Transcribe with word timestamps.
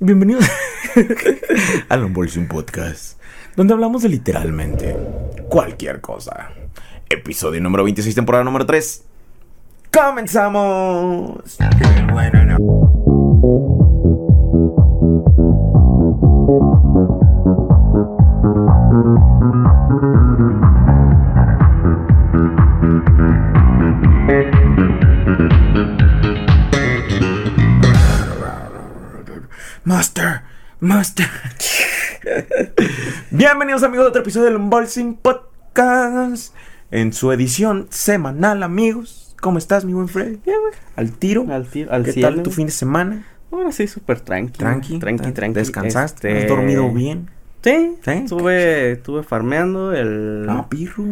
Bienvenidos 0.00 0.48
al 1.88 2.04
Unboxing 2.04 2.46
Podcast, 2.46 3.20
donde 3.56 3.74
hablamos 3.74 4.02
de 4.02 4.08
literalmente 4.08 4.96
cualquier 5.48 6.00
cosa. 6.00 6.50
Episodio 7.08 7.60
número 7.60 7.82
26, 7.82 8.14
temporada 8.14 8.44
número 8.44 8.64
3. 8.64 9.04
¡Comenzamos! 9.92 11.56
Qué 11.58 12.12
bueno, 12.12 12.44
¿no? 12.44 12.87
Master, 29.88 30.42
Master. 30.80 31.26
Bienvenidos 33.30 33.82
amigos 33.82 34.04
a 34.04 34.08
otro 34.10 34.20
episodio 34.20 34.44
del 34.48 34.56
Unboxing 34.56 35.14
Podcast. 35.16 36.54
En 36.90 37.14
su 37.14 37.32
edición 37.32 37.86
semanal, 37.88 38.62
amigos. 38.62 39.34
¿Cómo 39.40 39.56
estás, 39.56 39.86
mi 39.86 39.94
buen 39.94 40.08
Freddy? 40.08 40.40
Al 40.94 41.12
tiro. 41.12 41.46
Al 41.50 41.66
tiro, 41.68 41.90
al 41.90 42.04
¿Qué 42.04 42.12
cielo. 42.12 42.28
tal 42.34 42.42
tu 42.42 42.50
fin 42.50 42.66
de 42.66 42.72
semana? 42.72 43.24
Ahora 43.50 43.72
sí, 43.72 43.86
súper 43.88 44.20
tranqui. 44.20 44.58
Tranqui, 44.58 44.98
tranqui, 44.98 45.32
tranqui. 45.32 45.54
¿Descansaste? 45.54 46.32
Este, 46.32 46.42
¿Has 46.42 46.48
dormido 46.50 46.92
bien? 46.92 47.30
Sí, 47.64 47.96
Sí, 48.04 48.10
Estuve, 48.10 48.92
estuve 48.92 49.22
farmeando 49.22 49.94
el, 49.94 50.44
Ah, 50.50 50.66
pirro. 50.68 51.04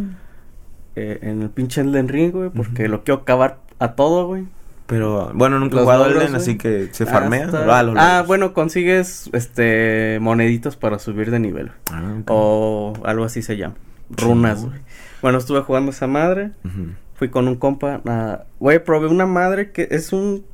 eh, 0.97 1.19
en 1.23 1.41
el 1.41 1.49
pinche 1.49 1.81
Elden 1.81 2.09
Ring, 2.09 2.31
güey, 2.31 2.51
porque 2.51 2.89
lo 2.89 3.05
quiero 3.05 3.23
acabar 3.23 3.61
a 3.79 3.95
todo, 3.95 4.27
güey. 4.27 4.45
Pero 4.87 5.33
bueno, 5.35 5.59
nunca 5.59 5.79
he 5.79 5.81
jugado 5.83 6.07
Elden, 6.07 6.35
así 6.37 6.57
que 6.59 6.89
se 6.93 7.07
farmea. 7.07 7.49
Ah, 7.53 7.83
los 7.83 7.97
Ah, 7.97 8.13
logros. 8.19 8.27
bueno, 8.29 8.53
consigues 8.55 9.29
este 9.33 10.19
moneditas 10.21 10.77
para 10.77 10.99
subir 11.01 11.31
de 11.33 11.41
nivel. 11.41 11.73
Ah. 11.91 12.15
O 12.29 12.93
algo 13.05 13.25
así 13.25 13.43
se 13.43 13.57
llama. 13.57 13.75
Runas, 14.11 14.65
güey. 14.65 14.79
Bueno, 15.23 15.39
estuve 15.39 15.61
jugando 15.63 15.91
esa 15.91 16.07
madre. 16.07 16.53
Ujú. 16.65 16.91
Fui 17.15 17.29
con 17.31 17.49
un 17.49 17.57
compa. 17.57 18.01
ah, 18.07 18.45
Güey, 18.61 18.85
probé 18.85 19.09
una 19.09 19.27
madre 19.27 19.73
que 19.73 19.89
es 19.91 20.13
un 20.13 20.45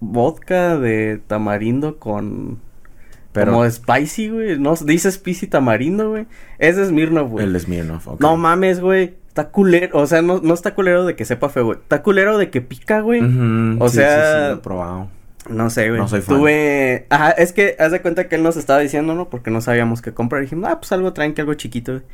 vodka 0.00 0.76
de 0.78 1.20
tamarindo 1.26 1.98
con. 1.98 2.58
Pero 3.32 3.52
Como 3.52 3.70
spicy, 3.70 4.28
güey. 4.28 4.58
No, 4.58 4.74
dice 4.74 5.10
spicy 5.10 5.46
tamarindo, 5.46 6.10
güey. 6.10 6.26
Es 6.58 6.76
de 6.76 6.84
Smirnoff, 6.84 7.30
güey. 7.30 7.46
el 7.46 7.58
Smirnoff, 7.58 8.06
ok. 8.08 8.20
No 8.20 8.36
mames, 8.36 8.80
güey. 8.80 9.14
Está 9.32 9.48
culero. 9.48 9.98
O 9.98 10.06
sea, 10.06 10.20
no, 10.20 10.40
no 10.42 10.52
está 10.52 10.74
culero 10.74 11.06
de 11.06 11.16
que 11.16 11.24
sepa 11.24 11.48
feo, 11.48 11.64
güey. 11.64 11.78
Está 11.78 12.02
culero 12.02 12.36
de 12.36 12.50
que 12.50 12.60
pica, 12.60 13.00
güey. 13.00 13.22
O 13.80 13.88
sí, 13.88 13.96
sea- 13.96 14.24
sí, 14.26 14.42
sí, 14.42 14.48
lo 14.48 14.54
he 14.54 14.56
probado. 14.58 15.08
No 15.48 15.70
sé, 15.70 15.88
güey. 15.88 15.98
No 16.00 16.06
soy 16.06 16.20
fan. 16.20 16.36
Tuve. 16.36 17.06
Ajá, 17.08 17.30
es 17.30 17.52
que 17.54 17.74
haz 17.78 17.92
de 17.92 18.02
cuenta 18.02 18.28
que 18.28 18.36
él 18.36 18.42
nos 18.42 18.58
estaba 18.58 18.78
diciendo, 18.80 19.14
¿no? 19.14 19.30
Porque 19.30 19.50
no 19.50 19.60
sabíamos 19.62 20.02
qué 20.02 20.12
comprar. 20.12 20.42
Dijimos, 20.42 20.70
ah, 20.70 20.78
pues 20.78 20.92
algo 20.92 21.14
tranqui, 21.14 21.40
algo 21.40 21.54
chiquito, 21.54 21.92
güey. 21.92 22.04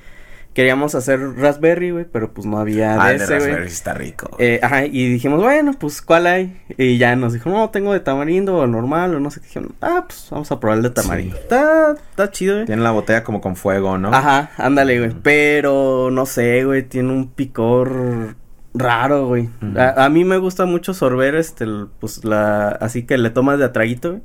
Queríamos 0.58 0.96
hacer 0.96 1.20
raspberry, 1.36 1.92
güey, 1.92 2.04
pero 2.04 2.32
pues 2.34 2.44
no 2.44 2.58
había 2.58 3.00
Ah, 3.00 3.10
de 3.10 3.14
ese, 3.14 3.26
güey. 3.26 3.38
raspberry 3.38 3.66
está 3.68 3.94
rico. 3.94 4.28
Eh, 4.40 4.58
ajá, 4.60 4.86
y 4.86 5.08
dijimos, 5.08 5.40
bueno, 5.40 5.72
pues, 5.78 6.02
¿cuál 6.02 6.26
hay? 6.26 6.60
Y 6.76 6.98
ya 6.98 7.14
nos 7.14 7.32
dijo, 7.32 7.48
no, 7.48 7.70
tengo 7.70 7.92
de 7.92 8.00
tamarindo 8.00 8.56
o 8.56 8.66
normal 8.66 9.14
o 9.14 9.20
no 9.20 9.30
sé 9.30 9.38
qué. 9.40 9.46
Dijimos, 9.46 9.70
ah, 9.80 10.02
pues, 10.08 10.26
vamos 10.32 10.50
a 10.50 10.58
probar 10.58 10.78
el 10.78 10.82
de 10.82 10.90
tamarindo. 10.90 11.36
Sí. 11.36 11.42
Está, 11.42 11.92
está 12.10 12.30
chido, 12.32 12.54
güey. 12.56 12.66
Tiene 12.66 12.82
la 12.82 12.90
botella 12.90 13.22
como 13.22 13.40
con 13.40 13.54
fuego, 13.54 13.98
¿no? 13.98 14.12
Ajá, 14.12 14.50
ándale, 14.56 14.98
güey. 14.98 15.12
Pero, 15.22 16.10
no 16.10 16.26
sé, 16.26 16.64
güey, 16.64 16.82
tiene 16.82 17.12
un 17.12 17.28
picor 17.28 18.34
raro, 18.74 19.28
güey. 19.28 19.48
A, 19.76 20.06
a 20.06 20.08
mí 20.08 20.24
me 20.24 20.38
gusta 20.38 20.66
mucho 20.66 20.92
sorber, 20.92 21.36
este, 21.36 21.62
el- 21.62 21.86
pues, 22.00 22.24
la... 22.24 22.70
Así 22.70 23.04
que 23.06 23.16
le 23.16 23.30
tomas 23.30 23.60
de 23.60 23.64
a 23.66 23.72
traguito, 23.72 24.10
güey. 24.10 24.22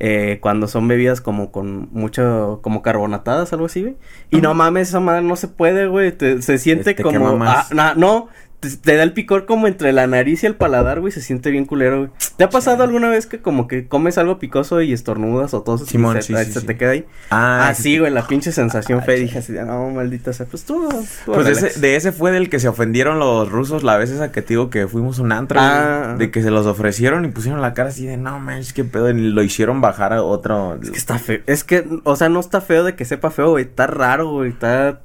Eh, 0.00 0.38
cuando 0.40 0.68
son 0.68 0.86
bebidas 0.86 1.20
como 1.20 1.50
con 1.50 1.88
mucho, 1.90 2.60
como 2.62 2.82
carbonatadas, 2.82 3.52
algo 3.52 3.66
así, 3.66 3.82
güey. 3.82 3.96
Y 4.30 4.40
no 4.40 4.54
mames, 4.54 4.90
esa 4.90 5.00
madre 5.00 5.22
no 5.22 5.34
se 5.34 5.48
puede, 5.48 5.88
güey. 5.88 6.12
te- 6.12 6.40
se 6.40 6.58
siente 6.58 6.94
Te 6.94 7.02
como... 7.02 7.42
Ah, 7.42 7.66
na- 7.74 7.94
no, 7.94 8.28
te, 8.60 8.70
te 8.76 8.96
da 8.96 9.02
el 9.02 9.12
picor 9.12 9.46
como 9.46 9.66
entre 9.66 9.92
la 9.92 10.06
nariz 10.06 10.42
y 10.42 10.46
el 10.46 10.54
paladar, 10.56 11.00
güey. 11.00 11.12
Se 11.12 11.20
siente 11.20 11.50
bien 11.50 11.64
culero, 11.64 11.98
güey. 11.98 12.10
¿Te 12.36 12.44
ha 12.44 12.50
pasado 12.50 12.82
alguna 12.84 13.08
vez 13.08 13.26
que 13.26 13.40
como 13.40 13.66
que 13.68 13.86
comes 13.88 14.18
algo 14.18 14.38
picoso 14.38 14.80
y 14.82 14.92
estornudas 14.92 15.54
o 15.54 15.62
todo 15.62 15.78
Simón, 15.78 16.16
se, 16.16 16.22
sí, 16.22 16.34
se- 16.34 16.44
sí, 16.46 16.52
se 16.52 16.60
sí. 16.60 16.66
te 16.66 16.76
queda 16.76 16.90
ahí? 16.90 17.04
Ah, 17.30 17.68
Así, 17.68 17.98
güey, 17.98 18.12
la 18.12 18.26
pinche 18.26 18.52
sensación 18.52 19.00
Ah, 19.00 19.02
fea. 19.02 19.16
Dije 19.16 19.38
así, 19.38 19.52
de, 19.52 19.64
no, 19.64 19.90
maldita 19.90 20.32
sea. 20.32 20.46
Pues 20.46 20.64
tú, 20.64 20.88
tú 21.24 21.32
Pues 21.32 21.46
ese, 21.48 21.80
de 21.80 21.96
ese 21.96 22.12
fue 22.12 22.30
del 22.32 22.48
que 22.50 22.58
se 22.60 22.68
ofendieron 22.68 23.18
los 23.18 23.48
rusos 23.50 23.82
la 23.82 23.96
vez 23.96 24.10
esa 24.10 24.32
que 24.32 24.42
te 24.42 24.48
digo 24.50 24.70
que 24.70 24.86
fuimos 24.88 25.18
a 25.18 25.22
un 25.22 25.32
antro. 25.32 25.58
Ah. 25.60 26.02
güey, 26.14 26.18
De 26.18 26.30
que 26.30 26.42
se 26.42 26.50
los 26.50 26.66
ofrecieron 26.66 27.24
y 27.24 27.28
pusieron 27.28 27.60
la 27.60 27.74
cara 27.74 27.88
así 27.90 28.06
de 28.06 28.16
no 28.16 28.38
manches, 28.40 28.72
qué 28.72 28.84
pedo. 28.84 29.10
Y 29.10 29.14
lo 29.30 29.42
hicieron 29.42 29.80
bajar 29.80 30.12
a 30.12 30.22
otro. 30.22 30.78
Es 30.82 30.90
que 30.90 30.98
está 30.98 31.18
feo. 31.18 31.40
Es 31.46 31.64
que, 31.64 31.84
o 32.04 32.16
sea, 32.16 32.28
no 32.28 32.40
está 32.40 32.60
feo 32.60 32.84
de 32.84 32.94
que 32.94 33.04
sepa 33.04 33.30
feo, 33.30 33.50
güey. 33.50 33.64
Está 33.64 33.86
raro, 33.86 34.30
güey. 34.30 34.50
Está. 34.50 35.00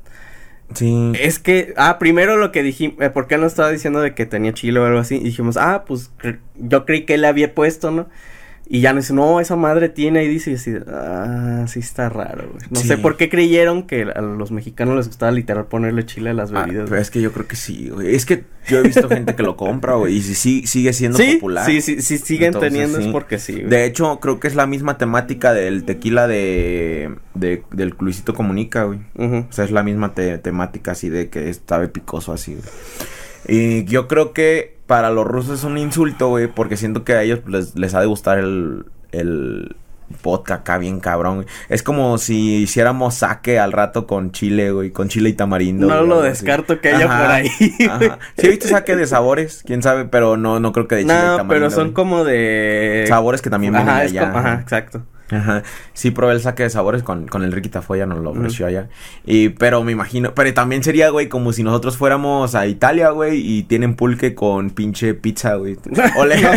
Sí. 0.74 1.12
Es 1.20 1.40
que, 1.40 1.74
ah, 1.78 1.98
primero 2.00 2.38
lo 2.38 2.52
que 2.52 2.64
dijimos, 2.64 2.98
eh, 3.02 3.10
porque 3.10 3.36
él 3.36 3.42
nos 3.42 3.52
estaba 3.54 3.70
diciendo 3.72 4.00
de 4.02 4.14
que 4.16 4.26
tenía 4.26 4.54
chile 4.54 4.80
o 4.80 4.86
algo 4.86 5.00
así. 5.00 5.20
Dijimos, 5.20 5.58
ah, 5.58 5.84
pues 5.88 6.12
cre- 6.22 6.40
yo 6.56 6.86
creí 6.86 7.06
que 7.06 7.16
él 7.16 7.26
había 7.26 7.54
puesto, 7.54 7.92
¿no? 7.92 8.08
Y 8.76 8.82
ya 8.82 8.92
nos 8.92 9.04
dice, 9.04 9.14
no, 9.14 9.40
esa 9.40 9.56
madre 9.56 9.88
tiene. 9.88 10.24
Y 10.24 10.28
dice, 10.28 10.50
y 10.50 10.56
así, 10.56 10.74
ah, 10.88 11.66
sí 11.68 11.78
está 11.80 12.10
raro, 12.10 12.50
güey. 12.54 12.66
No 12.72 12.80
Sí. 12.80 12.88
sé 12.88 12.98
por 12.98 13.18
qué 13.18 13.30
creyeron 13.30 13.84
que 13.86 14.02
a 14.02 14.20
los 14.22 14.52
mexicanos 14.52 14.96
les 14.96 15.08
gustaba 15.08 15.32
literal 15.32 15.66
ponerle 15.68 16.08
chile 16.08 16.32
a 16.32 16.34
las 16.34 16.52
Ah, 16.52 16.66
bebidas. 16.66 16.90
pero 16.90 17.00
es 17.00 17.12
que 17.12 17.22
yo 17.22 17.32
creo 17.32 17.46
que 17.48 17.56
sí, 17.56 17.90
güey. 17.90 18.16
Es 18.16 18.26
que 18.26 18.46
yo 18.68 18.80
he 18.80 18.82
visto 18.82 19.08
gente 19.10 19.36
que 19.36 19.44
lo 19.44 19.56
compra, 19.58 19.94
güey. 19.94 20.16
Y 20.16 20.22
si 20.24 20.34
sí, 20.34 20.66
sigue 20.66 20.92
siendo 20.94 21.20
sí, 21.20 21.36
popular. 21.36 21.68
sí, 21.68 21.82
sí, 21.82 22.02
sí, 22.02 22.18
siguen 22.18 22.48
Entonces, 22.48 22.72
teniendo 22.74 22.98
sí. 22.98 23.06
es 23.06 23.12
porque 23.12 23.38
sí, 23.38 23.54
güey. 23.54 23.68
De 23.68 23.86
hecho, 23.86 24.20
creo 24.20 24.40
que 24.40 24.48
es 24.48 24.56
la 24.56 24.66
misma 24.66 24.98
temática 24.98 25.54
del 25.54 25.84
tequila 25.84 26.26
de, 26.28 27.16
de 27.36 27.62
del 27.74 27.94
Luisito 28.00 28.34
Comunica, 28.34 28.86
güey. 28.86 29.02
Ujú. 29.16 29.46
O 29.50 29.54
sea, 29.54 29.66
es 29.66 29.72
la 29.72 29.84
misma 29.84 30.16
te- 30.16 30.40
temática 30.40 30.94
así 30.94 31.10
de 31.10 31.30
que 31.30 31.48
estaba 31.50 31.86
picoso 31.90 32.34
así, 32.34 32.54
güey. 32.56 32.66
Y 33.48 33.84
yo 33.86 34.08
creo 34.08 34.34
que 34.34 34.78
para 34.88 35.10
los 35.10 35.26
rusos 35.26 35.60
es 35.60 35.64
un 35.66 35.78
insulto, 35.78 36.30
güey, 36.30 36.48
porque 36.48 36.78
siento 36.78 37.04
que 37.04 37.14
a 37.14 37.24
ellos 37.24 37.40
les, 37.48 37.76
les 37.76 37.94
ha 37.96 38.00
de 38.02 38.06
gustar 38.06 38.38
el, 38.38 38.86
el 39.12 39.76
vodka 40.22 40.56
acá 40.56 40.78
bien 40.78 41.00
cabrón. 41.00 41.36
güey. 41.38 41.48
Es 41.70 41.82
como 41.84 42.18
si 42.18 42.58
hiciéramos 42.64 43.16
saque 43.16 43.60
al 43.60 43.72
rato 43.72 44.06
con 44.06 44.32
chile, 44.32 44.72
güey, 44.72 44.92
con 44.92 45.08
chile 45.10 45.30
y 45.30 45.34
tamarindo. 45.34 45.88
No 45.88 45.96
güey, 45.96 46.08
lo 46.08 46.20
así. 46.20 46.30
descarto 46.30 46.80
que 46.80 46.90
haya 46.90 47.06
Ajá, 47.06 47.22
por 47.22 47.32
ahí. 47.32 47.50
Ajá. 47.90 48.20
Sí 48.38 48.48
he 48.48 48.50
visto 48.50 48.68
saque 48.68 48.96
de 48.96 49.08
sabores, 49.08 49.64
quién 49.66 49.82
sabe, 49.82 50.06
pero 50.06 50.38
no, 50.38 50.60
no 50.60 50.72
creo 50.72 50.88
que 50.88 50.96
de 50.96 51.02
chile 51.04 51.16
y 51.16 51.38
No, 51.38 51.48
pero 51.48 51.70
son 51.72 51.86
güey. 51.86 51.94
como 51.94 52.24
de... 52.24 53.06
sabores 53.08 53.42
que 53.42 53.50
también 53.50 53.74
vienen 53.74 53.90
Ajá, 53.90 54.00
de 54.02 54.06
es 54.06 54.12
allá. 54.12 54.22
como- 54.28 54.38
ajá, 54.40 54.60
exacto. 54.62 55.04
Ajá. 55.32 55.64
Sí, 55.94 56.12
probé 56.12 56.34
el 56.34 56.42
saque 56.42 56.64
de 56.64 56.70
sabores 56.70 57.02
con, 57.02 57.28
con 57.28 57.44
el 57.44 57.52
Riquita 57.52 57.82
Foya, 57.82 58.06
nos 58.06 58.20
lo 58.20 58.32
ofreció 58.32 58.66
allá. 58.68 58.90
Y, 59.26 59.50
pero 59.50 59.84
me 59.84 59.92
imagino, 59.92 60.36
pero 60.36 60.54
también 60.54 60.84
sería, 60.84 61.10
güey, 61.10 61.28
como 61.30 61.54
si 61.54 61.64
nosotros 61.64 61.98
fuéramos 61.98 62.56
a 62.56 62.68
Italia, 62.68 63.10
güey, 63.10 63.40
y 63.40 63.64
tienen 63.64 63.96
pulque 63.96 64.36
con 64.36 64.70
pinche 64.70 65.14
pizza, 65.14 65.56
güey. 65.56 65.78
Ole, 66.18 66.36
No 66.42 66.50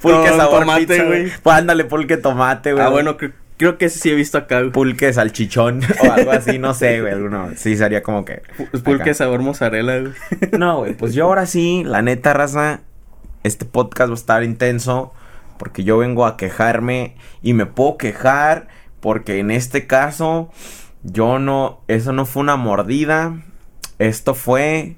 pulque 0.00 0.28
sabor 0.30 0.60
tomate, 0.60 0.86
pizza, 0.86 1.04
güey. 1.04 1.30
Pues 1.42 1.56
ándale, 1.56 1.84
pulque 1.84 2.16
tomate, 2.16 2.72
güey. 2.72 2.84
Ah, 2.84 2.88
bueno, 2.88 3.16
cre- 3.18 3.32
creo 3.58 3.76
que 3.78 3.86
ese 3.86 3.98
sí 3.98 4.10
he 4.10 4.14
visto 4.14 4.38
acá, 4.38 4.60
güey. 4.60 4.72
Pulque 4.72 5.12
salchichón 5.12 5.80
o 6.08 6.12
algo 6.12 6.30
así, 6.30 6.58
no 6.58 6.72
sé, 6.72 7.00
güey, 7.00 7.12
alguno. 7.12 7.50
Sí, 7.56 7.76
sería 7.76 8.02
como 8.02 8.24
que. 8.24 8.42
Pu- 8.58 8.82
Pulque 8.82 9.02
acá. 9.10 9.14
sabor 9.14 9.40
mozzarella, 9.40 9.98
güey. 10.00 10.12
No, 10.58 10.78
güey, 10.78 10.94
pues 10.94 11.14
yo 11.14 11.24
ahora 11.24 11.46
sí, 11.46 11.82
la 11.84 12.00
neta, 12.00 12.32
raza, 12.32 12.80
este 13.42 13.64
podcast 13.64 14.08
va 14.10 14.14
a 14.14 14.18
estar 14.18 14.42
intenso 14.44 15.12
porque 15.58 15.84
yo 15.84 15.98
vengo 15.98 16.26
a 16.26 16.36
quejarme 16.36 17.16
y 17.42 17.54
me 17.54 17.66
puedo 17.66 17.96
quejar 17.96 18.68
porque 19.00 19.38
en 19.38 19.50
este 19.50 19.86
caso 19.86 20.50
yo 21.02 21.38
no, 21.38 21.82
eso 21.88 22.12
no 22.12 22.26
fue 22.26 22.42
una 22.42 22.56
mordida, 22.56 23.42
esto 23.98 24.34
fue 24.34 24.96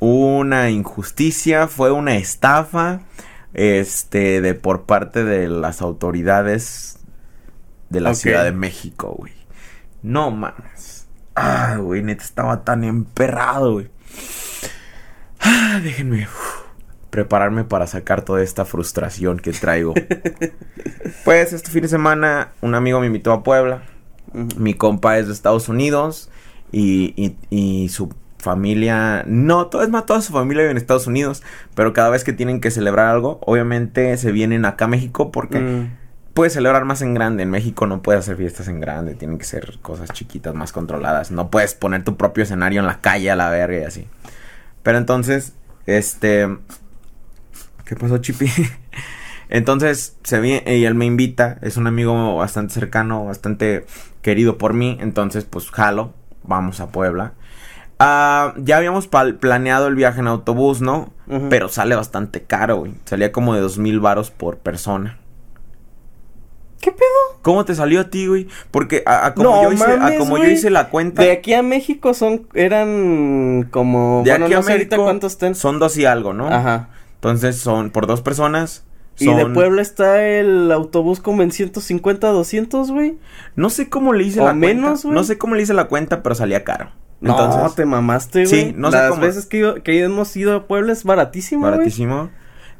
una 0.00 0.70
injusticia, 0.70 1.68
fue 1.68 1.90
una 1.90 2.16
estafa, 2.16 3.00
este, 3.54 4.40
de 4.40 4.54
por 4.54 4.84
parte 4.84 5.24
de 5.24 5.48
las 5.48 5.80
autoridades 5.80 6.98
de 7.88 8.00
la. 8.00 8.14
Ciudad 8.14 8.44
de 8.44 8.52
México, 8.52 9.14
güey. 9.16 9.32
No 10.02 10.30
mames. 10.30 11.06
Ah, 11.34 11.76
güey, 11.80 12.02
neta 12.02 12.22
estaba 12.22 12.64
tan 12.64 12.84
emperrado, 12.84 13.74
güey. 13.74 13.90
Ah, 15.40 15.80
déjenme 15.82 16.24
uf, 16.24 16.53
prepararme 17.14 17.62
para 17.62 17.86
sacar 17.86 18.22
toda 18.22 18.42
esta 18.42 18.64
frustración 18.64 19.38
que 19.38 19.52
traigo. 19.52 19.94
pues 21.24 21.52
este 21.52 21.70
fin 21.70 21.82
de 21.82 21.88
semana 21.88 22.50
un 22.60 22.74
amigo 22.74 22.98
me 22.98 23.06
invitó 23.06 23.30
a 23.32 23.44
Puebla. 23.44 23.82
Mi 24.56 24.74
compa 24.74 25.16
es 25.18 25.28
de 25.28 25.32
Estados 25.32 25.68
Unidos 25.68 26.28
y, 26.72 27.14
y- 27.16 27.36
y 27.50 27.88
su 27.90 28.12
familia, 28.38 29.22
no, 29.26 29.68
todo 29.68 29.82
es 29.84 29.88
más, 29.90 30.06
toda 30.06 30.20
su 30.22 30.32
familia 30.32 30.62
vive 30.64 30.72
en 30.72 30.76
Estados 30.76 31.06
Unidos, 31.06 31.42
pero 31.76 31.92
cada 31.92 32.10
vez 32.10 32.24
que 32.24 32.32
tienen 32.32 32.60
que 32.60 32.70
celebrar 32.72 33.06
algo, 33.06 33.38
obviamente 33.46 34.16
se 34.16 34.32
vienen 34.32 34.64
acá 34.64 34.86
a 34.86 34.88
México 34.88 35.30
porque 35.30 35.60
Mm. 35.60 35.96
puedes 36.34 36.52
celebrar 36.52 36.84
más 36.84 37.00
en 37.00 37.14
grande. 37.14 37.44
En 37.44 37.50
México 37.50 37.86
no 37.86 38.02
puedes 38.02 38.18
hacer 38.22 38.36
fiestas 38.36 38.66
en 38.66 38.80
grande, 38.80 39.14
tienen 39.14 39.38
que 39.38 39.44
ser 39.44 39.78
cosas 39.82 40.10
chiquitas, 40.10 40.52
más 40.52 40.72
controladas. 40.72 41.30
No 41.30 41.48
puedes 41.48 41.74
poner 41.76 42.02
tu 42.02 42.16
propio 42.16 42.42
escenario 42.42 42.80
en 42.80 42.86
la 42.86 43.00
calle 43.00 43.30
a 43.30 43.36
la 43.36 43.50
verga 43.50 43.78
y 43.78 43.84
así. 43.84 44.08
Pero 44.82 44.98
entonces, 44.98 45.52
este... 45.86 46.48
¿Qué 47.84 47.96
pasó, 47.96 48.18
Chipi? 48.18 48.46
Entonces, 49.48 50.16
se 50.24 50.40
viene, 50.40 50.76
y 50.78 50.84
él 50.84 50.94
me 50.94 51.04
invita, 51.04 51.58
es 51.62 51.76
un 51.76 51.86
amigo 51.86 52.36
bastante 52.36 52.72
cercano, 52.74 53.26
bastante 53.26 53.84
querido 54.22 54.56
por 54.56 54.72
mí, 54.72 54.96
entonces, 55.00 55.44
pues, 55.44 55.70
jalo, 55.70 56.14
vamos 56.42 56.80
a 56.80 56.88
Puebla. 56.88 57.34
Ah, 57.98 58.54
ya 58.56 58.78
habíamos 58.78 59.06
planeado 59.06 59.86
el 59.86 59.94
viaje 59.94 60.20
en 60.20 60.26
autobús, 60.28 60.80
¿no? 60.80 61.12
Pero 61.50 61.68
sale 61.68 61.94
bastante 61.94 62.42
caro, 62.42 62.78
güey. 62.78 62.94
Salía 63.04 63.32
como 63.32 63.54
de 63.54 63.60
dos 63.60 63.78
mil 63.78 64.00
varos 64.00 64.30
por 64.30 64.58
persona. 64.58 65.18
¿Qué 66.80 66.90
pedo? 66.90 67.38
¿Cómo 67.42 67.64
te 67.64 67.74
salió 67.74 68.00
a 68.00 68.10
ti, 68.10 68.26
güey? 68.26 68.48
Porque 68.70 69.04
a, 69.06 69.26
a 69.26 69.34
como, 69.34 69.50
No 69.50 69.62
yo, 69.62 69.72
hice, 69.72 69.84
a 69.84 69.96
mames, 69.96 70.18
como 70.18 70.36
yo 70.36 70.42
güey. 70.42 70.54
hice 70.54 70.70
la 70.70 70.88
cuenta... 70.90 71.22
De 71.22 71.30
aquí 71.30 71.54
a 71.54 71.62
México 71.62 72.12
son, 72.14 72.46
eran 72.52 73.68
como, 73.70 74.22
de 74.24 74.32
bueno, 74.32 74.46
aquí 74.46 74.54
no 74.54 74.60
a 74.60 74.62
sé 74.64 74.72
ahorita 74.72 74.96
México 74.96 75.04
cuántos 75.04 75.38
son 75.58 75.78
dos 75.78 75.96
y 75.96 76.04
algo, 76.04 76.34
¿no? 76.34 76.48
Ajá. 76.48 76.88
Entonces 77.24 77.56
son 77.56 77.90
por 77.90 78.06
dos 78.06 78.20
personas. 78.20 78.84
Y 79.18 79.26
de 79.32 79.42
son- 79.42 79.52
Puebla 79.54 79.80
está 79.80 80.26
el 80.26 80.70
autobús 80.72 81.20
como 81.20 81.42
en 81.42 81.52
150, 81.52 82.28
200, 82.28 82.90
güey. 82.90 83.16
No 83.56 83.70
sé 83.70 83.88
cómo 83.88 84.12
le 84.12 84.24
hice 84.24 84.40
O 84.40 84.44
la 84.46 84.54
menos, 84.54 84.84
cuenta. 84.84 85.02
güey. 85.08 85.14
No 85.14 85.24
sé 85.24 85.38
cómo 85.38 85.54
le 85.54 85.62
hice 85.62 85.72
la 85.72 85.84
cuenta, 85.84 86.22
pero 86.22 86.34
salía 86.34 86.64
caro. 86.64 86.90
No, 87.20 87.30
Entonces, 87.30 87.76
te 87.76 87.86
mamaste, 87.86 88.44
Sí, 88.46 88.60
güey. 88.60 88.74
no 88.76 88.90
sé 88.90 88.96
Las 88.98 89.10
cómo- 89.10 89.22
veces 89.22 89.46
que, 89.46 89.80
que 89.84 90.02
hemos 90.02 90.36
ido 90.36 90.54
a 90.56 90.66
Puebla 90.66 90.92
es 90.92 91.04
baratísimo, 91.04 91.62
baratísimo. 91.62 92.30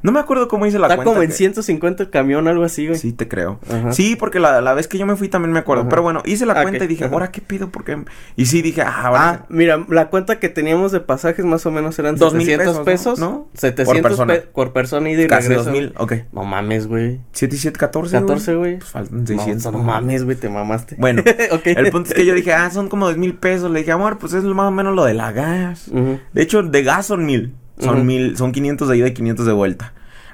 No 0.05 0.13
me 0.13 0.21
acuerdo 0.21 0.49
cómo 0.49 0.67
hice 0.67 0.79
la 0.79 0.87
Está 0.87 0.97
cuenta. 0.97 1.11
como 1.13 1.23
en 1.23 1.31
que- 1.31 1.35
150 1.35 2.03
el 2.03 2.11
camión, 2.11 2.47
algo 2.47 2.63
así, 2.63 2.87
güey. 2.87 2.99
Sí, 2.99 3.13
te 3.13 3.27
creo. 3.27 3.59
Ajá. 3.71 3.91
Sí, 3.93 4.17
porque 4.17 4.39
la, 4.39 4.61
la 4.61 4.75
vez 4.75 4.87
que 4.87 4.99
yo 4.99 5.07
me 5.07 5.17
fui 5.17 5.29
también 5.29 5.51
me 5.51 5.59
acuerdo. 5.61 5.81
Ajá. 5.85 5.89
Pero 5.89 6.03
bueno, 6.03 6.21
hice 6.27 6.45
la 6.45 6.53
Ah, 6.53 6.63
cuenta 6.63 6.85
y 6.85 6.87
dije, 6.87 7.05
Ajá. 7.05 7.15
¿ahora 7.15 7.31
qué 7.33 7.41
pido? 7.41 7.71
Porque 7.71 8.05
Y 8.37 8.45
sí, 8.47 8.61
dije, 8.61 8.83
ah, 8.83 9.07
ahora. 9.07 9.29
Ah, 9.31 9.47
mira, 9.49 9.83
la 9.89 10.11
cuenta 10.11 10.39
que 10.39 10.51
teníamos 10.51 10.93
de 10.93 11.01
pasajes 11.01 11.45
más 11.47 11.65
o 11.65 11.71
menos 11.71 11.99
eran 11.99 12.17
Dos 12.17 12.35
mil 12.35 12.47
700 12.47 12.85
pesos, 12.85 12.85
pesos, 12.85 13.19
¿no? 13.19 13.31
¿no? 13.31 13.49
700 13.55 13.95
Por 13.95 14.03
persona. 14.03 14.35
pe- 14.35 14.41
por 14.43 14.73
persona 14.75 15.11
ida 15.11 15.23
y 15.23 15.27
casi 15.27 15.49
regreso. 15.49 15.71
dos 15.71 15.73
mil. 15.73 15.95
Ok. 15.97 16.13
No 16.33 16.45
mames, 16.45 16.87
güey. 16.87 17.21
7 17.33 17.57
y 17.57 17.59
7, 17.59 17.79
14. 17.79 18.13
14, 18.19 18.55
güey. 18.57 18.77
Pues 18.81 18.91
faltan 18.91 19.27
600. 19.27 19.73
No, 19.73 19.79
no 19.79 19.85
mames, 19.85 20.23
güey, 20.25 20.37
te 20.37 20.51
mamaste. 20.51 20.97
Bueno, 20.99 21.23
Ok. 21.51 21.67
el 21.67 21.91
punto 21.91 22.11
es 22.11 22.15
que 22.15 22.27
yo 22.27 22.35
dije, 22.35 22.53
ah, 22.53 22.71
son 22.71 22.91
como 22.91 23.07
dos 23.09 23.17
mil 23.17 23.37
pesos. 23.37 23.71
Le 23.71 23.79
dije, 23.79 23.93
amor, 23.93 24.19
pues 24.19 24.35
es 24.35 24.45
más 24.45 24.69
o 24.69 24.71
menos 24.71 24.95
lo 24.95 25.05
de 25.07 25.15
la 25.15 25.33
gas. 25.33 25.91
De 25.91 26.43
hecho, 26.43 26.63
de 26.63 26.83
gas 26.83 27.07
son 27.07 27.25
mil. 27.25 27.55
Son 27.79 27.97
Ujú. 27.97 28.05
mil, 28.05 28.37
son 28.37 28.53
500 28.53 28.89
de 28.89 28.97
ida 28.99 29.09
y 29.09 29.15
500 29.15 29.47
de 29.47 29.53
vuelta. 29.53 29.93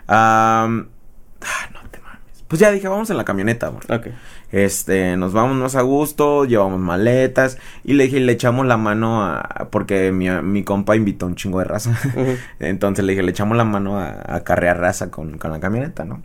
Ah, 0.08 0.68
no 0.70 1.80
te 1.90 1.98
mames. 2.00 2.44
Pues 2.48 2.60
ya 2.60 2.70
dije, 2.70 2.88
vamos 2.88 3.08
en 3.10 3.16
la 3.16 3.24
camioneta, 3.24 3.68
amor. 3.68 3.84
Ok. 3.90 4.08
Este, 4.52 5.16
nos 5.16 5.32
vamos 5.32 5.56
más 5.56 5.76
a 5.76 5.82
gusto, 5.82 6.44
llevamos 6.44 6.80
maletas. 6.80 7.56
Y 7.84 7.92
le 7.94 8.04
dije, 8.04 8.18
le 8.20 8.32
echamos 8.32 8.66
la 8.66 8.76
mano 8.76 9.24
a. 9.24 9.68
Porque 9.70 10.10
mi, 10.12 10.28
mi 10.28 10.64
compa 10.64 10.96
invitó 10.96 11.26
un 11.26 11.36
chingo 11.36 11.60
de 11.60 11.64
raza. 11.66 11.96
Entonces 12.58 13.04
le 13.04 13.12
dije, 13.12 13.22
le 13.22 13.30
echamos 13.30 13.56
la 13.56 13.64
mano 13.64 13.98
a, 14.00 14.20
a 14.26 14.40
carrear 14.44 14.78
raza 14.80 15.10
con, 15.10 15.38
con 15.38 15.50
la 15.52 15.60
camioneta, 15.60 16.04
¿no? 16.04 16.22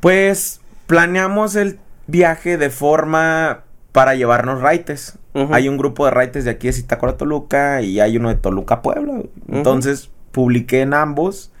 Pues 0.00 0.60
planeamos 0.86 1.56
el 1.56 1.78
viaje 2.06 2.56
de 2.56 2.70
forma 2.70 3.64
para 3.92 4.14
llevarnos 4.14 4.60
raites. 4.60 5.18
Hay 5.50 5.68
un 5.68 5.76
grupo 5.76 6.04
de 6.04 6.10
raites 6.10 6.44
de 6.44 6.50
aquí 6.50 6.66
de 6.66 6.72
Zitácuaro 6.72 7.14
Toluca 7.14 7.80
y 7.80 8.00
hay 8.00 8.16
uno 8.16 8.28
de 8.28 8.34
Toluca 8.34 8.82
Puebla. 8.82 9.20
Entonces 9.48 10.10
publiqué 10.32 10.80
en 10.80 10.94
ambos. 10.94 11.52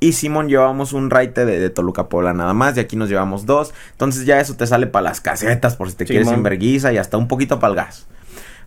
Y 0.00 0.14
Simón 0.14 0.48
llevamos 0.48 0.92
un 0.92 1.10
raite 1.10 1.44
de, 1.44 1.60
de 1.60 1.70
Toluca 1.70 2.08
Puebla 2.08 2.32
nada 2.34 2.52
más. 2.52 2.76
Y 2.76 2.80
aquí 2.80 2.96
nos 2.96 3.08
llevamos 3.08 3.46
dos. 3.46 3.72
Entonces 3.92 4.26
ya 4.26 4.38
eso 4.40 4.54
te 4.54 4.66
sale 4.66 4.86
para 4.86 5.04
las 5.04 5.20
casetas 5.20 5.76
por 5.76 5.88
si 5.88 5.96
te 5.96 6.04
quieres 6.04 6.26
Simón. 6.26 6.40
en 6.40 6.42
verguiza 6.42 6.92
y 6.92 6.98
hasta 6.98 7.16
un 7.16 7.28
poquito 7.28 7.58
para 7.58 7.70
el 7.70 7.76
gas. 7.76 8.06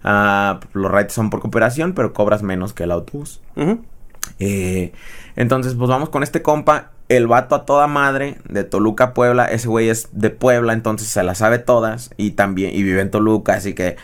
Ah, 0.04 0.60
los 0.74 0.92
raites 0.92 1.14
son 1.14 1.30
por 1.30 1.42
cooperación, 1.42 1.94
pero 1.94 2.14
cobras 2.14 2.42
menos 2.42 2.74
que 2.74 2.84
el 2.84 2.92
autobús. 2.92 3.42
Eh, 4.40 4.94
entonces, 5.36 5.76
pues 5.76 5.90
vamos 5.90 6.10
con 6.10 6.24
este 6.24 6.42
compa. 6.42 6.92
El 7.07 7.28
vato 7.28 7.54
a 7.56 7.66
toda 7.66 7.88
madre 7.88 8.38
de 8.50 8.63
Toluca, 8.63 9.13
Puebla. 9.13 9.46
Ese 9.46 9.68
güey 9.68 9.90
es 9.90 10.10
de 10.12 10.30
Puebla, 10.31 10.74
entonces 10.74 11.07
se 11.07 11.22
las 11.24 11.38
sabe 11.40 11.60
todas. 11.60 12.12
Y 12.18 12.31
también, 12.31 12.72
y 12.74 12.81
vive 12.84 13.02
en 13.02 13.12
Toluca, 13.12 13.54
así 13.54 13.74
que 13.74 13.96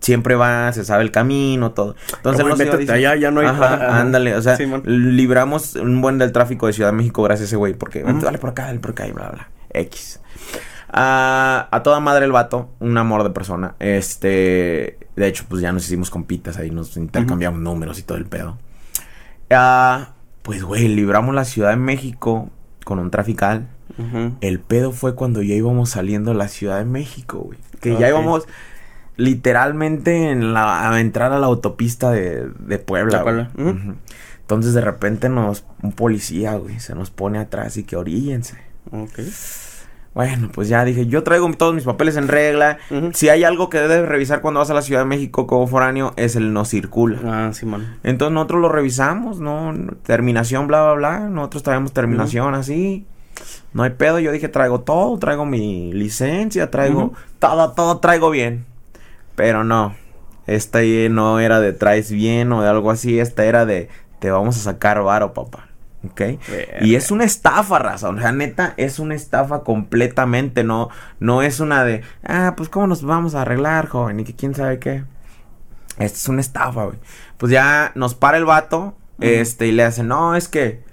siempre 0.00 0.34
va, 0.34 0.72
se 0.72 0.84
sabe 0.84 1.02
el 1.04 1.10
camino, 1.12 1.72
todo. 1.72 1.94
Entonces, 2.16 2.44
métete 2.44 2.78
diciendo- 2.78 2.92
allá, 2.94 3.16
ya 3.16 3.30
no 3.30 3.40
hay 3.40 3.46
Ajá, 3.46 4.00
ándale, 4.00 4.34
o 4.34 4.42
sea, 4.42 4.56
libramos 4.84 5.76
un 5.76 6.00
buen 6.00 6.18
del 6.18 6.32
tráfico 6.32 6.66
de 6.66 6.72
Ciudad 6.72 6.90
de 6.90 6.96
México 6.96 7.22
gracias 7.22 7.42
a 7.42 7.48
ese 7.50 7.56
güey, 7.56 7.74
porque 7.74 8.02
dale 8.02 8.38
por 8.38 8.50
acá, 8.50 8.64
dale 8.66 8.80
por 8.80 8.92
acá 8.92 9.06
y 9.06 9.12
bla, 9.12 9.28
bla. 9.28 9.48
X. 9.72 10.20
Ah, 10.92 11.68
a 11.70 11.82
toda 11.84 12.00
madre 12.00 12.24
el 12.24 12.32
vato, 12.32 12.70
un 12.80 12.96
amor 12.98 13.22
de 13.22 13.30
persona. 13.30 13.76
Este, 13.78 14.98
de 15.14 15.26
hecho, 15.28 15.44
pues 15.48 15.62
ya 15.62 15.70
nos 15.70 15.84
hicimos 15.84 16.10
compitas 16.10 16.56
ahí, 16.56 16.70
nos 16.70 16.96
intercambiamos 16.96 17.60
números 17.60 17.98
y 17.98 18.02
todo 18.02 18.18
el 18.18 18.26
pedo. 18.26 18.56
Ah, 19.50 20.14
pues 20.42 20.62
güey, 20.62 20.88
libramos 20.88 21.34
la 21.34 21.44
Ciudad 21.44 21.70
de 21.70 21.76
México 21.76 22.50
con 22.84 22.98
un 22.98 23.10
trafical. 23.10 23.68
El 24.40 24.60
pedo 24.60 24.92
fue 24.92 25.14
cuando 25.14 25.42
ya 25.42 25.54
íbamos 25.54 25.90
saliendo 25.90 26.30
a 26.30 26.34
la 26.34 26.48
Ciudad 26.48 26.78
de 26.78 26.86
México, 26.86 27.40
güey. 27.40 27.58
Que 27.80 27.98
ya 27.98 28.08
íbamos 28.08 28.48
literalmente 29.16 30.30
en 30.30 30.54
la, 30.54 30.90
a 30.90 31.00
entrar 31.00 31.32
a 31.32 31.38
la 31.38 31.46
autopista 31.46 32.10
de, 32.10 32.48
de 32.58 32.78
Puebla. 32.78 33.50
Entonces 34.40 34.72
de 34.72 34.80
repente 34.80 35.28
nos, 35.28 35.64
un 35.82 35.92
policía, 35.92 36.54
güey, 36.54 36.80
se 36.80 36.94
nos 36.94 37.10
pone 37.10 37.38
atrás 37.38 37.76
y 37.76 37.84
que 37.84 37.96
oríllense. 37.96 38.56
Ok. 38.90 39.18
Bueno, 40.12 40.50
pues 40.52 40.68
ya 40.68 40.84
dije, 40.84 41.06
yo 41.06 41.22
traigo 41.22 41.48
todos 41.52 41.74
mis 41.74 41.84
papeles 41.84 42.16
en 42.16 42.26
regla. 42.26 42.78
Si 43.12 43.28
hay 43.28 43.44
algo 43.44 43.70
que 43.70 43.78
debes 43.78 44.08
revisar 44.08 44.40
cuando 44.40 44.58
vas 44.58 44.70
a 44.70 44.74
la 44.74 44.82
Ciudad 44.82 45.02
de 45.02 45.06
México 45.06 45.46
como 45.46 45.66
foráneo, 45.68 46.12
es 46.16 46.34
el 46.34 46.52
no 46.52 46.64
circula. 46.64 47.20
Ah, 47.24 47.52
Simón. 47.52 47.86
Entonces 48.02 48.34
nosotros 48.34 48.60
lo 48.60 48.68
revisamos, 48.68 49.38
¿no? 49.38 49.72
Terminación, 50.02 50.66
bla, 50.66 50.82
bla, 50.82 50.92
bla. 50.94 51.20
Nosotros 51.28 51.62
traemos 51.62 51.92
terminación 51.92 52.54
así. 52.54 53.06
No 53.72 53.84
hay 53.84 53.90
pedo. 53.90 54.18
Yo 54.18 54.32
dije, 54.32 54.48
traigo 54.48 54.80
todo. 54.80 55.16
Traigo 55.18 55.46
mi 55.46 55.92
licencia, 55.92 56.70
traigo 56.72 57.12
todo, 57.38 57.72
todo 57.72 57.98
traigo 57.98 58.30
bien. 58.30 58.66
Pero 59.36 59.62
no. 59.62 59.94
Esta 60.48 60.80
no 61.08 61.38
era 61.38 61.60
de 61.60 61.72
traes 61.72 62.10
bien 62.10 62.52
o 62.52 62.62
de 62.62 62.68
algo 62.68 62.90
así. 62.90 63.20
Esta 63.20 63.44
era 63.44 63.64
de 63.64 63.88
te 64.18 64.32
vamos 64.32 64.56
a 64.56 64.60
sacar 64.60 65.00
varo, 65.02 65.32
papá. 65.32 65.69
¿Ok? 66.08 66.22
Y 66.80 66.94
es 66.94 67.10
una 67.10 67.24
estafa, 67.24 67.78
raza. 67.78 68.08
O 68.08 68.18
sea, 68.18 68.32
neta, 68.32 68.74
es 68.76 68.98
una 68.98 69.14
estafa 69.14 69.62
completamente. 69.64 70.64
No, 70.64 70.88
no 71.18 71.42
es 71.42 71.60
una 71.60 71.84
de, 71.84 72.02
ah, 72.24 72.54
pues 72.56 72.68
cómo 72.68 72.86
nos 72.86 73.02
vamos 73.02 73.34
a 73.34 73.42
arreglar, 73.42 73.88
joven. 73.88 74.20
Y 74.20 74.24
que 74.24 74.34
quién 74.34 74.54
sabe 74.54 74.78
qué. 74.78 75.04
Esta 75.98 76.16
es 76.16 76.28
una 76.28 76.40
estafa, 76.40 76.84
güey. 76.84 76.98
Pues 77.36 77.52
ya 77.52 77.92
nos 77.94 78.14
para 78.14 78.38
el 78.38 78.44
vato. 78.44 78.96
Este, 79.20 79.66
y 79.66 79.72
le 79.72 79.84
hace, 79.84 80.02
no, 80.02 80.34
es 80.34 80.48
que. 80.48 80.88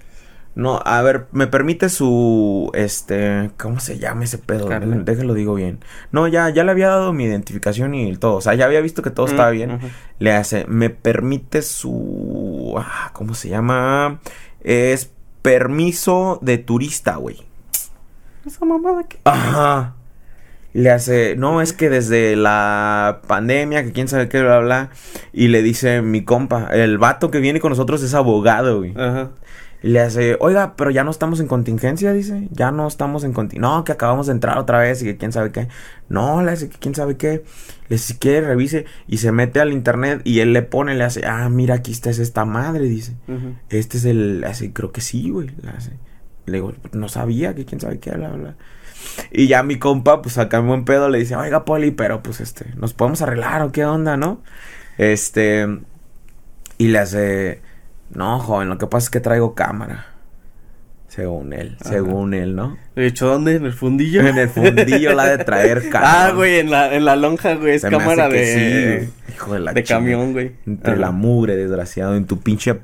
No, 0.54 0.82
a 0.84 1.02
ver, 1.02 1.28
me 1.30 1.46
permite 1.46 1.88
su. 1.88 2.70
Este. 2.74 3.50
¿Cómo 3.58 3.80
se 3.80 3.98
llama 3.98 4.24
ese 4.24 4.38
pedo? 4.38 4.66
Carnet. 4.66 5.04
Déjalo 5.04 5.32
digo 5.32 5.54
bien. 5.54 5.78
No, 6.10 6.26
ya, 6.26 6.50
ya 6.50 6.64
le 6.64 6.72
había 6.72 6.88
dado 6.88 7.12
mi 7.12 7.24
identificación 7.24 7.94
y 7.94 8.16
todo. 8.16 8.34
O 8.34 8.40
sea, 8.40 8.54
ya 8.54 8.66
había 8.66 8.80
visto 8.80 9.00
que 9.00 9.10
todo 9.10 9.26
estaba 9.26 9.50
bien. 9.50 9.78
Le 10.18 10.32
hace, 10.32 10.66
me 10.66 10.90
permite 10.90 11.62
su. 11.62 12.74
ah, 12.76 13.10
¿Cómo 13.14 13.34
se 13.34 13.48
llama? 13.48 14.20
Es 14.62 15.10
permiso 15.42 16.38
de 16.42 16.58
turista, 16.58 17.16
güey. 17.16 17.42
Esa 18.46 18.64
mamada 18.64 19.04
que. 19.04 19.18
Ajá. 19.24 19.94
Le 20.74 20.90
hace, 20.90 21.34
no, 21.36 21.62
es 21.62 21.72
que 21.72 21.88
desde 21.88 22.36
la 22.36 23.22
pandemia, 23.26 23.82
que 23.84 23.92
quién 23.92 24.06
sabe 24.06 24.28
qué, 24.28 24.42
bla, 24.42 24.60
bla. 24.60 24.90
Y 25.32 25.48
le 25.48 25.62
dice 25.62 26.02
mi 26.02 26.24
compa, 26.24 26.68
el 26.72 26.98
vato 26.98 27.30
que 27.30 27.40
viene 27.40 27.58
con 27.58 27.70
nosotros 27.70 28.02
es 28.02 28.14
abogado, 28.14 28.78
güey. 28.78 28.92
Ajá. 28.96 29.30
Y 29.82 29.88
le 29.88 30.00
hace, 30.00 30.36
oiga, 30.40 30.74
pero 30.76 30.90
ya 30.90 31.04
no 31.04 31.10
estamos 31.10 31.40
en 31.40 31.46
contingencia, 31.46 32.12
dice. 32.12 32.48
Ya 32.50 32.70
no 32.70 32.86
estamos 32.86 33.24
en 33.24 33.32
contingencia. 33.32 33.76
No, 33.76 33.84
que 33.84 33.92
acabamos 33.92 34.26
de 34.26 34.32
entrar 34.32 34.58
otra 34.58 34.80
vez 34.80 35.00
y 35.02 35.04
que 35.04 35.16
quién 35.16 35.32
sabe 35.32 35.52
qué. 35.52 35.68
No, 36.08 36.42
le 36.42 36.50
hace 36.50 36.68
que 36.68 36.78
quién 36.78 36.94
sabe 36.94 37.16
qué. 37.16 37.44
Le 37.88 37.98
si 37.98 38.14
quiere, 38.14 38.46
revise. 38.46 38.84
Y 39.06 39.18
se 39.18 39.32
mete 39.32 39.60
al 39.60 39.72
internet 39.72 40.20
y 40.24 40.40
él 40.40 40.52
le 40.52 40.62
pone, 40.62 40.94
le 40.94 41.04
hace, 41.04 41.26
ah, 41.26 41.48
mira, 41.48 41.76
aquí 41.76 41.92
está 41.92 42.10
es 42.10 42.18
esta 42.18 42.44
madre, 42.44 42.84
dice. 42.84 43.16
Este 43.70 43.98
es 43.98 44.04
el, 44.04 44.44
así, 44.44 44.70
creo 44.72 44.92
que 44.92 45.00
sí, 45.00 45.30
güey. 45.30 45.50
le 45.62 45.70
hace. 45.70 45.92
Le 46.46 46.54
digo, 46.54 46.74
no 46.92 47.08
sabía 47.08 47.54
que 47.54 47.64
quién 47.64 47.80
sabe 47.80 47.98
qué, 47.98 48.10
bla, 48.12 48.30
bla. 48.30 48.56
Y 49.30 49.46
ya 49.48 49.62
mi 49.62 49.78
compa, 49.78 50.22
pues 50.22 50.38
acá 50.38 50.58
en 50.58 50.66
buen 50.66 50.84
pedo 50.84 51.08
le 51.08 51.18
dice, 51.18 51.36
oiga, 51.36 51.64
Poli, 51.64 51.90
pero 51.90 52.22
pues 52.22 52.40
este, 52.40 52.72
nos 52.76 52.94
podemos 52.94 53.22
arreglar 53.22 53.62
o 53.62 53.72
qué 53.72 53.84
onda, 53.84 54.16
¿no? 54.16 54.42
Este, 54.96 55.66
y 56.78 56.88
le 56.88 56.98
hace, 56.98 57.62
no, 58.10 58.38
joven, 58.40 58.68
lo 58.68 58.78
que 58.78 58.86
pasa 58.86 59.06
es 59.06 59.10
que 59.10 59.20
traigo 59.20 59.54
cámara. 59.54 60.07
Según 61.18 61.52
él, 61.52 61.76
Ajá. 61.80 61.90
según 61.90 62.32
él, 62.32 62.54
¿no? 62.54 62.78
¿De 62.94 63.06
hecho 63.06 63.26
dónde? 63.26 63.56
¿En 63.56 63.66
el 63.66 63.72
fundillo? 63.72 64.20
En 64.24 64.38
el 64.38 64.48
fundillo 64.48 65.14
la 65.14 65.26
de 65.36 65.44
traer 65.44 65.88
cámara. 65.90 66.26
Ah, 66.28 66.30
güey, 66.32 66.60
en 66.60 66.70
la, 66.70 66.94
en 66.94 67.04
la 67.04 67.16
lonja, 67.16 67.54
güey. 67.56 67.74
Es 67.74 67.82
Se 67.82 67.90
cámara 67.90 68.28
de. 68.28 68.46
sí, 68.46 68.86
güey. 68.98 69.34
Hijo 69.34 69.54
de 69.54 69.58
la 69.58 69.72
de 69.72 69.82
chingada. 69.82 70.00
camión, 70.04 70.32
güey. 70.32 70.52
Entre 70.64 70.92
Ajá. 70.92 71.00
la 71.00 71.10
mugre, 71.10 71.56
desgraciado. 71.56 72.14
En 72.14 72.24
tu 72.26 72.38
pinche 72.38 72.78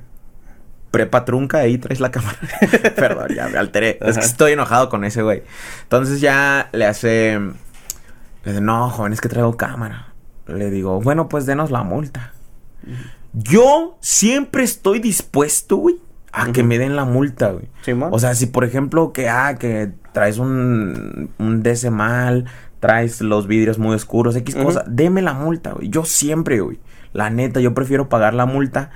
prepa 0.90 1.24
trunca, 1.24 1.58
ahí 1.58 1.78
traes 1.78 2.00
la 2.00 2.10
cámara. 2.10 2.36
Perdón, 2.96 3.28
ya 3.36 3.46
me 3.46 3.56
alteré. 3.58 3.98
Es 4.00 4.18
que 4.18 4.24
estoy 4.24 4.52
enojado 4.52 4.88
con 4.88 5.04
ese 5.04 5.22
güey. 5.22 5.44
Entonces 5.84 6.20
ya 6.20 6.70
le 6.72 6.86
hace. 6.86 7.38
Le 7.38 8.50
dice, 8.50 8.60
no, 8.60 8.90
joven, 8.90 9.12
es 9.12 9.20
que 9.20 9.28
traigo 9.28 9.56
cámara. 9.56 10.08
Le 10.48 10.70
digo, 10.70 11.00
bueno, 11.00 11.28
pues 11.28 11.46
denos 11.46 11.70
la 11.70 11.84
multa. 11.84 12.32
Yo 13.32 13.96
siempre 14.00 14.64
estoy 14.64 14.98
dispuesto, 14.98 15.76
güey, 15.76 15.96
a 16.36 16.52
que 16.52 16.62
me 16.64 16.78
den 16.78 16.96
la 16.96 17.04
multa, 17.04 17.50
güey. 17.52 17.68
Simón. 17.82 18.10
O 18.12 18.18
sea, 18.18 18.34
si 18.34 18.46
por 18.46 18.64
ejemplo 18.64 19.12
que, 19.12 19.28
ah, 19.28 19.54
que 19.58 19.92
traes 20.12 20.38
un, 20.38 21.30
un 21.38 21.62
DC 21.62 21.90
mal, 21.90 22.46
traes 22.80 23.20
los 23.20 23.46
vidrios 23.46 23.78
muy 23.78 23.94
oscuros, 23.94 24.34
X 24.36 24.54
Ujú. 24.56 24.64
cosa, 24.64 24.84
deme 24.86 25.22
la 25.22 25.32
multa, 25.34 25.72
güey. 25.72 25.88
Yo 25.88 26.04
siempre, 26.04 26.60
güey. 26.60 26.80
La 27.12 27.30
neta, 27.30 27.60
yo 27.60 27.72
prefiero 27.74 28.08
pagar 28.08 28.34
la 28.34 28.46
multa 28.46 28.90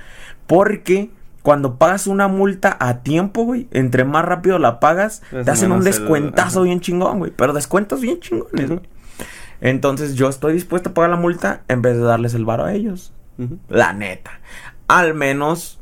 porque 0.47 1.11
cuando 1.41 1.77
pagas 1.77 2.05
una 2.07 2.27
multa 2.27 2.75
a 2.79 2.99
tiempo, 3.01 3.43
güey, 3.45 3.67
entre 3.71 4.03
más 4.03 4.25
rápido 4.25 4.59
la 4.59 4.79
pagas, 4.81 5.21
Es 5.31 5.45
te 5.45 5.51
hacen 5.51 5.71
un 5.71 5.79
el- 5.79 5.83
descuentazo 5.85 6.63
bien 6.63 6.81
chingón, 6.81 7.19
güey. 7.19 7.31
Pero 7.35 7.53
descuentos 7.53 8.01
bien 8.01 8.19
chingones, 8.19 8.67
güey. 8.67 8.81
Entonces 9.61 10.15
yo 10.15 10.29
estoy 10.29 10.53
dispuesto 10.53 10.89
a 10.89 10.93
pagar 10.93 11.09
la 11.11 11.15
multa 11.17 11.61
en 11.67 11.81
vez 11.81 11.95
de 11.95 12.03
darles 12.03 12.33
el 12.33 12.45
varo 12.45 12.65
a 12.65 12.73
ellos. 12.73 13.13
La 13.69 13.93
neta. 13.93 14.31
Al 14.87 15.13
menos 15.13 15.78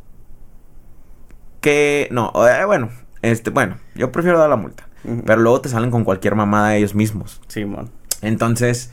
que... 1.68 2.08
No, 2.12 2.32
eh, 2.48 2.66
bueno. 2.66 2.90
Este, 3.22 3.50
bueno, 3.50 3.78
yo 3.96 4.12
prefiero 4.12 4.40
dar 4.40 4.50
la 4.50 4.56
multa. 4.56 4.88
Pero 5.26 5.42
luego 5.42 5.62
te 5.62 5.70
salen 5.70 5.92
con 5.92 6.04
cualquier 6.04 6.36
mamada 6.36 6.76
ellos 6.76 6.96
mismos. 6.96 7.42
Simón. 7.48 7.92
Entonces, 8.22 8.92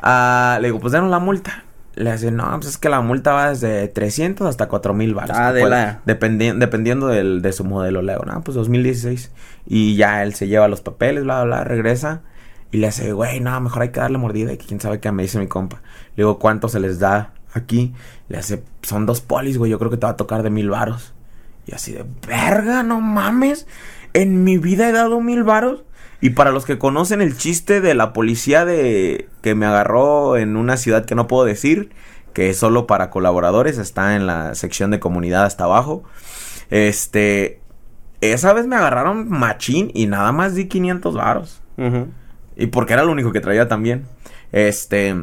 ah, 0.00 0.58
le 0.60 0.68
digo, 0.68 0.80
pues 0.80 0.92
denos 0.92 1.10
la 1.10 1.18
multa. 1.18 1.64
Le 1.94 2.10
hace, 2.10 2.30
no, 2.30 2.48
pues 2.54 2.68
es 2.68 2.78
que 2.78 2.88
la 2.88 3.00
multa 3.02 3.32
va 3.32 3.50
desde 3.50 3.86
300 3.88 4.46
hasta 4.46 4.66
4000 4.68 5.14
baros. 5.14 5.36
Ah, 5.38 5.52
de 5.52 5.68
la- 5.68 6.00
dependiendo 6.04 7.08
del, 7.08 7.42
de 7.42 7.52
su 7.52 7.64
modelo. 7.64 8.00
Le 8.02 8.12
digo, 8.14 8.24
no, 8.24 8.42
pues 8.42 8.54
2016. 8.54 9.30
Y 9.66 9.96
ya 9.96 10.22
él 10.22 10.34
se 10.34 10.48
lleva 10.48 10.68
los 10.68 10.80
papeles, 10.80 11.24
bla, 11.24 11.44
bla, 11.44 11.56
bla, 11.56 11.64
regresa. 11.64 12.22
Y 12.70 12.78
le 12.78 12.86
hace, 12.86 13.12
güey, 13.12 13.40
no, 13.40 13.60
mejor 13.60 13.82
hay 13.82 13.90
que 13.90 14.00
darle 14.00 14.16
mordida. 14.18 14.52
Y 14.52 14.56
que 14.56 14.66
quién 14.66 14.80
sabe 14.80 15.00
qué 15.00 15.12
me 15.12 15.22
dice 15.22 15.38
mi 15.38 15.46
compa. 15.48 15.82
Le 16.16 16.22
digo, 16.24 16.38
¿cuánto 16.38 16.68
se 16.68 16.80
les 16.80 16.98
da 16.98 17.32
aquí? 17.52 17.92
Le 18.28 18.38
hace, 18.38 18.62
son 18.82 19.04
dos 19.04 19.20
polis, 19.20 19.58
güey, 19.58 19.70
yo 19.70 19.78
creo 19.78 19.90
que 19.90 19.98
te 19.98 20.06
va 20.06 20.12
a 20.12 20.16
tocar 20.16 20.42
de 20.42 20.48
mil 20.50 20.70
varos. 20.70 21.11
Y 21.66 21.74
así 21.74 21.92
de, 21.92 22.04
verga, 22.26 22.82
no 22.82 23.00
mames. 23.00 23.66
En 24.14 24.44
mi 24.44 24.58
vida 24.58 24.88
he 24.88 24.92
dado 24.92 25.20
mil 25.20 25.42
varos. 25.44 25.84
Y 26.20 26.30
para 26.30 26.52
los 26.52 26.64
que 26.64 26.78
conocen 26.78 27.20
el 27.20 27.36
chiste 27.36 27.80
de 27.80 27.94
la 27.94 28.12
policía 28.12 28.64
de 28.64 29.28
que 29.42 29.54
me 29.54 29.66
agarró 29.66 30.36
en 30.36 30.56
una 30.56 30.76
ciudad 30.76 31.04
que 31.04 31.14
no 31.16 31.26
puedo 31.26 31.44
decir, 31.44 31.90
que 32.32 32.48
es 32.50 32.56
solo 32.58 32.86
para 32.86 33.10
colaboradores, 33.10 33.76
está 33.78 34.14
en 34.14 34.26
la 34.26 34.54
sección 34.54 34.90
de 34.92 35.00
comunidad 35.00 35.44
hasta 35.44 35.64
abajo. 35.64 36.04
Este, 36.70 37.60
esa 38.20 38.52
vez 38.52 38.66
me 38.66 38.76
agarraron 38.76 39.28
machín 39.28 39.90
y 39.94 40.06
nada 40.06 40.32
más 40.32 40.54
di 40.54 40.66
500 40.68 41.14
varos. 41.14 41.60
Y 42.56 42.66
porque 42.66 42.92
era 42.92 43.02
lo 43.04 43.12
único 43.12 43.32
que 43.32 43.40
traía 43.40 43.66
también. 43.66 44.04
Este. 44.52 45.16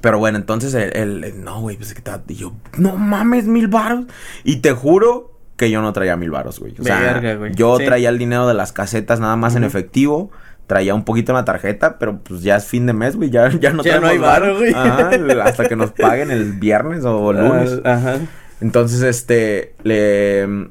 Pero 0.00 0.18
bueno, 0.18 0.38
entonces 0.38 0.72
el. 0.74 1.44
no, 1.44 1.60
güey, 1.60 1.76
pues 1.76 1.88
es 1.90 1.94
que 1.94 2.00
ta- 2.00 2.22
y 2.28 2.36
yo. 2.36 2.54
No 2.78 2.96
mames, 2.96 3.44
mil 3.46 3.68
varos. 3.68 4.06
Y 4.44 4.56
te 4.56 4.72
juro 4.72 5.38
que 5.62 5.70
yo 5.70 5.80
no 5.80 5.92
traía 5.92 6.16
mil 6.16 6.30
varos, 6.30 6.58
güey. 6.58 6.74
O 6.78 6.82
sea, 6.82 6.98
Verga, 6.98 7.34
güey. 7.36 7.54
yo 7.54 7.76
Sí. 7.78 7.84
traía 7.84 8.08
el 8.08 8.18
dinero 8.18 8.48
de 8.48 8.54
las 8.54 8.72
casetas 8.72 9.20
nada 9.20 9.36
más 9.36 9.54
en 9.54 9.62
efectivo. 9.64 10.30
Traía 10.66 10.94
un 10.94 11.04
poquito 11.04 11.32
en 11.32 11.36
la 11.36 11.44
tarjeta, 11.44 11.98
pero 11.98 12.18
pues 12.18 12.42
ya 12.42 12.56
es 12.56 12.66
fin 12.66 12.86
de 12.86 12.92
mes, 12.92 13.14
güey. 13.16 13.30
Ya, 13.30 13.48
ya 13.50 13.72
no 13.72 13.82
Ya 13.82 14.00
no 14.00 14.06
hay 14.08 14.18
varo, 14.18 14.56
güey. 14.58 14.72
Ajá, 14.74 15.10
hasta 15.44 15.68
que 15.68 15.76
nos 15.76 15.92
paguen 15.92 16.30
el 16.30 16.52
viernes 16.54 17.04
o 17.04 17.32
lunes. 17.32 17.80
Ajá. 17.84 18.16
Entonces, 18.60 19.02
este, 19.02 19.74
le... 19.82 20.68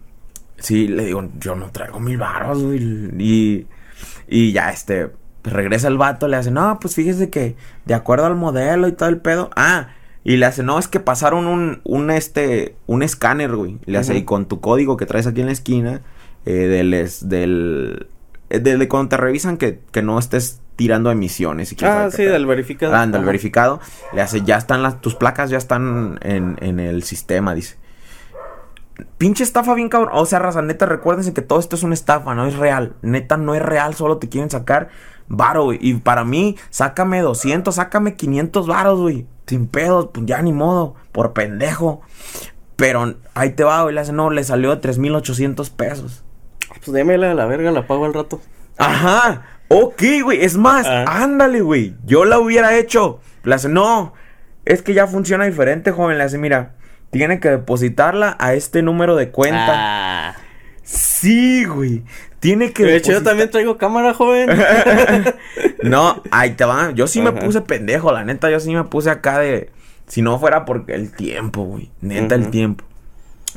Sí, 0.58 0.88
le 0.88 1.06
digo, 1.06 1.28
yo 1.40 1.56
no 1.56 1.72
traigo 1.72 2.00
mil 2.00 2.18
baros, 2.18 2.62
güey. 2.62 2.80
Y, 3.18 3.68
y 4.28 4.52
ya, 4.52 4.70
este, 4.72 5.12
regresa 5.44 5.88
el 5.88 5.98
vato, 5.98 6.28
le 6.28 6.38
hace, 6.38 6.52
no, 6.52 6.80
pues 6.80 6.96
fíjese 6.96 7.30
que 7.30 7.56
de 7.86 7.94
acuerdo 7.94 8.26
al 8.28 8.36
modelo 8.36 8.88
y 8.88 8.92
todo 8.92 9.10
el 9.10 9.18
pedo. 9.18 9.50
Ah, 9.56 9.90
y 10.24 10.38
le 10.38 10.46
hace, 10.46 10.62
no, 10.64 10.78
es 10.80 10.88
que 10.88 11.00
pasaron 11.00 11.48
un, 11.48 11.82
un, 11.84 12.12
este, 12.12 12.76
un 12.88 13.02
escáner, 13.04 13.56
güey. 13.56 13.80
Le 13.86 13.98
hace, 13.98 14.16
y 14.16 14.24
con 14.24 14.46
tu 14.46 14.60
código 14.62 14.96
que 14.98 15.06
traes 15.06 15.26
aquí 15.28 15.42
en 15.42 15.48
la 15.48 15.54
esquina, 15.54 16.02
eh, 16.46 16.52
del, 16.54 16.94
es- 16.94 17.28
del, 17.28 18.08
eh, 18.50 18.60
del, 18.60 18.80
de 18.80 18.88
cuando 18.88 19.10
te 19.10 19.18
revisan 19.18 19.58
que, 19.58 19.80
que 19.92 20.02
no 20.04 20.20
estés 20.20 20.60
tirando 20.76 21.10
emisiones. 21.12 21.72
Y 21.74 21.78
Ah, 21.86 22.10
sí, 22.12 22.24
del 22.24 22.46
verificado. 22.46 22.96
Anda, 22.96 23.18
el 23.18 23.24
Ajá. 23.24 23.32
verificado. 23.32 23.80
Le 24.14 24.22
hace, 24.22 24.42
ya 24.42 24.58
están 24.58 24.82
las, 24.84 25.02
tus 25.02 25.16
placas 25.16 25.50
ya 25.50 25.58
están 25.58 26.20
en, 26.22 26.58
en 26.62 26.80
el 26.80 27.04
sistema, 27.04 27.54
dice. 27.56 27.78
Pinche 29.18 29.44
estafa 29.44 29.74
bien 29.74 29.90
cabrón. 29.90 30.12
O 30.14 30.26
sea, 30.26 30.40
raza, 30.40 30.62
neta, 30.62 30.86
recuérdense 30.86 31.34
que 31.34 31.42
todo 31.42 31.60
esto 31.60 31.76
es 31.76 31.84
una 31.84 31.94
estafa, 31.96 32.36
no 32.36 32.46
es 32.46 32.56
real. 32.56 32.94
Neta, 33.02 33.38
no 33.38 33.56
es 33.56 33.62
real, 33.62 33.96
solo 33.96 34.18
te 34.18 34.30
quieren 34.30 34.50
sacar 34.52 34.90
varo, 35.36 35.64
güey. 35.66 35.80
Y 35.82 35.96
para 35.96 36.24
mí, 36.24 36.56
sácame 36.70 37.22
200, 37.22 37.74
sácame 37.74 38.16
500 38.16 38.68
varos, 38.68 39.00
güey. 39.00 39.26
Sin 39.48 39.68
pedos, 39.68 40.10
pues 40.14 40.26
ya 40.26 40.42
ni 40.42 40.54
modo, 40.54 40.96
por 41.12 41.34
pendejo. 41.34 42.02
Pero 42.76 43.16
ahí 43.34 43.52
te 43.52 43.64
va, 43.64 43.84
güey. 43.84 43.94
Le 43.96 44.02
hace, 44.02 44.14
no, 44.14 44.30
le 44.30 44.44
salió 44.44 44.70
de 44.72 44.78
3,800 44.82 45.70
pesos. 45.72 46.24
Pues 46.70 46.92
démela 46.94 47.32
a 47.32 47.34
la 47.34 47.46
verga, 47.46 47.72
la 47.72 47.86
pago 47.88 48.06
al 48.06 48.14
rato. 48.14 48.42
Ajá. 48.78 49.44
Ok, 49.68 50.02
güey. 50.24 50.44
Es 50.44 50.58
más, 50.58 50.86
Ah. 50.88 51.06
ándale, 51.24 51.62
güey. 51.62 51.96
Yo 52.06 52.26
la 52.26 52.40
hubiera 52.40 52.76
hecho. 52.78 53.20
Le 53.44 53.56
hace, 53.56 53.70
no. 53.70 54.14
Es 54.66 54.82
que 54.82 54.94
ya 54.94 55.08
funciona 55.08 55.46
diferente, 55.46 55.92
joven. 55.92 56.18
Le 56.18 56.24
hace, 56.24 56.38
mira, 56.38 56.76
tiene 57.12 57.40
que 57.40 57.50
depositarla 57.50 58.36
a 58.40 58.54
este 58.54 58.82
número 58.82 59.16
de 59.16 59.32
cuenta. 59.32 59.68
Ah. 60.30 60.36
Sí, 60.84 61.66
güey. 61.66 62.04
Tiene 62.42 62.74
que 62.74 62.84
De 62.84 62.96
hecho, 62.96 63.12
yo 63.12 63.22
también 63.22 63.52
traigo 63.52 63.78
cámara, 63.78 64.16
joven. 64.16 64.50
no, 65.84 66.24
ahí 66.32 66.56
te 66.56 66.66
va. 66.66 66.90
Yo 66.90 67.06
sí 67.06 67.22
me 67.22 67.32
puse 67.34 67.62
pendejo, 67.62 68.12
la 68.12 68.26
neta. 68.26 68.50
Yo 68.50 68.60
sí 68.60 68.74
me 68.74 68.84
puse 68.84 69.12
acá 69.12 69.38
de. 69.38 69.70
Si 70.08 70.24
no 70.24 70.40
fuera 70.40 70.66
porque 70.66 70.96
el 70.96 71.12
tiempo, 71.12 71.64
güey. 71.64 71.92
Neta, 72.02 72.34
el 72.34 72.50
tiempo. 72.50 72.84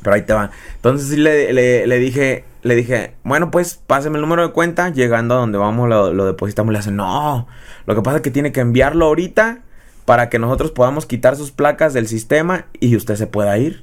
Pero 0.02 0.14
ahí 0.14 0.22
te 0.22 0.34
va. 0.34 0.50
Entonces 0.76 1.08
sí 1.08 1.16
le, 1.16 1.54
le, 1.54 1.86
le 1.86 1.98
dije. 1.98 2.44
Le 2.60 2.74
dije, 2.74 3.14
bueno, 3.24 3.50
pues 3.50 3.80
páseme 3.86 4.16
el 4.16 4.20
número 4.20 4.46
de 4.46 4.52
cuenta. 4.52 4.90
Llegando 4.90 5.34
a 5.34 5.38
donde 5.38 5.56
vamos, 5.56 5.88
lo, 5.88 6.12
lo 6.12 6.26
depositamos. 6.26 6.70
Le 6.70 6.78
hace, 6.78 6.90
no. 6.90 7.48
Lo 7.86 7.94
que 7.94 8.02
pasa 8.02 8.18
es 8.18 8.22
que 8.22 8.30
tiene 8.30 8.52
que 8.52 8.60
enviarlo 8.60 9.06
ahorita. 9.06 9.60
Para 10.04 10.28
que 10.28 10.38
nosotros 10.38 10.72
podamos 10.72 11.06
quitar 11.06 11.36
sus 11.36 11.52
placas 11.52 11.94
del 11.94 12.06
sistema. 12.06 12.66
Y 12.80 12.96
usted 12.96 13.16
se 13.16 13.26
pueda 13.26 13.56
ir. 13.56 13.82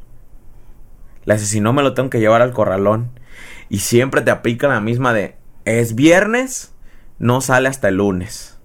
Le 1.26 1.34
hace, 1.34 1.48
si 1.48 1.60
no 1.60 1.74
me 1.74 1.82
lo 1.82 1.96
tengo 1.96 2.12
que 2.12 2.20
llevar 2.20 2.44
al 2.44 2.54
corralón. 2.54 3.10
Y 3.72 3.80
siempre 3.80 4.20
te 4.22 4.32
aplica 4.32 4.68
la 4.68 4.82
misma 4.82 5.14
de. 5.14 5.38
Es 5.64 5.96
viernes 5.96 6.74
no 7.20 7.40
sale 7.40 7.70
hasta 7.70 7.88
el 7.88 7.96
lunes. 7.96 8.58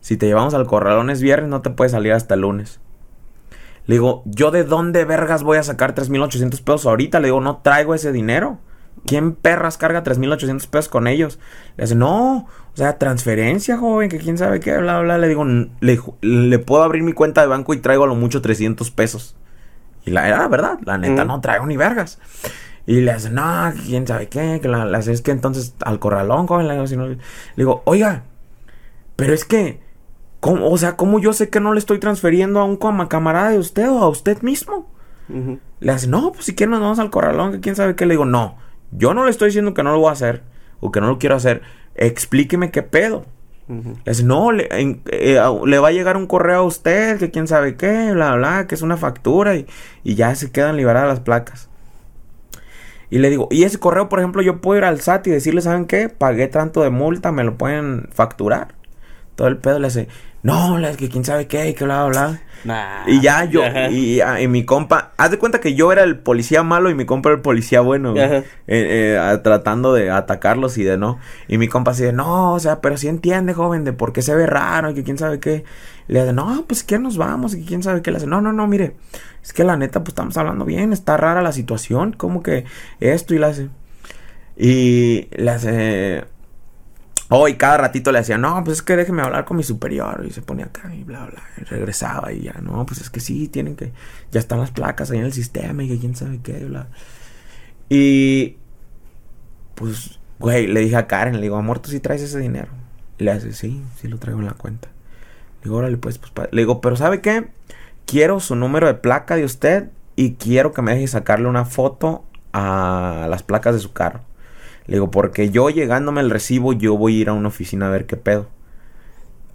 Si 0.00 0.16
te 0.16 0.26
llevamos 0.26 0.54
al 0.54 0.66
corralón 0.66 1.10
es 1.10 1.20
viernes, 1.22 1.48
no 1.48 1.62
te 1.62 1.70
puede 1.70 1.90
salir 1.90 2.12
hasta 2.12 2.34
el 2.34 2.40
lunes. 2.40 2.80
Le 3.86 3.94
digo, 3.94 4.22
¿yo 4.24 4.50
de 4.50 4.64
dónde 4.64 5.04
vergas 5.04 5.42
voy 5.44 5.58
a 5.58 5.62
sacar 5.62 5.94
3.800 5.94 6.60
pesos 6.62 6.86
ahorita? 6.86 7.20
Le 7.20 7.28
digo, 7.28 7.40
no 7.40 7.58
traigo 7.58 7.94
ese 7.94 8.10
dinero. 8.12 8.58
¿Quién 9.06 9.34
perras 9.34 9.78
carga 9.78 10.02
3.800 10.02 10.66
pesos 10.68 10.88
con 10.88 11.06
ellos? 11.06 11.38
Le 11.76 11.84
dice, 11.84 11.94
no, 11.94 12.38
o 12.72 12.76
sea, 12.76 12.98
transferencia, 12.98 13.76
joven, 13.78 14.08
que 14.08 14.18
quién 14.18 14.38
sabe 14.38 14.58
qué, 14.60 14.76
bla, 14.78 15.00
bla. 15.00 15.18
Le 15.18 15.28
digo, 15.28 15.42
"N- 15.42 15.70
le, 15.80 16.58
puedo 16.58 16.82
abrir 16.82 17.02
mi 17.02 17.12
cuenta 17.12 17.40
de 17.42 17.46
banco 17.46 17.74
y 17.74 17.78
traigo 17.78 18.04
a 18.04 18.06
lo 18.08 18.14
mucho 18.16 18.42
300 18.42 18.90
pesos. 18.90 19.36
Y 20.04 20.10
la 20.10 20.26
era 20.28 20.48
verdad, 20.48 20.78
la 20.84 20.98
neta, 20.98 21.24
Mm. 21.24 21.28
no 21.28 21.40
traigo 21.40 21.66
ni 21.66 21.76
vergas. 21.76 22.18
Y 22.90 23.02
le 23.02 23.12
hace, 23.12 23.30
no, 23.30 23.72
quién 23.86 24.04
sabe 24.04 24.28
qué, 24.28 24.58
que 24.60 24.66
la, 24.66 24.84
la- 24.84 24.98
es 24.98 25.22
que 25.22 25.30
entonces 25.30 25.74
al 25.84 26.00
corralón, 26.00 26.48
joven, 26.48 26.66
le 26.66 26.74
digo, 26.74 26.86
si 26.88 26.96
no- 26.96 27.06
le 27.06 27.18
digo, 27.56 27.82
oiga, 27.84 28.24
pero 29.14 29.32
es 29.32 29.44
que, 29.44 29.80
¿cómo, 30.40 30.68
o 30.68 30.76
sea, 30.76 30.96
¿cómo 30.96 31.20
yo 31.20 31.32
sé 31.32 31.50
que 31.50 31.60
no 31.60 31.72
le 31.72 31.78
estoy 31.78 32.00
transfiriendo 32.00 32.58
a 32.58 32.64
un 32.64 32.76
cama- 32.76 33.08
camarada 33.08 33.50
de 33.50 33.58
usted 33.58 33.88
o 33.88 33.98
a 34.00 34.08
usted 34.08 34.42
mismo? 34.42 34.90
Le 35.78 35.92
hace, 35.92 36.08
no, 36.08 36.32
pues 36.32 36.46
si 36.46 36.56
quieren 36.56 36.72
nos 36.72 36.80
vamos 36.80 36.98
al 36.98 37.10
corralón, 37.10 37.52
que 37.52 37.60
quién 37.60 37.76
sabe 37.76 37.94
qué. 37.94 38.06
Le 38.06 38.14
digo, 38.14 38.24
no, 38.24 38.56
yo 38.90 39.14
no 39.14 39.24
le 39.24 39.30
estoy 39.30 39.48
diciendo 39.50 39.72
que 39.72 39.84
no 39.84 39.92
lo 39.92 40.00
voy 40.00 40.08
a 40.08 40.12
hacer 40.12 40.42
o 40.80 40.90
que 40.90 41.00
no 41.00 41.06
lo 41.06 41.18
quiero 41.20 41.36
hacer. 41.36 41.62
Explíqueme 41.94 42.72
qué 42.72 42.82
pedo. 42.82 43.24
Ujú. 43.68 43.90
Le 44.04 44.12
dice, 44.12 44.24
no, 44.24 44.50
le, 44.50 44.66
en- 44.80 45.02
eh, 45.12 45.38
a- 45.38 45.52
le 45.64 45.78
va 45.78 45.88
a 45.88 45.92
llegar 45.92 46.16
un 46.16 46.26
correo 46.26 46.58
a 46.58 46.62
usted, 46.64 47.18
que 47.20 47.30
quién 47.30 47.46
sabe 47.46 47.76
qué, 47.76 48.10
bla, 48.12 48.34
bla, 48.34 48.66
que 48.66 48.74
es 48.74 48.82
una 48.82 48.96
factura 48.96 49.54
y, 49.54 49.66
y 50.02 50.16
ya 50.16 50.34
se 50.34 50.50
quedan 50.50 50.76
liberadas 50.76 51.08
las 51.08 51.20
placas. 51.20 51.69
Y 53.10 53.18
le 53.18 53.28
digo, 53.28 53.48
y 53.50 53.64
ese 53.64 53.78
correo, 53.78 54.08
por 54.08 54.20
ejemplo, 54.20 54.40
yo 54.40 54.60
puedo 54.60 54.78
ir 54.78 54.84
al 54.84 55.00
SAT 55.00 55.26
y 55.26 55.30
decirle, 55.30 55.60
¿saben 55.60 55.86
qué? 55.86 56.08
Pagué 56.08 56.46
tanto 56.46 56.82
de 56.82 56.90
multa, 56.90 57.32
me 57.32 57.42
lo 57.42 57.58
pueden 57.58 58.08
facturar. 58.12 58.74
Todo 59.34 59.48
el 59.48 59.56
pedo 59.56 59.78
le 59.80 59.88
hace, 59.88 60.08
no, 60.42 60.78
le 60.78 60.96
que 60.96 61.08
quién 61.08 61.24
sabe 61.24 61.46
qué, 61.46 61.74
que 61.74 61.84
bla, 61.84 62.06
bla, 62.06 62.26
bla. 62.28 62.40
Nah. 62.62 63.08
Y 63.08 63.20
ya 63.20 63.44
yo, 63.44 63.62
y, 63.90 64.20
ah, 64.20 64.40
y 64.40 64.46
mi 64.46 64.64
compa, 64.64 65.12
haz 65.16 65.30
de 65.30 65.38
cuenta 65.38 65.60
que 65.60 65.74
yo 65.74 65.92
era 65.92 66.02
el 66.02 66.18
policía 66.18 66.62
malo 66.62 66.90
y 66.90 66.94
mi 66.94 67.06
compa 67.06 67.30
era 67.30 67.36
el 67.36 67.42
policía 67.42 67.80
bueno. 67.80 68.14
Eh, 68.16 68.44
eh, 68.66 69.38
tratando 69.42 69.92
de 69.92 70.10
atacarlos 70.10 70.78
y 70.78 70.84
de 70.84 70.96
no. 70.96 71.18
Y 71.48 71.58
mi 71.58 71.68
compa 71.68 71.92
así 71.92 72.04
de, 72.04 72.12
no, 72.12 72.54
o 72.54 72.60
sea, 72.60 72.80
pero 72.80 72.96
sí 72.96 73.08
entiende, 73.08 73.54
joven, 73.54 73.84
de 73.84 73.92
por 73.92 74.12
qué 74.12 74.22
se 74.22 74.34
ve 74.34 74.46
raro 74.46 74.90
y 74.90 74.94
que 74.94 75.04
quién 75.04 75.18
sabe 75.18 75.40
qué. 75.40 75.64
Y 76.10 76.12
le 76.12 76.22
dice, 76.22 76.32
no, 76.32 76.64
pues 76.66 76.82
que 76.82 76.98
nos 76.98 77.16
vamos 77.16 77.54
y 77.54 77.64
quién 77.64 77.84
sabe 77.84 78.02
qué. 78.02 78.10
Le 78.10 78.16
hace, 78.16 78.26
no, 78.26 78.40
no, 78.40 78.52
no, 78.52 78.66
mire, 78.66 78.96
es 79.44 79.52
que 79.52 79.62
la 79.62 79.76
neta, 79.76 80.00
pues 80.00 80.08
estamos 80.08 80.36
hablando 80.36 80.64
bien, 80.64 80.92
está 80.92 81.16
rara 81.16 81.40
la 81.40 81.52
situación, 81.52 82.14
como 82.14 82.42
que 82.42 82.64
esto 82.98 83.32
y 83.32 83.38
le 83.38 83.46
hace. 83.46 83.68
Y 84.56 85.28
le 85.30 85.50
hace. 85.52 86.24
Oh, 87.28 87.46
y 87.46 87.54
cada 87.54 87.76
ratito 87.76 88.10
le 88.10 88.18
decía, 88.18 88.38
no, 88.38 88.64
pues 88.64 88.78
es 88.78 88.82
que 88.82 88.96
déjeme 88.96 89.22
hablar 89.22 89.44
con 89.44 89.56
mi 89.56 89.62
superior. 89.62 90.24
Y 90.26 90.32
se 90.32 90.42
ponía 90.42 90.64
acá 90.64 90.92
y 90.92 91.04
bla, 91.04 91.26
bla. 91.26 91.44
Y 91.58 91.62
regresaba 91.62 92.32
y 92.32 92.40
ya, 92.40 92.54
no, 92.60 92.84
pues 92.86 93.00
es 93.00 93.08
que 93.08 93.20
sí, 93.20 93.46
tienen 93.46 93.76
que. 93.76 93.92
Ya 94.32 94.40
están 94.40 94.58
las 94.58 94.72
placas 94.72 95.12
ahí 95.12 95.18
en 95.18 95.26
el 95.26 95.32
sistema 95.32 95.84
y 95.84 95.90
que 95.90 96.00
quién 96.00 96.16
sabe 96.16 96.40
qué, 96.42 96.64
bla. 96.64 96.88
Y. 97.88 98.56
Pues, 99.76 100.18
güey, 100.40 100.66
le 100.66 100.80
dije 100.80 100.96
a 100.96 101.06
Karen, 101.06 101.36
le 101.36 101.42
digo, 101.42 101.56
amor, 101.56 101.78
¿tú 101.78 101.90
sí 101.90 102.00
traes 102.00 102.20
ese 102.20 102.40
dinero? 102.40 102.72
Y 103.16 103.22
le 103.22 103.30
hace, 103.30 103.52
sí, 103.52 103.80
sí 104.00 104.08
lo 104.08 104.18
traigo 104.18 104.40
en 104.40 104.46
la 104.46 104.54
cuenta. 104.54 104.88
Le 105.60 105.64
digo, 105.64 105.76
órale, 105.76 105.96
pues, 105.96 106.18
pues, 106.18 106.30
pa-". 106.32 106.48
le 106.50 106.62
digo, 106.62 106.80
pero 106.80 106.96
¿sabe 106.96 107.20
qué? 107.20 107.48
Quiero 108.06 108.40
su 108.40 108.56
número 108.56 108.86
de 108.86 108.94
placa 108.94 109.36
de 109.36 109.44
usted 109.44 109.90
y 110.16 110.34
quiero 110.34 110.72
que 110.72 110.82
me 110.82 110.92
deje 110.92 111.06
sacarle 111.06 111.48
una 111.48 111.64
foto 111.64 112.24
a 112.52 113.26
las 113.28 113.42
placas 113.42 113.74
de 113.74 113.80
su 113.80 113.92
carro. 113.92 114.20
Le 114.86 114.96
digo, 114.96 115.10
porque 115.10 115.50
yo 115.50 115.70
llegándome 115.70 116.20
el 116.20 116.30
recibo, 116.30 116.72
yo 116.72 116.96
voy 116.96 117.18
a 117.18 117.20
ir 117.20 117.28
a 117.28 117.32
una 117.32 117.48
oficina 117.48 117.86
a 117.86 117.90
ver 117.90 118.06
qué 118.06 118.16
pedo. 118.16 118.48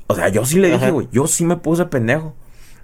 O 0.07 0.15
sea, 0.15 0.29
yo 0.29 0.45
sí 0.45 0.59
le 0.59 0.71
dije, 0.71 0.91
güey, 0.91 1.07
yo 1.12 1.27
sí 1.27 1.45
me 1.45 1.57
puse 1.57 1.85
pendejo. 1.85 2.35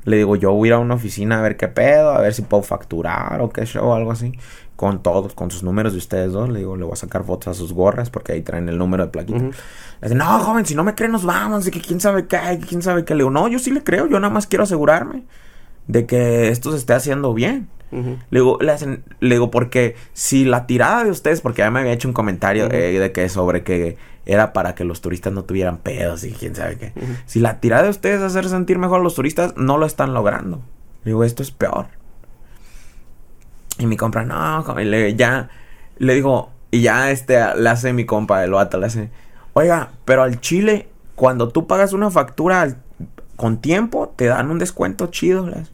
Le 0.03 0.17
digo, 0.17 0.35
yo 0.35 0.51
voy 0.51 0.67
a 0.67 0.69
ir 0.69 0.73
a 0.73 0.79
una 0.79 0.95
oficina 0.95 1.39
a 1.39 1.41
ver 1.41 1.55
qué 1.55 1.67
pedo, 1.67 2.11
a 2.11 2.19
ver 2.19 2.33
si 2.33 2.41
puedo 2.41 2.63
facturar 2.63 3.39
o 3.41 3.51
qué 3.51 3.65
show, 3.65 3.93
algo 3.93 4.11
así. 4.11 4.33
Con 4.75 5.03
todos, 5.03 5.35
con 5.35 5.51
sus 5.51 5.61
números 5.61 5.93
de 5.93 5.99
ustedes 5.99 6.31
dos. 6.31 6.49
Le 6.49 6.59
digo, 6.59 6.75
le 6.75 6.83
voy 6.83 6.93
a 6.93 6.95
sacar 6.95 7.23
fotos 7.23 7.49
a 7.49 7.53
sus 7.53 7.71
gorras 7.73 8.09
porque 8.09 8.33
ahí 8.33 8.41
traen 8.41 8.67
el 8.67 8.77
número 8.77 9.05
de 9.05 9.11
plaquita. 9.11 9.39
Le 9.39 9.51
dice, 10.01 10.15
no, 10.15 10.39
joven, 10.39 10.65
si 10.65 10.73
no 10.73 10.83
me 10.83 10.95
cree, 10.95 11.09
nos 11.09 11.23
vamos. 11.23 11.65
De 11.65 11.71
que 11.71 11.81
quién 11.81 11.99
sabe 11.99 12.25
qué, 12.25 12.59
quién 12.67 12.81
sabe 12.81 13.05
qué. 13.05 13.13
Le 13.13 13.19
digo, 13.19 13.29
no, 13.29 13.47
yo 13.47 13.59
sí 13.59 13.69
le 13.69 13.83
creo. 13.83 14.07
Yo 14.07 14.19
nada 14.19 14.33
más 14.33 14.47
quiero 14.47 14.63
asegurarme 14.63 15.23
de 15.87 16.05
que 16.05 16.49
esto 16.49 16.71
se 16.71 16.77
esté 16.77 16.93
haciendo 16.93 17.33
bien. 17.33 17.67
Le 17.91 18.39
digo, 18.39 18.57
le, 18.61 18.71
hacen, 18.71 19.03
le 19.19 19.35
digo, 19.35 19.51
porque 19.51 19.97
si 20.13 20.45
la 20.45 20.65
tirada 20.65 21.03
de 21.03 21.11
ustedes, 21.11 21.41
porque 21.41 21.61
ya 21.61 21.69
me 21.71 21.81
había 21.81 21.91
hecho 21.91 22.07
un 22.07 22.13
comentario 22.13 22.71
eh, 22.71 22.97
de 22.97 23.11
que 23.11 23.27
sobre 23.27 23.63
que 23.63 23.97
era 24.25 24.53
para 24.53 24.75
que 24.75 24.85
los 24.85 25.01
turistas 25.01 25.33
no 25.33 25.43
tuvieran 25.43 25.77
pedos 25.77 26.23
y 26.23 26.31
quién 26.31 26.55
sabe 26.55 26.77
qué. 26.77 26.93
Si 27.25 27.41
la 27.41 27.59
tirada 27.59 27.83
de 27.83 27.89
ustedes 27.89 28.19
es 28.19 28.23
hacer 28.23 28.47
sentir 28.47 28.77
mejor 28.77 29.01
a 29.01 29.03
los 29.03 29.15
turistas, 29.15 29.57
no 29.57 29.77
lo 29.77 29.85
están 29.85 30.13
logrando. 30.13 30.61
Le 31.03 31.11
digo, 31.11 31.25
esto 31.25 31.43
es 31.43 31.51
peor. 31.51 31.87
Y 33.81 33.87
mi 33.87 33.97
compra, 33.97 34.23
no, 34.23 34.63
joven", 34.63 34.87
y 34.87 34.89
le, 34.89 35.15
ya, 35.15 35.49
le 35.97 36.13
digo, 36.13 36.51
y 36.71 36.81
ya 36.81 37.11
este, 37.11 37.39
le 37.57 37.69
hace 37.69 37.91
mi 37.93 38.05
compa, 38.05 38.43
el 38.43 38.51
vato, 38.51 38.77
le 38.79 38.85
hace, 38.85 39.09
oiga, 39.53 39.89
pero 40.05 40.23
al 40.23 40.39
chile, 40.39 40.87
cuando 41.15 41.49
tú 41.49 41.67
pagas 41.67 41.93
una 41.93 42.09
factura 42.11 42.61
al- 42.61 42.77
con 43.35 43.59
tiempo, 43.59 44.13
te 44.15 44.25
dan 44.25 44.51
un 44.51 44.59
descuento 44.59 45.07
chido. 45.07 45.47
le 45.47 45.57
hace. 45.57 45.71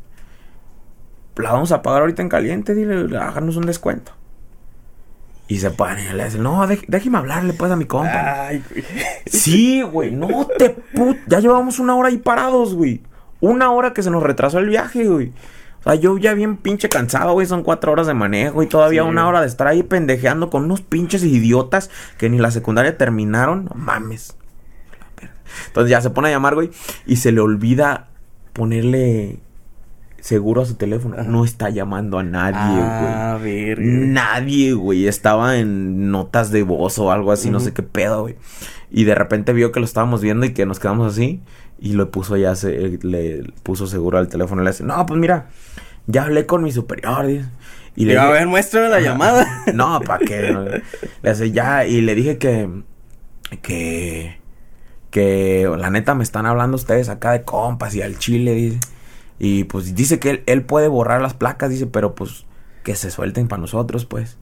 La 1.36 1.52
vamos 1.52 1.72
a 1.72 1.82
pagar 1.84 2.02
ahorita 2.02 2.22
en 2.24 2.30
caliente, 2.30 2.74
dile, 2.74 3.16
háganos 3.18 3.58
un 3.58 3.66
descuento. 3.66 4.12
Y 5.50 5.60
se 5.60 5.70
pone, 5.72 6.04
y 6.10 6.14
le 6.14 6.26
dice, 6.26 6.40
no, 6.40 6.66
dej- 6.68 6.86
déjeme 6.88 7.18
hablarle 7.20 7.54
pues 7.54 7.72
a 7.72 7.76
mi 7.76 7.86
compa. 7.86 8.48
Ay, 8.48 8.64
güey. 8.70 8.84
Sí, 9.28 9.82
güey, 9.82 10.12
no 10.12 10.46
te 10.58 10.72
put... 10.72 11.18
Ya 11.28 11.40
llevamos 11.40 11.80
una 11.80 11.96
hora 11.96 12.10
ahí 12.10 12.18
parados, 12.18 12.74
güey. 12.76 13.02
Una 13.40 13.72
hora 13.72 13.94
que 13.94 14.02
se 14.04 14.10
nos 14.10 14.24
retrasó 14.24 14.58
el 14.60 14.68
viaje, 14.68 15.06
güey. 15.06 15.32
O 15.80 15.84
sea, 15.84 15.96
yo 15.96 16.18
ya 16.18 16.34
bien 16.34 16.58
pinche 16.58 16.90
cansado, 16.90 17.34
güey. 17.34 17.48
Son 17.48 17.64
cuatro 17.64 17.92
horas 17.92 18.08
de 18.08 18.14
manejo 18.14 18.62
y 18.64 18.68
todavía 18.68 19.04
Sí, 19.04 19.08
una 19.08 19.22
güey. 19.24 19.30
hora 19.30 19.42
de 19.42 19.48
estar 19.48 19.68
ahí 19.68 19.84
pendejeando 19.84 20.50
con 20.50 20.66
unos 20.66 20.82
pinches 20.82 21.24
idiotas 21.24 21.90
que 22.18 22.30
ni 22.30 22.38
la 22.40 22.52
secundaria 22.52 22.98
terminaron. 22.98 23.66
No 23.66 23.76
mames. 23.76 24.36
Entonces 25.68 25.90
ya 25.90 26.02
se 26.02 26.10
pone 26.10 26.28
a 26.28 26.32
llamar, 26.32 26.56
güey. 26.56 26.72
Y 27.06 27.18
se 27.18 27.32
le 27.32 27.40
olvida 27.42 28.10
ponerle 28.54 29.40
seguro 30.20 30.62
a 30.62 30.66
su 30.66 30.76
teléfono. 30.76 31.16
Ajá. 31.16 31.24
No 31.24 31.46
está 31.46 31.70
llamando 31.70 32.20
a 32.20 32.24
nadie, 32.24 32.76
güey. 32.76 32.84
Ah, 32.90 33.40
verga. 33.42 33.84
Nadie, 33.86 34.74
güey. 34.74 35.08
Estaba 35.08 35.58
en 35.58 36.12
notas 36.12 36.52
de 36.52 36.64
voz 36.64 37.00
o 37.00 37.12
algo 37.12 37.32
así, 37.32 37.50
no 37.50 37.60
sé 37.60 37.72
qué 37.74 37.84
pedo, 37.84 38.24
güey. 38.24 38.36
Y 38.92 39.04
de 39.06 39.16
repente 39.16 39.54
vio 39.54 39.72
que 39.72 39.80
lo 39.80 39.86
estábamos 39.86 40.22
viendo 40.22 40.46
y 40.46 40.54
que 40.54 40.66
nos 40.66 40.80
quedamos 40.80 41.14
así. 41.14 41.42
Y 41.80 41.94
le 41.94 42.06
puso 42.08 42.36
ya, 42.38 42.56
se, 42.56 42.98
le 43.02 43.44
puso 43.64 43.86
seguro 43.88 44.18
al 44.18 44.28
teléfono. 44.28 44.62
Le 44.64 44.72
dice, 44.72 44.84
no, 44.84 45.06
pues 45.06 45.20
mira, 45.20 45.48
ya 46.08 46.24
hablé 46.24 46.46
con 46.46 46.64
mi 46.64 46.72
superior. 46.72 47.28
dice. 47.28 47.46
Y 47.96 48.06
Le 48.06 48.18
a 48.18 48.22
dije- 48.24 48.34
ver, 48.34 48.48
muéstrame 48.48 48.90
la 48.90 49.00
llamada. 49.00 49.46
No, 49.74 50.00
¿para 50.02 50.26
qué? 50.26 50.82
Le 51.22 51.30
hace 51.30 51.52
ya, 51.52 51.86
y 51.86 52.02
le 52.02 52.16
dije 52.16 52.38
que, 52.38 52.70
que, 53.62 54.40
que 55.12 55.70
la 55.78 55.90
neta 55.90 56.16
me 56.16 56.24
están 56.24 56.46
hablando 56.46 56.76
ustedes 56.76 57.10
acá 57.10 57.32
de 57.32 57.44
compas 57.44 57.96
y 57.96 58.02
al 58.02 58.18
chile, 58.18 58.54
dice. 58.54 58.80
Y 59.40 59.66
pues 59.66 59.94
dice 59.96 60.20
que 60.20 60.30
él, 60.32 60.44
él 60.48 60.64
puede 60.64 60.88
borrar 60.88 61.22
las 61.22 61.34
placas, 61.34 61.70
dice, 61.70 61.86
pero 61.86 62.16
pues 62.16 62.46
que 62.84 62.96
se 62.96 63.12
suelten 63.12 63.48
para 63.48 63.62
nosotros, 63.62 64.06
pues. 64.06 64.38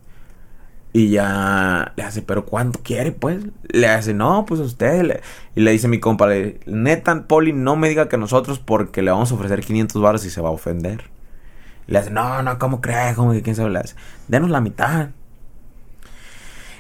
Y 0.97 1.09
ya 1.09 1.91
le 1.97 2.03
hace, 2.03 2.21
pero 2.21 2.45
¿cuánto 2.45 2.79
quiere, 2.81 3.11
pues? 3.11 3.43
Le 3.67 3.87
hace, 3.89 4.13
no, 4.13 4.45
pues 4.45 4.61
usted. 4.61 5.03
le- 5.03 5.21
Y 5.53 5.59
le 5.59 5.71
dice 5.71 5.89
mi 5.89 5.99
compa, 5.99 6.25
le- 6.25 6.61
neta, 6.67 7.23
Poli, 7.27 7.51
no 7.51 7.75
me 7.75 7.89
diga 7.89 8.07
que 8.07 8.17
nosotros 8.17 8.59
porque 8.59 9.01
le 9.01 9.11
vamos 9.11 9.29
a 9.29 9.35
ofrecer 9.35 9.59
500 9.59 10.01
baros 10.01 10.23
y 10.25 10.29
se 10.29 10.39
va 10.39 10.47
a 10.47 10.51
ofender. 10.53 11.03
Le 11.87 11.97
hace, 11.99 12.11
no, 12.11 12.41
no, 12.43 12.57
¿cómo 12.59 12.79
crees? 12.79 13.15
¿Cómo 13.17 13.33
que 13.33 13.41
quién 13.41 13.57
sabe? 13.57 13.71
Le 13.71 13.79
hace, 13.79 13.95
denos 14.29 14.49
la 14.49 14.61
mitad. 14.61 15.09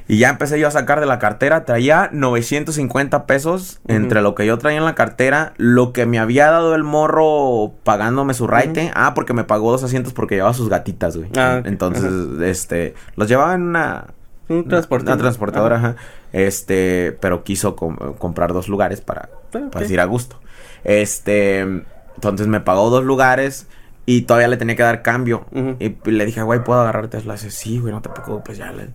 Y 0.07 0.17
ya 0.19 0.29
empecé 0.29 0.59
yo 0.59 0.67
a 0.67 0.71
sacar 0.71 0.99
de 0.99 1.05
la 1.07 1.17
cartera. 1.17 1.65
Traía 1.65 2.09
950 2.13 3.25
pesos 3.25 3.79
entre 3.87 4.21
lo 4.21 4.35
que 4.35 4.45
yo 4.45 4.57
traía 4.59 4.77
en 4.77 4.85
la 4.85 4.93
cartera. 4.95 5.53
Lo 5.57 5.93
que 5.93 6.05
me 6.05 6.19
había 6.19 6.51
dado 6.51 6.75
el 6.75 6.83
morro 6.83 7.73
pagándome 7.83 8.33
su 8.35 8.45
raite. 8.45 8.91
Ah, 8.93 9.13
porque 9.15 9.33
me 9.33 9.43
pagó 9.43 9.71
dos 9.71 9.83
asientos 9.83 10.13
porque 10.13 10.35
llevaba 10.35 10.53
sus 10.53 10.69
gatitas, 10.69 11.17
güey. 11.17 11.29
Ah. 11.35 11.61
Entonces, 11.65 12.11
este, 12.43 12.93
los 13.15 13.27
llevaba 13.27 13.55
en 13.55 13.63
una... 13.63 14.05
Un 14.47 14.67
transporte. 14.67 15.07
Una 15.07 15.17
transportadora, 15.17 15.77
ajá. 15.77 15.95
Este, 16.31 17.17
pero 17.19 17.43
quiso 17.43 17.75
com- 17.75 17.97
comprar 18.19 18.53
dos 18.53 18.67
lugares 18.67 19.01
para, 19.01 19.29
Ah, 19.55 19.69
para 19.71 19.85
ir 19.87 19.99
a 19.99 20.05
gusto. 20.05 20.39
Este, 20.83 21.61
entonces 21.61 22.45
me 22.47 22.59
pagó 22.59 22.89
dos 22.91 23.03
lugares 23.03 23.67
y 24.05 24.21
todavía 24.23 24.47
le 24.49 24.57
tenía 24.57 24.75
que 24.75 24.83
dar 24.83 25.01
cambio. 25.01 25.45
Y 25.79 25.95
le 26.11 26.25
dije, 26.27 26.43
güey, 26.43 26.63
¿puedo 26.63 26.79
agarrarte? 26.81 27.21
Le 27.23 27.31
dice, 27.33 27.49
sí, 27.49 27.79
güey, 27.79 27.91
no 27.91 28.01
te 28.03 28.09
preocupes, 28.09 28.57
ya. 28.57 28.71
Le... 28.71 28.89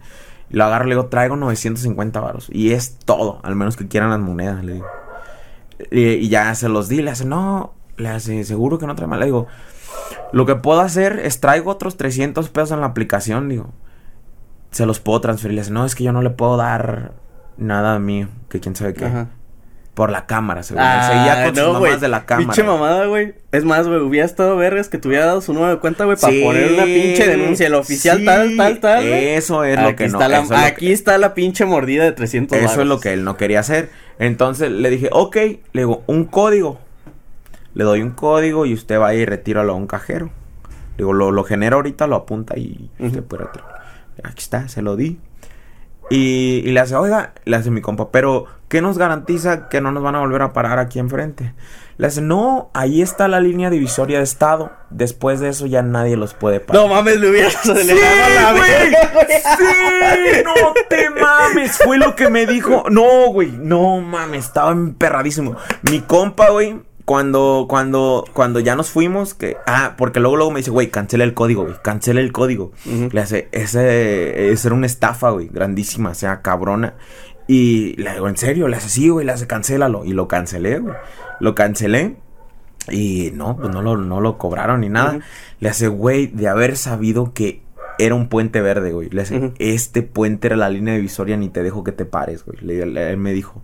Lo 0.51 0.65
agarro, 0.65 0.87
le 0.87 0.95
digo, 0.95 1.07
traigo 1.07 1.37
950 1.37 2.21
varos. 2.21 2.49
Y 2.53 2.73
es 2.73 2.99
todo, 3.05 3.41
al 3.43 3.57
menos 3.57 3.77
que 3.77 3.89
quieran 3.89 4.11
las 4.11 4.19
monedas, 4.19 4.65
le 4.65 4.75
digo. 4.75 4.87
Y, 5.91 6.01
y 6.01 6.29
ya 6.29 6.55
se 6.55 6.69
los 6.69 6.89
di, 6.89 7.03
le 7.03 7.11
hace, 7.11 7.25
no, 7.25 7.73
le 7.97 8.09
hace, 8.09 8.45
seguro 8.45 8.79
que 8.79 8.87
no 8.87 8.95
trae 8.95 9.09
mal. 9.09 9.21
Le 9.21 9.27
digo, 9.27 9.47
lo 10.33 10.47
que 10.47 10.57
puedo 10.57 10.81
hacer 10.81 11.21
es 11.21 11.41
traigo 11.41 11.71
otros 11.71 11.97
300 11.97 12.49
pesos 12.49 12.73
en 12.73 12.81
la 12.81 12.87
aplicación, 12.87 13.49
digo. 13.49 13.71
Se 14.71 14.87
los 14.87 15.01
puedo 15.01 15.21
transferir. 15.21 15.55
Le 15.55 15.63
dice, 15.63 15.73
no, 15.73 15.85
es 15.85 15.95
que 15.95 16.05
yo 16.05 16.13
no 16.13 16.23
le 16.23 16.31
puedo 16.31 16.57
dar 16.57 17.13
nada 17.57 17.99
mío, 17.99 18.29
que 18.49 18.61
quién 18.61 18.77
sabe 18.77 18.95
qué. 18.95 19.07
Ajá. 19.07 19.29
Por 20.01 20.11
la 20.11 20.25
cámara, 20.25 20.63
seguro. 20.63 20.87
Seguía 21.07 21.45
con 21.45 21.55
sus 21.55 21.65
mamás 21.67 21.79
güey. 21.81 22.01
de 22.01 22.09
la 22.09 22.25
cámara. 22.25 22.47
Pinche 22.47 22.63
mamada, 22.63 23.05
güey. 23.05 23.35
Es 23.53 23.65
más, 23.67 23.87
güey, 23.87 24.01
hubiera 24.01 24.25
estado 24.25 24.57
vergas 24.57 24.89
que 24.89 24.97
te 24.97 25.07
hubiera 25.09 25.27
dado 25.27 25.43
su 25.43 25.53
número 25.53 25.73
de 25.75 25.79
cuenta, 25.79 26.07
güey, 26.07 26.17
para 26.17 26.33
Sí, 26.33 26.43
poner 26.43 26.73
una 26.73 26.85
pinche 26.85 27.27
denuncia. 27.29 27.67
El 27.67 27.75
oficial 27.75 28.17
sí, 28.21 28.25
tal, 28.25 28.57
tal, 28.57 28.81
tal. 28.81 29.05
Eso 29.07 29.63
es 29.65 29.79
lo 29.79 29.95
que 29.97 30.09
no. 30.09 30.19
la- 30.19 30.39
es 30.41 30.51
aquí 30.53 30.87
que- 30.87 30.93
está 30.95 31.19
la 31.19 31.35
pinche 31.35 31.67
mordida 31.67 32.05
de 32.05 32.13
300 32.13 32.57
Eso 32.57 32.81
es 32.81 32.87
lo 32.87 32.99
que 32.99 33.13
él 33.13 33.25
no 33.25 33.37
quería 33.37 33.61
hacer. 33.61 33.91
Entonces 34.19 34.71
le 34.71 34.89
dije, 34.89 35.11
ok, 35.13 35.37
le 35.37 35.59
digo, 35.83 36.03
un 36.07 36.25
código. 36.25 36.81
Le 37.75 37.85
doy 37.85 38.01
un 38.01 38.13
código 38.13 38.65
y 38.65 38.73
usted 38.73 38.99
va 38.99 39.13
y 39.15 39.27
retíralo 39.27 39.75
a 39.75 39.77
un 39.77 39.87
cajero. 39.87 40.31
Le 40.97 41.05
digo, 41.05 41.13
lo, 41.13 41.31
lo 41.31 41.45
genera 41.45 41.77
ahorita, 41.77 42.07
lo 42.07 42.17
apunta 42.17 42.59
y 42.59 42.89
usted 42.99 43.19
Ujú. 43.19 43.29
puede 43.29 43.45
retirar. 43.45 43.81
Aquí 44.25 44.41
está, 44.43 44.67
se 44.69 44.81
lo 44.81 44.97
di. 44.97 45.19
Y, 46.11 46.63
y 46.65 46.73
le 46.73 46.81
hace, 46.81 46.97
oiga, 46.97 47.33
le 47.45 47.57
hace 47.57 47.71
mi 47.71 47.81
compa, 47.81 48.11
pero 48.11 48.47
¿qué 48.69 48.83
nos 48.83 48.99
garantiza 48.99 49.69
que 49.69 49.81
no 49.81 49.93
nos 49.93 50.03
van 50.03 50.17
a 50.17 50.21
volver 50.21 50.43
a 50.43 50.53
parar 50.53 50.79
aquí 50.79 50.99
enfrente? 50.99 51.55
Le 51.99 52.07
hace, 52.07 52.23
no, 52.23 52.71
ahí 52.73 53.03
está 53.03 53.29
la 53.29 53.41
línea 53.41 53.69
divisoria 53.69 54.19
de 54.19 54.25
estado. 54.25 54.73
Después 54.89 55.39
de 55.39 55.51
eso 55.51 55.67
ya 55.67 55.83
nadie 55.83 56.17
los 56.17 56.33
puede 56.33 56.59
parar. 56.59 56.83
No 56.83 56.89
mames, 56.89 57.21
le 57.21 57.29
hubieras 57.29 57.59
¡Sí, 57.63 57.69
la 57.69 58.53
güey. 58.53 58.95
¡Sí! 59.59 60.43
¡No 60.43 60.73
te 60.89 61.11
mames! 61.11 61.77
Fue 61.77 61.99
lo 61.99 62.17
que 62.17 62.31
me 62.31 62.47
dijo. 62.47 62.85
No, 62.91 63.27
güey. 63.27 63.53
No 63.53 64.01
mames. 64.01 64.47
Estaba 64.47 64.73
emperradísimo. 64.73 65.57
Mi 65.83 66.01
compa, 66.01 66.49
güey. 66.49 66.81
Cuando, 67.11 67.67
cuando, 67.69 68.25
cuando 68.35 68.61
ya 68.61 68.77
nos 68.77 68.91
fuimos, 68.93 69.35
que. 69.35 69.57
Ah, 69.67 69.95
porque 69.99 70.21
luego, 70.21 70.37
luego 70.37 70.53
me 70.53 70.61
dice, 70.61 70.71
güey, 70.71 70.91
cancela 70.91 71.25
el 71.25 71.35
código, 71.35 71.65
güey. 71.65 71.75
Cancela 71.83 72.21
el 72.21 72.31
código. 72.31 72.71
Le 73.11 73.21
hace, 73.21 73.49
ese, 73.51 74.53
ese 74.53 74.69
era 74.69 74.77
una 74.77 74.87
estafa, 74.87 75.31
güey. 75.31 75.49
Grandísima, 75.49 76.11
o 76.11 76.15
sea, 76.15 76.41
cabrona. 76.41 76.95
Y 77.49 77.97
le 78.01 78.13
digo, 78.13 78.29
¿en 78.29 78.37
serio? 78.37 78.69
Le 78.69 78.77
hace, 78.77 78.89
sí, 78.89 79.09
güey, 79.09 79.27
le 79.27 79.33
hace, 79.33 79.49
cancélalo. 79.49 80.05
Y 80.05 80.13
lo 80.13 80.29
cancelé, 80.29 80.79
güey. 80.79 80.95
Lo 81.41 81.57
cancelé. 81.57 82.15
Y 82.89 83.33
no, 83.35 83.57
pues 83.57 83.71
no 83.71 83.83
lo, 83.83 83.97
no 83.97 84.21
lo 84.21 84.39
cobraron 84.39 84.83
ni 84.83 84.89
nada. 84.89 85.19
Le 85.59 85.69
hace, 85.69 85.89
güey, 85.89 86.29
de 86.29 86.47
haber 86.47 86.77
sabido 86.77 87.35
que 87.35 87.63
era 87.99 88.15
un 88.15 88.29
puente 88.29 88.61
verde, 88.61 88.93
güey. 88.93 89.11
Le 89.11 89.23
hace, 89.23 89.51
este 89.59 90.03
puente 90.03 90.47
era 90.47 90.55
la 90.55 90.71
línea 90.71 90.95
divisoria, 90.95 91.37
ni 91.37 91.49
te 91.49 91.65
dejo 91.65 91.83
que 91.83 91.91
te 91.91 92.05
pares, 92.05 92.45
güey. 92.45 92.59
Le, 92.63 92.87
le- 92.87 93.11
él 93.11 93.17
me 93.17 93.33
dijo, 93.33 93.63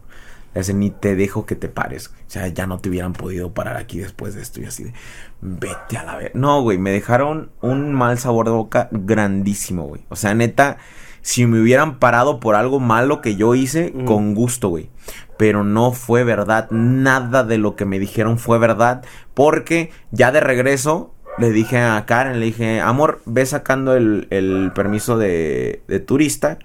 hace, 0.61 0.75
ni 0.75 0.91
te 0.91 1.17
dejo 1.17 1.47
que 1.47 1.55
te 1.57 1.69
pares, 1.69 2.09
güey. 2.09 2.23
O 2.23 2.31
sea, 2.31 2.49
ya 2.49 2.67
no 2.67 2.79
te 2.79 2.89
hubieran 2.89 3.13
podido 3.13 3.53
parar 3.53 3.77
aquí 3.77 3.99
después 3.99 4.35
de 4.35 4.43
esto. 4.43 4.61
Y 4.61 4.65
así 4.65 4.85
de, 4.85 4.93
vete 5.41 5.97
a 5.97 6.05
la 6.05 6.17
ver. 6.17 6.33
No, 6.35 6.63
güey, 6.63 6.79
me 6.79 6.91
dejaron 6.91 7.51
un 7.61 7.93
mal 7.93 8.19
sabor 8.19 8.47
de 8.47 8.53
boca 8.53 8.89
grandísimo, 8.93 9.85
güey. 9.85 10.03
O 10.09 10.17
sea, 10.17 10.35
neta, 10.35 10.79
si 11.23 11.47
me 11.47 11.61
hubieran 11.61 11.99
parado 11.99 12.41
por 12.41 12.55
algo 12.55 12.81
malo 12.81 13.21
que 13.21 13.37
yo 13.37 13.55
hice, 13.55 13.93
Ujú. 13.95 14.05
con 14.05 14.35
gusto, 14.35 14.69
güey. 14.69 14.91
Pero 15.39 15.65
no 15.65 15.93
fue 15.93 16.25
verdad. 16.25 16.69
Nada 16.71 17.45
de 17.45 17.59
lo 17.59 17.77
que 17.77 17.85
me 17.85 17.99
dijeron 17.99 18.39
fue 18.39 18.59
verdad. 18.59 19.05
Porque 19.35 19.91
ya 20.11 20.33
de 20.33 20.41
regreso 20.41 21.13
le 21.39 21.51
dije 21.51 21.79
a 21.79 22.07
Karen, 22.07 22.41
le 22.41 22.47
dije, 22.47 22.81
amor, 22.81 23.21
ve 23.27 23.45
sacando 23.45 23.95
el, 23.95 24.27
el 24.31 24.73
permiso 24.75 25.19
de, 25.19 25.83
de 25.87 26.01
turista 26.01 26.59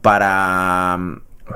para, 0.00 0.96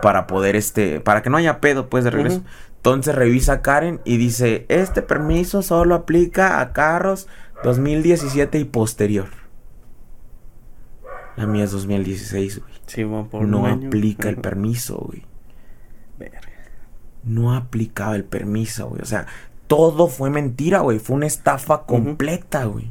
para 0.02 0.26
poder, 0.26 0.56
este, 0.56 1.00
para 1.00 1.22
que 1.22 1.30
no 1.30 1.36
haya 1.36 1.60
pedo, 1.60 1.88
pues, 1.88 2.04
de 2.04 2.10
regreso. 2.10 2.42
Entonces 2.76 3.14
revisa 3.14 3.60
Karen 3.60 4.00
y 4.04 4.16
dice, 4.16 4.64
este 4.68 5.02
permiso 5.02 5.62
solo 5.62 5.94
aplica 5.94 6.60
a 6.60 6.72
carros 6.72 7.28
2017 7.62 8.58
y 8.58 8.64
posterior. 8.64 9.28
La 11.36 11.46
mía 11.46 11.64
es 11.64 11.72
2016, 11.72 12.60
güey. 12.60 12.72
Sí, 12.86 13.04
man, 13.04 13.28
por 13.28 13.46
No 13.46 13.60
un 13.60 13.66
año. 13.66 13.88
aplica 13.88 14.28
el 14.28 14.36
permiso, 14.36 14.96
güey. 14.98 15.24
Verga. 16.18 16.40
No 17.22 17.54
aplicaba 17.54 18.16
el 18.16 18.24
permiso, 18.24 18.88
güey. 18.88 19.02
O 19.02 19.06
sea, 19.06 19.26
todo 19.66 20.08
fue 20.08 20.30
mentira, 20.30 20.80
güey. 20.80 20.98
Fue 20.98 21.16
una 21.16 21.26
estafa 21.26 21.82
completa, 21.84 22.64
güey. 22.64 22.90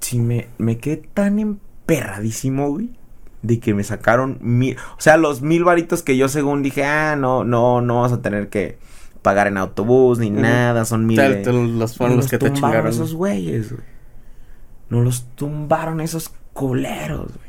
Sí, 0.00 0.18
me, 0.18 0.48
me 0.58 0.78
quedé 0.78 0.96
tan 0.98 1.38
emperradísimo, 1.38 2.68
güey. 2.70 2.90
De 3.42 3.60
que 3.60 3.72
me 3.74 3.84
sacaron 3.84 4.38
mil. 4.40 4.76
O 4.96 5.00
sea, 5.00 5.16
los 5.16 5.42
mil 5.42 5.64
varitos 5.64 6.02
que 6.02 6.16
yo 6.16 6.28
según 6.28 6.62
dije, 6.62 6.84
ah, 6.84 7.14
no, 7.16 7.44
no, 7.44 7.80
no 7.80 8.02
vas 8.02 8.12
a 8.12 8.20
tener 8.20 8.48
que 8.48 8.78
pagar 9.22 9.46
en 9.46 9.56
autobús 9.58 10.18
ni 10.18 10.30
nada. 10.30 10.84
Son 10.84 11.06
mil. 11.06 11.16
Te- 11.18 11.36
te- 11.36 11.52
los 11.52 11.96
fueron 11.96 12.16
los 12.16 12.26
que 12.28 12.38
te 12.38 12.46
tumbaron 12.50 12.70
chingaron. 12.70 12.88
esos 12.92 13.14
güeyes, 13.14 13.72
güey. 13.72 13.84
Nos 14.90 15.04
los 15.04 15.26
tumbaron 15.36 16.00
esos 16.00 16.32
culeros, 16.52 17.26
güey. 17.28 17.48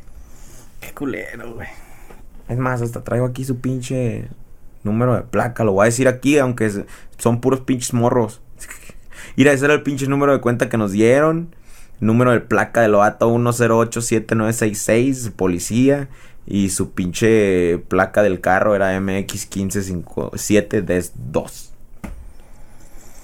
Qué 0.82 0.94
culero, 0.94 1.54
güey. 1.56 1.68
Es 2.48 2.58
más, 2.58 2.82
hasta 2.82 3.04
traigo 3.04 3.26
aquí 3.26 3.44
su 3.46 3.60
pinche 3.60 4.28
número 4.84 5.16
de 5.16 5.22
placa. 5.24 5.64
Lo 5.64 5.72
voy 5.74 5.84
a 5.84 5.86
decir 5.86 6.08
aquí, 6.08 6.38
aunque 6.38 6.86
son 7.18 7.42
puros 7.42 7.62
pinches 7.62 7.94
morros. 7.94 8.42
Mira, 9.38 9.52
ese 9.54 9.66
era 9.66 9.74
el 9.74 9.84
pinche 9.84 10.08
número 10.08 10.34
de 10.34 10.42
cuenta 10.42 10.70
que 10.70 10.78
nos 10.78 10.92
dieron. 10.92 11.56
Número 12.00 12.32
de 12.32 12.40
placa 12.40 12.82
del 12.82 12.94
Loato 12.94 13.30
1087966, 13.30 15.32
policía. 15.32 16.10
Y 16.46 16.70
su 16.70 16.92
pinche 16.92 17.80
placa 17.88 18.22
del 18.24 18.40
carro 18.42 18.76
era 18.76 19.00
MX157D2. 19.00 21.70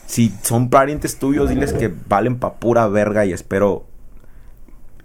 Si 0.05 0.31
son 0.43 0.69
parientes 0.69 1.17
tuyos, 1.17 1.49
diles 1.49 1.73
que 1.73 1.91
valen 2.07 2.37
pa' 2.37 2.53
pura 2.55 2.87
verga 2.87 3.25
y 3.25 3.33
espero 3.33 3.87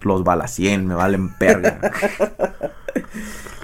los 0.01 0.23
balacien, 0.23 0.85
me 0.87 0.93
valen 0.93 1.31
verga. 1.39 1.79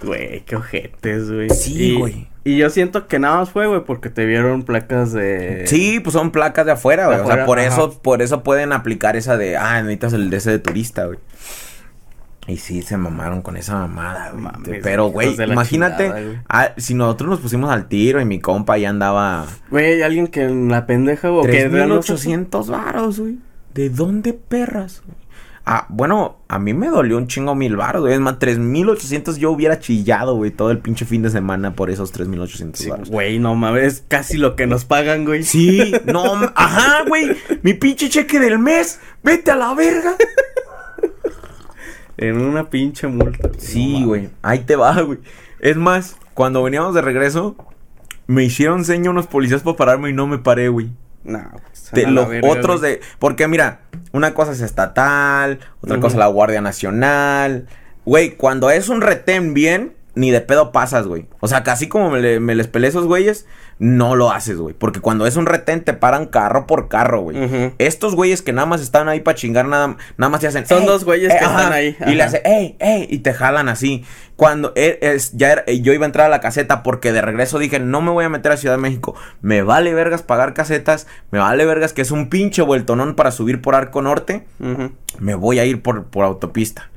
Güey, 0.03 0.43
qué 0.45 0.55
ojetes, 0.55 1.31
güey. 1.31 1.49
Sí, 1.49 1.95
güey. 1.97 2.27
Y 2.47 2.57
yo 2.57 2.69
siento 2.69 3.07
que 3.07 3.19
nada 3.19 3.39
más 3.39 3.49
fue, 3.49 3.67
güey, 3.67 3.83
porque 3.83 4.09
te 4.09 4.25
vieron 4.25 4.63
placas 4.63 5.11
de... 5.11 5.63
Sí, 5.67 5.99
pues 5.99 6.13
son 6.13 6.31
placas 6.31 6.65
de 6.65 6.71
afuera, 6.71 7.07
güey. 7.07 7.19
O 7.19 7.27
sea, 7.27 7.45
por 7.45 7.59
ajá. 7.59 7.67
eso, 7.67 8.01
por 8.01 8.21
eso 8.21 8.41
pueden 8.43 8.71
aplicar 8.71 9.17
esa 9.17 9.35
de, 9.35 9.57
ah, 9.57 9.81
necesitas 9.81 10.13
el 10.13 10.29
de 10.29 10.37
ese 10.37 10.51
de 10.51 10.59
turista, 10.59 11.05
güey. 11.07 11.19
Y 12.47 12.55
sí, 12.55 12.81
se 12.83 12.95
mamaron 12.95 13.41
con 13.41 13.57
esa 13.57 13.73
mamada, 13.75 14.29
güey. 14.31 14.41
Mames, 14.43 14.79
Pero, 14.81 15.07
güey, 15.07 15.35
imagínate, 15.43 16.05
chingada, 16.05 16.21
güey. 16.23 16.39
ah, 16.47 16.69
si 16.77 16.93
nosotros 16.93 17.29
nos 17.31 17.39
pusimos 17.41 17.69
al 17.69 17.89
tiro 17.89 18.21
y 18.21 18.25
mi 18.25 18.39
compa 18.39 18.77
ya 18.77 18.91
andaba... 18.91 19.45
Güey, 19.69 20.01
alguien 20.01 20.27
que 20.27 20.43
en 20.43 20.69
la 20.69 20.85
pendeja, 20.85 21.27
sé- 21.27 21.69
3.800 21.69 22.67
varos, 22.69 23.19
güey. 23.19 23.39
¿De 23.73 23.89
dónde 23.89 24.31
perras, 24.31 25.03
güey? 25.05 25.17
Ah, 25.69 25.85
bueno, 25.89 26.37
a 26.47 26.59
mí 26.59 26.73
me 26.73 26.87
dolió 26.87 27.17
un 27.17 27.27
chingo 27.27 27.53
mil 27.53 27.75
varos, 27.75 28.03
güey. 28.03 28.13
Es 28.13 28.21
más, 28.21 28.39
3.800 28.39 29.35
yo 29.35 29.51
hubiera 29.51 29.81
chillado, 29.81 30.33
güey, 30.35 30.49
todo 30.49 30.71
el 30.71 30.79
pinche 30.79 31.03
fin 31.03 31.23
de 31.23 31.29
semana 31.29 31.73
por 31.75 31.89
esos 31.89 32.13
3.800 32.13 32.71
Sí, 32.73 32.89
varos. 32.89 33.09
Güey, 33.09 33.37
no 33.39 33.53
mames, 33.53 33.83
es 33.83 34.03
casi 34.07 34.37
lo 34.37 34.55
que 34.55 34.65
nos 34.65 34.85
pagan, 34.85 35.25
güey. 35.25 35.43
Sí, 35.43 35.93
no, 36.05 36.23
ajá, 36.55 37.03
güey. 37.05 37.35
Mi 37.63 37.73
pinche 37.73 38.07
cheque 38.07 38.39
del 38.39 38.59
mes. 38.59 39.01
Vete 39.23 39.51
a 39.51 39.57
la 39.57 39.73
verga. 39.73 40.15
En 42.15 42.39
una 42.39 42.69
pinche 42.69 43.07
multa. 43.07 43.49
Sí, 43.57 43.99
No 43.99 44.07
güey. 44.07 44.29
Ahí 44.41 44.59
te 44.59 44.77
va, 44.77 45.01
güey. 45.01 45.19
Es 45.59 45.75
más, 45.75 46.15
cuando 46.33 46.63
veníamos 46.63 46.95
de 46.95 47.01
regreso, 47.01 47.57
me 48.25 48.45
hicieron 48.45 48.85
seña 48.85 49.09
unos 49.09 49.27
policías 49.27 49.63
para 49.63 49.75
pararme 49.75 50.11
y 50.11 50.13
no 50.13 50.27
me 50.27 50.37
paré, 50.37 50.69
güey. 50.69 50.91
No, 51.27 51.51
pues, 51.67 51.91
De 51.91 52.07
los 52.07 52.29
verga, 52.29 52.49
otros 52.49 52.79
güey. 52.79 52.93
de. 52.93 53.01
Porque 53.19 53.47
mira, 53.47 53.81
una 54.13 54.33
cosa 54.33 54.53
es 54.53 54.61
estatal, 54.61 55.59
otra 55.81 55.99
cosa 55.99 56.17
la 56.17 56.27
Guardia 56.27 56.61
Nacional. 56.61 57.67
Güey, 58.05 58.35
cuando 58.37 58.69
es 58.71 58.87
un 58.87 59.01
retén 59.01 59.53
bien, 59.53 59.93
ni 60.17 60.31
de 60.31 60.41
pedo 60.41 60.71
pasas, 60.71 61.07
güey. 61.07 61.25
O 61.39 61.47
sea, 61.47 61.63
casi 61.63 61.87
como 61.87 62.09
me, 62.11 62.19
le- 62.19 62.39
me 62.39 62.55
les 62.55 62.67
peleé 62.67 62.89
esos 62.89 63.05
güeyes, 63.05 63.45
no 63.79 64.15
lo 64.15 64.31
haces, 64.31 64.57
güey. 64.57 64.73
Porque 64.73 64.99
cuando 65.01 65.27
es 65.27 65.35
un 65.35 65.45
retén, 65.45 65.83
te 65.83 65.93
paran 65.93 66.25
carro 66.25 66.65
por 66.67 66.87
carro, 66.87 67.21
güey. 67.21 67.71
Estos 67.77 68.15
güeyes 68.15 68.41
que 68.41 68.51
nada 68.51 68.65
más 68.65 68.81
están 68.81 69.07
ahí 69.07 69.19
para 69.19 69.35
chingar, 69.35 69.67
nada, 69.67 69.95
nada 70.17 70.29
más 70.29 70.41
te 70.41 70.47
hacen. 70.47 70.65
Son 70.65 70.81
"Ey, 70.81 70.87
dos 70.87 71.05
güeyes 71.05 71.31
que 71.31 71.45
ajá", 71.45 71.57
están 71.59 71.73
ahí, 71.73 71.95
Y 72.07 72.15
le 72.15 72.23
hacen, 72.23 72.41
ey, 72.43 72.75
ey, 72.79 73.07
y 73.09 73.19
te 73.19 73.33
jalan 73.33 73.69
así. 73.69 74.03
Cuando 74.35 74.73
e- 74.75 74.97
es, 75.01 75.33
ya 75.37 75.63
yo 75.65 75.93
iba 75.93 76.05
a 76.05 76.07
entrar 76.07 76.25
a 76.25 76.29
la 76.29 76.41
caseta 76.41 76.83
porque 76.83 77.11
de 77.11 77.21
regreso 77.21 77.59
dije, 77.59 77.79
no 77.79 78.01
me 78.01 78.11
voy 78.11 78.25
a 78.25 78.29
meter 78.29 78.51
a 78.51 78.57
Ciudad 78.57 78.75
de 78.75 78.81
México. 78.81 79.15
Me 79.41 79.61
vale 79.61 79.93
vergas 79.93 80.23
pagar 80.23 80.53
casetas. 80.53 81.07
Me 81.31 81.39
vale 81.39 81.65
vergas 81.65 81.93
que 81.93 82.01
es 82.01 82.11
un 82.11 82.29
pinche 82.29 82.61
vueltonón 82.63 83.15
para 83.15 83.31
subir 83.31 83.61
por 83.61 83.75
Arco 83.75 84.01
Norte. 84.01 84.45
Me 85.19 85.35
voy 85.35 85.59
a 85.59 85.65
ir 85.65 85.81
por, 85.81 86.05
por 86.05 86.25
autopista. 86.25 86.89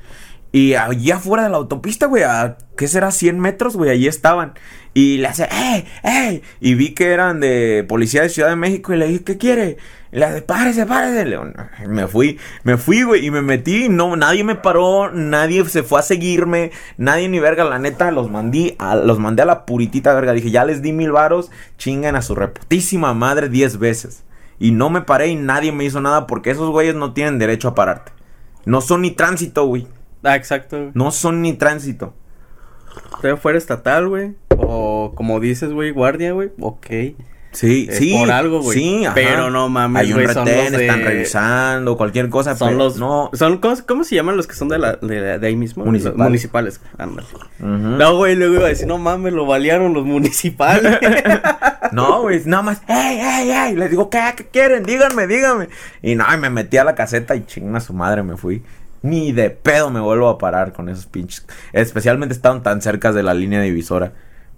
Y 0.52 0.74
allá 0.74 1.16
afuera 1.16 1.44
de 1.44 1.50
la 1.50 1.58
autopista, 1.58 2.06
güey, 2.06 2.24
a 2.24 2.58
¿qué 2.76 2.88
será? 2.88 3.10
100 3.12 3.38
metros, 3.38 3.76
güey, 3.76 3.90
allí 3.90 4.08
estaban. 4.08 4.54
Y 4.94 5.18
le 5.18 5.28
hace, 5.28 5.48
¡ey, 5.52 5.84
ey! 6.02 6.42
Y 6.60 6.74
vi 6.74 6.94
que 6.94 7.12
eran 7.12 7.38
de 7.38 7.84
policía 7.88 8.22
de 8.22 8.28
Ciudad 8.28 8.48
de 8.48 8.56
México 8.56 8.92
y 8.92 8.96
le 8.96 9.06
dije, 9.06 9.22
¿qué 9.22 9.38
quiere? 9.38 9.76
Y 10.10 10.16
le 10.18 10.24
hace, 10.24 10.42
párese, 10.42 10.86
párese. 10.86 11.24
Le 11.24 11.30
digo, 11.30 11.44
"No". 11.44 11.88
me 11.88 12.08
fui, 12.08 12.38
me 12.64 12.76
fui, 12.76 13.04
güey, 13.04 13.24
y 13.24 13.30
me 13.30 13.42
metí. 13.42 13.88
No, 13.88 14.16
nadie 14.16 14.42
me 14.42 14.56
paró, 14.56 15.12
nadie 15.12 15.64
se 15.66 15.84
fue 15.84 16.00
a 16.00 16.02
seguirme, 16.02 16.72
nadie 16.96 17.28
ni 17.28 17.38
verga, 17.38 17.62
la 17.62 17.78
neta, 17.78 18.10
los 18.10 18.28
mandé 18.28 18.74
a, 18.80 18.96
los 18.96 19.20
mandé 19.20 19.42
a 19.42 19.46
la 19.46 19.64
puritita 19.66 20.12
verga. 20.14 20.32
Dije, 20.32 20.50
ya 20.50 20.64
les 20.64 20.82
di 20.82 20.92
mil 20.92 21.12
varos, 21.12 21.52
chingan 21.78 22.16
a 22.16 22.22
su 22.22 22.34
reputísima 22.34 23.14
madre 23.14 23.48
10 23.48 23.78
veces. 23.78 24.24
Y 24.58 24.72
no 24.72 24.90
me 24.90 25.02
paré 25.02 25.28
y 25.28 25.36
nadie 25.36 25.70
me 25.70 25.84
hizo 25.84 26.00
nada 26.00 26.26
porque 26.26 26.50
esos 26.50 26.70
güeyes 26.70 26.96
no 26.96 27.12
tienen 27.12 27.38
derecho 27.38 27.68
a 27.68 27.74
pararte. 27.76 28.12
No 28.64 28.80
son 28.80 29.02
ni 29.02 29.12
tránsito, 29.12 29.64
güey. 29.66 29.86
Ah, 30.22 30.37
exacto. 30.37 30.76
güey. 30.78 30.90
No 30.94 31.11
son 31.11 31.42
ni 31.42 31.52
tránsito. 31.54 32.14
Pero 33.22 33.37
fuera 33.37 33.59
estatal, 33.59 34.09
güey. 34.09 34.35
O 34.56 35.12
como 35.14 35.40
dices, 35.40 35.72
güey, 35.72 35.90
guardia, 35.90 36.33
güey. 36.33 36.50
Ok. 36.61 36.87
Sí, 37.52 37.88
sí. 37.90 38.14
por 38.16 38.30
algo, 38.30 38.61
güey. 38.62 38.78
Sí, 38.78 39.04
ajá. 39.04 39.14
Pero 39.14 39.50
no 39.50 39.68
mames, 39.68 40.02
Hay 40.02 40.12
un 40.12 40.20
retén, 40.20 40.72
de- 40.72 40.87
están 40.87 41.02
revisando, 41.02 41.96
cualquier 41.96 42.28
cosa. 42.28 42.54
Son 42.56 42.68
pero 42.68 42.78
los. 42.78 42.98
No. 42.98 43.28
Son, 43.33 43.59
¿cómo, 43.59 43.74
cómo 43.88 44.04
se 44.04 44.14
llaman 44.14 44.37
los 44.37 44.46
que 44.46 44.54
son 44.54 44.68
de, 44.68 44.78
la, 44.78 44.92
de, 44.94 45.38
de 45.38 45.46
ahí 45.46 45.56
mismo? 45.56 45.85
Municipales. 45.85 46.16
Los 46.18 46.26
municipales. 46.28 46.80
Ándale. 46.96 47.26
Ujú. 47.59 47.68
No, 47.68 48.16
güey, 48.16 48.37
luego 48.37 48.54
iba 48.54 48.66
a 48.66 48.68
decir, 48.68 48.87
no 48.87 48.98
mames, 48.98 49.33
lo 49.33 49.46
balearon 49.46 49.92
los 49.94 50.04
municipales. 50.04 50.98
No, 51.92 52.22
güey, 52.22 52.40
nada 52.44 52.62
más, 52.62 52.83
¡ey, 52.87 53.18
ey, 53.18 53.50
ey! 53.50 53.74
Les 53.74 53.90
digo, 53.90 54.09
¿qué, 54.11 54.20
qué 54.37 54.46
quieren? 54.46 54.85
Díganme, 54.85 55.26
díganme. 55.26 55.68
Y 56.02 56.14
no, 56.14 56.24
y 56.33 56.37
me 56.37 56.48
metí 56.48 56.76
a 56.76 56.85
la 56.85 56.94
caseta 56.94 57.35
y 57.35 57.44
chinga 57.46 57.80
su 57.80 57.92
madre 57.94 58.22
me 58.22 58.37
fui. 58.37 58.62
Ni 59.02 59.32
de 59.32 59.50
pedo 59.50 59.90
me 59.90 60.00
vuelvo 60.00 60.28
a 60.28 60.38
parar 60.38 60.72
con 60.72 60.88
esos 60.88 61.06
pinches. 61.06 61.46
Especialmente 61.72 62.34
estaban 62.34 62.62
tan 62.62 62.82
cerca 62.82 63.12
de 63.12 63.22
la 63.22 63.34
línea 63.34 63.60
divisora. 63.60 64.12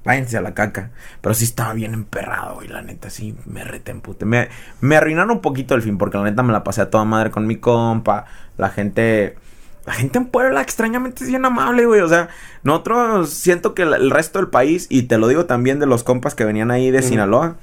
Váyanse 0.05 0.37
a 0.37 0.41
la 0.41 0.55
caca. 0.55 0.91
Pero 1.21 1.35
sí 1.35 1.45
estaba 1.45 1.73
bien 1.75 1.95
emperrado, 1.95 2.57
güey, 2.57 2.69
la 2.69 2.83
neta, 2.83 3.09
sí, 3.09 3.37
me 3.47 3.63
retempute. 3.63 4.25
Me, 4.25 4.49
me 4.81 4.97
arruinaron 4.97 5.31
un 5.31 5.41
poquito 5.41 5.75
el 5.75 5.83
fin, 5.83 5.97
porque 5.97 6.19
la 6.19 6.25
neta 6.25 6.43
me 6.43 6.53
la 6.53 6.65
pasé 6.65 6.83
a 6.83 6.91
toda 6.91 7.05
madre 7.05 7.31
con 7.31 7.47
mi 7.47 7.57
compa. 7.57 8.27
La 8.59 8.69
gente. 8.69 9.37
La 9.85 9.95
gente 9.95 10.19
en 10.19 10.27
Puebla 10.27 10.61
extrañamente 10.61 11.25
es 11.25 11.31
bien 11.31 11.45
amable, 11.45 11.87
güey. 11.87 12.01
O 12.03 12.09
sea, 12.09 12.29
nosotros 12.63 13.31
siento 13.31 13.75
que 13.75 13.83
el 13.83 14.11
resto 14.13 14.39
del 14.39 14.49
país, 14.49 14.87
y 14.91 15.03
te 15.05 15.19
lo 15.19 15.27
digo 15.27 15.47
también 15.47 15.81
de 15.81 15.87
los 15.87 16.05
compas 16.05 16.35
que 16.35 16.45
venían 16.45 16.71
ahí 16.71 16.91
de. 16.91 17.03
Sinaloa. 17.03 17.57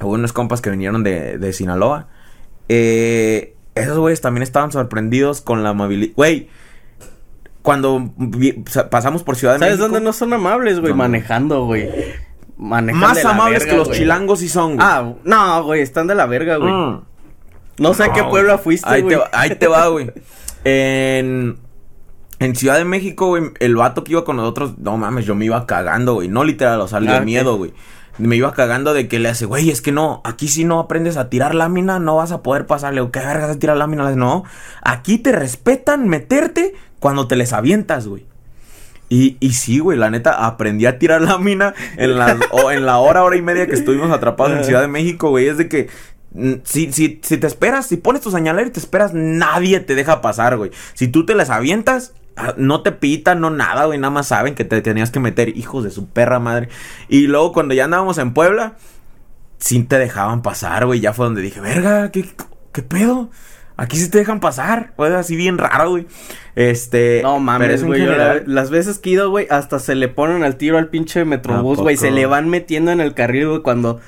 Hubo 0.00 0.12
unos 0.12 0.32
compas 0.32 0.60
que 0.60 0.70
vinieron 0.70 1.02
de, 1.02 1.38
de 1.38 1.52
Sinaloa. 1.52 2.08
Eh, 2.68 3.56
esos 3.80 3.98
güeyes 3.98 4.20
también 4.20 4.42
estaban 4.42 4.72
sorprendidos 4.72 5.40
con 5.40 5.62
la 5.62 5.70
amabilidad. 5.70 6.12
Güey, 6.16 6.48
cuando 7.62 8.10
pasamos 8.90 9.22
por 9.22 9.36
Ciudad 9.36 9.54
de 9.54 9.58
¿Sabes 9.60 9.74
México. 9.74 9.88
dónde 9.92 10.00
no 10.04 10.12
son 10.12 10.32
amables, 10.32 10.80
güey? 10.80 10.92
No. 10.92 10.96
Manejando, 10.98 11.64
güey. 11.66 11.88
Manejan 12.56 13.00
Más 13.00 13.16
de 13.16 13.24
la 13.24 13.30
amables 13.30 13.60
verga, 13.60 13.70
que 13.72 13.76
los 13.78 13.88
güey. 13.88 13.98
chilangos 14.00 14.38
sí 14.40 14.48
son, 14.48 14.76
güey. 14.76 14.86
Ah, 14.88 15.12
no, 15.24 15.62
güey, 15.64 15.80
están 15.82 16.06
de 16.06 16.14
la 16.14 16.26
verga, 16.26 16.56
güey. 16.56 16.72
Mm. 16.72 17.00
No 17.78 17.94
sé 17.94 18.04
a 18.04 18.12
qué 18.12 18.20
No, 18.22 18.28
pueblo 18.30 18.58
fuiste, 18.58 18.88
ahí 18.88 19.00
güey. 19.02 19.14
Te, 19.14 19.20
va- 19.20 19.30
ahí 19.32 19.54
te 19.54 19.66
va, 19.66 19.88
güey. 19.88 20.10
En, 20.64 21.56
en 22.38 22.56
Ciudad 22.56 22.76
de 22.76 22.84
México, 22.84 23.28
güey, 23.28 23.44
el 23.60 23.76
vato 23.76 24.04
que 24.04 24.12
iba 24.12 24.24
con 24.24 24.36
nosotros, 24.36 24.78
no 24.78 24.96
mames, 24.98 25.24
yo 25.24 25.34
me 25.34 25.46
iba 25.46 25.66
cagando, 25.66 26.14
güey. 26.14 26.28
No 26.28 26.44
literal, 26.44 26.80
o 26.82 26.88
sea, 26.88 26.98
Ah, 27.06 27.20
miedo, 27.20 27.56
güey. 27.56 27.72
Me 28.18 28.36
iba 28.36 28.52
cagando 28.52 28.92
de 28.92 29.08
que 29.08 29.18
le 29.18 29.28
hace, 29.28 29.46
güey, 29.46 29.70
es 29.70 29.80
que 29.80 29.92
no, 29.92 30.20
aquí 30.24 30.48
si 30.48 30.64
no 30.64 30.78
aprendes 30.78 31.16
a 31.16 31.30
tirar 31.30 31.54
lámina, 31.54 31.98
no 31.98 32.16
vas 32.16 32.32
a 32.32 32.42
poder 32.42 32.66
pasarle. 32.66 33.00
O 33.00 33.10
qué 33.10 33.20
vergas 33.20 33.50
a 33.50 33.58
tirar 33.58 33.76
lámina. 33.76 34.10
No, 34.16 34.44
aquí 34.82 35.18
te 35.18 35.32
respetan 35.32 36.08
meterte 36.08 36.74
cuando 36.98 37.26
te 37.28 37.36
les 37.36 37.52
avientas, 37.52 38.06
güey. 38.06 38.26
Y, 39.08 39.36
y 39.40 39.54
sí, 39.54 39.80
güey, 39.80 39.98
la 39.98 40.08
neta, 40.08 40.46
aprendí 40.46 40.86
a 40.86 40.98
tirar 40.98 41.20
lámina 41.22 41.74
en, 41.96 42.16
las, 42.16 42.38
o 42.52 42.70
en 42.70 42.86
la 42.86 42.98
hora, 42.98 43.24
hora 43.24 43.36
y 43.36 43.42
media 43.42 43.66
que 43.66 43.74
estuvimos 43.74 44.10
atrapados 44.12 44.56
en 44.56 44.64
Ciudad 44.64 44.80
de 44.80 44.88
México, 44.88 45.30
güey. 45.30 45.48
Es 45.48 45.58
de 45.58 45.68
que 45.68 45.88
mm, 46.32 46.52
si, 46.62 46.92
si, 46.92 47.20
si 47.22 47.36
te 47.36 47.46
esperas, 47.46 47.86
si 47.86 47.96
pones 47.96 48.22
tu 48.22 48.30
señalera 48.30 48.68
y 48.68 48.70
te 48.70 48.80
esperas, 48.80 49.12
nadie 49.12 49.80
te 49.80 49.96
deja 49.96 50.20
pasar, 50.20 50.56
güey. 50.56 50.70
Si 50.94 51.08
tú 51.08 51.26
te 51.26 51.34
las 51.34 51.50
avientas, 51.50 52.12
no 52.56 52.82
te 52.82 52.92
pitan, 52.92 53.40
no 53.40 53.50
nada, 53.50 53.86
güey. 53.86 53.98
Nada 53.98 54.10
más 54.10 54.28
saben 54.28 54.54
que 54.54 54.64
te 54.64 54.80
tenías 54.82 55.10
que 55.10 55.20
meter, 55.20 55.56
hijos 55.56 55.84
de 55.84 55.90
su 55.90 56.08
perra 56.08 56.38
madre. 56.38 56.68
Y 57.08 57.26
luego 57.26 57.52
cuando 57.52 57.74
ya 57.74 57.84
andábamos 57.84 58.18
en 58.18 58.32
Puebla, 58.32 58.76
sí 59.58 59.82
te 59.82 59.98
dejaban 59.98 60.42
pasar, 60.42 60.86
güey. 60.86 61.00
Ya 61.00 61.12
fue 61.12 61.26
donde 61.26 61.42
dije, 61.42 61.60
verga, 61.60 62.10
¿qué, 62.10 62.26
qué 62.72 62.82
pedo? 62.82 63.30
Aquí 63.80 63.96
sí 63.96 64.10
te 64.10 64.18
dejan 64.18 64.40
pasar, 64.40 64.92
güey, 64.98 65.14
así 65.14 65.36
bien 65.36 65.56
raro, 65.56 65.88
güey. 65.88 66.06
Este. 66.54 67.20
No 67.22 67.40
mames, 67.40 67.82
güey. 67.82 68.04
las 68.44 68.68
veces 68.68 68.98
que 68.98 69.08
he 69.08 69.12
ido, 69.14 69.30
güey, 69.30 69.46
hasta 69.48 69.78
se 69.78 69.94
le 69.94 70.08
ponen 70.08 70.44
al 70.44 70.56
tiro 70.56 70.76
al 70.76 70.88
pinche 70.88 71.24
metrobús, 71.24 71.78
güey. 71.78 71.96
Se 71.96 72.10
le 72.10 72.26
van 72.26 72.50
metiendo 72.50 72.90
en 72.90 73.00
el 73.00 73.14
carril, 73.14 73.48
güey, 73.48 73.62
cuando 73.62 73.98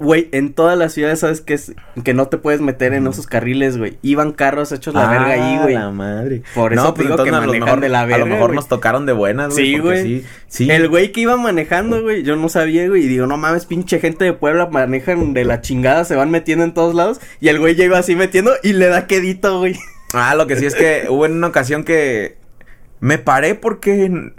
güey, 0.00 0.28
en 0.32 0.52
todas 0.52 0.76
las 0.76 0.92
ciudades 0.92 1.20
sabes 1.20 1.40
que 1.40 1.54
es 1.54 1.72
que 2.04 2.14
no 2.14 2.28
te 2.28 2.36
puedes 2.36 2.60
meter 2.60 2.92
en 2.92 3.06
esos 3.06 3.26
carriles, 3.26 3.78
güey. 3.78 3.98
Iban 4.02 4.32
carros 4.32 4.72
hechos 4.72 4.94
la 4.94 5.08
verga 5.08 5.30
ahí, 5.32 5.56
ah, 5.56 5.62
güey. 5.62 5.74
la 5.74 5.90
madre. 5.90 6.42
Por 6.54 6.72
eso 6.72 6.94
pues 6.94 7.08
digo 7.08 7.22
que 7.22 7.32
manejan 7.32 7.80
de 7.80 7.88
la 7.88 8.04
verga. 8.04 8.24
A 8.24 8.26
lo 8.26 8.26
mejor 8.26 8.54
nos 8.54 8.68
tocaron 8.68 9.06
de 9.06 9.12
buenas, 9.12 9.54
güey. 9.54 9.66
Sí, 9.66 9.78
güey. 9.78 10.24
Sí, 10.48 10.70
El 10.70 10.88
güey 10.88 11.12
que 11.12 11.22
iba 11.22 11.36
manejando, 11.36 12.02
güey, 12.02 12.22
yo 12.22 12.36
no 12.36 12.48
sabía, 12.48 12.88
güey, 12.88 13.04
y 13.04 13.08
digo, 13.08 13.26
"No 13.26 13.36
mames, 13.36 13.66
pinche 13.66 14.00
gente 14.00 14.24
de 14.24 14.32
Puebla 14.32 14.66
manejan 14.66 15.32
de 15.32 15.44
la 15.44 15.60
chingada, 15.60 16.04
se 16.04 16.16
van 16.16 16.30
metiendo 16.30 16.64
en 16.64 16.74
todos 16.74 16.94
lados." 16.94 17.20
Y 17.40 17.48
el 17.48 17.58
güey 17.58 17.74
ya 17.74 17.84
iba 17.84 17.98
así 17.98 18.16
metiendo 18.16 18.52
y 18.62 18.72
le 18.72 18.86
da 18.86 19.06
quedito, 19.06 19.58
güey. 19.58 19.76
Ah, 20.12 20.34
lo 20.34 20.46
que 20.46 20.56
sí 20.56 20.66
es 20.66 20.74
que 20.74 21.06
hubo 21.08 21.26
en 21.26 21.32
una 21.32 21.48
ocasión 21.48 21.84
que 21.84 22.36
me 23.00 23.18
paré 23.18 23.54
porque 23.54 24.32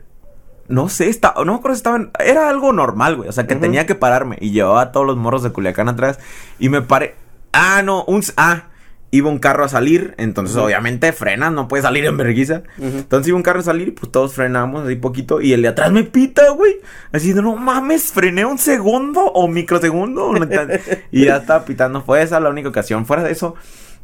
no 0.71 0.89
sé, 0.89 1.09
estaba, 1.09 1.43
no 1.45 1.53
me 1.53 1.59
acuerdo 1.59 1.75
si 1.75 1.79
estaban, 1.79 2.11
era 2.19 2.49
algo 2.49 2.73
normal, 2.73 3.17
güey, 3.17 3.29
o 3.29 3.31
sea, 3.31 3.47
que 3.47 3.55
tenía 3.55 3.85
que 3.85 3.95
pararme 3.95 4.37
y 4.41 4.51
llevaba 4.51 4.81
a 4.81 4.91
todos 4.91 5.05
los 5.05 5.17
morros 5.17 5.43
de 5.43 5.51
Culiacán 5.51 5.89
atrás 5.89 6.19
y 6.59 6.69
me 6.69 6.81
paré, 6.81 7.15
ah, 7.53 7.81
no, 7.83 8.03
un, 8.05 8.23
ah, 8.37 8.71
iba 9.11 9.29
un 9.29 9.39
carro 9.39 9.65
a 9.65 9.67
salir, 9.67 10.15
entonces 10.17 10.55
obviamente 10.55 11.11
frenas, 11.11 11.51
no 11.51 11.67
puede 11.67 11.83
salir 11.83 12.05
en 12.05 12.15
vergüenza. 12.15 12.63
Entonces 12.79 13.27
iba 13.27 13.37
un 13.37 13.43
carro 13.43 13.59
a 13.59 13.63
salir 13.63 13.89
y 13.89 13.91
pues 13.91 14.09
todos 14.09 14.33
frenamos 14.33 14.85
así 14.85 14.95
poquito 14.95 15.41
y 15.41 15.51
el 15.51 15.61
de 15.61 15.67
atrás 15.67 15.91
me 15.91 16.03
pita, 16.03 16.49
güey. 16.51 16.77
Así 17.11 17.33
de 17.33 17.41
no 17.41 17.57
mames, 17.57 18.11
frené 18.13 18.45
un 18.45 18.57
segundo 18.57 19.21
o 19.21 19.49
microsegundo. 19.49 20.33
y 21.11 21.25
ya 21.25 21.37
estaba 21.37 21.65
pitando. 21.65 22.01
Fue 22.01 22.21
esa 22.21 22.39
la 22.39 22.49
única 22.49 22.69
ocasión. 22.69 23.05
Fuera 23.05 23.23
de 23.23 23.31
eso, 23.31 23.55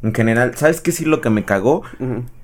en 0.02 0.14
general, 0.14 0.54
¿sabes 0.54 0.80
qué 0.80 0.92
sí 0.92 1.04
lo 1.04 1.20
que 1.20 1.30
me 1.30 1.44
cagó? 1.44 1.82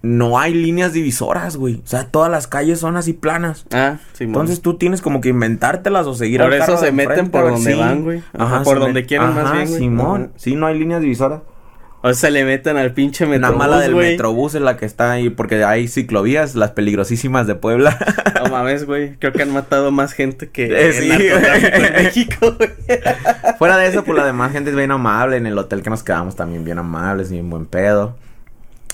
No 0.03 0.39
hay 0.39 0.55
líneas 0.55 0.93
divisoras, 0.93 1.57
güey. 1.57 1.77
O 1.85 1.87
sea, 1.87 2.09
todas 2.09 2.31
las 2.31 2.47
calles 2.47 2.81
son 2.81 2.97
así 2.97 3.13
planas. 3.13 3.67
Ah, 3.73 3.99
sí, 4.13 4.25
Entonces 4.25 4.61
tú 4.61 4.75
tienes 4.75 5.01
como 5.01 5.21
que 5.21 5.29
inventártelas 5.29 6.07
o 6.07 6.15
seguir 6.15 6.41
Por 6.41 6.53
eso 6.53 6.77
se 6.77 6.93
meten 6.93 7.31
por 7.31 7.51
donde 7.51 7.75
van, 7.75 8.03
güey. 8.03 8.23
Ajá, 8.33 8.63
por 8.63 8.81
donde 8.81 9.07
quieren 9.07 9.35
más 9.35 9.53
bien. 9.53 9.69
Simón. 9.69 10.33
Sí, 10.37 10.57
no 10.57 10.67
hay 10.67 10.79
líneas 10.79 11.01
divisoras. 11.01 11.43
O 12.05 12.09
sea, 12.09 12.29
se 12.29 12.31
le 12.31 12.45
meten 12.45 12.77
al 12.77 12.93
pinche 12.93 13.25
metrobús, 13.25 13.51
La 13.51 13.57
mala 13.57 13.81
del 13.81 13.95
metrobús 13.95 14.55
es 14.55 14.61
la 14.61 14.77
que 14.77 14.85
está 14.85 15.13
ahí, 15.13 15.31
porque 15.31 15.65
hay 15.65 15.89
ciclovías, 15.89 16.55
las 16.55 16.73
peligrosísimas 16.73 17.47
de 17.47 17.55
Puebla. 17.55 17.99
No 18.45 18.51
mames, 18.51 18.85
güey. 18.85 19.17
Creo 19.17 19.33
que 19.33 19.41
han 19.41 19.55
matado 19.55 19.91
más 19.91 20.13
gente 20.13 20.51
que 20.51 20.67
eh, 20.67 20.99
en, 20.99 21.93
México, 21.95 22.55
güey. 22.59 22.71
Fuera 23.59 23.79
de 23.79 23.87
eso, 23.87 24.05
pues 24.05 24.19
la 24.19 24.27
demás 24.27 24.53
gente 24.53 24.69
es 24.69 24.77
bien 24.77 24.91
amable. 24.91 25.39
En 25.39 25.47
el 25.47 25.57
hotel 25.57 25.81
que 25.81 25.89
nos 25.89 26.03
quedamos 26.03 26.37
también 26.37 26.63
bien 26.63 26.77
amables, 26.79 27.31
bien 27.31 27.49
buen 27.49 27.65
pedo. 27.65 28.15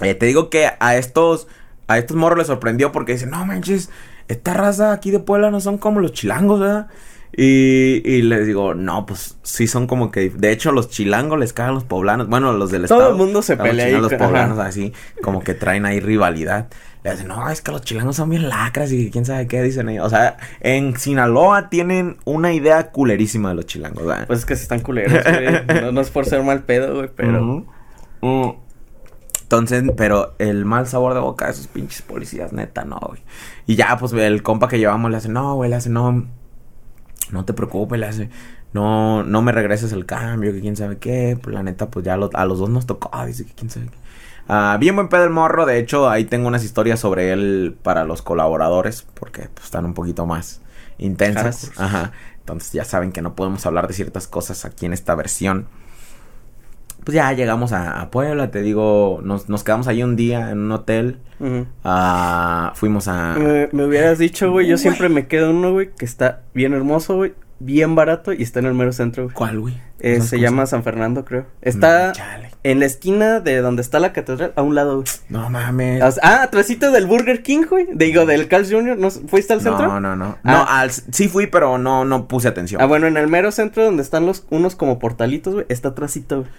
Eh, 0.03 0.15
te 0.15 0.27
digo 0.27 0.49
que 0.49 0.71
a 0.79 0.95
estos, 0.95 1.49
a 1.89 1.99
estos 1.99 2.17
morros 2.17 2.39
les 2.39 2.47
sorprendió 2.47 2.93
porque 2.93 3.15
dicen, 3.15 3.31
no 3.31 3.45
manches, 3.45 3.91
esta 4.29 4.55
raza 4.55 4.93
aquí 4.93 5.11
de 5.11 5.19
Puebla 5.19 5.51
no 5.51 5.61
son 5.61 5.79
como 5.79 5.99
los 5.99 6.13
chilangos, 6.13 6.61
¿verdad? 6.61 6.87
Y, 7.37 8.03
y 8.05 8.23
les 8.23 8.47
digo, 8.47 8.75
no, 8.75 9.07
pues 9.07 9.37
sí 9.43 9.67
son 9.67 9.87
como 9.87 10.11
que. 10.11 10.31
De 10.31 10.51
hecho, 10.51 10.73
los 10.73 10.91
chilangos 10.91 11.39
les 11.39 11.53
cagan 11.53 11.75
los 11.75 11.85
poblanos. 11.85 12.29
Bueno, 12.29 12.53
los 12.53 12.71
del 12.71 12.85
estado. 12.85 13.01
Todo 13.01 13.11
el 13.13 13.17
mundo 13.17 13.43
se 13.43 13.57
pelea 13.57 13.87
ahí. 13.87 14.01
Los 14.01 14.13
poblanos 14.15 14.59
así, 14.59 14.93
como 15.23 15.41
que 15.43 15.55
traen 15.55 15.87
ahí 15.87 16.01
rivalidad. 16.01 16.69
Le 17.05 17.13
dicen, 17.13 17.29
no, 17.29 17.49
es 17.49 17.63
que 17.63 17.73
los 17.73 17.83
chilangos 17.83 18.17
son 18.17 18.29
bien 18.29 18.49
lacras 18.49 18.93
y 18.93 19.11
quién 19.11 19.25
sabe 19.25 19.47
qué 19.47 19.63
dicen 19.63 19.89
ellos. 19.89 20.07
O 20.07 20.11
sea, 20.11 20.37
en 20.61 20.99
Sinaloa 20.99 21.71
tienen 21.71 22.19
una 22.25 22.53
idea 22.53 22.91
culerísima 22.91 23.51
de 23.51 23.55
los 23.55 23.67
chilangos, 23.67 24.05
¿verdad? 24.05 24.27
Pues 24.27 24.41
es 24.41 24.45
que 24.45 24.57
se 24.57 24.63
están 24.63 24.81
culeros, 24.81 25.25
güey. 25.25 25.93
no, 25.93 26.01
es 26.01 26.11
por 26.11 26.27
ser 26.27 26.43
mal 26.43 26.65
pedo, 26.65 26.97
güey, 26.97 27.11
pero. 27.15 27.65
Mm. 28.21 28.53
Entonces, 29.43 29.85
pero 29.97 30.35
el 30.39 30.65
mal 30.65 30.87
sabor 30.87 31.15
de 31.15 31.21
boca 31.21 31.47
de 31.47 31.53
esos 31.53 31.69
pinches 31.69 32.03
policías, 32.03 32.53
neta, 32.53 32.85
no, 32.85 33.01
güey. 33.01 33.21
Y 33.67 33.77
ya, 33.77 33.97
pues 33.99 34.13
el 34.13 34.43
compa 34.43 34.69
que 34.69 34.79
llevamos 34.79 35.11
le 35.11 35.17
hace, 35.17 35.29
no, 35.29 35.55
güey, 35.55 35.71
le 35.71 35.77
hace, 35.77 35.91
no 35.91 36.27
no 37.33 37.45
te 37.45 37.53
preocupes, 37.53 37.99
le 37.99 38.07
hace, 38.07 38.31
no, 38.73 39.23
no 39.23 39.43
me 39.43 39.53
regreses 39.53 39.93
el 39.93 40.07
cambio, 40.07 40.53
que 40.53 40.61
quién 40.61 40.77
sabe 40.77 40.99
qué, 40.99 41.39
pues 41.41 41.55
la 41.55 41.63
neta, 41.63 41.91
pues 41.91 42.05
ya 42.05 42.15
a 42.15 42.45
los 42.47 42.59
dos 42.59 42.71
nos 42.71 42.87
tocó, 42.87 43.11
dice 43.27 43.45
que 43.45 43.53
quién 43.55 43.71
sabe 43.71 43.87
qué. 43.87 43.97
Ah, 44.49 44.77
bien 44.81 44.97
buen 44.97 45.09
pedo 45.09 45.25
el 45.25 45.31
morro, 45.31 45.65
de 45.65 45.79
hecho 45.79 46.11
ahí 46.11 46.25
tengo 46.25 46.49
unas 46.49 46.65
historias 46.65 46.99
sobre 46.99 47.33
él 47.33 47.77
para 47.83 48.05
los 48.05 48.23
colaboradores, 48.23 49.07
porque 49.15 49.49
pues, 49.55 49.67
están 49.67 49.85
un 49.85 49.95
poquito 49.95 50.27
más 50.27 50.61
intensas. 50.99 51.71
Ajá. 51.77 52.13
Entonces 52.41 52.73
ya 52.73 52.85
saben 52.85 53.13
que 53.13 53.23
no 53.23 53.35
podemos 53.35 53.65
hablar 53.67 53.87
de 53.87 53.95
ciertas 53.95 54.27
cosas 54.27 54.65
aquí 54.65 54.87
en 54.87 54.93
esta 54.93 55.15
versión. 55.15 55.69
Pues 57.05 57.15
ya 57.15 57.33
llegamos 57.33 57.73
a, 57.73 58.11
Puebla, 58.11 58.51
te 58.51 58.63
digo, 58.63 59.21
nos, 59.23 59.49
nos, 59.49 59.65
quedamos 59.65 59.89
ahí 59.89 60.03
un 60.03 60.17
día 60.17 60.51
en 60.51 60.59
un 60.59 60.73
hotel. 60.73 61.19
Ah, 61.85 62.73
fuimos 62.75 63.09
a... 63.09 63.37
Me, 63.73 63.85
hubieras 63.85 64.19
dicho, 64.19 64.51
güey, 64.51 64.67
yo 64.67 64.77
siempre 64.77 65.09
me 65.09 65.27
quedo 65.27 65.51
uno, 65.51 65.73
güey, 65.73 65.91
que 65.97 66.05
está 66.05 66.43
bien 66.53 66.75
hermoso, 66.75 67.17
güey, 67.17 67.33
bien 67.61 67.95
barato 67.95 68.33
y 68.33 68.43
está 68.43 68.59
en 68.59 68.67
el 68.67 68.75
mero 68.75 68.93
centro. 68.93 69.29
¿Cuál, 69.33 69.61
güey? 69.61 69.75
Eh, 70.01 70.23
se 70.23 70.41
llama 70.41 70.67
San 70.67 70.83
Fernando, 70.83 71.25
creo. 71.25 71.47
Está 71.61 72.13
en 72.63 72.81
la 72.81 72.87
esquina 72.87 73.41
de 73.41 73.59
donde 73.59 73.83
está 73.83 74.01
la 74.01 74.13
catedral, 74.13 74.53
a 74.57 74.63
un 74.63 74.75
lado, 74.75 74.97
güey. 74.97 75.07
No 75.29 75.49
mames. 75.51 76.19
Ah, 76.23 76.43
atrásito 76.43 76.91
del 76.91 77.07
Burger 77.07 77.43
King, 77.43 77.65
güey. 77.69 77.87
Digo, 77.93 78.25
del 78.27 78.49
Carl's 78.49 78.71
Jr. 78.71 78.97
¿No, 78.97 79.11
¿Fuiste 79.11 79.53
al 79.53 79.61
centro? 79.61 79.87
No, 79.87 80.01
no, 80.01 80.17
no. 80.17 80.39
Ah. 80.43 80.53
No, 80.53 80.67
al, 80.67 80.91
sí 80.91 81.29
fui, 81.29 81.47
pero 81.47 81.79
no, 81.79 82.05
no 82.05 82.29
puse 82.29 82.49
atención. 82.49 82.81
Ah, 82.81 82.87
bueno, 82.87 83.07
en 83.07 83.19
el 83.19 83.29
mero 83.29 83.53
centro 83.53 83.85
donde 83.85 84.03
están 84.03 84.25
los, 84.27 84.47
unos 84.51 84.75
como 84.75 84.99
portalitos, 84.99 85.55
güey, 85.55 85.67
está 85.69 85.89
atrásito, 85.89 86.41
güey. 86.41 86.51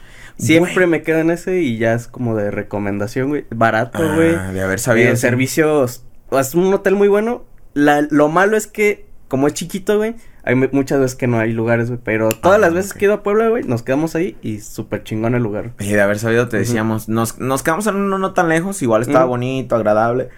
Siempre 0.42 0.88
me 0.88 1.04
quedo 1.04 1.20
en 1.20 1.32
ese 1.32 1.62
y 1.62 1.78
ya 1.78 1.94
es 1.94 2.08
como 2.08 2.36
de 2.36 2.52
recomendación, 2.52 3.30
güey. 3.30 3.46
Barato, 3.52 4.00
ah, 4.02 4.16
güey. 4.16 4.32
de 4.54 4.62
haber 4.62 4.80
sabido. 4.80 5.12
Eh, 5.12 5.18
servicios. 5.18 6.04
Es 6.32 6.56
un 6.56 6.74
hotel 6.74 6.96
muy 6.96 7.08
bueno. 7.08 7.46
La, 7.74 8.02
lo 8.10 8.28
malo 8.28 8.58
es 8.58 8.68
que, 8.68 9.06
como 9.28 9.48
es 9.48 9.54
chiquito, 9.54 9.98
güey, 9.98 10.16
hay 10.44 10.56
muchas 10.56 11.00
veces 11.00 11.16
que 11.16 11.28
no 11.28 11.40
hay 11.40 11.54
lugares, 11.54 11.90
güey. 11.90 12.00
Pero 12.04 12.30
todas 12.30 12.60
las 12.60 12.74
veces 12.74 12.94
que 12.94 13.06
he 13.06 13.08
ido 13.08 13.16
a 13.16 13.24
Puebla, 13.24 13.50
güey, 13.50 13.64
nos 13.64 13.84
quedamos 13.84 14.16
ahí 14.16 14.36
y 14.42 14.60
súper 14.60 15.04
chingón 15.04 15.36
el 15.36 15.44
lugar. 15.44 15.72
Y 15.80 15.92
de 15.92 16.02
haber 16.02 16.20
sabido, 16.20 16.48
te 16.48 16.58
decíamos, 16.58 17.08
nos, 17.08 17.40
nos 17.40 17.64
quedamos 17.64 17.88
en 17.88 17.96
uno 17.96 18.18
no 18.18 18.34
tan 18.34 18.50
lejos, 18.50 18.82
igual 18.82 19.04
estaba 19.04 19.26
bonito, 19.26 19.76
agradable. 19.76 20.30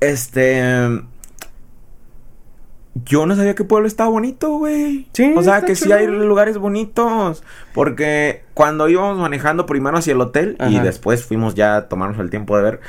Este 0.00 0.88
yo 2.94 3.24
no 3.26 3.34
sabía 3.34 3.54
que 3.54 3.64
Pueblo 3.64 3.88
estaba 3.88 4.10
bonito, 4.10 4.58
güey. 4.58 5.08
Sí. 5.12 5.32
O 5.36 5.42
sea, 5.42 5.62
que 5.62 5.74
sí 5.74 5.90
hay 5.92 6.06
lugares 6.06 6.58
bonitos. 6.58 7.42
Porque 7.72 8.44
cuando 8.54 8.88
íbamos 8.88 9.18
manejando 9.18 9.66
primero 9.66 9.96
hacia 9.96 10.12
el 10.12 10.20
hotel 10.20 10.56
y 10.68 10.78
después 10.78 11.24
fuimos 11.24 11.54
ya 11.54 11.76
a 11.76 11.88
tomarnos 11.88 12.18
el 12.18 12.30
tiempo 12.30 12.56
de 12.56 12.62
ver, 12.62 12.80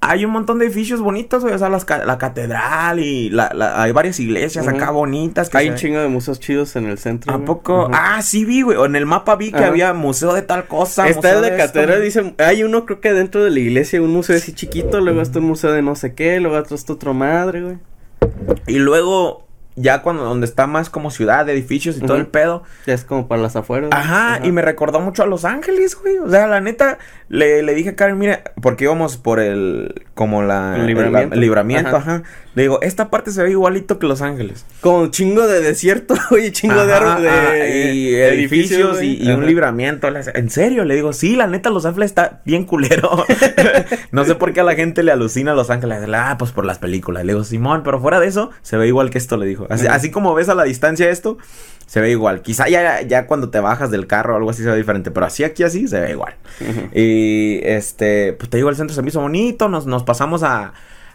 hay 0.00 0.26
un 0.26 0.30
montón 0.30 0.58
de 0.58 0.66
edificios 0.66 1.00
bonitos, 1.00 1.42
güey. 1.42 1.54
O 1.54 1.58
sea, 1.58 1.70
la 1.70 2.18
catedral 2.18 3.00
y 3.00 3.30
la, 3.30 3.50
hay 3.82 3.92
varias 3.92 4.20
iglesias 4.20 4.68
acá 4.68 4.90
bonitas. 4.90 5.52
hay 5.54 5.70
un 5.70 5.76
chingo 5.76 6.00
de 6.00 6.08
museos 6.08 6.38
chidos 6.38 6.76
en 6.76 6.86
el 6.86 6.98
centro. 6.98 7.32
¿A 7.32 7.44
poco? 7.44 7.88
Ah, 7.92 8.20
sí 8.22 8.44
vi, 8.44 8.60
güey. 8.60 8.78
En 8.84 8.94
el 8.94 9.06
mapa 9.06 9.36
vi 9.36 9.52
que 9.52 9.64
había 9.64 9.94
museo 9.94 10.34
de 10.34 10.42
tal 10.42 10.66
cosa. 10.66 11.08
Está 11.08 11.32
el 11.32 11.42
de, 11.42 11.56
catedral, 11.56 12.02
dice. 12.02 12.34
Hay 12.38 12.62
uno, 12.62 12.84
creo 12.84 13.00
que 13.00 13.14
dentro 13.14 13.42
de 13.42 13.50
la 13.50 13.58
iglesia, 13.58 14.02
un 14.02 14.12
museo 14.12 14.36
así 14.36 14.52
chiquito. 14.52 15.00
Luego 15.00 15.22
está 15.22 15.38
un 15.38 15.46
museo 15.46 15.72
de 15.72 15.80
no 15.80 15.96
sé 15.96 16.14
qué. 16.14 16.40
Luego 16.40 16.58
está 16.58 16.92
otro 16.92 17.14
madre, 17.14 17.62
güey. 17.62 17.78
Y 18.66 18.78
luego 18.78 19.44
ya 19.76 20.02
cuando 20.02 20.24
donde 20.24 20.46
está 20.46 20.66
más 20.66 20.90
como 20.90 21.10
ciudad, 21.10 21.48
edificios 21.48 21.98
y 21.98 22.00
todo 22.00 22.16
el 22.16 22.26
pedo. 22.26 22.62
Ya 22.86 22.94
es 22.94 23.04
como 23.04 23.28
para 23.28 23.42
las 23.42 23.56
afueras. 23.56 23.90
Ajá, 23.92 24.40
y 24.42 24.50
me 24.50 24.62
recordó 24.62 25.00
mucho 25.00 25.22
a 25.22 25.26
Los 25.26 25.44
Ángeles, 25.44 25.94
güey. 25.94 26.18
O 26.18 26.28
sea, 26.28 26.46
la 26.46 26.60
neta, 26.60 26.98
le, 27.28 27.62
le 27.62 27.74
dije 27.74 27.90
a 27.90 27.96
Karen, 27.96 28.18
mire, 28.18 28.42
porque 28.62 28.84
íbamos 28.84 29.18
por 29.18 29.38
el, 29.38 30.06
como 30.14 30.42
la, 30.42 30.76
el 30.76 30.86
libramiento, 30.86 31.36
libramiento 31.36 31.96
ajá. 31.96 32.22
Le 32.56 32.62
digo, 32.62 32.80
esta 32.80 33.10
parte 33.10 33.32
se 33.32 33.42
ve 33.42 33.50
igualito 33.50 33.98
que 33.98 34.06
Los 34.06 34.22
Ángeles. 34.22 34.64
Como 34.80 35.08
chingo 35.08 35.46
de 35.46 35.60
desierto, 35.60 36.14
güey, 36.30 36.50
chingo 36.52 36.86
de 36.86 36.94
árboles, 36.94 37.94
y 37.94 38.14
edificios, 38.14 39.02
y, 39.02 39.30
un 39.30 39.46
libramiento. 39.46 40.08
En 40.08 40.48
serio, 40.48 40.86
le 40.86 40.94
digo, 40.94 41.12
sí, 41.12 41.36
la 41.36 41.46
neta, 41.48 41.68
Los 41.68 41.84
Ángeles 41.84 42.12
está 42.12 42.40
bien 42.46 42.64
culero. 42.64 43.26
no 44.10 44.24
sé 44.24 44.36
por 44.36 44.54
qué 44.54 44.60
a 44.60 44.64
la 44.64 44.74
gente 44.74 45.02
le 45.02 45.12
alucina 45.12 45.52
a 45.52 45.54
Los 45.54 45.68
Ángeles. 45.68 45.98
Ah, 46.14 46.36
pues 46.38 46.52
por 46.52 46.64
las 46.64 46.78
películas. 46.78 47.26
Le 47.26 47.34
digo, 47.34 47.44
Simón, 47.44 47.82
pero 47.84 48.00
fuera 48.00 48.20
de 48.20 48.26
eso, 48.26 48.50
se 48.62 48.78
ve 48.78 48.86
igual 48.86 49.10
que 49.10 49.18
esto, 49.18 49.36
le 49.36 49.44
dijo. 49.44 49.65
Así, 49.68 50.10
como 50.10 50.34
ves 50.34 50.48
a 50.48 50.54
la 50.54 50.64
distancia 50.64 51.10
esto, 51.10 51.38
se 51.86 52.00
ve 52.00 52.10
igual. 52.10 52.42
Quizá 52.42 52.68
ya, 52.68 53.02
ya 53.02 53.26
cuando 53.26 53.50
te 53.50 53.60
bajas 53.60 53.90
del 53.90 54.06
carro 54.06 54.34
o 54.34 54.36
algo 54.36 54.50
así 54.50 54.62
se 54.62 54.70
ve 54.70 54.76
diferente, 54.76 55.10
pero 55.10 55.26
así 55.26 55.44
aquí 55.44 55.62
así 55.62 55.88
se 55.88 56.00
ve 56.00 56.10
igual. 56.10 56.34
Y 56.92 57.60
este, 57.62 58.32
pues 58.32 58.50
te 58.50 58.56
digo, 58.56 58.68
el 58.68 58.76
centro 58.76 58.94
se 58.94 59.02
me 59.02 59.08
hizo 59.08 59.20
bonito, 59.20 59.68
nos, 59.68 59.86
nos 59.86 60.02
pasamos 60.02 60.42
a, 60.42 60.72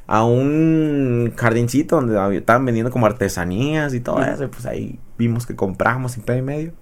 a 0.08 0.26
un 0.26 1.34
jardincito 1.38 1.96
donde 1.98 2.38
estaban 2.38 2.66
vendiendo 2.66 2.92
como 2.92 3.06
artesanías 3.06 3.94
y 3.94 4.00
todo 4.00 4.22
eso, 4.22 4.50
pues 4.50 4.66
ahí 4.66 5.00
vimos 5.18 5.46
que 5.46 5.56
compramos 5.56 6.18
en 6.18 6.38
y 6.38 6.42
medio. 6.42 6.74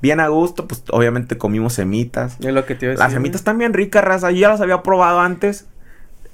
bien 0.00 0.20
a 0.20 0.28
gusto, 0.28 0.66
pues 0.66 0.84
obviamente 0.90 1.36
comimos 1.36 1.74
semitas. 1.74 2.36
Es 2.40 2.54
lo 2.54 2.64
que 2.64 2.74
te 2.74 2.86
iba 2.86 2.90
a 2.90 2.94
decir. 2.94 3.04
Las 3.04 3.12
semitas 3.12 3.40
están 3.40 3.58
bien 3.58 3.72
ricas, 3.74 4.04
raza. 4.04 4.30
Yo 4.30 4.38
ya 4.38 4.48
las 4.48 4.60
había 4.60 4.82
probado 4.82 5.20
antes. 5.20 5.66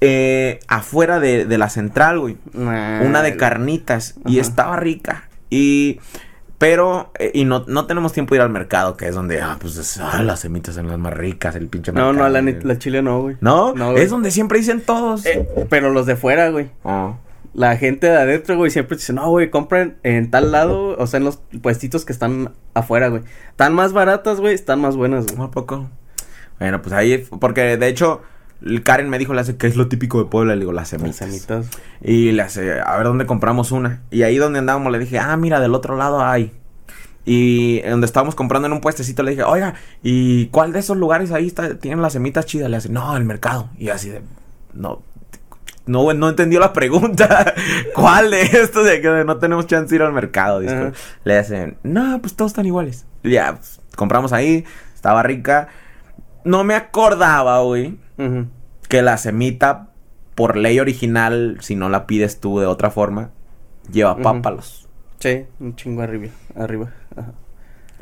Eh, 0.01 0.59
afuera 0.67 1.19
de, 1.19 1.45
de 1.45 1.57
la 1.57 1.69
central, 1.69 2.19
güey. 2.19 2.37
Nah, 2.53 3.01
Una 3.03 3.21
de 3.21 3.35
carnitas. 3.37 4.15
Y 4.25 4.39
estaba 4.39 4.75
rica. 4.77 5.29
Y. 5.49 5.99
Pero. 6.57 7.11
eh, 7.19 7.31
y 7.33 7.45
no, 7.45 7.65
no 7.67 7.85
tenemos 7.85 8.13
tiempo 8.13 8.33
de 8.33 8.37
ir 8.39 8.41
al 8.41 8.49
mercado, 8.49 8.97
que 8.97 9.07
es 9.07 9.15
donde. 9.15 9.41
Ah, 9.41 9.57
pues 9.59 9.77
es- 9.77 9.99
ah, 9.99 10.21
las 10.23 10.39
semitas 10.39 10.75
son 10.75 10.87
las 10.87 10.97
más 10.97 11.13
ricas, 11.13 11.55
el 11.55 11.67
pinche 11.67 11.91
No, 11.91 12.07
mercado. 12.11 12.13
no, 12.13 12.29
la, 12.29 12.41
güey. 12.41 12.53
net- 12.55 12.63
la 12.63 12.77
chile 12.79 13.01
no, 13.01 13.21
güey. 13.21 13.37
¿No? 13.41 13.73
No, 13.73 13.91
güey. 13.91 14.03
es 14.03 14.09
donde 14.09 14.31
siempre 14.31 14.57
dicen 14.59 14.81
todos. 14.81 15.25
Eh, 15.25 15.47
pero 15.69 15.91
los 15.91 16.05
de 16.05 16.15
fuera, 16.15 16.49
güey. 16.49 16.69
Oh. 16.83 17.15
La 17.53 17.75
gente 17.77 18.07
de 18.07 18.17
adentro, 18.17 18.55
güey, 18.55 18.69
siempre 18.69 18.97
dice, 18.97 19.13
no, 19.13 19.29
güey, 19.29 19.49
compren 19.49 19.97
en 20.03 20.29
tal 20.29 20.51
lado, 20.51 20.95
o 20.97 21.07
sea, 21.07 21.17
en 21.17 21.23
los 21.23 21.37
puestitos 21.61 22.05
que 22.05 22.13
están 22.13 22.51
afuera, 22.75 23.07
güey. 23.07 23.23
Están 23.49 23.73
más 23.73 23.93
baratas, 23.93 24.39
güey, 24.39 24.53
están 24.53 24.79
más 24.79 24.95
buenas, 24.95 25.25
güey. 25.27 25.47
¿A 25.47 25.51
poco? 25.51 25.89
Bueno, 26.59 26.81
pues 26.81 26.93
ahí. 26.93 27.25
Porque 27.39 27.77
de 27.77 27.87
hecho. 27.87 28.21
Karen 28.83 29.09
me 29.09 29.19
dijo, 29.19 29.33
le 29.33 29.41
hace, 29.41 29.57
¿qué 29.57 29.67
es 29.67 29.75
lo 29.75 29.87
típico 29.87 30.17
de 30.19 30.25
Puebla? 30.29 30.55
Le 30.55 30.61
digo, 30.61 30.71
las 30.71 30.91
Las 30.93 31.01
semitas. 31.15 31.17
semitas. 31.17 31.67
Y 32.01 32.31
le 32.31 32.41
hace, 32.41 32.79
a 32.81 32.95
ver 32.97 33.05
dónde 33.05 33.25
compramos 33.25 33.71
una. 33.71 34.01
Y 34.11 34.23
ahí 34.23 34.37
donde 34.37 34.59
andábamos 34.59 34.91
le 34.91 34.99
dije, 34.99 35.19
ah, 35.19 35.35
mira, 35.37 35.59
del 35.59 35.75
otro 35.75 35.95
lado 35.95 36.23
hay. 36.25 36.51
Y 37.25 37.81
donde 37.81 38.05
estábamos 38.05 38.35
comprando 38.35 38.67
en 38.67 38.73
un 38.73 38.81
puestecito 38.81 39.21
le 39.21 39.31
dije, 39.31 39.43
oiga, 39.43 39.73
¿y 40.01 40.47
cuál 40.47 40.71
de 40.71 40.79
esos 40.79 40.95
lugares 40.97 41.31
ahí 41.31 41.47
está, 41.47 41.77
tienen 41.77 42.01
las 42.01 42.13
semitas 42.13 42.45
chidas? 42.45 42.69
Le 42.69 42.77
hace, 42.77 42.89
no, 42.89 43.15
el 43.17 43.25
mercado. 43.25 43.69
Y 43.77 43.89
así 43.89 44.09
de, 44.09 44.21
no, 44.73 45.01
no, 45.85 46.13
no 46.13 46.29
entendió 46.29 46.59
la 46.59 46.71
pregunta. 46.73 47.53
¿Cuál 47.93 48.31
de 48.31 48.41
estos 48.43 48.85
de 48.85 49.01
que 49.01 49.09
no 49.25 49.37
tenemos 49.37 49.67
chance 49.67 49.89
de 49.89 49.95
ir 49.97 50.01
al 50.03 50.13
mercado? 50.13 50.61
Le 51.25 51.37
hacen, 51.37 51.77
no, 51.83 52.19
pues 52.21 52.33
todos 52.35 52.51
están 52.51 52.65
iguales. 52.65 53.05
Ya, 53.23 53.55
pues, 53.55 53.81
compramos 53.95 54.31
ahí, 54.33 54.63
estaba 54.95 55.21
rica. 55.21 55.67
No 56.45 56.63
me 56.63 56.75
acordaba, 56.75 57.59
güey, 57.61 57.97
Que 58.87 59.01
la 59.01 59.17
semita, 59.17 59.89
por 60.35 60.57
ley 60.57 60.79
original, 60.79 61.57
si 61.61 61.75
no 61.75 61.89
la 61.89 62.07
pides 62.07 62.39
tú 62.39 62.59
de 62.59 62.65
otra 62.65 62.89
forma, 62.89 63.31
lleva 63.91 64.13
Ujú. 64.13 64.21
pápalos. 64.23 64.87
Sí, 65.19 65.45
un 65.59 65.75
chingo 65.75 66.01
arriba, 66.01 66.27
arriba. 66.55 66.91
Ajá. 67.15 67.33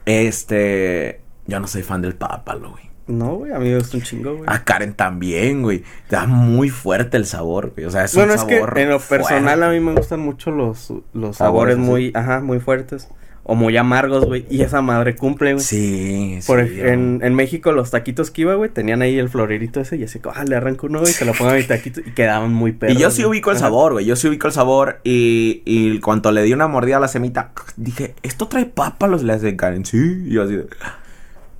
Este, 0.05 1.21
yo 1.47 1.59
no 1.59 1.67
soy 1.67 1.81
fan 1.83 2.01
del 2.01 2.15
pápalo, 2.15 2.71
güey. 2.71 2.85
No, 3.07 3.35
güey, 3.35 3.51
a 3.51 3.59
mí 3.59 3.69
me 3.69 3.77
gusta 3.77 3.97
un 3.97 4.03
chingo, 4.03 4.35
güey. 4.37 4.43
A 4.47 4.63
Karen 4.63 4.93
también, 4.95 5.61
güey. 5.61 5.83
Da 6.09 6.25
muy 6.25 6.69
fuerte 6.69 7.17
el 7.17 7.25
sabor, 7.25 7.71
güey. 7.75 7.85
O 7.85 7.91
sea, 7.91 8.03
es 8.03 8.15
bueno, 8.15 8.33
un 8.33 8.39
es 8.39 8.45
que 8.45 8.55
sabor 8.55 8.79
en 8.79 8.89
lo 8.89 8.99
personal 8.99 9.43
fuerte. 9.59 9.65
a 9.65 9.69
mí 9.69 9.79
me 9.79 9.93
gustan 9.93 10.19
mucho 10.21 10.49
los, 10.51 10.91
los 11.13 11.37
Sabores 11.37 11.75
sabores 11.75 11.77
muy, 11.77 12.11
ajá, 12.15 12.41
muy 12.41 12.59
fuertes. 12.59 13.07
O 13.47 13.53
muy 13.53 13.77
amargos, 13.77 14.25
güey. 14.25 14.43
Y 14.49 14.63
esa 14.63 14.81
madre 14.81 15.15
cumple, 15.15 15.53
güey. 15.53 15.63
Sí, 15.63 16.39
Por 16.47 16.65
sí. 16.67 16.79
ej- 16.79 16.87
en, 16.93 17.19
en 17.23 17.35
México 17.35 17.71
los 17.73 17.91
taquitos 17.91 18.31
que 18.31 18.41
iba, 18.41 18.55
güey, 18.55 18.71
tenían 18.71 19.03
ahí 19.03 19.19
el 19.19 19.29
florerito 19.29 19.79
ese 19.79 19.97
y 19.97 20.03
así, 20.03 20.19
ah, 20.33 20.43
le 20.45 20.55
arranco 20.55 20.87
uno 20.87 21.03
y 21.03 21.05
se 21.05 21.25
lo 21.25 21.33
pongo 21.33 21.51
a 21.51 21.53
mi 21.53 21.63
taquito 21.63 21.99
y 21.99 22.11
quedaban 22.13 22.51
muy 22.51 22.71
perros. 22.71 22.97
Y 22.97 22.99
yo 22.99 23.11
sí 23.11 23.23
ubico 23.23 23.51
el 23.51 23.57
Ajá. 23.57 23.67
sabor, 23.67 23.93
güey. 23.93 24.05
Yo 24.05 24.15
sí 24.15 24.27
ubico 24.27 24.47
el 24.47 24.53
sabor. 24.53 24.99
Y, 25.03 25.61
y 25.63 25.99
cuando 25.99 26.31
le 26.31 26.41
di 26.41 26.53
una 26.53 26.67
mordida 26.67 26.97
a 26.97 26.99
la 26.99 27.07
semita, 27.07 27.51
dije, 27.77 28.15
¿esto 28.23 28.47
trae 28.47 28.65
pápalos? 28.65 29.21
Le 29.21 29.33
hace 29.33 29.55
Karen, 29.55 29.85
sí. 29.85 30.23
Y 30.25 30.31
yo 30.33 30.41
así 30.41 30.55
de, 30.55 30.65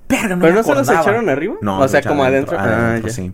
verga, 0.10 0.36
no 0.36 0.42
¿Pero 0.42 0.54
me 0.54 0.58
no 0.58 0.64
se 0.64 0.70
los 0.74 0.90
acordaba". 0.90 1.02
echaron 1.04 1.30
arriba? 1.30 1.54
No, 1.62 1.80
O 1.82 1.88
se 1.88 2.02
sea, 2.02 2.10
como 2.10 2.24
adentro. 2.24 2.58
Ah, 2.60 3.00
ya. 3.04 3.10
sí. 3.12 3.32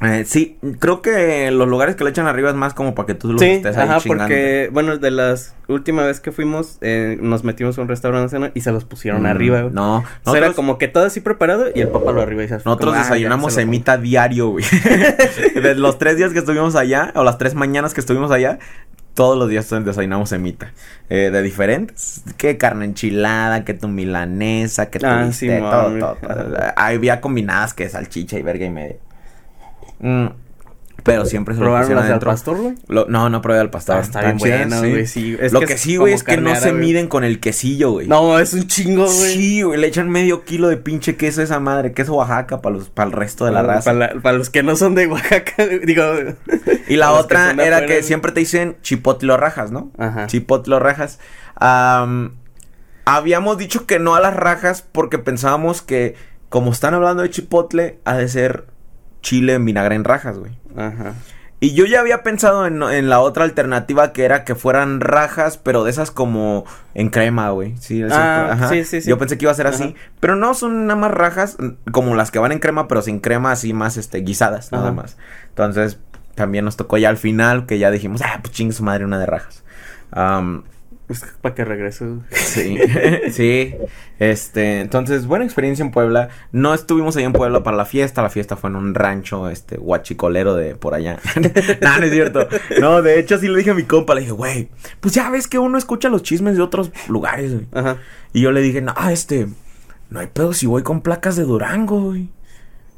Eh, 0.00 0.24
sí, 0.24 0.58
creo 0.78 1.02
que 1.02 1.50
los 1.50 1.66
lugares 1.66 1.96
que 1.96 2.04
le 2.04 2.10
echan 2.10 2.28
arriba 2.28 2.50
es 2.50 2.54
más 2.54 2.72
como 2.72 2.94
para 2.94 3.06
que 3.06 3.14
tú 3.14 3.32
los 3.32 3.40
Sí, 3.40 3.48
estés 3.50 3.76
ahí 3.76 3.88
ajá, 3.88 3.98
chingando. 3.98 4.24
porque, 4.24 4.70
bueno, 4.72 4.96
de 4.96 5.10
las 5.10 5.56
últimas 5.66 6.06
vez 6.06 6.20
que 6.20 6.30
fuimos, 6.30 6.78
eh, 6.82 7.18
nos 7.20 7.42
metimos 7.42 7.76
a 7.78 7.82
un 7.82 7.88
restaurante 7.88 8.26
a 8.26 8.28
cenar 8.28 8.52
y 8.54 8.60
se 8.60 8.70
los 8.70 8.84
pusieron 8.84 9.22
Mm, 9.24 9.26
arriba, 9.26 9.60
güey. 9.62 9.74
No, 9.74 9.96
O 9.96 10.02
sea, 10.02 10.10
era 10.10 10.24
nosotros, 10.46 10.54
como 10.54 10.78
que 10.78 10.86
todo 10.86 11.04
así 11.04 11.20
preparado 11.20 11.66
y 11.74 11.80
el 11.80 11.88
papá 11.88 12.12
lo 12.12 12.22
arriba 12.22 12.44
y 12.44 12.48
se 12.48 12.54
nosotros 12.54 12.78
como, 12.78 12.92
ah, 12.92 12.98
desayunamos 13.02 13.52
se 13.52 13.62
semita 13.62 13.96
diario, 13.98 14.50
güey. 14.50 14.64
de 15.62 15.74
los 15.74 15.98
tres 15.98 16.16
días 16.16 16.32
que 16.32 16.38
estuvimos 16.38 16.76
allá, 16.76 17.12
o 17.16 17.24
las 17.24 17.36
tres 17.38 17.54
mañanas 17.56 17.92
que 17.92 18.00
estuvimos 18.00 18.30
allá, 18.30 18.60
todos 19.14 19.36
los 19.36 19.48
días 19.48 19.68
desayunamos 19.84 20.28
semita. 20.28 20.72
Eh, 21.10 21.30
de 21.32 21.42
diferentes. 21.42 22.22
Que 22.36 22.56
carne 22.56 22.84
enchilada, 22.84 23.64
que 23.64 23.74
tu 23.74 23.88
milanesa, 23.88 24.90
que 24.90 25.00
tu 25.00 25.06
Ah, 25.06 25.32
sí, 25.32 25.48
todo, 25.48 25.98
todo, 25.98 26.14
todo. 26.22 26.56
Había 26.76 27.20
combinadas 27.20 27.74
que 27.74 27.88
salchicha 27.88 28.38
y 28.38 28.42
verga 28.42 28.64
y 28.66 28.70
media. 28.70 28.96
Mm, 30.00 30.26
pero 31.04 31.24
siempre 31.24 31.54
se 31.54 31.60
lo 31.60 31.66
¿Probaron 31.66 31.94
las 31.94 32.04
adentro. 32.06 32.30
pastor, 32.30 32.56
güey? 32.58 32.74
No, 33.08 33.30
no 33.30 33.40
probé 33.40 33.60
al 33.60 33.70
pastor. 33.70 33.96
Ah, 33.96 34.00
está 34.00 34.20
bien 34.32 34.70
sí. 34.70 34.76
güey, 34.90 35.06
sí. 35.06 35.36
Lo 35.52 35.60
que 35.60 35.78
sí, 35.78 35.96
güey, 35.96 36.12
es 36.12 36.22
que 36.24 36.36
no 36.36 36.54
se 36.56 36.72
miden 36.72 37.06
con 37.08 37.24
el 37.24 37.40
quesillo, 37.40 37.92
güey. 37.92 38.08
No, 38.08 38.38
es 38.38 38.52
un 38.52 38.66
chingo, 38.66 39.04
güey. 39.04 39.32
Sí, 39.34 39.62
güey, 39.62 39.80
le 39.80 39.86
echan 39.86 40.10
medio 40.10 40.44
kilo 40.44 40.68
de 40.68 40.76
pinche 40.76 41.16
queso 41.16 41.40
a 41.40 41.44
esa 41.44 41.60
madre, 41.60 41.92
queso 41.92 42.14
Oaxaca 42.14 42.60
para 42.60 42.76
los, 42.76 42.90
para 42.90 43.06
el 43.06 43.12
resto 43.12 43.44
de 43.46 43.52
la 43.52 43.60
Para- 43.62 43.74
raza. 43.76 43.92
Para, 43.92 44.20
para 44.20 44.36
los 44.36 44.50
que 44.50 44.62
no 44.62 44.76
son 44.76 44.94
de 44.96 45.06
Oaxaca, 45.06 45.66
digo. 45.84 46.02
Y 46.88 46.96
la 46.96 47.12
otra 47.12 47.52
era 47.52 47.86
que 47.86 48.02
siempre 48.02 48.32
te 48.32 48.40
dicen 48.40 48.76
chipotle 48.82 49.32
o 49.32 49.36
rajas, 49.36 49.70
¿no? 49.70 49.90
Ajá. 49.98 50.26
Chipotle 50.26 50.74
o 50.74 50.78
rajas. 50.80 51.20
Am, 51.54 52.34
habíamos 53.04 53.56
dicho 53.56 53.86
que 53.86 53.98
no 53.98 54.14
a 54.14 54.20
las 54.20 54.34
rajas 54.34 54.82
porque 54.82 55.18
pensábamos 55.18 55.80
que, 55.80 56.16
como 56.50 56.72
están 56.72 56.92
hablando 56.94 57.22
de 57.22 57.30
chipotle, 57.30 57.98
ha 58.04 58.16
de 58.16 58.28
ser 58.28 58.66
chile 59.28 59.54
en 59.54 59.64
vinagre 59.66 59.94
en 59.94 60.04
rajas, 60.04 60.38
güey. 60.38 60.52
Ajá. 60.76 61.12
Y 61.60 61.74
yo 61.74 61.84
ya 61.86 62.00
había 62.00 62.22
pensado 62.22 62.66
en, 62.66 62.82
en 62.82 63.08
la 63.10 63.18
otra 63.20 63.42
alternativa 63.44 64.12
que 64.12 64.24
era 64.24 64.44
que 64.44 64.54
fueran 64.54 65.00
rajas, 65.00 65.58
pero 65.58 65.82
de 65.84 65.90
esas 65.90 66.10
como 66.12 66.64
en 66.94 67.10
crema, 67.10 67.50
güey. 67.50 67.76
Sí, 67.78 68.02
Ah, 68.10 68.50
ajá. 68.52 68.68
sí, 68.68 68.84
sí, 68.84 69.00
sí. 69.02 69.08
Yo 69.10 69.18
pensé 69.18 69.36
que 69.36 69.44
iba 69.44 69.52
a 69.52 69.56
ser 69.56 69.66
así. 69.66 69.94
Pero 70.20 70.36
no, 70.36 70.54
son 70.54 70.86
nada 70.86 70.98
más 70.98 71.10
rajas 71.10 71.56
mm, 71.58 71.90
como 71.90 72.14
las 72.14 72.30
que 72.30 72.38
van 72.38 72.52
en 72.52 72.58
crema, 72.60 72.86
pero 72.88 73.02
sin 73.02 73.18
crema, 73.20 73.50
así 73.52 73.72
más 73.72 73.96
este, 73.96 74.18
guisadas, 74.18 74.70
nada 74.72 74.84
Ajá. 74.86 74.92
más. 74.94 75.16
Entonces, 75.50 75.98
también 76.36 76.64
nos 76.64 76.76
tocó 76.76 76.96
ya 76.96 77.08
al 77.08 77.16
final 77.18 77.66
que 77.66 77.78
ya 77.78 77.90
dijimos, 77.90 78.22
ah, 78.24 78.38
pues 78.40 78.52
chingue 78.54 78.72
su 78.72 78.84
madre 78.84 79.04
una 79.04 79.18
de 79.18 79.26
rajas. 79.26 79.64
Es 81.08 81.24
para 81.40 81.54
que 81.54 81.64
regrese. 81.64 82.04
Sí, 82.32 82.78
sí. 83.32 83.74
Este, 84.18 84.80
entonces, 84.80 85.26
buena 85.26 85.44
experiencia 85.46 85.82
en 85.82 85.90
Puebla. 85.90 86.28
No 86.52 86.74
estuvimos 86.74 87.16
ahí 87.16 87.24
en 87.24 87.32
Puebla 87.32 87.62
para 87.62 87.76
la 87.78 87.86
fiesta. 87.86 88.20
La 88.22 88.28
fiesta 88.28 88.56
fue 88.56 88.68
en 88.68 88.76
un 88.76 88.94
rancho, 88.94 89.48
este, 89.48 89.78
guachicolero 89.78 90.54
de 90.54 90.74
por 90.74 90.94
allá. 90.94 91.18
no, 91.80 91.98
no 91.98 92.04
es 92.04 92.12
cierto. 92.12 92.46
No, 92.80 93.00
de 93.00 93.18
hecho, 93.18 93.38
sí 93.38 93.48
le 93.48 93.56
dije 93.58 93.70
a 93.70 93.74
mi 93.74 93.84
compa, 93.84 94.14
le 94.14 94.20
dije, 94.20 94.32
güey, 94.32 94.68
pues 95.00 95.14
ya 95.14 95.30
ves 95.30 95.48
que 95.48 95.58
uno 95.58 95.78
escucha 95.78 96.10
los 96.10 96.22
chismes 96.22 96.56
de 96.56 96.62
otros 96.62 96.90
lugares, 97.08 97.54
güey. 97.54 97.66
Ajá. 97.72 97.96
Y 98.34 98.42
yo 98.42 98.52
le 98.52 98.60
dije, 98.60 98.82
no, 98.82 98.92
este, 99.10 99.48
no 100.10 100.20
hay 100.20 100.26
pedo 100.26 100.52
si 100.52 100.66
voy 100.66 100.82
con 100.82 101.00
placas 101.00 101.36
de 101.36 101.44
Durango, 101.44 102.00
güey. 102.02 102.28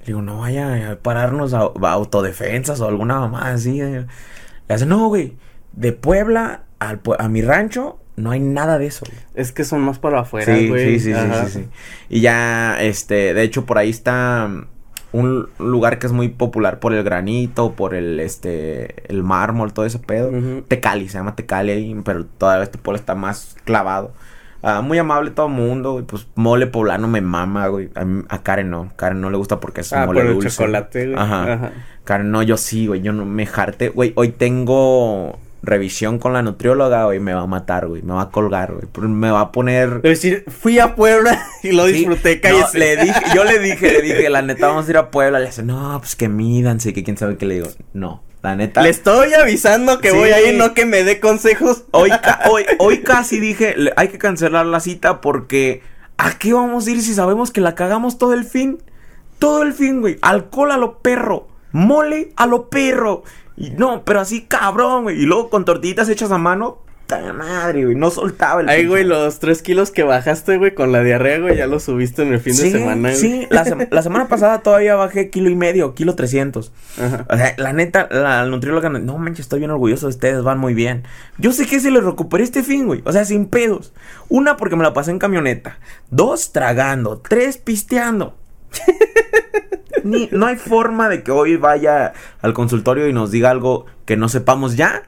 Le 0.00 0.06
digo, 0.06 0.22
no 0.22 0.40
vaya 0.40 0.90
a 0.92 0.96
pararnos 0.96 1.54
a, 1.54 1.60
a 1.60 1.92
autodefensas 1.92 2.80
o 2.80 2.88
alguna 2.88 3.20
mamá 3.20 3.52
así. 3.52 3.80
eh". 3.80 4.06
Le 4.68 4.74
hace, 4.74 4.86
no, 4.86 5.06
güey, 5.08 5.36
de 5.72 5.92
Puebla 5.92 6.62
al, 6.78 7.00
a 7.18 7.28
mi 7.28 7.42
rancho 7.42 7.98
no 8.16 8.30
hay 8.32 8.40
nada 8.40 8.78
de 8.78 8.86
eso, 8.86 9.06
güey. 9.08 9.18
Es 9.34 9.52
que 9.52 9.64
son 9.64 9.80
más 9.80 9.98
para 9.98 10.20
afuera, 10.20 10.54
Sí, 10.54 10.68
güey. 10.68 10.98
sí, 10.98 11.06
sí, 11.06 11.12
sí, 11.14 11.18
Ajá. 11.18 11.46
sí, 11.46 11.60
sí. 11.60 11.68
Y 12.10 12.20
ya, 12.20 12.76
este, 12.80 13.32
de 13.34 13.42
hecho, 13.42 13.64
por 13.64 13.78
ahí 13.78 13.88
está 13.88 14.46
mm, 14.48 14.66
un 15.12 15.48
lugar 15.58 15.98
que 15.98 16.06
es 16.06 16.12
muy 16.12 16.28
popular 16.28 16.80
por 16.80 16.92
el 16.92 17.02
granito, 17.02 17.72
por 17.72 17.94
el, 17.94 18.20
este, 18.20 19.10
el 19.10 19.22
mármol, 19.22 19.72
todo 19.72 19.86
ese 19.86 19.98
pedo. 20.00 20.30
Tecali, 20.68 21.08
se 21.08 21.16
llama 21.18 21.34
Tecali 21.34 21.70
ahí, 21.72 21.96
pero 22.04 22.26
todavía 22.26 22.64
este 22.64 22.76
pueblo 22.78 22.98
está 22.98 23.14
más 23.14 23.56
clavado. 23.64 24.12
Ah, 24.62 24.82
muy 24.82 24.98
amable 24.98 25.30
todo 25.30 25.46
el 25.46 25.54
mundo, 25.54 25.92
güey, 25.92 26.04
pues 26.04 26.26
mole 26.34 26.66
poblano 26.66 27.08
me 27.08 27.22
mama, 27.22 27.68
güey. 27.68 27.88
A, 27.94 28.04
mí- 28.04 28.24
a 28.28 28.42
Karen 28.42 28.68
no, 28.68 28.92
Karen 28.96 29.18
no 29.22 29.30
le 29.30 29.38
gusta 29.38 29.58
porque 29.60 29.80
es 29.80 29.90
Ah, 29.94 30.04
mole 30.04 30.20
por 30.20 30.30
el 30.44 30.50
chocolate, 30.50 31.06
güey. 31.06 31.18
Ajá. 31.18 31.52
Ajá. 31.54 31.72
Karen 32.04 32.30
no, 32.30 32.42
yo 32.42 32.58
sí, 32.58 32.86
güey, 32.86 33.00
yo 33.00 33.14
no 33.14 33.24
me 33.24 33.46
jarte. 33.46 33.88
Güey, 33.88 34.12
hoy 34.16 34.28
tengo 34.28 35.38
revisión 35.62 36.18
con 36.18 36.32
la 36.32 36.42
nutrióloga, 36.42 37.04
güey, 37.04 37.20
me 37.20 37.34
va 37.34 37.42
a 37.42 37.46
matar, 37.46 37.86
güey, 37.86 38.02
me 38.02 38.14
va 38.14 38.22
a 38.22 38.30
colgar, 38.30 38.72
güey. 38.72 39.08
Me 39.10 39.30
va 39.30 39.40
a 39.40 39.52
poner... 39.52 40.00
Es 40.02 40.22
decir, 40.22 40.44
fui 40.48 40.78
a 40.78 40.94
Puebla 40.94 41.42
y 41.62 41.72
lo 41.72 41.86
Sí, 41.86 41.92
disfruté, 41.92 42.36
no, 42.36 42.40
cállese. 42.42 42.78
le 42.78 42.96
dije, 42.96 43.20
yo 43.34 43.44
le 43.44 43.58
dije, 43.58 43.92
le 43.92 44.02
dije, 44.02 44.30
la 44.30 44.42
neta, 44.42 44.68
vamos 44.68 44.86
a 44.88 44.90
ir 44.90 44.96
a 44.96 45.10
Puebla. 45.10 45.38
Le 45.38 45.46
dice, 45.46 45.62
no, 45.62 45.98
pues 46.00 46.16
que 46.16 46.28
mídanse, 46.28 46.92
que 46.92 47.04
quién 47.04 47.16
sabe 47.18 47.36
qué 47.36 47.44
le 47.46 47.54
digo. 47.56 47.68
No, 47.92 48.22
la 48.42 48.56
neta. 48.56 48.80
Le 48.82 48.88
estoy 48.88 49.34
avisando 49.34 49.98
que 50.00 50.10
Sí. 50.10 50.16
voy 50.16 50.30
a 50.30 50.40
ir, 50.48 50.56
no 50.56 50.72
que 50.74 50.86
me 50.86 51.04
dé 51.04 51.20
consejos. 51.20 51.84
Hoy, 51.90 52.10
ca- 52.10 52.40
hoy, 52.50 52.64
hoy 52.78 53.02
casi 53.02 53.38
dije, 53.38 53.74
le- 53.76 53.92
hay 53.96 54.08
que 54.08 54.18
cancelar 54.18 54.64
la 54.66 54.80
cita 54.80 55.20
porque 55.20 55.82
¿a 56.16 56.38
qué 56.38 56.52
vamos 56.54 56.86
a 56.86 56.90
ir 56.90 57.02
si 57.02 57.12
sabemos 57.14 57.50
que 57.50 57.60
la 57.60 57.74
cagamos 57.74 58.16
todo 58.18 58.32
el 58.32 58.44
fin? 58.44 58.82
Todo 59.38 59.62
el 59.62 59.72
fin, 59.74 60.00
güey. 60.00 60.16
Alcohol 60.22 60.70
a 60.72 60.76
lo 60.78 60.98
perro. 60.98 61.48
Mole 61.72 62.32
a 62.36 62.46
lo 62.46 62.68
perro. 62.68 63.22
Y 63.60 63.70
no, 63.72 64.04
pero 64.06 64.20
así 64.20 64.46
cabrón, 64.46 65.02
güey. 65.02 65.20
Y 65.20 65.26
luego 65.26 65.50
con 65.50 65.66
tortillitas 65.66 66.08
hechas 66.08 66.30
a 66.32 66.38
mano. 66.38 66.78
madre, 67.34 67.84
güey. 67.84 67.94
No 67.94 68.10
soltaba 68.10 68.62
el. 68.62 68.70
Ay, 68.70 68.86
güey, 68.86 69.04
los 69.04 69.38
tres 69.38 69.60
kilos 69.60 69.90
que 69.90 70.02
bajaste, 70.02 70.56
güey, 70.56 70.74
con 70.74 70.92
la 70.92 71.02
diarrea, 71.02 71.40
güey, 71.40 71.58
ya 71.58 71.66
los 71.66 71.82
subiste 71.82 72.22
en 72.22 72.32
el 72.32 72.40
fin 72.40 72.54
sí, 72.54 72.70
de 72.70 72.78
semana, 72.78 73.10
güey. 73.10 73.20
Sí, 73.20 73.46
la, 73.50 73.66
sema- 73.66 73.86
la 73.90 74.00
semana 74.02 74.28
pasada 74.28 74.60
todavía 74.62 74.94
bajé 74.94 75.28
kilo 75.28 75.50
y 75.50 75.56
medio, 75.56 75.94
kilo 75.94 76.14
trescientos. 76.14 76.72
O 77.28 77.36
sea, 77.36 77.54
la 77.58 77.74
neta, 77.74 78.08
la 78.10 78.46
nutrióloga, 78.46 78.88
no 78.88 79.18
manches, 79.18 79.40
estoy 79.40 79.58
bien 79.58 79.72
orgulloso 79.72 80.06
de 80.06 80.10
ustedes, 80.10 80.42
van 80.42 80.58
muy 80.58 80.72
bien. 80.72 81.02
Yo 81.36 81.52
sé 81.52 81.66
que 81.66 81.80
se 81.80 81.90
les 81.90 82.02
recuperé 82.02 82.44
este 82.44 82.62
fin, 82.62 82.86
güey. 82.86 83.02
O 83.04 83.12
sea, 83.12 83.26
sin 83.26 83.44
pedos. 83.44 83.92
Una, 84.30 84.56
porque 84.56 84.76
me 84.76 84.84
la 84.84 84.94
pasé 84.94 85.10
en 85.10 85.18
camioneta. 85.18 85.80
Dos, 86.08 86.52
tragando. 86.52 87.18
Tres, 87.18 87.58
pisteando. 87.58 88.39
Ni- 90.04 90.28
no 90.32 90.46
hay 90.46 90.56
forma 90.56 91.08
de 91.08 91.22
que 91.22 91.30
hoy 91.30 91.56
vaya 91.56 92.12
al 92.40 92.52
consultorio 92.54 93.06
y 93.08 93.12
nos 93.12 93.30
diga 93.30 93.50
algo 93.50 93.86
que 94.06 94.16
no 94.16 94.28
sepamos 94.28 94.76
ya. 94.76 95.02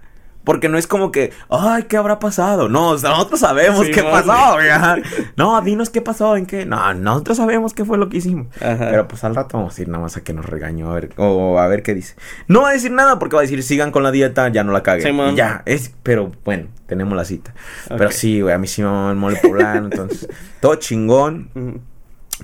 Porque 0.45 0.69
no 0.69 0.77
es 0.77 0.89
como 0.89 1.13
que, 1.13 1.31
ay, 1.51 1.85
¿qué 1.85 1.97
habrá 1.97 2.19
pasado? 2.19 2.69
No, 2.69 2.89
o 2.91 2.99
sea, 2.99 3.11
nosotros 3.11 3.39
sabemos 3.39 3.87
Sí, 3.87 3.93
qué 3.93 4.03
pasó, 4.03 4.33
ajá. 4.33 4.97
No, 5.37 5.61
dinos 5.63 5.89
qué 5.89 6.03
pasó, 6.03 6.37
en 6.37 6.47
qué. 6.47 6.67
No, 6.67 6.93
nosotros 6.95 7.37
sabemos 7.37 7.75
qué 7.75 7.85
fue 7.85 7.97
lo 7.97 8.09
que 8.09 8.17
hicimos. 8.17 8.49
Ajá. 8.61 8.89
Pero 8.91 9.07
pues 9.07 9.23
al 9.23 9.37
rato 9.37 9.57
vamos 9.59 9.79
a 9.79 9.83
ir 9.83 9.87
nada 9.89 10.03
más 10.03 10.17
a 10.17 10.25
que 10.25 10.33
nos 10.33 10.45
regañó 10.45 10.91
a 10.91 10.95
ver, 10.95 11.11
o 11.17 11.61
a 11.61 11.69
ver 11.69 11.85
qué 11.85 11.95
dice. 11.95 12.17
No 12.49 12.63
va 12.63 12.71
a 12.71 12.73
decir 12.73 12.91
nada 12.91 13.21
porque 13.21 13.37
va 13.37 13.43
a 13.43 13.45
decir, 13.45 13.63
sigan 13.63 13.93
con 13.93 14.03
la 14.03 14.11
dieta, 14.11 14.49
ya 14.49 14.65
no 14.65 14.73
la 14.73 14.83
caguen. 14.83 15.03
Y 15.31 15.37
ya, 15.37 15.63
es, 15.65 15.95
pero 16.03 16.33
bueno, 16.45 16.67
tenemos 16.89 17.17
la 17.17 17.25
cita. 17.25 17.55
Pero 17.97 18.11
sí, 18.11 18.41
güey, 18.41 18.53
a 18.53 18.59
mí 18.59 18.67
sí 18.67 18.83
me 18.83 18.89
mamó 18.89 19.11
el 19.11 19.17
mole 19.17 19.37
poblano, 19.41 19.85
entonces, 19.93 20.29
todo 20.61 20.75
chingón. 20.75 21.51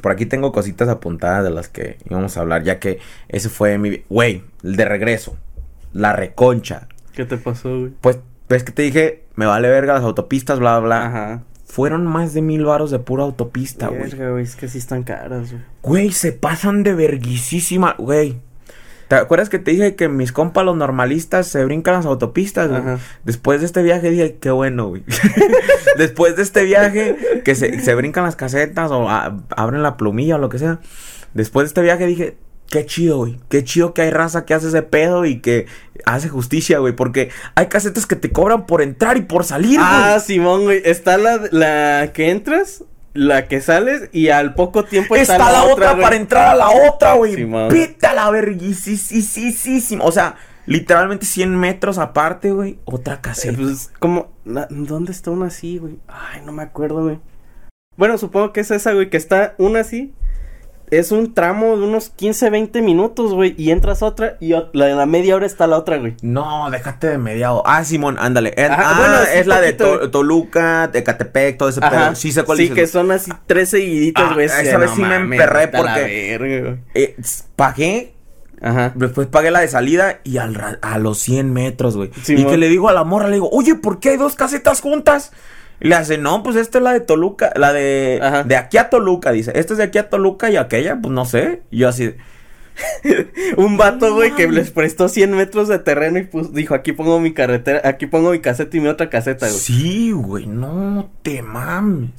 Por 0.00 0.12
aquí 0.12 0.26
tengo 0.26 0.52
cositas 0.52 0.88
apuntadas 0.88 1.44
de 1.44 1.50
las 1.50 1.68
que 1.68 1.98
íbamos 2.08 2.36
a 2.36 2.40
hablar, 2.40 2.62
ya 2.62 2.78
que 2.78 2.98
ese 3.28 3.48
fue 3.48 3.78
mi... 3.78 4.04
Güey, 4.08 4.42
el 4.62 4.76
de 4.76 4.84
regreso, 4.84 5.36
la 5.92 6.12
reconcha. 6.12 6.88
¿Qué 7.14 7.24
te 7.24 7.36
pasó, 7.36 7.78
güey? 7.78 7.92
Pues, 8.00 8.18
ves 8.48 8.64
que 8.64 8.72
te 8.72 8.82
dije, 8.82 9.24
me 9.34 9.46
vale 9.46 9.68
verga 9.68 9.94
las 9.94 10.04
autopistas, 10.04 10.58
bla, 10.58 10.78
bla, 10.78 10.86
bla. 10.86 11.06
Ajá. 11.06 11.42
Fueron 11.64 12.06
más 12.06 12.32
de 12.32 12.40
mil 12.40 12.64
varos 12.64 12.90
de 12.90 12.98
pura 12.98 13.24
autopista, 13.24 13.88
güey. 13.88 14.02
Verga, 14.02 14.30
güey, 14.30 14.42
es 14.42 14.56
que 14.56 14.68
sí 14.68 14.78
están 14.78 15.02
caras, 15.02 15.50
güey. 15.52 15.62
Güey, 15.82 16.12
se 16.12 16.32
pasan 16.32 16.82
de 16.82 16.94
verguisísima, 16.94 17.94
güey. 17.98 18.40
¿Te 19.08 19.14
acuerdas 19.16 19.48
que 19.48 19.58
te 19.58 19.70
dije 19.70 19.94
que 19.94 20.08
mis 20.08 20.32
compas 20.32 20.64
los 20.66 20.76
normalistas 20.76 21.46
se 21.48 21.64
brincan 21.64 21.94
las 21.94 22.04
autopistas, 22.06 22.68
güey? 22.68 22.82
Después 23.24 23.60
de 23.60 23.66
este 23.66 23.82
viaje 23.82 24.10
dije, 24.10 24.36
qué 24.40 24.50
bueno, 24.50 24.88
güey. 24.88 25.02
Después 25.96 26.36
de 26.36 26.42
este 26.42 26.64
viaje 26.64 27.16
que 27.44 27.54
se, 27.54 27.80
se 27.80 27.94
brincan 27.94 28.24
las 28.24 28.36
casetas 28.36 28.90
o 28.90 29.08
a- 29.08 29.38
abren 29.56 29.82
la 29.82 29.96
plumilla 29.96 30.36
o 30.36 30.38
lo 30.38 30.48
que 30.48 30.58
sea. 30.58 30.80
Después 31.34 31.64
de 31.64 31.68
este 31.68 31.82
viaje 31.82 32.06
dije, 32.06 32.36
qué 32.70 32.84
chido, 32.84 33.16
güey. 33.18 33.38
Qué 33.48 33.64
chido 33.64 33.94
que 33.94 34.02
hay 34.02 34.10
raza 34.10 34.44
que 34.44 34.52
hace 34.54 34.68
ese 34.68 34.82
pedo 34.82 35.24
y 35.24 35.40
que 35.40 35.64
hace 36.04 36.28
justicia, 36.28 36.78
güey. 36.78 36.94
Porque 36.94 37.30
hay 37.54 37.66
casetas 37.66 38.04
que 38.06 38.16
te 38.16 38.30
cobran 38.30 38.66
por 38.66 38.82
entrar 38.82 39.16
y 39.16 39.22
por 39.22 39.44
salir, 39.44 39.76
güey. 39.78 39.88
Ah, 39.90 40.20
Simón, 40.20 40.64
güey. 40.64 40.82
Está 40.84 41.16
la, 41.16 41.40
la 41.50 42.12
que 42.12 42.30
entras, 42.30 42.84
la 43.14 43.48
que 43.48 43.60
sales 43.60 44.08
y 44.12 44.28
al 44.28 44.54
poco 44.54 44.84
tiempo 44.84 45.16
está, 45.16 45.34
Está 45.34 45.52
la, 45.52 45.64
otra, 45.64 45.96
para 45.98 46.16
entrar 46.16 46.48
a 46.48 46.54
la 46.54 46.68
otra, 46.70 47.14
güey. 47.14 47.34
Simón. 47.34 47.68
Pita 47.68 48.12
la 48.14 48.30
verguisísima. 48.30 50.04
O 50.04 50.12
sea, 50.12 50.36
literalmente 50.66 51.26
100 51.26 51.54
metros 51.56 51.98
aparte, 51.98 52.50
güey. 52.52 52.78
Otra 52.84 53.14
Eh, 53.14 53.18
caseta. 53.20 53.58
Pues, 53.58 53.90
¿cómo? 53.98 54.32
Na- 54.44 54.66
¿Dónde 54.70 55.12
está 55.12 55.30
una 55.30 55.46
así, 55.46 55.78
güey? 55.78 55.98
Ay, 56.06 56.42
no 56.44 56.52
me 56.52 56.62
acuerdo, 56.62 57.02
güey. 57.04 57.18
Bueno, 57.96 58.16
supongo 58.18 58.52
que 58.52 58.60
es 58.60 58.70
esa, 58.70 58.92
güey, 58.92 59.10
que 59.10 59.16
está 59.16 59.54
una 59.58 59.80
así. 59.80 60.14
Es 60.90 61.12
un 61.12 61.34
tramo 61.34 61.76
de 61.76 61.84
unos 61.84 62.08
15, 62.10 62.50
20 62.50 62.82
minutos, 62.82 63.34
güey. 63.34 63.54
Y 63.58 63.70
entras 63.70 64.02
otra 64.02 64.36
y 64.40 64.50
la 64.72 64.86
de 64.86 64.94
la 64.94 65.06
media 65.06 65.36
hora 65.36 65.46
está 65.46 65.66
la 65.66 65.76
otra, 65.76 65.98
güey. 65.98 66.14
No, 66.22 66.70
déjate 66.70 67.08
de 67.08 67.18
mediado. 67.18 67.62
Ah, 67.66 67.84
Simón, 67.84 68.16
ándale. 68.18 68.54
Es, 68.56 68.70
Ajá, 68.70 68.82
ah, 68.84 68.98
bueno, 68.98 69.16
es 69.34 69.46
la 69.46 69.60
de 69.60 69.72
To-. 69.74 70.10
Toluca, 70.10 70.90
Ecatepec, 70.92 71.58
todo 71.58 71.68
ese 71.68 71.80
pedo. 71.80 72.14
Sí 72.14 72.32
sé 72.32 72.42
cuál 72.44 72.58
Sí, 72.58 72.62
dices, 72.64 72.76
que 72.76 72.86
son 72.86 73.10
así 73.10 73.30
tres 73.46 73.70
seguiditas, 73.70 74.24
Ah, 74.30 74.34
güey. 74.34 74.46
esa 74.46 74.60
Sí, 74.60 74.64
vez 74.76 74.90
no 74.90 74.96
sí 74.96 75.02
me 75.02 75.16
emperré 75.16 75.68
porque- 75.68 76.38
verga. 76.38 76.78
Eh, 76.94 77.16
pagué, 77.56 78.14
Ajá. 78.60 78.92
después 78.94 79.26
pagué 79.28 79.50
la 79.50 79.60
de 79.60 79.68
salida 79.68 80.20
y 80.24 80.38
al 80.38 80.54
ra- 80.54 80.78
a 80.82 80.98
los 80.98 81.18
100 81.18 81.52
metros, 81.52 81.96
güey. 81.96 82.10
y 82.28 82.44
que 82.44 82.56
le 82.56 82.68
digo 82.68 82.88
a 82.88 82.92
la 82.92 83.04
morra, 83.04 83.28
le 83.28 83.34
digo, 83.34 83.48
oye, 83.52 83.74
¿por 83.74 84.00
qué 84.00 84.10
hay 84.10 84.16
dos 84.16 84.34
casetas 84.34 84.80
juntas? 84.80 85.32
Y 85.80 85.88
le 85.88 85.94
hace, 85.94 86.18
no, 86.18 86.42
pues 86.42 86.56
esta 86.56 86.78
es 86.78 86.84
la 86.84 86.92
de 86.92 87.00
Toluca, 87.00 87.52
la 87.56 87.72
de, 87.72 88.18
Ajá. 88.22 88.44
de 88.44 88.56
aquí 88.56 88.78
a 88.78 88.90
Toluca, 88.90 89.30
dice. 89.32 89.52
Esta 89.54 89.74
es 89.74 89.78
de 89.78 89.84
aquí 89.84 89.98
a 89.98 90.08
Toluca 90.10 90.50
y 90.50 90.56
aquella, 90.56 90.98
pues 91.00 91.12
no 91.12 91.24
sé. 91.24 91.62
Y 91.70 91.78
yo 91.78 91.88
así, 91.88 92.14
Un 93.56 93.76
vato, 93.76 94.14
güey, 94.14 94.34
que 94.34 94.48
les 94.48 94.70
prestó 94.70 95.08
100 95.08 95.32
metros 95.32 95.68
de 95.68 95.78
terreno 95.78 96.18
y 96.18 96.24
pues 96.24 96.52
dijo, 96.52 96.74
aquí 96.74 96.92
pongo 96.92 97.20
mi 97.20 97.32
carretera, 97.32 97.82
aquí 97.84 98.06
pongo 98.06 98.30
mi 98.30 98.40
caseta 98.40 98.76
y 98.76 98.80
mi 98.80 98.88
otra 98.88 99.10
caseta, 99.10 99.46
güey. 99.46 99.58
Sí, 99.58 100.12
güey, 100.12 100.46
no 100.46 101.10
te 101.22 101.42
mames. 101.42 102.10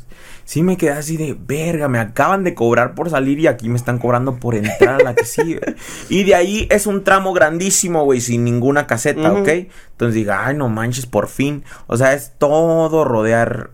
Sí 0.50 0.64
me 0.64 0.78
quedé 0.78 0.94
así 0.94 1.16
de 1.16 1.38
verga, 1.40 1.88
me 1.90 2.00
acaban 2.00 2.44
de 2.44 2.56
cobrar 2.56 2.96
por 2.96 3.08
salir 3.12 3.38
y 3.38 3.46
aquí 3.46 3.70
me 3.70 3.76
están 3.76 4.00
cobrando 4.00 4.38
por 4.38 4.56
entrar 4.56 5.00
a 5.00 5.04
la 5.04 5.14
que 5.14 5.24
sigue. 5.24 5.62
Y 6.10 6.24
de 6.24 6.34
ahí 6.34 6.68
es 6.72 6.88
un 6.88 7.04
tramo 7.04 7.34
grandísimo, 7.34 8.04
güey, 8.04 8.20
sin 8.20 8.46
ninguna 8.46 8.88
caseta. 8.88 9.32
¿ok? 9.32 9.48
Entonces 9.48 10.16
diga, 10.16 10.48
ay, 10.48 10.58
no 10.58 10.68
manches, 10.68 11.06
por 11.06 11.28
fin. 11.28 11.64
O 11.86 11.98
sea, 11.98 12.16
es 12.16 12.34
todo 12.40 13.06
rodear, 13.06 13.70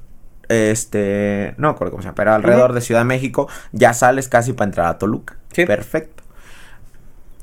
este, 0.50 1.56
no 1.58 1.70
me 1.70 1.76
acuerdo 1.76 1.92
cómo 1.92 2.02
se 2.02 2.08
llama, 2.08 2.16
pero 2.16 2.34
alrededor 2.34 2.74
de 2.74 2.82
Ciudad 2.82 3.00
de 3.00 3.06
México 3.06 3.48
ya 3.72 3.94
sales 3.94 4.28
casi 4.28 4.52
para 4.52 4.68
entrar 4.68 4.88
a 4.88 4.98
Toluca. 4.98 5.38
Sí. 5.54 5.66
Perfecto. 5.66 6.24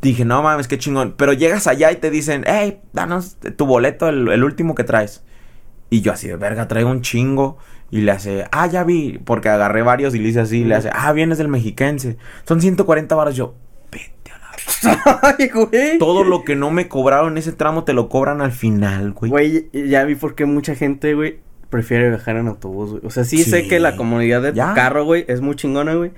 Dije, 0.03 0.27
no 0.27 0.43
mames, 0.43 0.69
qué 0.69 0.77
chingón. 0.77 1.15
Pero 1.17 1.33
llegas 1.33 1.67
allá 1.67 1.91
y 1.91 1.97
te 1.97 2.11
dicen, 2.11 2.45
hey, 2.47 2.83
danos 2.93 3.39
tu 3.57 3.65
boleto, 3.65 4.11
el, 4.11 4.29
el 4.29 4.45
último 4.45 4.75
que 4.75 4.85
traes. 4.85 5.25
Y 5.89 6.03
yo 6.03 6.13
así 6.13 6.29
de 6.29 6.37
verga, 6.37 6.69
traigo 6.69 6.91
un 6.91 7.01
chingo. 7.01 7.57
Y 7.93 8.01
le 8.01 8.11
hace, 8.11 8.47
ah, 8.51 8.67
ya 8.67 8.83
vi, 8.85 9.21
porque 9.25 9.49
agarré 9.51 9.83
varios 9.83 10.15
y 10.15 10.19
le 10.19 10.31
hice 10.31 10.41
así, 10.41 10.65
le 10.65 10.75
hace, 10.75 10.89
ah, 10.93 11.13
vienes 11.13 11.37
del 11.39 11.47
mexiquense. 11.49 12.17
Son 12.49 12.61
140 12.61 13.15
baros. 13.15 13.37
Yo, 13.37 13.55
vete 13.93 14.33
a 14.33 14.39
la... 14.39 15.21
Ay, 15.39 15.49
güey. 15.49 15.99
Todo 15.99 16.25
lo 16.25 16.43
que 16.43 16.57
no 16.57 16.71
me 16.71 16.89
cobraron 16.89 17.33
en 17.33 17.39
ese 17.39 17.53
tramo 17.53 17.85
te 17.85 17.93
lo 17.93 18.09
cobran 18.09 18.41
al 18.41 18.51
final, 18.53 19.13
güey. 19.13 19.31
Güey, 19.31 19.69
ya 19.91 20.05
vi 20.05 20.15
por 20.15 20.35
qué 20.35 20.47
mucha 20.47 20.75
gente, 20.75 21.13
güey, 21.15 21.41
prefiere 21.69 22.09
viajar 22.09 22.37
en 22.37 22.49
autobús, 22.49 22.93
güey. 22.93 23.03
O 23.05 23.11
sea, 23.11 23.25
sí, 23.25 23.45
Sí. 23.45 23.51
sé 23.51 23.69
que 23.69 23.79
la 23.79 23.95
comodidad 23.95 24.41
de 24.43 24.53
tu 24.53 24.59
carro, 24.75 25.05
güey, 25.05 25.27
es 25.29 25.43
muy 25.43 25.55
chingona, 25.55 25.95
güey. 25.95 26.13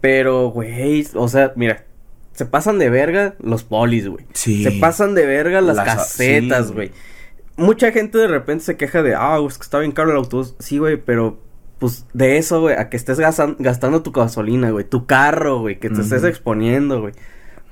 Pero, 0.00 0.50
güey, 0.50 1.04
o 1.14 1.26
sea, 1.26 1.52
mira, 1.56 1.84
se 2.34 2.46
pasan 2.46 2.78
de 2.78 2.88
verga 2.88 3.34
los 3.42 3.64
polis, 3.64 4.06
güey. 4.08 4.24
Sí. 4.32 4.62
Se 4.62 4.70
pasan 4.72 5.16
de 5.16 5.26
verga 5.26 5.60
las, 5.60 5.76
Las- 5.76 5.86
casetas, 5.86 6.68
sí. 6.68 6.90
Mucha 7.56 7.90
gente 7.92 8.18
de 8.18 8.28
repente 8.28 8.64
se 8.64 8.76
queja 8.76 9.02
de, 9.02 9.14
ah, 9.14 9.38
es 9.46 9.56
que 9.58 9.62
está 9.62 9.78
bien 9.78 9.92
caro 9.92 10.10
el 10.10 10.16
autobús. 10.16 10.54
Sí, 10.58 10.78
güey, 10.78 10.96
pero 10.96 11.40
pues 11.78 12.06
de 12.12 12.38
eso, 12.38 12.60
güey, 12.60 12.76
a 12.76 12.88
que 12.88 12.96
estés 12.96 13.18
gastan- 13.18 13.56
gastando 13.58 14.02
tu 14.02 14.12
gasolina, 14.12 14.70
güey, 14.70 14.84
tu 14.84 15.06
carro, 15.06 15.60
güey, 15.60 15.78
que 15.78 15.90
te 15.90 16.00
estés 16.00 16.24
exponiendo, 16.24 17.00
güey. 17.00 17.14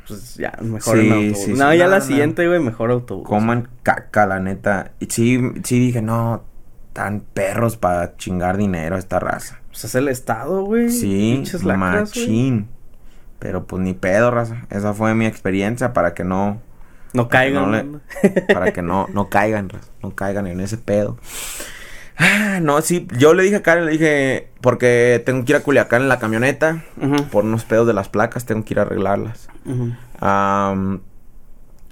Pues 0.06 0.34
ya, 0.36 0.52
mejor 0.60 0.98
Sí, 0.98 1.06
en 1.06 1.12
autobús. 1.12 1.38
sí, 1.38 1.52
no, 1.54 1.70
sí. 1.70 1.78
ya 1.78 1.84
No, 1.84 1.90
la 1.90 1.98
no. 1.98 2.04
siguiente, 2.04 2.46
güey, 2.46 2.60
mejor 2.60 2.90
autobús. 2.90 3.26
Coman 3.26 3.68
caca, 3.82 4.26
la 4.26 4.38
neta. 4.40 4.92
Y 5.00 5.06
sí, 5.06 5.40
sí 5.64 5.78
dije, 5.78 6.02
no, 6.02 6.44
tan 6.92 7.20
perros 7.20 7.76
para 7.78 8.16
chingar 8.18 8.56
dinero 8.58 8.96
a 8.96 8.98
esta 8.98 9.18
raza. 9.18 9.60
Pues 9.68 9.84
es 9.84 9.94
el 9.94 10.08
estado, 10.08 10.62
güey. 10.64 10.90
Sí, 10.90 11.42
lacras, 11.62 12.10
machín. 12.10 12.68
Pero 13.38 13.66
pues 13.66 13.82
ni 13.82 13.94
pedo, 13.94 14.30
raza. 14.30 14.66
Esa 14.70 14.92
fue 14.94 15.14
mi 15.14 15.24
experiencia 15.26 15.92
para 15.94 16.12
que 16.14 16.24
no, 16.24 16.60
No 17.14 17.28
caigan. 17.28 17.70
no 17.70 17.70
le- 17.76 17.84
¿no? 17.84 18.00
para 18.52 18.72
que 18.72 18.82
no, 18.82 19.08
no 19.12 19.28
caigan. 19.30 19.70
No 20.02 20.14
caigan 20.14 20.46
en 20.46 20.60
ese 20.60 20.76
pedo. 20.76 21.16
Ah, 22.16 22.60
no, 22.62 22.80
sí, 22.80 23.08
yo 23.18 23.34
le 23.34 23.42
dije 23.42 23.56
a 23.56 23.62
Karen, 23.62 23.86
le 23.86 23.92
dije, 23.92 24.48
porque 24.60 25.20
tengo 25.26 25.44
que 25.44 25.52
ir 25.52 25.56
a 25.56 25.60
Culiacán 25.64 26.02
en 26.02 26.08
la 26.08 26.20
camioneta, 26.20 26.84
por 27.32 27.44
unos 27.44 27.64
pedos 27.64 27.86
de 27.88 27.92
las 27.92 28.08
placas, 28.08 28.44
tengo 28.46 28.64
que 28.64 28.74
ir 28.74 28.78
a 28.78 28.82
arreglarlas. 28.82 29.48
Am, 30.20 31.00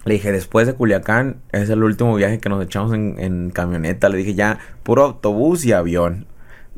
le 0.05 0.15
dije, 0.15 0.31
después 0.33 0.67
de 0.67 0.75
Culiacán, 0.75 1.37
es 1.53 1.71
el 1.71 1.83
último 1.83 2.15
viaje 2.15 2.39
que 2.39 2.49
nos 2.49 2.63
echamos 2.65 2.93
en, 2.95 3.17
en 3.19 3.51
camioneta. 3.51 4.09
Le 4.09 4.19
dije, 4.19 4.35
ya, 4.35 4.59
puro 4.85 5.03
autobús 5.05 5.65
y 5.65 5.73
avión. 5.73 6.27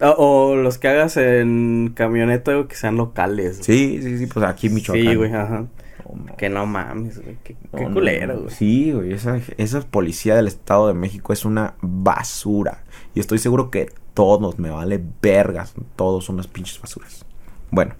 O, 0.00 0.08
o 0.52 0.56
los 0.56 0.78
que 0.78 0.88
hagas 0.88 1.16
en 1.18 1.92
camioneta, 1.94 2.52
que 2.68 2.74
sean 2.76 2.96
locales. 2.96 3.58
güey. 3.58 3.64
Sí, 3.64 4.00
sí, 4.02 4.18
sí, 4.18 4.26
pues 4.26 4.44
aquí 4.46 4.66
en 4.68 4.74
Michoacán. 4.74 5.04
Sí, 5.06 5.14
güey, 5.14 5.32
ajá. 5.34 5.64
No, 6.08 6.24
no. 6.26 6.36
Que 6.36 6.48
no 6.48 6.66
mames, 6.66 7.22
güey. 7.22 7.36
Qué, 7.44 7.56
No, 7.72 7.78
qué 7.78 7.84
no, 7.86 7.94
culero, 7.94 8.34
no. 8.34 8.40
güey. 8.42 8.54
Sí, 8.54 8.92
güey. 8.92 9.12
Esa, 9.12 9.40
esa 9.56 9.80
policía 9.82 10.34
del 10.36 10.46
Estado 10.48 10.88
de 10.88 10.94
México 10.94 11.32
es 11.32 11.44
una 11.44 11.74
basura. 11.80 12.82
Y 13.14 13.20
estoy 13.20 13.38
seguro 13.38 13.70
que 13.70 13.90
todos 14.14 14.58
me 14.58 14.70
vale 14.70 15.02
vergas. 15.22 15.74
Todos 15.96 16.24
son 16.24 16.36
unas 16.36 16.46
pinches 16.46 16.80
basuras. 16.80 17.24
Bueno, 17.70 17.94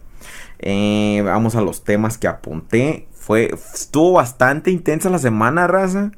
eh, 0.61 1.23
vamos 1.25 1.55
a 1.57 1.61
los 1.61 1.85
temas 1.85 2.19
que 2.19 2.29
apunté. 2.29 3.07
Fue, 3.13 3.51
estuvo 3.53 4.13
bastante 4.13 4.71
intensa 4.71 5.09
la 5.11 5.19
semana, 5.19 5.67
raza. 5.67 6.13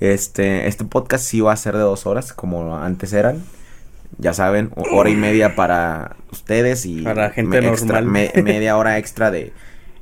Este, 0.00 0.66
este 0.66 0.84
podcast 0.84 1.24
sí 1.24 1.40
va 1.40 1.52
a 1.52 1.56
ser 1.56 1.74
de 1.74 1.80
dos 1.82 2.06
horas, 2.06 2.32
como 2.32 2.76
antes 2.76 3.12
eran. 3.12 3.42
Ya 4.18 4.34
saben, 4.34 4.70
hora 4.76 5.08
y 5.10 5.16
media 5.16 5.54
para 5.56 6.16
ustedes 6.30 6.84
y 6.86 7.02
Para 7.02 7.30
gente 7.30 7.60
me- 7.62 7.68
extra- 7.68 8.00
normal. 8.02 8.30
me- 8.34 8.42
media 8.42 8.76
hora 8.76 8.98
extra 8.98 9.30
de 9.30 9.52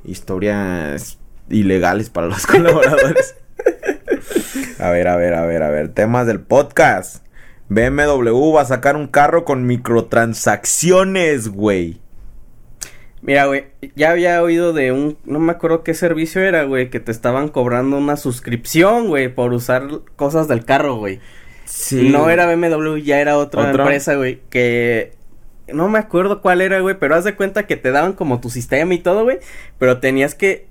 historias 0.03 1.19
ilegales 1.49 2.09
para 2.09 2.27
los 2.27 2.45
colaboradores. 2.47 3.35
a 4.79 4.89
ver, 4.89 5.07
a 5.07 5.15
ver, 5.15 5.33
a 5.33 5.45
ver, 5.45 5.63
a 5.63 5.69
ver. 5.69 5.89
Temas 5.89 6.27
del 6.27 6.39
podcast. 6.39 7.25
BMW 7.69 8.53
va 8.53 8.61
a 8.61 8.65
sacar 8.65 8.95
un 8.95 9.07
carro 9.07 9.45
con 9.45 9.65
microtransacciones, 9.65 11.47
güey. 11.47 12.01
Mira, 13.21 13.45
güey, 13.45 13.65
ya 13.95 14.11
había 14.11 14.41
oído 14.41 14.73
de 14.73 14.91
un, 14.91 15.17
no 15.25 15.39
me 15.39 15.51
acuerdo 15.51 15.83
qué 15.83 15.93
servicio 15.93 16.41
era, 16.41 16.63
güey, 16.63 16.89
que 16.89 16.99
te 16.99 17.11
estaban 17.11 17.49
cobrando 17.49 17.97
una 17.97 18.17
suscripción, 18.17 19.07
güey, 19.07 19.33
por 19.33 19.53
usar 19.53 19.87
cosas 20.15 20.47
del 20.47 20.65
carro, 20.65 20.95
güey. 20.95 21.19
Sí. 21.65 22.09
No 22.09 22.29
era 22.29 22.47
BMW, 22.47 22.97
ya 22.97 23.21
era 23.21 23.37
otra 23.37 23.69
empresa, 23.69 24.15
güey, 24.15 24.41
que 24.49 25.13
no 25.73 25.89
me 25.89 25.99
acuerdo 25.99 26.41
cuál 26.41 26.61
era, 26.61 26.79
güey, 26.79 26.97
pero 26.99 27.15
haz 27.15 27.23
de 27.23 27.35
cuenta 27.35 27.67
que 27.67 27.77
te 27.77 27.91
daban 27.91 28.13
como 28.13 28.39
tu 28.39 28.49
sistema 28.49 28.93
y 28.93 28.99
todo, 28.99 29.23
güey, 29.23 29.39
pero 29.77 29.99
tenías 29.99 30.35
que 30.35 30.70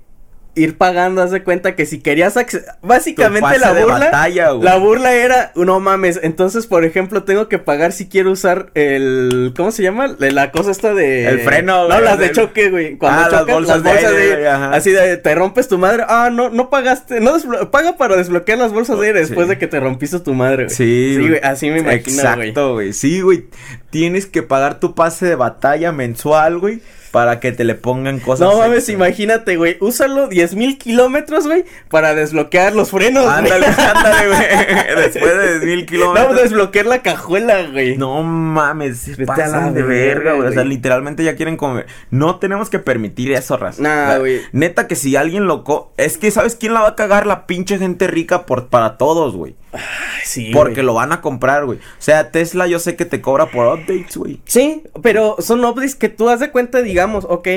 ir 0.53 0.77
pagando, 0.77 1.21
haz 1.21 1.31
de 1.31 1.43
cuenta 1.43 1.75
que 1.75 1.85
si 1.85 1.99
querías 2.01 2.35
básicamente 2.81 3.57
la 3.57 3.71
burla 3.73 4.29
la 4.61 4.75
burla 4.77 5.13
era 5.13 5.51
no 5.55 5.79
mames, 5.79 6.19
entonces 6.23 6.67
por 6.67 6.83
ejemplo 6.83 7.23
tengo 7.23 7.47
que 7.47 7.57
pagar 7.57 7.93
si 7.93 8.09
quiero 8.09 8.31
usar 8.31 8.69
el 8.73 9.53
¿cómo 9.55 9.71
se 9.71 9.83
llama? 9.83 10.13
La 10.19 10.51
cosa 10.51 10.71
esta 10.71 10.93
de 10.93 11.27
el 11.27 11.39
freno, 11.39 11.87
No, 11.87 12.01
las 12.01 12.19
de 12.19 12.31
choque, 12.31 12.69
güey. 12.69 12.97
Cuando 12.97 13.21
ah, 13.21 13.29
chocas, 13.29 13.67
las 13.67 13.83
bolsas, 13.83 14.11
de, 14.13 14.47
así 14.47 14.91
de 14.91 15.17
te 15.17 15.35
rompes 15.35 15.67
tu 15.69 15.77
madre. 15.77 16.03
Ah, 16.07 16.29
no 16.31 16.49
no 16.49 16.69
pagaste, 16.69 17.21
no 17.21 17.33
paga 17.71 17.95
para 17.95 18.17
desbloquear 18.17 18.57
las 18.57 18.73
bolsas 18.73 18.99
de 18.99 19.07
aire 19.07 19.19
después 19.21 19.47
de 19.47 19.57
que 19.57 19.67
te 19.67 19.79
rompiste 19.79 20.19
tu 20.19 20.33
madre, 20.33 20.65
güey. 20.65 20.75
Sí, 20.75 21.13
sí, 21.15 21.27
güey, 21.27 21.39
así 21.41 21.69
me 21.69 21.79
imagino, 21.79 22.21
güey. 22.21 22.49
Exacto, 22.49 22.73
güey. 22.73 22.93
Sí, 22.93 23.21
güey. 23.21 23.45
Tienes 23.89 24.25
que 24.25 24.43
pagar 24.43 24.79
tu 24.79 24.95
pase 24.95 25.25
de 25.25 25.35
batalla 25.35 25.91
mensual, 25.91 26.59
güey 26.59 26.81
para 27.11 27.39
que 27.39 27.51
te 27.51 27.63
le 27.63 27.75
pongan 27.75 28.19
cosas. 28.19 28.49
No 28.49 28.57
mames, 28.57 28.87
imagínate, 28.89 29.57
güey. 29.57 29.77
Úsalo 29.81 30.27
diez 30.27 30.55
mil 30.55 30.77
kilómetros, 30.77 31.45
güey, 31.45 31.65
para 31.89 32.15
desbloquear 32.15 32.73
los 32.73 32.89
frenos. 32.89 33.27
Ándale, 33.27 33.65
ándale, 33.77 34.27
güey. 34.27 34.95
Después 34.95 35.37
de 35.37 35.59
diez 35.59 35.63
mil 35.63 35.85
kilómetros. 35.85 36.33
No, 36.33 36.41
desbloquear 36.41 36.85
la 36.85 37.01
cajuela, 37.01 37.67
güey. 37.67 37.97
No 37.97 38.23
mames, 38.23 38.99
se 38.99 39.25
pasan 39.25 39.73
de 39.73 39.83
verga, 39.83 40.33
güey. 40.33 40.47
O 40.47 40.51
sea, 40.51 40.63
literalmente 40.63 41.23
ya 41.23 41.35
quieren 41.35 41.57
comer. 41.57 41.85
No 42.09 42.37
tenemos 42.37 42.69
que 42.69 42.79
permitir 42.79 43.33
eso, 43.33 43.57
raza. 43.57 43.81
Nah, 43.81 44.17
güey. 44.17 44.41
Neta 44.53 44.87
que 44.87 44.95
si 44.95 45.15
alguien 45.15 45.45
loco. 45.45 45.93
Es 45.97 46.17
que, 46.17 46.31
¿sabes 46.31 46.55
quién 46.55 46.73
la 46.73 46.81
va 46.81 46.89
a 46.89 46.95
cagar? 46.95 47.27
La 47.27 47.45
pinche 47.45 47.77
gente 47.77 48.07
rica 48.07 48.45
por, 48.45 48.67
para 48.67 48.97
todos, 48.97 49.35
güey. 49.35 49.55
Sí. 50.23 50.51
Porque 50.53 50.83
lo 50.83 50.93
van 50.93 51.11
a 51.11 51.21
comprar, 51.21 51.65
güey. 51.65 51.79
O 51.79 51.81
sea, 52.01 52.31
Tesla 52.31 52.67
yo 52.67 52.79
sé 52.79 52.95
que 52.95 53.05
te 53.05 53.21
cobra 53.21 53.47
por 53.47 53.67
updates, 53.67 54.17
güey. 54.17 54.41
Sí, 54.45 54.83
pero 55.01 55.37
son 55.39 55.63
updates 55.65 55.95
que 55.95 56.09
tú 56.09 56.29
has 56.29 56.39
de 56.39 56.51
cuenta, 56.51 56.81
digamos, 56.81 57.25
ok, 57.27 57.47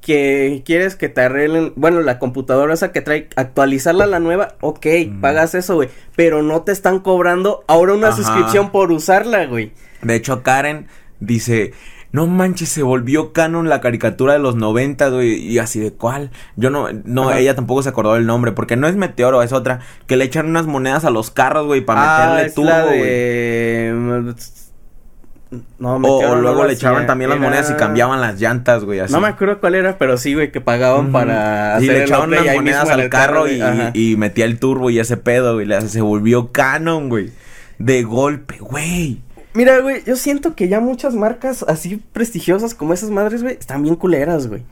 que 0.00 0.62
quieres 0.66 0.96
que 0.96 1.08
te 1.08 1.20
arreglen, 1.22 1.72
bueno, 1.76 2.00
la 2.00 2.18
computadora 2.18 2.74
esa 2.74 2.92
que 2.92 3.00
trae, 3.00 3.28
actualizarla 3.36 4.04
a 4.04 4.08
la 4.08 4.18
nueva, 4.18 4.56
ok, 4.60 4.86
pagas 5.20 5.54
eso, 5.54 5.76
güey. 5.76 5.88
Pero 6.16 6.42
no 6.42 6.62
te 6.62 6.72
están 6.72 6.98
cobrando 6.98 7.64
ahora 7.68 7.94
una 7.94 8.12
suscripción 8.12 8.70
por 8.70 8.90
usarla, 8.90 9.46
güey. 9.46 9.72
De 10.02 10.16
hecho, 10.16 10.42
Karen 10.42 10.88
dice, 11.20 11.72
no 12.12 12.26
manches, 12.26 12.68
se 12.68 12.82
volvió 12.82 13.32
canon 13.32 13.70
la 13.70 13.80
caricatura 13.80 14.34
de 14.34 14.38
los 14.38 14.54
90, 14.54 15.08
güey, 15.08 15.46
y 15.46 15.58
así 15.58 15.80
de 15.80 15.92
cuál. 15.92 16.30
Yo 16.56 16.68
no, 16.68 16.88
no, 17.04 17.32
ella 17.32 17.54
tampoco 17.54 17.82
se 17.82 17.88
acordó 17.88 18.14
del 18.14 18.26
nombre, 18.26 18.52
porque 18.52 18.76
no 18.76 18.86
es 18.86 18.96
Meteoro, 18.96 19.42
es 19.42 19.52
otra, 19.52 19.80
que 20.06 20.16
le 20.16 20.24
echan 20.24 20.46
unas 20.46 20.66
monedas 20.66 21.06
a 21.06 21.10
los 21.10 21.30
carros, 21.30 21.66
güey, 21.66 21.80
para 21.80 22.02
ah, 22.02 22.34
meterle 22.34 22.52
turbo, 22.52 22.90
de... 22.90 24.34
No, 25.78 25.96
o, 25.96 26.36
luego 26.36 26.64
le 26.64 26.72
echaban 26.72 27.06
también 27.06 27.28
las 27.28 27.38
monedas 27.38 27.70
y 27.70 27.74
cambiaban 27.74 28.22
las 28.22 28.40
llantas, 28.40 28.84
güey, 28.84 29.00
así. 29.00 29.12
No 29.12 29.20
me 29.20 29.28
acuerdo 29.28 29.60
cuál 29.60 29.74
era, 29.74 29.98
pero 29.98 30.16
sí, 30.16 30.32
güey, 30.32 30.50
que 30.50 30.62
pagaban 30.62 31.12
para 31.12 31.78
sí, 31.78 31.86
le 31.86 32.04
echaban 32.04 32.30
unas 32.30 32.54
monedas 32.54 32.88
al 32.88 33.08
carro, 33.08 33.48
y, 33.48 33.60
y, 33.94 34.16
metía 34.16 34.44
el 34.44 34.58
turbo 34.58 34.90
y 34.90 34.98
ese 34.98 35.16
pedo, 35.16 35.54
güey, 35.54 35.68
se 35.88 36.00
volvió 36.02 36.52
canon, 36.52 37.08
güey. 37.08 37.30
De 37.78 38.02
golpe, 38.02 38.58
güey. 38.60 39.20
Mira, 39.54 39.80
güey, 39.80 40.02
yo 40.04 40.16
siento 40.16 40.54
que 40.54 40.68
ya 40.68 40.80
muchas 40.80 41.14
marcas 41.14 41.64
así 41.68 42.02
prestigiosas 42.12 42.74
como 42.74 42.94
esas 42.94 43.10
madres, 43.10 43.42
güey, 43.42 43.56
están 43.58 43.82
bien 43.82 43.96
culeras, 43.96 44.46
güey. 44.46 44.62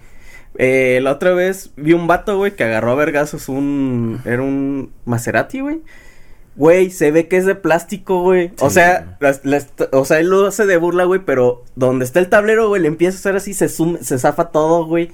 Eh, 0.57 1.01
la 1.03 1.13
otra 1.13 1.33
vez 1.33 1.71
vi 1.77 1.93
un 1.93 2.07
vato, 2.07 2.37
güey, 2.37 2.57
que 2.57 2.65
agarró 2.65 2.93
a 2.93 2.97
vergazos 2.97 3.49
un... 3.49 4.21
Era 4.25 4.43
un 4.43 4.93
Maserati, 5.05 5.61
güey. 5.61 5.81
Güey, 6.57 6.91
se 6.91 7.11
ve 7.11 7.29
que 7.29 7.37
es 7.37 7.47
de 7.47 7.55
plástico, 7.55 8.23
güey. 8.23 8.53
O 8.61 8.71
sea, 8.71 9.19
o 9.93 10.05
sea, 10.05 10.19
él 10.19 10.29
lo 10.29 10.47
hace 10.47 10.67
de 10.67 10.77
burla, 10.77 11.05
güey, 11.05 11.21
pero 11.25 11.65
donde 11.77 12.05
está 12.05 12.19
el 12.19 12.29
tablero, 12.29 12.69
güey, 12.69 12.83
le 12.83 12.89
empieza 12.89 13.17
a 13.17 13.21
hacer 13.21 13.37
así, 13.37 13.55
se, 13.55 13.69
se 13.69 14.19
zafa 14.19 14.51
todo, 14.51 14.85
güey. 14.87 15.11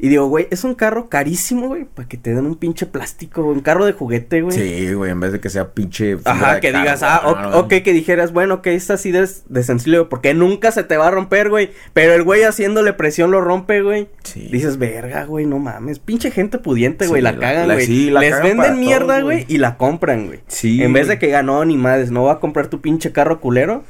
Y 0.00 0.08
digo, 0.08 0.26
güey, 0.28 0.46
es 0.50 0.62
un 0.62 0.74
carro 0.74 1.08
carísimo, 1.08 1.66
güey, 1.66 1.84
para 1.84 2.08
que 2.08 2.16
te 2.16 2.32
den 2.32 2.46
un 2.46 2.54
pinche 2.54 2.86
plástico, 2.86 3.42
un 3.42 3.60
carro 3.60 3.84
de 3.84 3.92
juguete, 3.92 4.42
güey. 4.42 4.56
Sí, 4.56 4.94
güey, 4.94 5.10
en 5.10 5.18
vez 5.18 5.32
de 5.32 5.40
que 5.40 5.50
sea 5.50 5.72
pinche. 5.72 6.18
Ajá, 6.24 6.60
que 6.60 6.68
digas, 6.68 7.02
ah, 7.02 7.52
ok, 7.54 7.68
que 7.82 7.92
dijeras, 7.92 8.32
bueno, 8.32 8.54
ok, 8.54 8.68
está 8.68 8.94
así 8.94 9.10
de, 9.10 9.28
de 9.48 9.62
sencillo, 9.64 10.08
porque 10.08 10.34
nunca 10.34 10.70
se 10.70 10.84
te 10.84 10.96
va 10.96 11.08
a 11.08 11.10
romper, 11.10 11.50
güey. 11.50 11.70
Pero 11.94 12.14
el 12.14 12.22
güey 12.22 12.44
haciéndole 12.44 12.92
presión 12.92 13.32
lo 13.32 13.40
rompe, 13.40 13.82
güey. 13.82 14.08
Sí. 14.22 14.48
Dices, 14.52 14.78
verga, 14.78 15.24
güey, 15.24 15.46
no 15.46 15.58
mames. 15.58 15.98
Pinche 15.98 16.30
gente 16.30 16.58
pudiente, 16.58 17.08
güey, 17.08 17.20
la, 17.20 17.36
cagan, 17.36 17.66
güey. 17.66 17.84
Sí, 17.84 18.10
Les 18.10 18.40
venden 18.40 18.78
mierda, 18.78 19.20
güey, 19.22 19.46
y 19.48 19.58
la 19.58 19.76
compran, 19.76 20.26
güey. 20.26 20.40
Sí. 20.46 20.80
En 20.80 20.92
vez 20.92 21.08
de 21.08 21.18
que 21.18 21.26
ganó 21.26 21.64
ni 21.64 21.76
madres, 21.76 22.12
no 22.12 22.22
va 22.24 22.34
a 22.34 22.40
comprar 22.40 22.68
tu 22.68 22.80
pinche 22.80 23.10
carro 23.10 23.40
culero. 23.40 23.82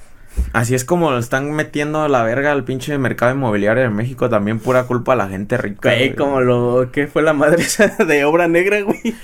Así 0.52 0.74
es 0.74 0.84
como 0.84 1.10
lo 1.10 1.18
están 1.18 1.50
metiendo 1.52 2.06
la 2.08 2.22
verga 2.22 2.52
al 2.52 2.64
pinche 2.64 2.96
mercado 2.98 3.34
inmobiliario 3.34 3.82
de 3.82 3.90
México, 3.90 4.28
también 4.28 4.60
pura 4.60 4.84
culpa 4.84 5.12
a 5.12 5.16
la 5.16 5.28
gente 5.28 5.56
rica. 5.56 5.90
Güey, 5.90 6.14
como 6.14 6.40
lo 6.40 6.90
que 6.92 7.06
fue 7.06 7.22
la 7.22 7.32
madre 7.32 7.62
esa 7.62 7.88
de 8.04 8.24
obra 8.24 8.48
negra, 8.48 8.80
güey. 8.82 9.14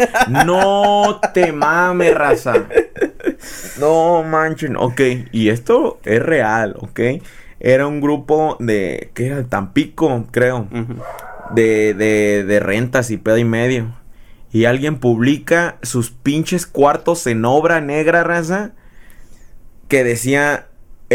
No 0.45 1.21
te 1.33 1.53
mames, 1.53 2.15
raza. 2.15 2.55
No 3.79 4.23
manchen, 4.23 4.77
ok, 4.77 5.01
y 5.33 5.49
esto 5.49 5.99
es 6.05 6.23
real, 6.23 6.77
ok. 6.79 7.01
Era 7.61 7.87
un 7.87 8.01
grupo 8.01 8.57
de, 8.61 9.11
¿qué 9.15 9.29
era? 9.29 9.45
Tampico, 9.45 10.27
creo. 10.31 10.69
de, 11.55 11.95
de, 11.95 12.45
de 12.45 12.61
rentas 12.61 13.11
y 13.11 13.17
pedo 13.17 13.39
y 13.39 13.45
medio. 13.45 13.95
Y 14.53 14.67
alguien 14.67 14.99
publica 14.99 15.79
sus 15.83 16.11
pinches 16.11 16.67
cuartos 16.67 17.27
en 17.27 17.45
obra 17.45 17.81
negra, 17.81 18.23
raza. 18.23 18.73
Que 19.89 20.05
decía 20.05 20.67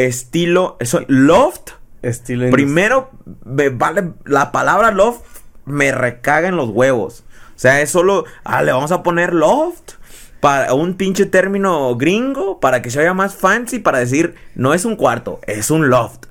estilo, 0.05 0.77
eso, 0.79 1.01
loft. 1.07 1.71
Estilo. 2.01 2.49
Primero, 2.49 3.11
vale, 3.43 4.13
la 4.25 4.51
palabra 4.51 4.91
loft 4.91 5.23
me 5.65 5.91
recaga 5.91 6.47
en 6.47 6.55
los 6.55 6.69
huevos. 6.69 7.23
O 7.55 7.59
sea, 7.59 7.81
es 7.81 7.89
solo, 7.89 8.25
ah, 8.43 8.63
le 8.63 8.71
vamos 8.71 8.91
a 8.91 9.03
poner 9.03 9.33
loft 9.33 9.93
para 10.39 10.73
un 10.73 10.93
pinche 10.93 11.25
término 11.25 11.95
gringo 11.97 12.59
para 12.59 12.81
que 12.81 12.89
se 12.89 12.99
vea 12.99 13.13
más 13.13 13.35
fancy 13.35 13.79
para 13.79 13.99
decir, 13.99 14.35
no 14.55 14.73
es 14.73 14.85
un 14.85 14.95
cuarto, 14.95 15.41
es 15.45 15.69
un 15.69 15.89
loft. 15.89 16.27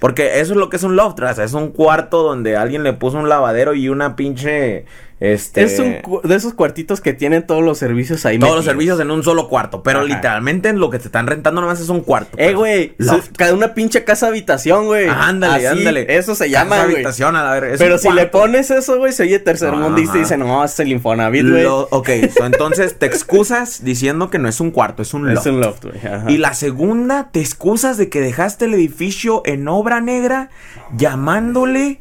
Porque 0.00 0.40
eso 0.40 0.54
es 0.54 0.58
lo 0.58 0.70
que 0.70 0.76
es 0.76 0.82
un 0.82 0.96
loft, 0.96 1.18
raza. 1.18 1.44
Es 1.44 1.52
un 1.52 1.68
cuarto 1.68 2.22
donde 2.22 2.56
alguien 2.56 2.82
le 2.82 2.94
puso 2.94 3.18
un 3.18 3.28
lavadero 3.28 3.74
y 3.74 3.90
una 3.90 4.16
pinche. 4.16 4.86
Este. 5.20 5.62
Es 5.62 5.78
un 5.78 5.98
de 6.24 6.34
esos 6.34 6.54
cuartitos 6.54 7.02
que 7.02 7.12
tienen 7.12 7.46
todos 7.46 7.62
los 7.62 7.76
servicios 7.76 8.24
ahí. 8.24 8.38
Todos 8.38 8.56
los 8.56 8.64
servicios 8.64 8.98
en 9.00 9.10
un 9.10 9.22
solo 9.22 9.48
cuarto. 9.48 9.82
Pero 9.82 10.02
literalmente 10.02 10.70
en 10.70 10.80
lo 10.80 10.88
que 10.88 10.98
te 10.98 11.06
están 11.06 11.26
rentando 11.26 11.60
nomás 11.60 11.78
es 11.80 11.90
un 11.90 12.00
cuarto. 12.00 12.38
Eh, 12.38 12.54
güey. 12.54 12.94
Cada 13.36 13.54
una 13.54 13.74
pinche 13.74 14.04
casa 14.04 14.28
habitación, 14.28 14.86
güey. 14.86 15.08
Ándale, 15.08 15.68
ándale. 15.68 16.06
Eso 16.16 16.34
se 16.34 16.48
llama, 16.48 16.76
casa 16.76 16.82
habitación, 16.84 17.36
a 17.36 17.44
la 17.44 17.60
ver. 17.60 17.76
Pero 17.78 17.98
si 17.98 18.10
le 18.10 18.26
pones 18.26 18.70
eso, 18.70 18.96
güey, 18.96 19.12
se 19.12 19.24
oye 19.24 19.38
tercermundista 19.38 20.16
y 20.16 20.20
dice, 20.20 20.36
no, 20.38 20.64
es 20.64 20.80
el 20.80 20.90
Infonavit, 20.90 21.48
güey. 21.48 21.66
Ok, 21.66 22.08
entonces 22.42 22.98
te 22.98 23.06
excusas 23.06 23.84
diciendo 23.84 24.30
que 24.30 24.38
no 24.38 24.48
es 24.48 24.60
un 24.60 24.70
cuarto, 24.70 25.02
es 25.02 25.12
un 25.12 25.26
loft. 25.26 25.46
Es 25.46 25.52
un 25.52 25.60
loft, 25.60 25.84
güey. 25.84 26.34
Y 26.34 26.38
la 26.38 26.54
segunda, 26.54 27.30
te 27.30 27.40
excusas 27.40 27.98
de 27.98 28.08
que 28.08 28.20
dejaste 28.20 28.64
el 28.64 28.74
edificio 28.74 29.42
en 29.44 29.68
obra 29.68 30.00
negra 30.00 30.48
llamándole 30.96 32.00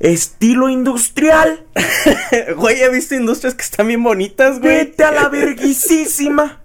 Estilo 0.00 0.68
industrial. 0.68 1.66
güey, 2.56 2.80
he 2.80 2.88
visto 2.90 3.14
industrias 3.14 3.54
que 3.54 3.62
están 3.62 3.88
bien 3.88 4.02
bonitas, 4.02 4.60
güey. 4.60 4.76
Vete 4.76 5.04
a 5.04 5.10
la 5.10 5.28
verguisísima. 5.28 6.60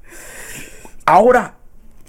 Ahora, 1.06 1.56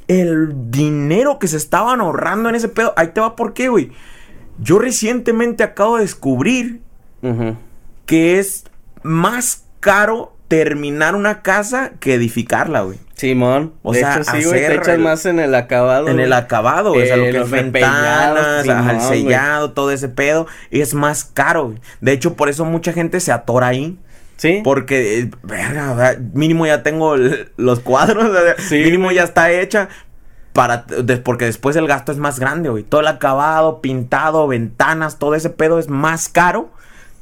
el 0.08 0.70
dinero 0.70 1.38
que 1.38 1.48
se 1.48 1.56
estaban 1.56 2.00
ahorrando 2.00 2.48
en 2.48 2.54
ese 2.54 2.68
pedo, 2.68 2.92
ahí 2.96 3.08
te 3.08 3.20
va 3.20 3.36
por 3.36 3.54
qué, 3.54 3.68
güey. 3.68 3.90
Yo 4.58 4.78
recientemente 4.78 5.64
acabo 5.64 5.96
de 5.96 6.02
descubrir 6.02 6.82
que 8.06 8.38
es 8.38 8.64
más 9.02 9.64
caro 9.80 10.33
terminar 10.54 11.14
una 11.14 11.42
casa 11.42 11.92
que 12.00 12.14
edificarla, 12.14 12.82
güey. 12.82 12.98
Simón. 13.14 13.74
O 13.82 13.94
sea, 13.94 14.16
hecho, 14.16 14.24
sí, 14.24 14.44
güey, 14.44 14.66
te 14.66 14.74
echas 14.74 14.98
más 14.98 15.24
en 15.26 15.38
el 15.38 15.54
acabado. 15.54 16.08
En 16.08 16.20
el 16.20 16.32
acabado, 16.32 16.92
o 16.92 17.00
sea, 17.00 17.16
lo 17.16 17.24
que 17.24 17.40
es 17.40 17.50
ventanas, 17.50 18.66
el 18.66 19.00
sellado, 19.00 19.72
todo 19.72 19.90
ese 19.90 20.08
pedo. 20.08 20.46
Y 20.70 20.80
es 20.80 20.94
más 20.94 21.24
caro, 21.24 21.66
güey. 21.66 21.80
De 22.00 22.12
hecho, 22.12 22.34
por 22.34 22.48
eso 22.48 22.64
mucha 22.64 22.92
gente 22.92 23.20
se 23.20 23.32
atora 23.32 23.68
ahí. 23.68 23.98
Sí. 24.36 24.60
Porque, 24.64 25.20
eh, 25.20 25.30
verga, 25.42 26.16
mínimo 26.32 26.66
ya 26.66 26.82
tengo 26.82 27.16
los 27.56 27.80
cuadros, 27.80 28.30
sí, 28.68 28.82
mínimo 28.82 29.12
ya 29.12 29.22
está 29.22 29.50
hecha. 29.52 29.88
Para, 30.52 30.86
porque 31.24 31.46
después 31.46 31.74
el 31.74 31.88
gasto 31.88 32.12
es 32.12 32.18
más 32.18 32.38
grande, 32.38 32.68
güey. 32.68 32.84
Todo 32.84 33.00
el 33.00 33.08
acabado, 33.08 33.80
pintado, 33.80 34.46
ventanas, 34.46 35.18
todo 35.18 35.34
ese 35.34 35.50
pedo 35.50 35.78
es 35.78 35.88
más 35.88 36.28
caro 36.28 36.70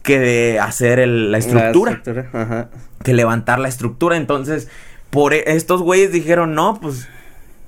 que 0.03 0.19
de 0.19 0.61
hacer 0.61 1.07
la 1.07 1.39
estructura. 1.39 1.93
La 1.93 1.97
estructura. 1.99 2.43
Ajá. 2.43 2.69
Que 3.03 3.15
levantar 3.15 3.59
la 3.59 3.69
estructura. 3.69 4.17
Entonces, 4.17 4.69
por 5.11 5.35
e, 5.35 5.45
estos 5.47 5.83
güeyes 5.83 6.13
dijeron, 6.13 6.55
no, 6.55 6.79
pues 6.81 7.09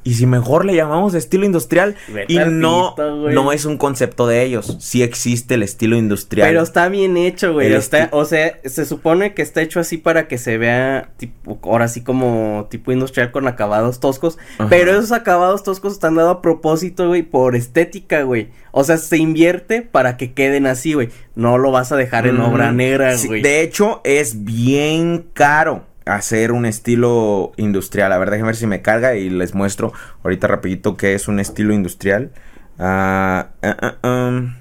¿Y 0.05 0.15
si 0.15 0.27
mejor 0.27 0.67
le 0.67 0.77
llamamos 0.77 1.15
estilo 1.15 1.47
industrial? 1.47 1.97
Y 2.29 2.39
no, 2.39 2.95
pito, 2.95 3.31
no 3.31 3.53
es 3.53 3.65
un 3.65 3.79
concepto 3.79 4.27
de 4.27 4.43
ellos. 4.43 4.77
Sí 4.81 5.03
existe 5.03 5.55
el 5.55 5.63
estilo 5.63 5.97
industrial. 5.97 6.47
Pero 6.47 6.63
está 6.63 6.89
bien 6.91 7.17
hecho, 7.17 7.55
güey. 7.55 7.73
Está, 7.73 8.11
o 8.13 8.27
sea, 8.27 8.59
se 8.65 8.85
supone 8.85 9.33
que 9.35 9.41
está 9.43 9.63
hecho 9.63 9.81
así 9.81 9.97
para 9.97 10.29
que 10.29 10.37
se 10.37 10.59
vea 10.59 11.09
tipo, 11.17 11.59
ahora 11.63 11.89
sí 11.89 12.03
como 12.03 12.67
tipo 12.71 12.93
industrial 12.93 13.33
con 13.33 13.49
acabados 13.49 13.99
toscos. 13.99 14.37
Ajá. 14.59 14.69
Pero 14.69 14.93
esos 14.93 15.13
acabados 15.13 15.63
toscos 15.63 15.95
están 15.95 16.15
dados 16.17 16.37
a 16.37 16.43
propósito, 16.43 17.09
güey, 17.09 17.23
por 17.23 17.57
estética, 17.57 18.23
güey. 18.23 18.51
O 18.73 18.85
sea, 18.85 18.99
se 18.99 19.17
invierte 19.17 19.81
para 19.83 20.17
que 20.19 20.35
queden 20.35 20.67
así, 20.67 20.93
güey. 20.93 21.09
No 21.35 21.57
lo 21.57 21.71
vas 21.71 21.93
a 21.93 21.97
dejar 21.97 22.27
en 22.27 22.37
Mm, 22.37 22.43
obra 22.43 22.73
negra, 22.73 23.17
sí, 23.17 23.29
güey. 23.29 23.41
de 23.43 23.63
hecho, 23.63 24.01
es 24.05 24.45
bien 24.45 25.27
caro 25.33 25.87
hacer 26.07 26.53
un 26.53 26.67
estilo 26.67 27.53
industrial. 27.57 28.13
A 28.13 28.19
ver, 28.19 28.31
déjenme 28.31 28.49
ver 28.49 28.57
si 28.57 28.67
me 28.67 28.83
carga 28.83 29.15
y 29.15 29.31
les 29.31 29.55
muestro 29.55 29.93
ahorita 30.23 30.47
rapidito 30.47 30.97
qué 30.97 31.15
es 31.15 31.29
un 31.29 31.41
estilo 31.41 31.73
industrial. 31.73 32.33
Ah, 32.79 33.49
ah, 33.63 33.97
ah, 34.03 34.09
um. 34.09 34.55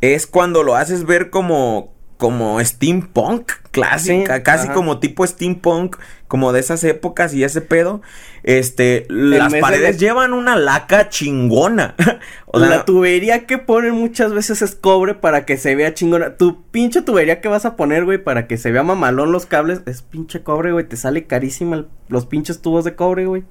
Es 0.00 0.26
cuando 0.26 0.62
lo 0.62 0.76
haces 0.76 1.04
ver 1.04 1.30
como 1.30 1.92
como 2.20 2.60
steampunk 2.64 3.50
clásica, 3.72 4.36
Sí, 4.36 4.42
casi 4.44 4.64
ajá. 4.66 4.74
como 4.74 5.00
tipo 5.00 5.26
steampunk, 5.26 5.96
como 6.28 6.52
de 6.52 6.60
esas 6.60 6.84
épocas 6.84 7.34
y 7.34 7.42
ese 7.42 7.60
pedo. 7.60 8.02
Este, 8.44 9.06
las 9.08 9.50
de 9.50 9.60
paredes 9.60 9.98
llevan 9.98 10.32
una 10.32 10.54
laca 10.56 11.08
chingona. 11.08 11.96
O 12.52 12.58
sea, 12.58 12.68
la 12.68 12.84
tubería 12.84 13.46
que 13.46 13.58
ponen 13.58 13.94
muchas 13.94 14.32
veces 14.32 14.60
es 14.60 14.74
cobre 14.74 15.14
para 15.14 15.44
que 15.46 15.56
se 15.56 15.76
vea 15.76 15.94
chingona. 15.94 16.36
Tu 16.36 16.62
pinche 16.72 17.00
tubería 17.00 17.40
que 17.40 17.46
vas 17.48 17.64
a 17.64 17.76
poner, 17.76 18.04
güey, 18.04 18.18
para 18.18 18.48
que 18.48 18.56
se 18.56 18.72
vea 18.72 18.82
mamalón 18.82 19.30
los 19.30 19.46
cables, 19.46 19.82
es 19.86 20.02
pinche 20.02 20.42
cobre, 20.42 20.72
güey. 20.72 20.84
Te 20.88 20.96
sale 20.96 21.24
carísima 21.26 21.76
el- 21.76 21.88
los 22.08 22.26
pinches 22.26 22.60
tubos 22.60 22.84
de 22.84 22.96
cobre, 22.96 23.26
güey. 23.26 23.44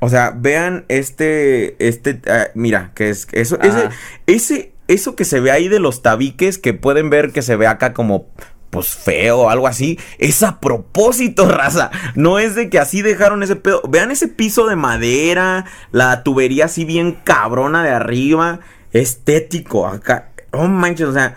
O 0.00 0.10
sea, 0.10 0.30
vean 0.36 0.84
este, 0.88 1.74
este, 1.88 2.20
ah, 2.30 2.48
mira, 2.54 2.92
que 2.94 3.08
es, 3.08 3.26
eso, 3.32 3.58
ese, 3.62 3.88
ese, 4.26 4.72
eso 4.88 5.14
que 5.14 5.24
se 5.24 5.40
ve 5.40 5.50
ahí 5.50 5.68
de 5.68 5.78
los 5.78 6.02
tabiques, 6.02 6.58
que 6.58 6.74
pueden 6.74 7.10
ver 7.10 7.32
que 7.32 7.42
se 7.42 7.56
ve 7.56 7.66
acá 7.66 7.92
como, 7.92 8.28
pues 8.70 8.94
feo 8.94 9.38
o 9.38 9.50
algo 9.50 9.66
así, 9.66 9.98
es 10.18 10.42
a 10.42 10.60
propósito, 10.60 11.48
raza. 11.48 11.90
No 12.14 12.38
es 12.38 12.54
de 12.54 12.70
que 12.70 12.78
así 12.78 13.02
dejaron 13.02 13.42
ese 13.42 13.56
pedo. 13.56 13.82
Vean 13.88 14.10
ese 14.10 14.28
piso 14.28 14.66
de 14.66 14.76
madera, 14.76 15.66
la 15.92 16.22
tubería 16.22 16.64
así 16.64 16.84
bien 16.84 17.18
cabrona 17.24 17.84
de 17.84 17.90
arriba, 17.90 18.60
estético 18.92 19.86
acá. 19.86 20.30
Oh 20.52 20.66
manches, 20.66 21.08
o 21.08 21.12
sea, 21.12 21.36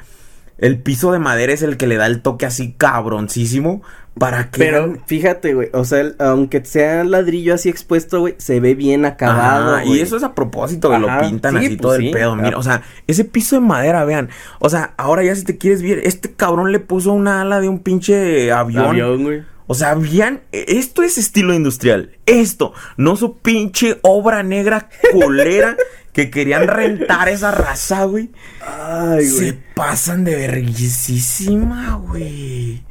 el 0.57 0.79
piso 0.79 1.11
de 1.11 1.19
madera 1.19 1.51
es 1.53 1.61
el 1.61 1.75
que 1.75 1.87
le 1.87 1.97
da 1.97 2.05
el 2.05 2.21
toque 2.21 2.45
así 2.45 2.73
cabroncísimo 2.77 3.81
para 4.17 4.49
que... 4.51 4.59
Pero 4.59 4.97
fíjate, 5.07 5.53
güey, 5.53 5.69
o 5.73 5.85
sea, 5.85 6.01
el- 6.01 6.15
aunque 6.19 6.63
sea 6.65 7.03
ladrillo 7.03 7.53
así 7.53 7.69
expuesto, 7.69 8.19
güey, 8.19 8.35
se 8.37 8.59
ve 8.59 8.75
bien 8.75 9.05
acabado, 9.05 9.79
güey. 9.85 9.93
y 9.97 10.01
eso 10.01 10.17
es 10.17 10.23
a 10.23 10.35
propósito 10.35 10.89
que 10.89 10.99
lo 10.99 11.07
pintan 11.21 11.53
sí, 11.53 11.57
así 11.59 11.67
pues 11.69 11.81
todo 11.81 11.95
el 11.95 12.11
pedo. 12.11 12.35
Mira, 12.35 12.57
o 12.57 12.63
sea, 12.63 12.83
ese 13.07 13.23
piso 13.25 13.55
de 13.55 13.61
madera, 13.61 14.03
vean. 14.05 14.29
O 14.59 14.69
sea, 14.69 14.93
ahora 14.97 15.23
ya 15.23 15.35
si 15.35 15.43
te 15.43 15.57
quieres 15.57 15.81
ver, 15.81 15.99
este 16.03 16.31
cabrón 16.33 16.71
le 16.71 16.79
puso 16.79 17.13
una 17.13 17.41
ala 17.41 17.61
de 17.61 17.69
un 17.69 17.79
pinche 17.79 18.51
avión. 18.51 18.85
Avión, 18.85 19.23
güey. 19.23 19.43
O 19.67 19.73
sea, 19.73 19.95
vean, 19.95 20.41
esto 20.51 21.01
es 21.01 21.17
estilo 21.17 21.53
industrial. 21.53 22.11
Esto, 22.25 22.73
no 22.97 23.15
su 23.15 23.37
pinche 23.37 23.97
obra 24.01 24.43
negra 24.43 24.89
culera 25.13 25.77
que 26.11 26.29
querían 26.29 26.67
rentar 26.67 27.29
esa 27.29 27.51
raza, 27.51 28.03
güey. 28.03 28.29
Ay, 28.67 29.25
Se 29.25 29.53
pasan 29.73 30.25
de 30.25 30.35
verguisísima, 30.35 31.95
güey. 31.95 32.83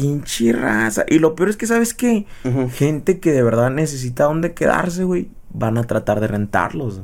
Pinche 0.00 0.52
raza. 0.52 1.04
Y 1.08 1.18
lo 1.18 1.34
peor 1.34 1.48
es 1.50 1.56
que, 1.56 1.66
¿sabes 1.66 1.94
qué? 1.94 2.26
Gente 2.72 3.20
que 3.20 3.32
de 3.32 3.42
verdad 3.42 3.70
necesita 3.70 4.24
dónde 4.24 4.52
quedarse, 4.54 5.04
güey. 5.04 5.28
Van 5.50 5.78
a 5.78 5.84
tratar 5.84 6.20
de 6.20 6.26
rentarlos. 6.26 7.00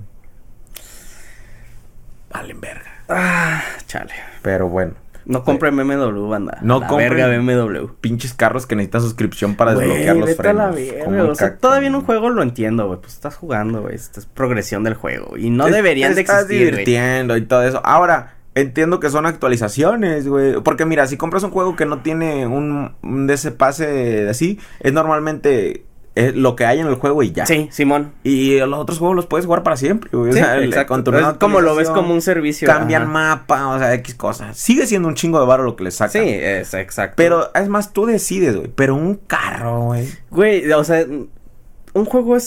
Valen 2.32 2.61
verga. 2.61 2.91
Ah, 3.09 3.62
chale. 3.86 4.12
Pero 4.43 4.68
bueno. 4.68 4.95
No 5.26 5.45
compren 5.45 5.76
BMW, 5.76 6.28
banda. 6.28 6.59
No 6.62 6.80
compren- 6.82 7.11
verga 7.11 7.28
BMW. 7.28 7.86
Pinches 8.01 8.34
carros 8.34 8.66
que 8.66 8.74
necesitan 8.74 9.03
suscripción 9.03 9.55
para 9.55 9.74
Güey, 9.74 9.86
desbloquear 9.86 10.16
los 10.16 10.26
vete 10.28 10.49
a 10.49 10.53
la 10.53 10.72
frenos. 10.72 11.07
verga, 11.07 11.24
O 11.30 11.34
sea, 11.34 11.57
todavía 11.57 11.88
en 11.88 11.95
un 11.95 12.03
juego 12.05 12.30
lo 12.30 12.43
entiendo, 12.43 12.86
güey. 12.88 13.01
Pues 13.01 13.14
estás 13.14 13.36
jugando, 13.36 13.82
güey. 13.82 13.95
Esta 13.95 14.18
es 14.20 14.26
progresión 14.26 14.82
del 14.82 14.95
juego. 14.95 15.36
Y 15.36 15.51
no 15.51 15.66
Te- 15.66 15.72
deberían 15.72 16.11
te 16.12 16.14
de 16.16 16.20
estás 16.22 16.43
existir, 16.43 16.59
güey. 16.61 16.70
divirtiendo 16.84 17.36
y 17.36 17.43
todo 17.43 17.62
eso. 17.62 17.80
Ahora, 17.84 18.34
entiendo 18.61 19.00
que 19.00 19.11
son 19.11 19.26
actualizaciones, 19.26 20.26
güey. 20.28 20.61
Porque 20.62 20.84
mira, 20.86 21.06
si 21.06 21.16
compras 21.16 21.42
un 21.42 21.50
juego 21.50 21.76
que 21.76 21.86
no 21.86 22.02
tiene 22.02 22.46
un, 22.46 22.92
un 23.02 23.26
de 23.26 23.34
ese 23.34 23.50
pase 23.52 24.28
así, 24.28 24.58
es 24.80 24.92
normalmente 24.92 25.84
eh, 26.16 26.32
lo 26.34 26.56
que 26.56 26.66
hay 26.66 26.80
en 26.80 26.86
el 26.88 26.96
juego 26.96 27.22
y 27.22 27.30
ya. 27.32 27.46
Sí, 27.46 27.68
Simón. 27.70 28.12
Y 28.24 28.58
los 28.58 28.78
otros 28.80 28.98
juegos 28.98 29.14
los 29.16 29.26
puedes 29.26 29.46
jugar 29.46 29.62
para 29.62 29.76
siempre, 29.76 30.11
güey. 30.12 30.30
O 30.30 30.32
Sí, 30.32 30.38
sea, 30.40 30.56
el- 30.56 30.64
exacto. 30.64 30.92
con 30.94 31.04
tu 31.04 31.14
Es 31.14 31.24
como 31.38 31.61
lo 31.61 31.74
ves 31.76 31.88
como 31.90 32.12
un 32.12 32.20
servicio. 32.20 32.66
Cambian 32.66 33.02
ajá. 33.02 33.11
mapa, 33.12 33.68
o 33.68 33.78
sea, 33.78 33.94
X 33.94 34.14
cosas. 34.16 34.56
Sigue 34.56 34.86
siendo 34.86 35.08
un 35.08 35.14
chingo 35.14 35.38
de 35.40 35.46
varo 35.46 35.62
lo 35.62 35.76
que 35.76 35.84
les 35.84 35.94
sacan. 35.94 36.22
Sí, 36.22 36.28
es 36.28 36.74
exacto. 36.74 37.14
Pero 37.16 37.52
es 37.54 37.68
más, 37.68 37.92
tú 37.92 38.06
decides, 38.06 38.56
güey. 38.56 38.70
Pero 38.74 38.94
un 38.96 39.14
carro, 39.14 39.82
güey. 39.86 40.08
Güey, 40.30 40.72
o 40.72 40.84
sea, 40.84 41.06
un 41.92 42.04
juego 42.04 42.36
es, 42.36 42.44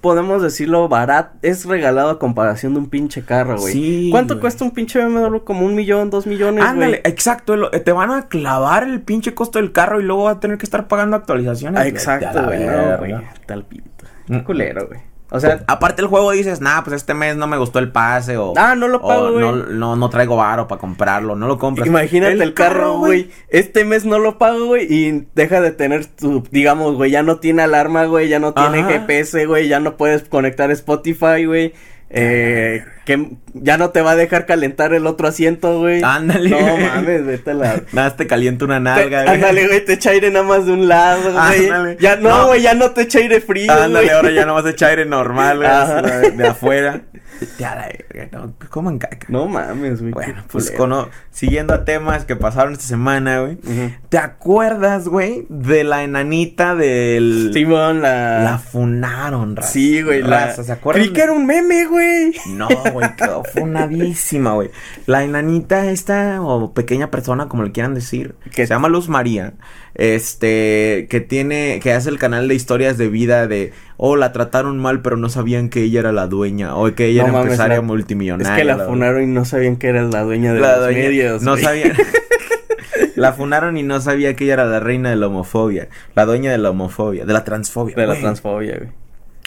podemos 0.00 0.42
decirlo, 0.42 0.88
barato, 0.88 1.36
es 1.42 1.64
regalado 1.64 2.10
a 2.10 2.18
comparación 2.18 2.74
de 2.74 2.80
un 2.80 2.88
pinche 2.88 3.24
carro, 3.24 3.56
güey. 3.58 3.72
Sí, 3.72 4.08
¿Cuánto 4.10 4.34
güey. 4.34 4.40
cuesta 4.42 4.64
un 4.64 4.70
pinche 4.70 5.04
BMW? 5.04 5.38
Como 5.44 5.64
un 5.66 5.74
millón, 5.74 6.10
dos 6.10 6.26
millones, 6.26 6.64
Ándale, 6.64 7.00
güey. 7.00 7.12
exacto. 7.12 7.56
lo- 7.56 7.70
Te 7.70 7.92
van 7.92 8.10
a 8.10 8.28
clavar 8.28 8.84
el 8.84 9.00
pinche 9.02 9.34
costo 9.34 9.58
del 9.58 9.72
carro 9.72 10.00
y 10.00 10.04
luego 10.04 10.24
vas 10.24 10.36
a 10.36 10.40
tener 10.40 10.58
que 10.58 10.64
estar 10.66 10.86
pagando 10.88 11.16
actualizaciones. 11.16 11.80
Ah, 11.80 11.86
exacto, 11.86 12.42
no, 12.42 12.98
güey. 12.98 13.14
Tal 13.46 13.64
pito. 13.64 13.84
Mm. 14.28 14.36
Qué 14.36 14.44
culero, 14.44 14.86
güey. 14.88 15.00
O 15.30 15.40
sea, 15.40 15.64
Aparte 15.66 16.02
el 16.02 16.08
juego 16.08 16.30
dices, 16.30 16.60
nah, 16.60 16.82
pues 16.82 16.96
este 16.96 17.12
mes 17.12 17.36
no 17.36 17.48
me 17.48 17.56
gustó 17.58 17.80
el 17.80 17.90
pase 17.90 18.36
o... 18.36 18.52
Ah, 18.56 18.76
no 18.76 18.86
lo 18.86 19.02
pago, 19.02 19.32
güey. 19.32 19.44
No, 19.44 19.56
no, 19.56 19.96
no 19.96 20.08
traigo 20.08 20.36
varo 20.36 20.68
para 20.68 20.80
comprarlo, 20.80 21.34
no 21.34 21.48
lo 21.48 21.58
compras. 21.58 21.88
imagínate 21.88 22.40
el, 22.40 22.54
carro, 22.54 22.98
güey. 22.98 23.30
Este 23.48 23.84
mes 23.84 24.04
no 24.04 24.20
lo 24.20 24.38
pago, 24.38 24.66
güey, 24.66 24.86
y 24.88 25.26
deja 25.34 25.60
de 25.60 25.72
tener 25.72 26.06
tu, 26.06 26.44
digamos, 26.50 26.94
güey, 26.94 27.10
ya 27.10 27.24
no 27.24 27.38
tiene 27.38 27.62
alarma, 27.62 28.04
güey, 28.04 28.28
ya 28.28 28.38
no 28.38 28.54
tiene 28.54 28.80
Ajá. 28.80 28.88
GPS, 28.88 29.46
güey, 29.46 29.66
ya 29.66 29.80
no 29.80 29.96
puedes 29.96 30.22
conectar 30.28 30.70
Spotify, 30.70 31.44
güey. 31.44 31.72
Eh, 32.08 32.84
que 33.04 33.30
ya 33.54 33.78
no 33.78 33.90
te 33.90 34.00
va 34.00 34.12
a 34.12 34.16
dejar 34.16 34.46
calentar 34.46 34.94
el 34.94 35.06
otro 35.06 35.26
asiento, 35.28 35.80
güey. 35.80 36.02
Ándale. 36.04 36.50
No 36.50 36.76
mames, 36.76 37.26
vete 37.26 37.50
a 37.50 37.54
la. 37.54 37.82
Nada, 37.92 38.16
te 38.16 38.26
calienta 38.26 38.64
una 38.64 38.76
Te- 38.76 38.80
nalga, 38.80 39.22
güey. 39.24 39.34
ándale, 39.34 39.66
güey, 39.66 39.84
te 39.84 39.94
echa 39.94 40.10
aire 40.10 40.30
nada 40.30 40.44
más 40.44 40.66
de 40.66 40.72
un 40.72 40.86
lado, 40.88 41.32
güey. 41.32 41.68
Ándale. 41.68 41.96
Ya 42.00 42.16
no, 42.16 42.28
No. 42.28 42.46
güey, 42.48 42.62
ya 42.62 42.74
no 42.74 42.90
te 42.92 43.02
echa 43.02 43.18
aire 43.18 43.40
frío, 43.40 43.72
Ándale, 43.72 44.06
güey. 44.06 44.10
ahora 44.10 44.30
ya 44.30 44.46
no 44.46 44.54
vas 44.54 44.64
a 44.66 44.70
echar 44.70 44.90
aire 44.90 45.04
normal, 45.04 45.58
güey, 45.58 46.36
de 46.36 46.46
afuera. 46.46 47.00
Ya 47.58 47.74
la 47.74 47.88
verga, 47.88 48.28
no, 48.38 48.54
coman 48.70 48.98
caca. 48.98 49.26
No 49.28 49.46
mames, 49.46 50.00
güey. 50.00 50.12
Bueno, 50.12 50.42
pues 50.50 50.70
cono- 50.70 51.08
siguiendo 51.30 51.74
a 51.74 51.84
temas 51.84 52.24
que 52.24 52.36
pasaron 52.36 52.72
esta 52.74 52.84
semana, 52.86 53.40
güey. 53.40 53.58
¿Te 54.08 54.18
acuerdas, 54.18 55.08
güey, 55.08 55.46
de 55.48 55.84
la 55.84 56.02
enanita 56.04 56.74
del... 56.74 57.50
Simón, 57.52 58.02
la. 58.02 58.42
La 58.42 58.58
funaron, 58.58 59.56
raza. 59.56 59.68
Sí, 59.70 60.02
güey, 60.02 60.22
la. 60.22 60.52
¿se 60.54 60.70
acuerdan? 60.72 61.02
Creí 61.02 61.12
que 61.12 61.22
era 61.22 61.32
un 61.32 61.46
meme, 61.46 61.86
güey. 61.86 62.32
No, 62.48 62.68
güey, 62.92 63.14
quedó 63.16 63.42
funadísima, 63.54 64.54
güey. 64.54 64.70
La 65.06 65.24
enanita 65.24 65.86
esta, 65.90 66.40
o 66.42 66.72
pequeña 66.74 67.10
persona, 67.10 67.48
como 67.48 67.62
le 67.64 67.72
quieran 67.72 67.94
decir, 67.94 68.34
Que- 68.52 68.66
se 68.66 68.74
llama 68.74 68.88
Luz 68.88 69.08
María, 69.08 69.54
este, 69.94 71.06
que 71.10 71.20
tiene, 71.20 71.80
que 71.82 71.92
hace 71.92 72.08
el 72.10 72.18
canal 72.18 72.48
de 72.48 72.54
historias 72.54 72.96
de 72.98 73.08
vida 73.08 73.46
de, 73.46 73.72
oh, 73.96 74.16
la 74.16 74.32
trataron 74.32 74.78
mal, 74.78 75.00
pero 75.02 75.16
no 75.16 75.28
sabían 75.28 75.68
que 75.68 75.82
ella 75.82 76.00
era 76.00 76.12
la 76.12 76.26
dueña, 76.26 76.74
o 76.76 76.92
que 76.94 77.06
ella 77.06 77.22
No 77.22 77.28
era 77.28 77.32
mames, 77.32 77.44
empresaria 77.52 77.76
la- 77.76 77.82
multimillonaria. 77.82 78.52
Es 78.52 78.58
que 78.58 78.64
la 78.64 78.76
la- 78.76 78.84
funaron 78.86 79.22
y 79.22 79.26
no 79.26 79.44
sabían 79.44 79.76
que 79.76 79.88
eras 79.88 80.12
la 80.12 80.22
dueña 80.22 80.52
de 80.52 80.60
la 80.60 80.72
los 80.76 80.80
dueña- 80.86 80.98
medios. 80.98 81.42
No 81.42 81.56
sabían. 81.56 81.92
La 83.14 83.32
funaron 83.32 83.78
y 83.78 83.82
no 83.82 83.98
sabía 84.02 84.36
que 84.36 84.44
ella 84.44 84.52
era 84.54 84.64
la 84.66 84.78
reina 84.78 85.08
de 85.08 85.16
la 85.16 85.28
homofobia, 85.28 85.88
la 86.14 86.26
dueña 86.26 86.50
de 86.50 86.58
la 86.58 86.68
homofobia, 86.70 87.24
de 87.24 87.32
la 87.32 87.44
transfobia. 87.44 87.96
De 87.96 88.06
la 88.06 88.14
transfobia, 88.18 88.76
güey. 88.76 88.90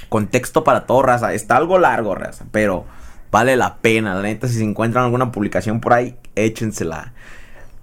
Contexto 0.09 0.63
para 0.63 0.87
todo, 0.87 1.03
raza. 1.03 1.33
Está 1.35 1.57
algo 1.57 1.77
largo, 1.77 2.15
raza, 2.15 2.45
pero 2.51 2.85
vale 3.31 3.55
la 3.55 3.77
pena. 3.77 4.15
La 4.15 4.23
neta, 4.23 4.47
si 4.47 4.55
se 4.55 4.63
encuentran 4.63 5.05
alguna 5.05 5.31
publicación 5.31 5.81
por 5.81 5.93
ahí, 5.93 6.15
échensela. 6.35 7.13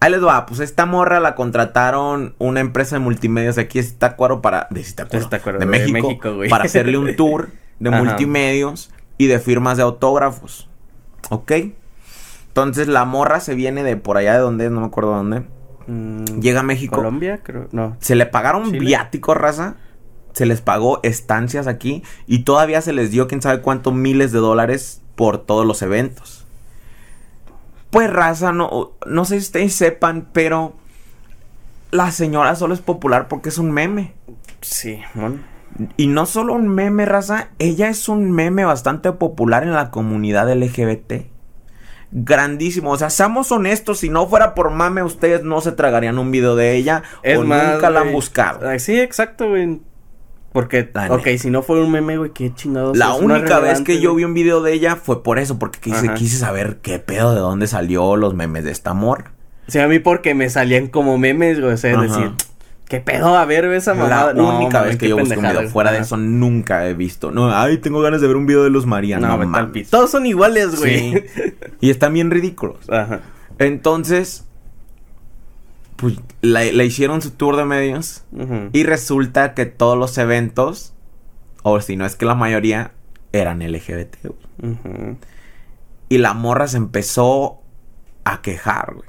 Ahí 0.01 0.11
les 0.11 0.23
va, 0.25 0.45
pues 0.47 0.61
esta 0.61 0.85
morra 0.85 1.21
la 1.21 1.35
contrataron 1.35 2.35
una 2.39 2.61
empresa 2.61 2.97
de 2.97 3.01
multimedios 3.01 3.57
aquí 3.57 3.79
de 3.79 3.85
Zitácuaro 3.85 4.43
para... 4.43 4.69
De 4.71 4.85
Zitácuaro, 4.85 5.25
Zitácuaro, 5.25 5.59
de 5.59 5.65
de 5.67 5.71
México, 5.71 6.19
para 6.51 6.65
hacerle 6.65 6.99
un 6.99 7.17
tour 7.17 7.49
de 7.79 7.89
Ajá. 7.91 8.03
multimedios 8.03 8.91
y 9.19 9.27
de 9.27 9.39
firmas 9.39 9.79
de 9.79 9.85
autógrafos. 9.85 10.69
¿Ok? 11.31 11.53
Entonces 12.49 12.89
la 12.89 13.05
morra 13.05 13.41
se 13.41 13.55
viene 13.55 13.83
de 13.83 13.97
por 13.97 14.17
allá 14.17 14.35
de 14.35 14.41
donde, 14.41 14.67
es, 14.67 14.71
no 14.71 14.81
me 14.81 14.87
acuerdo 14.87 15.11
dónde. 15.15 15.45
Mm, 15.87 16.41
Llega 16.41 16.61
a 16.61 16.63
México. 16.63 16.97
Colombia, 16.97 17.41
creo. 17.43 17.69
No. 17.73 17.97
Se 18.01 18.15
le 18.17 18.27
pagaron 18.27 18.65
Chile. 18.67 18.79
viáticos, 18.81 19.37
raza. 19.37 19.77
Se 20.33 20.47
les 20.47 20.61
pagó 20.61 21.01
estancias 21.03 21.67
aquí. 21.67 22.03
Y 22.27 22.41
todavía 22.41 22.81
se 22.83 22.93
les 22.93 23.11
dio 23.11 23.29
quién 23.29 23.41
sabe 23.43 23.61
cuántos 23.63 23.95
miles 23.95 24.33
de 24.33 24.39
dólares 24.39 25.03
por 25.15 25.39
todos 25.39 25.67
los 25.67 25.81
eventos. 25.83 26.46
Pues, 27.97 28.13
raza, 28.13 28.53
no, 28.53 28.93
no 29.07 29.25
sé 29.25 29.37
si 29.37 29.47
ustedes 29.47 29.75
sepan, 29.75 30.29
pero 30.33 30.75
la 31.91 32.11
señora 32.11 32.55
solo 32.55 32.75
es 32.75 32.81
popular 32.81 33.27
porque 33.27 33.49
es 33.49 33.59
un 33.59 33.71
meme. 33.71 34.13
Sí. 34.61 35.01
Y 35.97 36.07
no 36.07 36.27
solo 36.27 36.53
un 36.53 36.69
meme, 36.69 37.07
raza, 37.07 37.49
ella 37.59 37.89
es 37.89 38.09
un 38.09 38.33
meme 38.33 38.65
bastante 38.65 39.13
popular 39.13 39.63
en 39.63 39.73
la 39.73 39.91
comunidad 39.91 40.53
LGBT. 40.55 41.27
Grandísimo, 42.13 42.91
o 42.91 42.97
sea, 42.99 43.11
seamos 43.11 43.51
honestos, 43.51 43.99
si 44.01 44.09
no 44.09 44.27
fuera 44.29 44.55
por 44.55 44.71
mame, 44.71 45.03
ustedes 45.03 45.43
no 45.43 45.61
se 45.61 45.73
tragarían 45.73 46.19
un 46.19 46.31
video 46.31 46.55
de 46.55 46.77
ella 46.77 47.03
Es 47.23 47.39
o 47.39 47.45
más, 47.45 47.75
nunca 47.75 47.91
la 47.91 48.01
han 48.01 48.13
buscado. 48.13 48.69
ah, 48.69 48.79
Sí, 48.79 49.01
exacto, 49.01 49.49
güey. 49.49 49.81
Porque, 50.57 50.89
La 50.95 51.13
ok, 51.13 51.27
neta. 51.27 51.39
si 51.43 51.51
no 51.51 51.61
fuera 51.61 51.85
un 51.85 51.93
meme, 51.93 52.17
güey, 52.17 52.31
qué 52.31 52.51
chingados. 52.55 52.97
La 52.97 53.13
única 53.13 53.61
vez 53.61 53.83
que 53.83 54.01
yo 54.01 54.15
vi 54.15 54.25
un 54.25 54.33
video 54.33 54.63
de 54.63 54.73
ella 54.73 54.97
fue 54.97 55.23
por 55.23 55.39
eso, 55.39 55.59
porque 55.59 55.81
quise, 55.81 56.07
Ajá. 56.07 56.15
quise 56.15 56.39
saber 56.39 56.79
qué 56.81 56.99
pedo, 56.99 57.35
de 57.35 57.41
dónde 57.41 57.67
salió 57.67 58.17
los 58.17 58.33
memes 58.33 58.65
de 58.65 58.71
esta 58.71 58.95
morra. 58.95 59.33
O 59.69 59.71
sea, 59.71 59.85
a 59.85 59.89
mí 59.89 59.99
porque 59.99 60.35
me 60.35 60.49
salían 60.49 60.87
como 60.87 61.19
memes, 61.19 61.61
güey. 61.61 61.75
O 61.75 61.77
sea, 61.77 61.93
Ajá. 61.93 62.03
decir, 62.05 62.31
¿qué 62.89 63.01
pedo? 63.01 63.37
A 63.37 63.45
ver, 63.45 63.69
ve 63.69 63.77
esa 63.77 63.93
mamada. 63.93 64.29
La 64.29 64.33
No, 64.33 64.57
única 64.59 64.81
vez 64.81 64.97
que 64.97 65.11
yo 65.11 65.19
busqué 65.19 65.37
un 65.37 65.43
video. 65.43 65.69
Fuera 65.69 65.93
de 65.93 65.99
eso, 65.99 66.17
nunca 66.17 66.89
he 66.89 66.95
visto. 66.95 67.31
No, 67.31 67.55
ay, 67.55 67.77
tengo 67.77 68.01
ganas 68.01 68.23
de 68.23 68.27
ver 68.27 68.37
un 68.37 68.47
video 68.47 68.65
de 68.65 68.71
los 68.71 68.87
María. 68.87 69.19
No, 69.19 69.37
No, 69.37 69.47
mames. 69.47 69.91
Todos 69.91 70.11
son 70.11 70.25
iguales, 70.25 70.79
güey. 70.79 71.13
Sí. 71.13 71.23
Y 71.83 71.91
están 71.91 72.15
bien 72.15 72.31
ridículos. 72.31 72.79
Ajá. 72.89 73.21
Entonces, 73.59 74.47
pues 75.97 76.17
le, 76.43 76.73
le 76.73 76.85
hicieron 76.85 77.23
su 77.23 77.33
tour 77.33 77.57
de 77.57 77.65
medios. 77.65 78.25
Y 78.73 78.85
resulta 78.85 79.55
que 79.55 79.67
todos 79.67 79.99
los 79.99 80.17
eventos, 80.19 80.95
o 81.63 81.81
si 81.81 81.97
no 81.97 82.07
es 82.07 82.17
que 82.17 82.27
la 82.27 82.35
mayoría, 82.35 82.93
eran 83.33 83.61
LGBT. 83.61 84.17
Y 86.09 86.19
la 86.19 86.35
morra 86.35 86.69
se 86.69 86.77
empezó 86.77 87.61
a 88.25 88.43
quejar, 88.43 88.95
güey. 88.95 89.09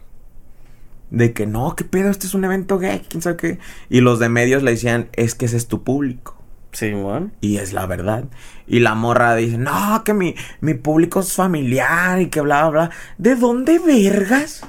De 1.10 1.32
que 1.32 1.46
no, 1.46 1.76
qué 1.76 1.86
pedo, 1.86 2.10
este 2.10 2.28
es 2.28 2.34
un 2.34 2.44
evento 2.44 2.80
gay, 2.80 3.02
quién 3.08 3.22
sabe 3.22 3.38
qué. 3.38 3.60
Y 3.90 4.02
los 4.02 4.20
de 4.20 4.28
medios 4.28 4.62
le 4.64 4.72
decían, 4.72 5.10
es 5.14 5.36
que 5.36 5.46
ese 5.46 5.56
es 5.56 5.68
tu 5.68 5.84
público. 5.84 6.36
Sí, 6.74 6.92
bueno. 6.92 7.32
Y 7.40 7.58
es 7.58 7.72
la 7.72 7.86
verdad. 7.86 8.26
Y 8.68 8.80
la 8.82 8.94
morra 8.94 9.36
dice, 9.36 9.58
no, 9.58 10.04
que 10.04 10.14
mi, 10.14 10.36
mi 10.60 10.74
público 10.74 11.22
es 11.22 11.34
familiar 11.34 12.22
y 12.22 12.30
que 12.30 12.42
bla, 12.42 12.68
bla, 12.68 12.88
bla. 12.88 12.92
¿De 13.18 13.36
dónde 13.36 13.80
vergas? 13.80 14.66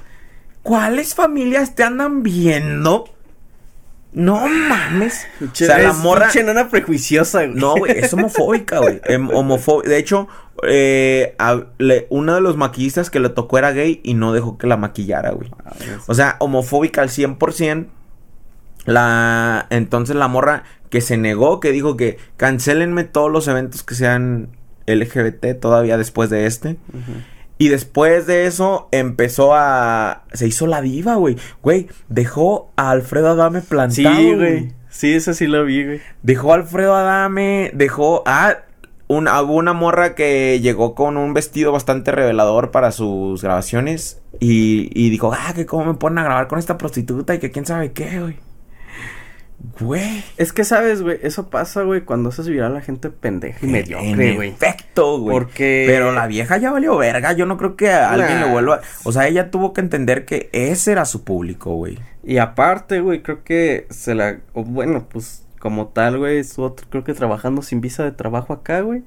¿Cuáles 0.62 1.14
familias 1.14 1.74
te 1.74 1.82
andan 1.84 2.22
viendo? 2.22 3.04
No 4.12 4.46
mames. 4.48 5.26
O 5.42 5.54
sea, 5.54 5.78
la 5.78 5.90
Es 5.90 5.96
morra... 5.98 6.26
pinche 6.26 6.42
nana 6.44 6.68
prejuiciosa, 6.68 7.44
güey. 7.44 7.54
No, 7.58 7.76
güey, 7.76 7.92
es 7.98 8.12
homofóbica, 8.12 8.78
güey. 8.80 9.00
Em, 9.04 9.28
homofó- 9.28 9.82
De 9.82 9.98
hecho, 9.98 10.28
eh, 10.66 11.34
a- 11.38 11.62
le- 11.78 12.06
uno 12.10 12.34
de 12.34 12.40
los 12.40 12.56
maquillistas 12.56 13.10
que 13.10 13.20
le 13.20 13.28
tocó 13.28 13.58
era 13.58 13.72
gay 13.72 14.00
y 14.02 14.14
no 14.14 14.32
dejó 14.32 14.58
que 14.58 14.66
la 14.66 14.76
maquillara, 14.76 15.30
güey. 15.32 15.50
O 16.06 16.14
sea, 16.14 16.36
homofóbica 16.40 17.02
al 17.02 17.08
100%. 17.10 17.86
La... 18.86 19.66
Entonces 19.70 20.16
la 20.16 20.28
morra 20.28 20.64
que 20.90 21.00
se 21.02 21.16
negó, 21.18 21.60
que 21.60 21.72
dijo 21.72 21.96
que 21.96 22.16
cancelenme 22.38 23.04
todos 23.04 23.30
los 23.30 23.46
eventos 23.48 23.82
que 23.82 23.94
sean 23.94 24.48
LGBT 24.86 25.60
todavía 25.60 25.98
después 25.98 26.30
de 26.30 26.46
este. 26.46 26.70
Ujú. 26.92 27.12
Y 27.58 27.68
después 27.68 28.26
de 28.26 28.46
eso 28.46 28.88
empezó 28.92 29.54
a... 29.54 30.24
Se 30.32 30.46
hizo 30.46 30.66
la 30.66 30.80
diva, 30.80 31.16
güey. 31.16 31.36
Güey, 31.62 31.88
dejó 32.08 32.72
a 32.76 32.90
Alfredo 32.90 33.30
Adame 33.30 33.60
plantado. 33.60 34.16
Sí, 34.16 34.34
güey. 34.34 34.72
Sí, 34.88 35.12
eso 35.12 35.34
sí 35.34 35.46
lo 35.46 35.64
vi, 35.64 35.84
güey. 35.84 36.00
Dejó 36.22 36.52
a 36.52 36.56
Alfredo 36.56 36.94
Adame, 36.94 37.70
dejó 37.74 38.22
a 38.26 38.58
una, 39.08 39.40
hubo 39.42 39.54
una 39.54 39.72
morra 39.72 40.14
que 40.14 40.60
llegó 40.60 40.94
con 40.94 41.16
un 41.16 41.34
vestido 41.34 41.72
bastante 41.72 42.12
revelador 42.12 42.70
para 42.70 42.92
sus 42.92 43.42
grabaciones 43.42 44.20
y, 44.38 44.90
y 44.94 45.10
dijo, 45.10 45.32
ah, 45.32 45.52
que 45.54 45.66
cómo 45.66 45.86
me 45.86 45.94
ponen 45.94 46.18
a 46.18 46.24
grabar 46.24 46.46
con 46.46 46.58
esta 46.58 46.78
prostituta 46.78 47.34
y 47.34 47.38
que 47.38 47.50
quién 47.50 47.66
sabe 47.66 47.92
qué, 47.92 48.20
güey. 48.20 48.36
Güey. 49.80 50.22
Es 50.36 50.52
que, 50.52 50.64
¿sabes, 50.64 51.02
güey? 51.02 51.18
Eso 51.22 51.50
pasa, 51.50 51.82
güey, 51.82 52.02
cuando 52.02 52.28
haces 52.28 52.48
viral 52.48 52.70
a 52.72 52.74
la 52.74 52.80
gente 52.80 53.10
pendeja 53.10 53.58
y 53.64 53.68
mediocre, 53.68 54.30
En 54.30 54.36
güey. 54.36 54.50
efecto, 54.50 55.18
güey. 55.18 55.32
Porque- 55.36 55.84
Pero 55.86 56.12
la 56.12 56.26
vieja 56.26 56.56
ya 56.58 56.70
valió 56.70 56.96
verga. 56.96 57.32
Yo 57.32 57.44
no 57.46 57.56
creo 57.56 57.76
que 57.76 57.90
a 57.90 58.10
alguien 58.12 58.40
Nah. 58.40 58.46
le 58.46 58.52
vuelva. 58.52 58.80
O 59.04 59.12
sea, 59.12 59.26
ella 59.26 59.50
tuvo 59.50 59.72
que 59.72 59.80
entender 59.80 60.24
que 60.24 60.48
ese 60.52 60.92
era 60.92 61.04
su 61.04 61.24
público, 61.24 61.74
güey. 61.74 61.98
Y 62.22 62.38
aparte, 62.38 63.00
güey, 63.00 63.22
creo 63.22 63.42
que 63.42 63.86
se 63.90 64.14
la... 64.14 64.38
bueno, 64.54 65.06
pues, 65.10 65.44
como 65.58 65.88
tal, 65.88 66.18
güey, 66.18 66.38
estuvo, 66.38 66.76
creo 66.76 67.02
que 67.02 67.14
trabajando 67.14 67.62
sin 67.62 67.80
visa 67.80 68.04
de 68.04 68.12
trabajo 68.12 68.52
acá, 68.52 68.80
güey. 68.82 69.02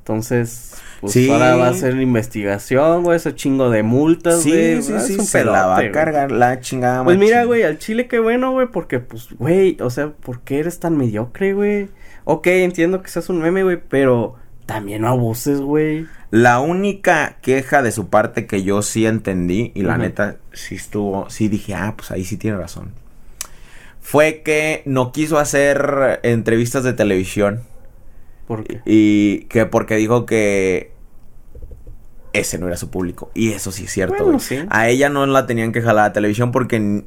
Entonces, 0.00 0.74
pues, 1.00 1.12
Sí. 1.12 1.30
ahora 1.30 1.56
va 1.56 1.68
a 1.68 1.70
hacer 1.70 1.94
investigación, 2.00 3.02
güey, 3.04 3.16
ese 3.16 3.34
chingo 3.34 3.70
de 3.70 3.82
multas, 3.82 4.42
Sí, 4.42 4.50
güey. 4.50 4.82
sí, 4.82 4.92
sí. 5.00 5.16
un 5.18 5.24
Se 5.26 5.44
la 5.44 5.66
va 5.66 5.76
a 5.76 5.80
güey. 5.80 5.92
cargar 5.92 6.32
la 6.32 6.60
chingada. 6.60 7.04
Pues 7.04 7.18
mira, 7.18 7.44
güey, 7.44 7.62
al 7.62 7.78
chile 7.78 8.08
qué 8.08 8.18
bueno, 8.18 8.50
güey, 8.52 8.66
porque 8.66 8.98
pues, 8.98 9.28
güey, 9.38 9.76
o 9.80 9.90
sea, 9.90 10.08
¿por 10.08 10.40
qué 10.40 10.58
eres 10.60 10.80
tan 10.80 10.96
mediocre, 10.96 11.52
güey? 11.54 11.88
Ok, 12.24 12.46
entiendo 12.48 13.02
que 13.02 13.08
seas 13.10 13.28
un 13.28 13.40
meme, 13.40 13.62
güey, 13.62 13.78
pero 13.88 14.36
también 14.66 15.02
no 15.02 15.08
abuses, 15.08 15.60
güey. 15.60 16.06
La 16.30 16.60
única 16.60 17.36
queja 17.42 17.82
de 17.82 17.92
su 17.92 18.08
parte 18.08 18.46
que 18.46 18.62
yo 18.62 18.82
sí 18.82 19.04
entendí, 19.06 19.72
y 19.74 19.82
la 19.82 19.98
neta 19.98 20.36
sí 20.52 20.76
estuvo, 20.76 21.28
sí 21.28 21.48
dije, 21.48 21.74
ah, 21.74 21.94
pues 21.96 22.10
ahí 22.10 22.24
sí 22.24 22.36
tiene 22.36 22.56
razón. 22.56 22.92
Fue 24.00 24.42
que 24.44 24.82
no 24.86 25.12
quiso 25.12 25.38
hacer 25.38 26.20
entrevistas 26.22 26.84
de 26.84 26.92
televisión. 26.92 27.62
Y 28.84 29.44
que 29.44 29.66
porque 29.66 29.96
dijo 29.96 30.26
que 30.26 30.92
ese 32.32 32.58
no 32.58 32.66
era 32.68 32.76
su 32.76 32.90
público. 32.90 33.30
Y 33.34 33.52
eso 33.52 33.72
sí 33.72 33.84
es 33.84 33.90
cierto, 33.92 34.22
Bueno, 34.24 34.38
sí. 34.38 34.58
A 34.70 34.88
ella 34.88 35.08
no 35.08 35.26
la 35.26 35.46
tenían 35.46 35.72
que 35.72 35.82
jalar 35.82 36.10
a 36.10 36.12
televisión 36.12 36.52
porque 36.52 36.78
de 36.78 37.04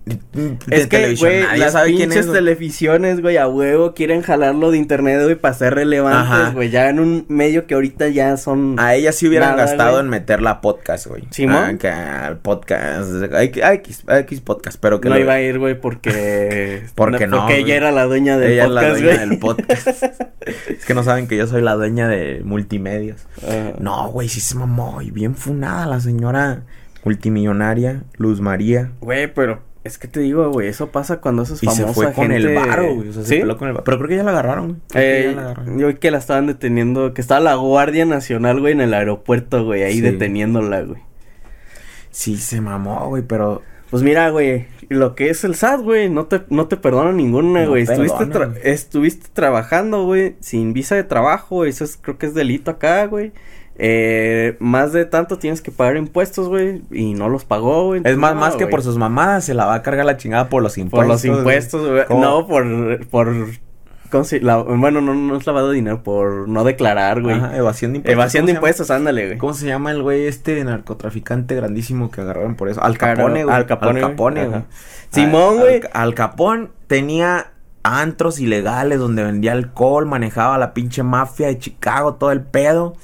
es 0.69 0.81
que, 0.83 0.87
televisión 0.87 1.31
nadie 1.41 1.59
las 1.59 1.71
sabe 1.73 1.93
quién 1.95 2.11
es. 2.11 2.31
televisiones, 2.31 3.21
güey, 3.21 3.37
a 3.37 3.47
huevo 3.47 3.93
quieren 3.93 4.21
jalarlo 4.21 4.71
de 4.71 4.77
internet, 4.77 5.21
güey, 5.23 5.35
para 5.35 5.53
ser 5.53 5.75
relevantes, 5.75 6.53
güey, 6.53 6.69
ya 6.69 6.89
en 6.89 6.99
un 6.99 7.25
medio 7.29 7.67
que 7.67 7.73
ahorita 7.75 8.09
ya 8.09 8.37
son... 8.37 8.75
A 8.79 8.95
ella 8.95 9.11
sí 9.11 9.27
hubieran 9.27 9.51
Nada, 9.51 9.65
gastado 9.65 9.99
en 9.99 10.09
meterla 10.09 10.49
a 10.51 10.61
podcast, 10.61 11.07
güey. 11.07 11.23
¿Simón? 11.31 11.79
Ah, 11.83 12.27
al 12.27 12.37
podcast. 12.39 13.09
Hay 13.33 13.49
que- 13.51 13.63
a 13.63 13.73
X, 13.73 14.03
a 14.07 14.19
X 14.19 14.41
podcast, 14.41 14.77
pero 14.79 14.99
que 15.01 15.09
no 15.09 15.15
lo- 15.15 15.21
iba 15.21 15.33
a 15.33 15.41
ir, 15.41 15.59
güey, 15.59 15.79
porque... 15.79 16.83
Porque 16.95 17.27
no, 17.27 17.37
Porque 17.41 17.57
ella 17.59 17.75
era 17.75 17.91
la 17.91 18.05
dueña 18.05 18.37
del 18.37 18.51
Ella 18.53 18.65
podcast, 18.65 18.85
es 18.85 19.01
la 19.01 19.07
dueña 19.07 19.19
del 19.25 19.39
podcast. 19.39 19.87
es 20.69 20.85
que 20.85 20.93
no 20.93 21.03
saben 21.03 21.27
que 21.27 21.37
yo 21.37 21.47
soy 21.47 21.61
la 21.61 21.73
dueña 21.75 22.07
de 22.07 22.41
multimedios. 22.43 23.21
Ajá. 23.37 23.73
No, 23.79 24.09
güey, 24.09 24.29
sí 24.29 24.39
se 24.39 24.55
mamó. 24.55 25.01
Bien 25.13 25.35
funada 25.35 25.85
la 25.85 25.99
señora 25.99 26.63
multimillonaria, 27.05 28.03
Luz 28.17 28.41
María. 28.41 28.91
Güey, 29.01 29.33
pero 29.33 29.59
es 29.83 29.97
que 29.97 30.07
te 30.07 30.19
digo, 30.21 30.49
güey, 30.51 30.67
eso 30.69 30.87
pasa 30.91 31.19
cuando 31.19 31.43
eso 31.43 31.53
es 31.55 31.63
Y 31.63 31.65
famosa 31.65 31.87
se 31.89 31.93
fue 31.93 32.05
con 32.13 32.29
gente... 32.29 32.35
el 32.37 32.55
varo, 32.55 32.95
güey. 32.95 33.09
O 33.09 33.13
sea, 33.13 33.23
se 33.23 33.35
¿Sí? 33.35 33.39
peló 33.41 33.57
con 33.57 33.67
el 33.67 33.73
varo. 33.73 33.83
Pero 33.83 33.97
creo 33.97 34.09
que 34.09 34.15
ya 34.17 34.23
la 34.23 34.31
agarraron, 34.31 34.67
güey. 34.67 34.79
Eh, 34.95 35.29
ya 35.29 35.35
la 35.35 35.41
agarraron. 35.43 35.77
yo 35.79 35.87
vi 35.87 35.93
que 35.95 36.11
la 36.11 36.17
estaban 36.17 36.47
deteniendo, 36.47 37.13
que 37.13 37.21
estaba 37.21 37.39
la 37.41 37.55
Guardia 37.55 38.05
Nacional, 38.05 38.59
güey, 38.59 38.73
en 38.73 38.81
el 38.81 38.93
aeropuerto, 38.93 39.65
güey, 39.65 39.83
ahí 39.83 39.95
Sí. 39.95 40.01
deteniéndola, 40.01 40.81
güey. 40.83 41.01
Sí, 42.11 42.37
se 42.37 42.61
mamó, 42.61 43.07
güey, 43.09 43.23
pero. 43.23 43.61
Pues 43.89 44.01
mira, 44.01 44.29
güey, 44.31 44.65
lo 44.89 45.13
que 45.13 45.29
es 45.29 45.43
el 45.43 45.53
SAT, 45.53 45.81
güey, 45.81 46.09
no 46.09 46.25
te, 46.25 46.41
no 46.49 46.67
te 46.67 46.77
perdono 46.77 47.11
ninguna, 47.13 47.63
No 47.63 47.69
güey. 47.69 47.83
estuviste, 47.83 48.25
perdona, 48.25 48.55
tra- 48.55 48.59
estuviste 48.63 49.27
trabajando, 49.33 50.05
güey, 50.05 50.35
sin 50.39 50.73
visa 50.73 50.95
de 50.95 51.03
trabajo, 51.03 51.57
güey, 51.57 51.69
eso 51.69 51.83
es, 51.83 51.97
creo 52.01 52.17
que 52.17 52.25
es 52.25 52.33
delito 52.33 52.71
acá, 52.71 53.05
güey. 53.05 53.33
Eh, 53.77 54.55
más 54.59 54.93
de 54.93 55.05
tanto 55.05 55.37
tienes 55.39 55.61
que 55.61 55.71
pagar 55.71 55.97
impuestos, 55.97 56.47
güey, 56.47 56.83
y 56.91 57.13
no 57.15 57.27
los 57.29 57.43
pagó, 57.45 57.87
güey. 57.87 58.01
Es 58.05 58.17
más, 58.17 58.35
No, 58.35 58.39
más 58.41 58.55
que 58.55 58.67
por 58.67 58.83
sus 58.83 58.97
mamadas, 58.97 59.45
se 59.45 59.53
la 59.53 59.65
va 59.65 59.75
a 59.75 59.81
cargar 59.81 60.05
la 60.05 60.17
chingada 60.17 60.49
por 60.49 60.61
los 60.61 60.73
Por 60.73 60.79
impuestos. 60.81 61.25
los 61.25 61.37
impuestos, 61.37 61.89
güey. 61.89 62.03
No, 62.21 62.45
por, 62.47 63.07
por, 63.07 63.33
¿cómo 64.11 64.23
se- 64.25 64.41
la- 64.41 64.57
bueno, 64.57 65.01
no, 65.01 65.15
no 65.15 65.35
es 65.35 65.47
lavado 65.47 65.69
de 65.69 65.75
dinero, 65.75 66.03
por 66.03 66.47
no 66.47 66.63
declarar, 66.63 67.21
güey. 67.23 67.35
Ajá, 67.35 67.57
evasión 67.57 67.93
de 67.93 67.97
impuestos. 67.97 68.13
Evasión 68.13 68.45
de 68.45 68.51
impuestos, 68.53 68.91
ándale, 68.91 69.25
güey. 69.25 69.37
¿Cómo 69.39 69.53
se 69.55 69.65
llama 69.65 69.89
el 69.91 70.03
güey 70.03 70.27
este 70.27 70.63
narcotraficante 70.63 71.55
grandísimo 71.55 72.11
que 72.11 72.21
agarraron 72.21 72.53
por 72.55 72.69
eso? 72.69 72.83
Al 72.83 72.97
Capone, 72.99 73.43
güey. 73.43 73.55
Al 73.55 73.65
Capone, 73.65 74.01
Al 74.03 74.09
Capone, 74.11 74.45
güey. 74.47 74.61
Simón, 75.09 75.57
güey. 75.59 75.81
Al, 75.93 76.03
Al 76.03 76.13
Capone 76.13 76.67
tenía 76.85 77.47
antros 77.81 78.39
ilegales 78.39 78.99
donde 78.99 79.23
vendía 79.23 79.51
alcohol, 79.51 80.05
manejaba 80.05 80.57
la 80.59 80.73
pinche 80.75 81.01
mafia 81.03 81.47
de 81.47 81.57
Chicago, 81.57 82.13
todo 82.15 82.31
el 82.31 82.41
pedo. 82.41 82.95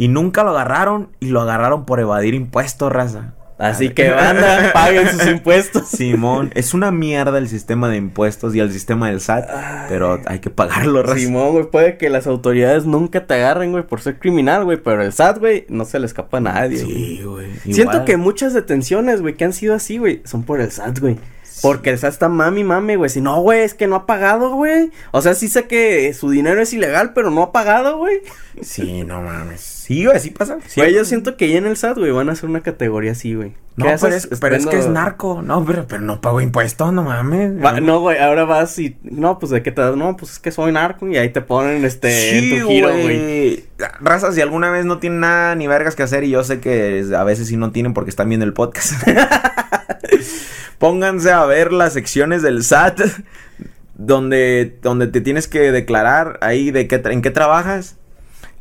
Y 0.00 0.08
nunca 0.08 0.44
lo 0.44 0.52
agarraron 0.52 1.10
y 1.20 1.26
lo 1.26 1.42
agarraron 1.42 1.84
por 1.84 2.00
evadir 2.00 2.32
impuestos, 2.32 2.90
raza. 2.90 3.34
Así 3.58 3.90
que 3.94 4.08
banda, 4.08 4.70
paguen 4.72 5.10
sus 5.10 5.26
impuestos. 5.26 5.88
Simón, 5.88 6.50
es 6.54 6.72
una 6.72 6.90
mierda 6.90 7.36
el 7.36 7.50
sistema 7.50 7.90
de 7.90 7.98
impuestos 7.98 8.54
y 8.54 8.60
el 8.60 8.72
sistema 8.72 9.10
del 9.10 9.20
SAT, 9.20 9.50
Ay. 9.50 9.86
pero 9.90 10.18
hay 10.24 10.38
que 10.38 10.48
pagarlo, 10.48 11.02
raza. 11.02 11.18
Simón, 11.18 11.52
güey, 11.52 11.70
puede 11.70 11.98
que 11.98 12.08
las 12.08 12.26
autoridades 12.26 12.86
nunca 12.86 13.26
te 13.26 13.34
agarren, 13.34 13.72
güey, 13.72 13.86
por 13.86 14.00
ser 14.00 14.18
criminal, 14.18 14.64
güey, 14.64 14.78
pero 14.78 15.02
el 15.02 15.12
SAT, 15.12 15.38
güey, 15.38 15.66
no 15.68 15.84
se 15.84 15.98
le 15.98 16.06
escapa 16.06 16.38
a 16.38 16.40
nadie. 16.40 16.78
Sí, 16.78 17.20
güey. 17.22 17.50
Siento 17.70 18.06
que 18.06 18.16
muchas 18.16 18.54
detenciones, 18.54 19.20
güey, 19.20 19.34
que 19.34 19.44
han 19.44 19.52
sido 19.52 19.74
así, 19.74 19.98
güey, 19.98 20.22
son 20.24 20.44
por 20.44 20.62
el 20.62 20.72
SAT, 20.72 20.98
güey. 20.98 21.18
Porque 21.60 21.90
el 21.90 21.98
SAT 21.98 22.12
está 22.14 22.28
mami, 22.30 22.64
mami, 22.64 22.94
güey. 22.94 23.10
Si 23.10 23.20
no, 23.20 23.38
güey, 23.42 23.60
es 23.60 23.74
que 23.74 23.86
no 23.86 23.96
ha 23.96 24.06
pagado, 24.06 24.54
güey. 24.54 24.90
O 25.10 25.20
sea, 25.20 25.34
sí 25.34 25.48
sé 25.48 25.66
que 25.66 26.14
su 26.14 26.30
dinero 26.30 26.62
es 26.62 26.72
ilegal, 26.72 27.12
pero 27.12 27.30
no 27.30 27.42
ha 27.42 27.52
pagado, 27.52 27.98
güey. 27.98 28.22
Sí, 28.62 29.04
no 29.04 29.20
mames. 29.20 29.79
Sí, 29.90 30.04
güey, 30.04 30.16
así 30.16 30.30
pasa. 30.30 30.58
Sí, 30.68 30.80
Güey, 30.80 30.94
yo 30.94 31.04
siento 31.04 31.36
que 31.36 31.48
ya 31.50 31.58
en 31.58 31.66
el 31.66 31.76
SAT, 31.76 31.98
güey, 31.98 32.12
van 32.12 32.28
a 32.28 32.32
hacer 32.32 32.48
una 32.48 32.60
categoría 32.60 33.10
así, 33.10 33.34
güey. 33.34 33.54
No, 33.74 33.86
¿Qué 33.86 33.96
pero 34.00 34.14
es, 34.14 34.28
pero 34.40 34.54
es 34.54 34.64
que 34.64 34.78
es 34.78 34.86
narco. 34.86 35.42
No, 35.42 35.64
pero, 35.64 35.84
pero 35.88 36.00
no 36.00 36.20
pago 36.20 36.40
impuestos, 36.40 36.92
no 36.92 37.02
mames. 37.02 37.60
Va- 37.60 37.80
no, 37.80 37.98
güey, 37.98 38.16
ahora 38.18 38.44
vas 38.44 38.78
y... 38.78 38.96
No, 39.02 39.40
pues, 39.40 39.50
¿de 39.50 39.64
qué 39.64 39.72
te 39.72 39.80
das? 39.80 39.96
No, 39.96 40.16
pues, 40.16 40.30
es 40.30 40.38
que 40.38 40.52
soy 40.52 40.70
narco 40.70 41.08
y 41.08 41.16
ahí 41.16 41.30
te 41.30 41.40
ponen, 41.40 41.84
este, 41.84 42.38
en 42.38 42.60
tu 42.60 42.68
giro, 42.68 42.88
güey. 42.90 43.64
Raza, 43.98 44.30
si 44.30 44.40
alguna 44.40 44.70
vez 44.70 44.84
no 44.84 44.98
tienen 45.00 45.18
nada 45.18 45.56
ni 45.56 45.66
vergas 45.66 45.96
que 45.96 46.04
hacer, 46.04 46.22
y 46.22 46.30
yo 46.30 46.44
sé 46.44 46.60
que 46.60 47.04
a 47.12 47.24
veces 47.24 47.48
sí 47.48 47.56
no 47.56 47.72
tienen 47.72 47.92
porque 47.92 48.10
están 48.10 48.28
viendo 48.28 48.46
el 48.46 48.52
podcast. 48.52 48.92
Pónganse 50.78 51.32
a 51.32 51.44
ver 51.46 51.72
las 51.72 51.94
secciones 51.94 52.42
del 52.42 52.62
SAT 52.62 53.00
donde, 53.96 54.78
donde 54.82 55.08
te 55.08 55.20
tienes 55.20 55.48
que 55.48 55.72
declarar 55.72 56.38
ahí 56.42 56.70
de 56.70 56.86
qué, 56.86 57.02
en 57.06 57.22
qué 57.22 57.32
trabajas. 57.32 57.96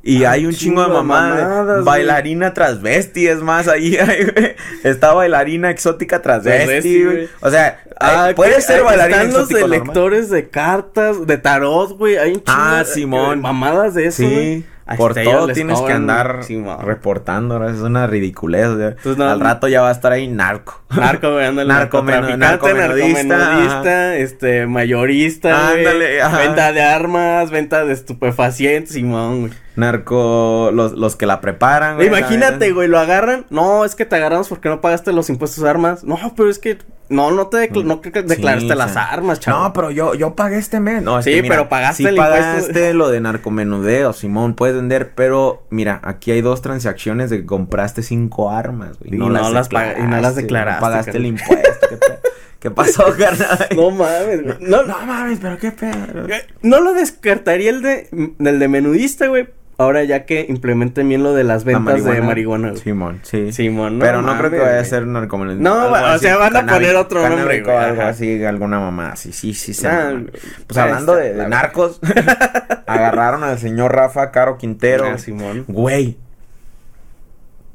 Y 0.02 0.24
hay 0.24 0.46
un 0.46 0.54
chingo 0.54 0.82
de 0.82 0.88
chingo 0.88 0.98
de 1.02 1.04
mamadas. 1.04 1.50
mamadas, 1.50 1.84
bailarina 1.86 2.54
transvesti, 2.54 3.28
es 3.28 3.42
más, 3.42 3.68
ahí 3.68 3.98
hay. 3.98 4.56
Está 4.84 5.14
bailarina 5.14 5.70
exótica 5.70 6.22
transvesti, 6.22 7.04
güey. 7.04 7.30
O 7.42 7.50
sea, 7.50 7.80
Ah, 8.02 8.32
puede 8.34 8.62
ser 8.62 8.82
bailarina 8.84 9.24
Están 9.24 9.34
los 9.34 9.50
de 9.50 9.68
lectores 9.68 10.30
de 10.30 10.48
cartas, 10.50 11.28
de 11.28 11.38
tarot, 11.38 11.98
güey. 11.98 12.16
Hay 12.18 12.30
un 12.30 12.44
chingo 12.44 12.58
Ah, 12.58 12.80
de- 12.80 12.86
Simón. 12.86 13.30
de 13.32 13.36
mamadas 13.42 13.94
de 13.94 14.06
eso, 14.06 14.24
Sí, 14.24 14.66
por 14.96 15.14
todo 15.14 15.50
tienes 15.50 15.82
que 15.82 15.92
andar 15.92 16.40
reportando, 16.82 17.60
¿no? 17.60 17.68
es 17.70 17.80
una 17.82 18.08
ridiculez. 18.08 18.68
Entonces, 18.70 19.18
no, 19.18 19.30
Al 19.30 19.42
rato 19.42 19.68
ya 19.68 19.82
va 19.82 19.90
a 19.90 19.92
estar 19.92 20.14
ahí 20.14 20.30
narco. 20.30 20.82
Narco, 20.96 21.34
güey, 21.34 21.46
ándale. 21.46 21.68
Narcomenudista, 21.74 22.38
narcomenudista, 22.38 24.16
este, 24.18 24.66
mayorista, 24.66 25.72
Ándale. 25.72 26.20
Venta 26.38 26.72
de 26.72 26.82
armas, 26.82 27.52
venta 27.52 27.84
de 27.86 27.94
estupefacientes, 27.94 28.94
Simón, 28.94 29.42
güey. 29.42 29.52
Narco, 29.80 30.72
los, 30.74 30.94
los 30.94 31.16
que 31.16 31.26
la 31.26 31.42
preparan. 31.42 31.96
güey, 31.96 32.08
Imagínate, 32.08 32.72
güey, 32.72 32.88
lo 32.88 33.00
agarran. 33.00 33.46
No, 33.50 33.86
es 33.86 33.96
que 33.96 34.06
te 34.06 34.16
agarramos 34.16 34.48
porque 34.50 34.70
no 34.70 34.82
pagaste 34.82 35.12
los 35.14 35.30
impuestos 35.30 35.64
de 35.64 35.70
armas. 35.70 36.04
No, 36.04 36.18
pero 36.36 36.50
es 36.50 36.60
que 36.60 36.78
no, 37.10 37.32
no 37.32 37.48
te 37.48 37.58
decla- 37.58 37.84
no 37.86 38.02
que 38.02 38.12
declaraste 38.12 38.70
Sí, 38.70 38.76
las 38.76 38.96
armas, 38.96 39.40
chavo. 39.40 39.64
No, 39.64 39.74
pero 39.74 39.90
yo, 39.92 40.14
yo 40.14 40.36
pagué 40.36 40.58
este 40.60 40.80
mes. 40.80 41.02
No, 41.02 41.18
es 41.20 41.26
Sí, 41.26 41.32
que 41.34 41.42
mira, 41.42 41.56
pero 41.56 41.70
pagaste 41.70 42.04
sí 42.04 42.06
el 42.08 42.16
impuesto. 42.18 42.94
lo 42.94 43.10
de 43.10 43.20
narcomenudeo, 43.22 44.14
Simón, 44.14 44.54
puedes 44.54 44.76
vender, 44.76 45.14
pero 45.16 45.64
mira, 45.72 46.00
aquí 46.04 46.32
hay 46.32 46.42
dos 46.42 46.62
transacciones 46.62 47.30
de 47.32 47.40
que 47.40 47.46
compraste 47.48 48.04
cinco 48.04 48.52
armas, 48.52 49.00
güey. 49.00 49.16
Y 49.16 49.18
no 49.18 49.30
las 49.30 49.70
pag- 49.72 49.96
y 50.00 50.04
no 50.04 50.22
las 50.22 50.36
declaraste, 50.36 50.82
No 50.82 50.88
pagaste 50.88 51.18
el 51.18 51.26
impuesto. 51.26 51.88
¿qué, 51.90 51.98
pe- 51.98 52.20
¿Qué 52.60 52.70
pasó, 52.72 53.06
carnal? 53.18 53.68
No 53.74 53.90
mames, 53.90 54.44
güey. 54.44 54.58
No, 54.60 54.84
No 54.84 55.00
mames, 55.06 55.40
pero 55.42 55.58
qué 55.58 55.72
pedo. 55.72 56.28
Eh, 56.28 56.46
No 56.62 56.82
lo 56.82 56.94
descartaría 56.94 57.70
el 57.70 57.82
de 57.82 58.10
del 58.12 58.60
de 58.60 58.68
menudista, 58.68 59.28
güey. 59.28 59.48
Ahora 59.80 60.04
ya 60.04 60.26
que 60.26 60.46
implementen 60.50 61.08
bien 61.08 61.24
lo 61.24 61.34
de 61.34 61.46
las 61.46 61.66
La 61.66 61.80
ventas 61.80 62.04
de 62.04 62.22
marihuana. 62.22 62.76
Simón, 62.76 63.22
sí. 63.24 63.54
Simón, 63.54 63.98
no 63.98 64.04
Pero 64.04 64.22
no 64.22 64.38
creo 64.38 64.52
que 64.52 64.60
vaya 64.60 64.82
a 64.82 64.84
ser 64.84 65.08
narcomenudeo. 65.08 65.62
No, 65.62 65.88
o 65.88 65.96
así, 65.96 66.26
sea, 66.26 66.36
van 66.36 66.54
a 66.54 66.66
poner 66.66 66.98
otro 66.98 67.22
nombre, 67.28 67.60
algo 67.60 67.72
ajá. 67.72 68.10
así, 68.10 68.44
alguna 68.44 68.82
mamá 68.82 69.14
así, 69.14 69.32
sí, 69.32 69.54
sí, 69.54 69.74
se 69.74 69.88
Ah. 69.88 70.12
Pues 70.22 70.44
esta, 70.68 70.84
hablando 70.84 71.16
de, 71.16 71.48
narcos, 71.48 72.02
agarraron 72.88 73.46
al 73.46 73.58
señor 73.58 73.96
Rafa 73.96 74.32
Caro 74.32 74.58
Quintero. 74.58 75.06
Ah, 75.14 75.18
Simón. 75.18 75.64
Güey, 75.70 76.18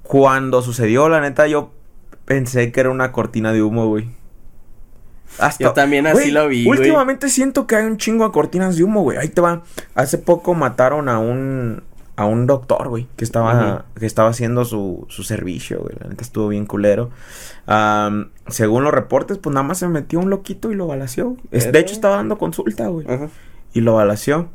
cuando 0.02 0.61
sucedió, 0.61 1.09
la 1.09 1.22
neta, 1.22 1.46
yo 1.46 1.72
pensé 2.26 2.70
que 2.70 2.80
era 2.80 2.90
una 2.90 3.12
cortina 3.12 3.55
de 3.55 3.62
humo, 3.62 3.86
güey. 3.86 4.11
Hasta, 5.38 5.64
Yo 5.64 5.72
también 5.72 6.07
así 6.07 6.30
lo 6.30 6.48
vi. 6.48 6.68
Últimamente 6.68 7.30
siento 7.30 7.66
que 7.66 7.76
hay 7.76 7.86
un 7.86 7.96
chingo 7.96 8.26
de 8.26 8.30
cortinas 8.30 8.76
de 8.76 8.84
humo, 8.84 9.00
güey. 9.00 9.16
Ahí 9.16 9.28
te 9.28 9.40
va. 9.40 9.62
Hace 9.94 10.18
poco 10.18 10.52
mataron 10.52 11.09
a 11.09 11.18
un 11.18 11.82
a 12.17 12.27
un 12.27 12.47
doctor, 12.47 12.89
güey, 12.89 13.09
que 13.17 13.25
estaba 13.25 13.87
que 13.99 14.07
estaba 14.07 14.29
haciendo 14.31 14.65
su, 14.65 15.05
su 15.09 15.23
servicio, 15.25 15.81
güey. 15.81 15.97
La 16.01 16.09
neta 16.09 16.23
estuvo 16.23 16.49
bien 16.49 16.65
culero. 16.67 17.11
Según 18.49 18.85
los 18.85 18.93
reportes, 18.93 19.39
pues 19.39 19.53
nada 19.55 19.67
más 19.67 19.79
se 19.79 19.89
metió 19.89 20.21
un 20.21 20.31
loquito 20.31 20.71
y 20.71 20.75
lo 20.75 20.87
balació. 20.87 21.37
Es- 21.51 21.73
de 21.73 21.79
hecho, 21.81 21.95
estaba 21.95 22.17
dando 22.17 22.39
consulta, 22.39 22.87
güey. 22.89 23.07
Y 23.73 23.81
lo 23.81 23.95
balació. 23.95 24.49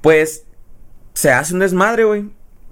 Pues 0.00 0.44
se 1.14 1.30
hace 1.30 1.54
un 1.54 1.60
desmadre, 1.60 2.04
güey. 2.04 2.30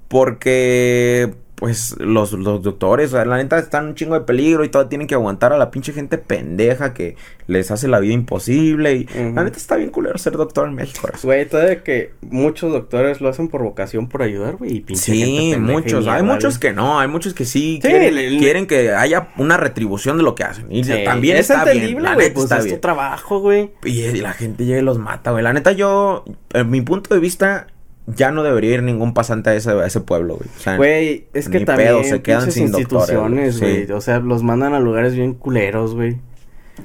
Porque, 0.09 1.35
pues, 1.61 1.94
los, 2.00 2.32
los 2.32 2.62
doctores, 2.62 3.11
o 3.11 3.16
sea, 3.16 3.24
la 3.24 3.36
neta, 3.36 3.58
están 3.58 3.86
un 3.88 3.94
chingo 3.94 4.14
de 4.14 4.22
peligro 4.22 4.64
y 4.64 4.70
todo 4.70 4.88
tienen 4.88 5.06
que 5.06 5.14
aguantar 5.14 5.52
a 5.52 5.58
la 5.58 5.70
pinche 5.70 5.92
gente 5.92 6.18
pendeja 6.18 6.92
que 6.94 7.16
les 7.46 7.70
hace 7.70 7.86
la 7.86 8.00
vida 8.00 8.14
imposible. 8.14 8.94
Y 8.96 9.04
la 9.14 9.44
neta 9.44 9.58
está 9.58 9.76
bien 9.76 9.90
culero 9.90 10.16
ser 10.18 10.32
doctor 10.32 10.66
en 10.68 10.74
México. 10.74 11.08
Güey, 11.22 11.46
todavía 11.48 11.82
que 11.84 12.12
muchos 12.22 12.72
doctores 12.72 13.20
lo 13.20 13.28
hacen 13.28 13.48
por 13.48 13.62
vocación, 13.62 14.08
por 14.08 14.22
ayudar, 14.22 14.56
güey. 14.56 14.78
y 14.78 14.80
pinche 14.80 15.14
gente 15.14 15.54
Sí, 15.54 15.61
muchos. 15.61 16.06
Hay 16.08 16.22
muchos 16.22 16.58
que 16.58 16.72
no, 16.72 16.98
hay 16.98 17.08
muchos 17.08 17.34
que 17.34 17.44
sí, 17.44 17.78
Sí, 17.82 17.88
quieren, 18.38 18.66
que 18.66 18.92
haya 18.92 19.28
una 19.36 19.56
retribución 19.56 20.16
de 20.16 20.22
lo 20.22 20.34
que 20.34 20.44
hacen. 20.44 20.66
Y 20.72 20.82
Sí, 20.84 20.92
también 21.04 21.36
es 21.36 21.50
está 21.50 21.64
bien. 21.64 21.76
entendible, 21.76 22.02
La 22.04 22.14
güey, 22.14 22.26
neta 22.28 22.34
pues 22.34 22.44
está 22.44 22.58
es 22.58 22.64
bien. 22.64 22.76
tu 22.76 22.80
trabajo, 22.80 23.40
güey. 23.40 23.70
Y, 23.84 24.00
y 24.00 24.20
la 24.20 24.32
gente 24.32 24.64
llega 24.64 24.80
y 24.80 24.82
los 24.82 24.98
mata, 24.98 25.30
güey. 25.30 25.44
La 25.44 25.52
neta, 25.52 25.72
yo, 25.72 26.24
en 26.54 26.70
mi 26.70 26.80
punto 26.80 27.14
de 27.14 27.20
vista, 27.20 27.66
ya 28.07 28.30
no 28.30 28.42
debería 28.42 28.74
ir 28.74 28.82
ningún 28.82 29.14
pasante 29.14 29.51
a 29.51 29.55
ese, 29.55 29.70
a 29.70 29.86
ese 29.86 30.01
pueblo, 30.01 30.36
güey. 30.36 30.48
O 30.57 30.61
sea, 30.61 30.76
Güey, 30.76 31.28
es 31.32 31.48
que 31.48 31.61
también 31.61 31.88
pedo, 31.90 32.05
se 32.05 32.22
quedan 32.22 32.51
sin 32.51 32.64
instituciones, 32.64 33.61
güey. 33.61 33.86
Sí. 33.86 33.92
O 33.92 34.01
sea, 34.01 34.18
los 34.18 34.42
mandan 34.42 34.74
a 34.74 34.80
lugares 34.80 35.14
bien 35.14 35.34
culeros, 35.34 35.94
güey. 35.94 36.18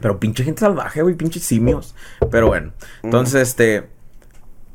Pero 0.02 0.20
pinche 0.20 0.44
gente 0.44 0.60
salvaje, 0.60 1.02
güey, 1.02 1.16
pinches 1.16 1.44
simios. 1.44 1.96
Pero 2.30 2.48
bueno, 2.48 2.74
entonces, 3.02 3.42
este, 3.42 3.88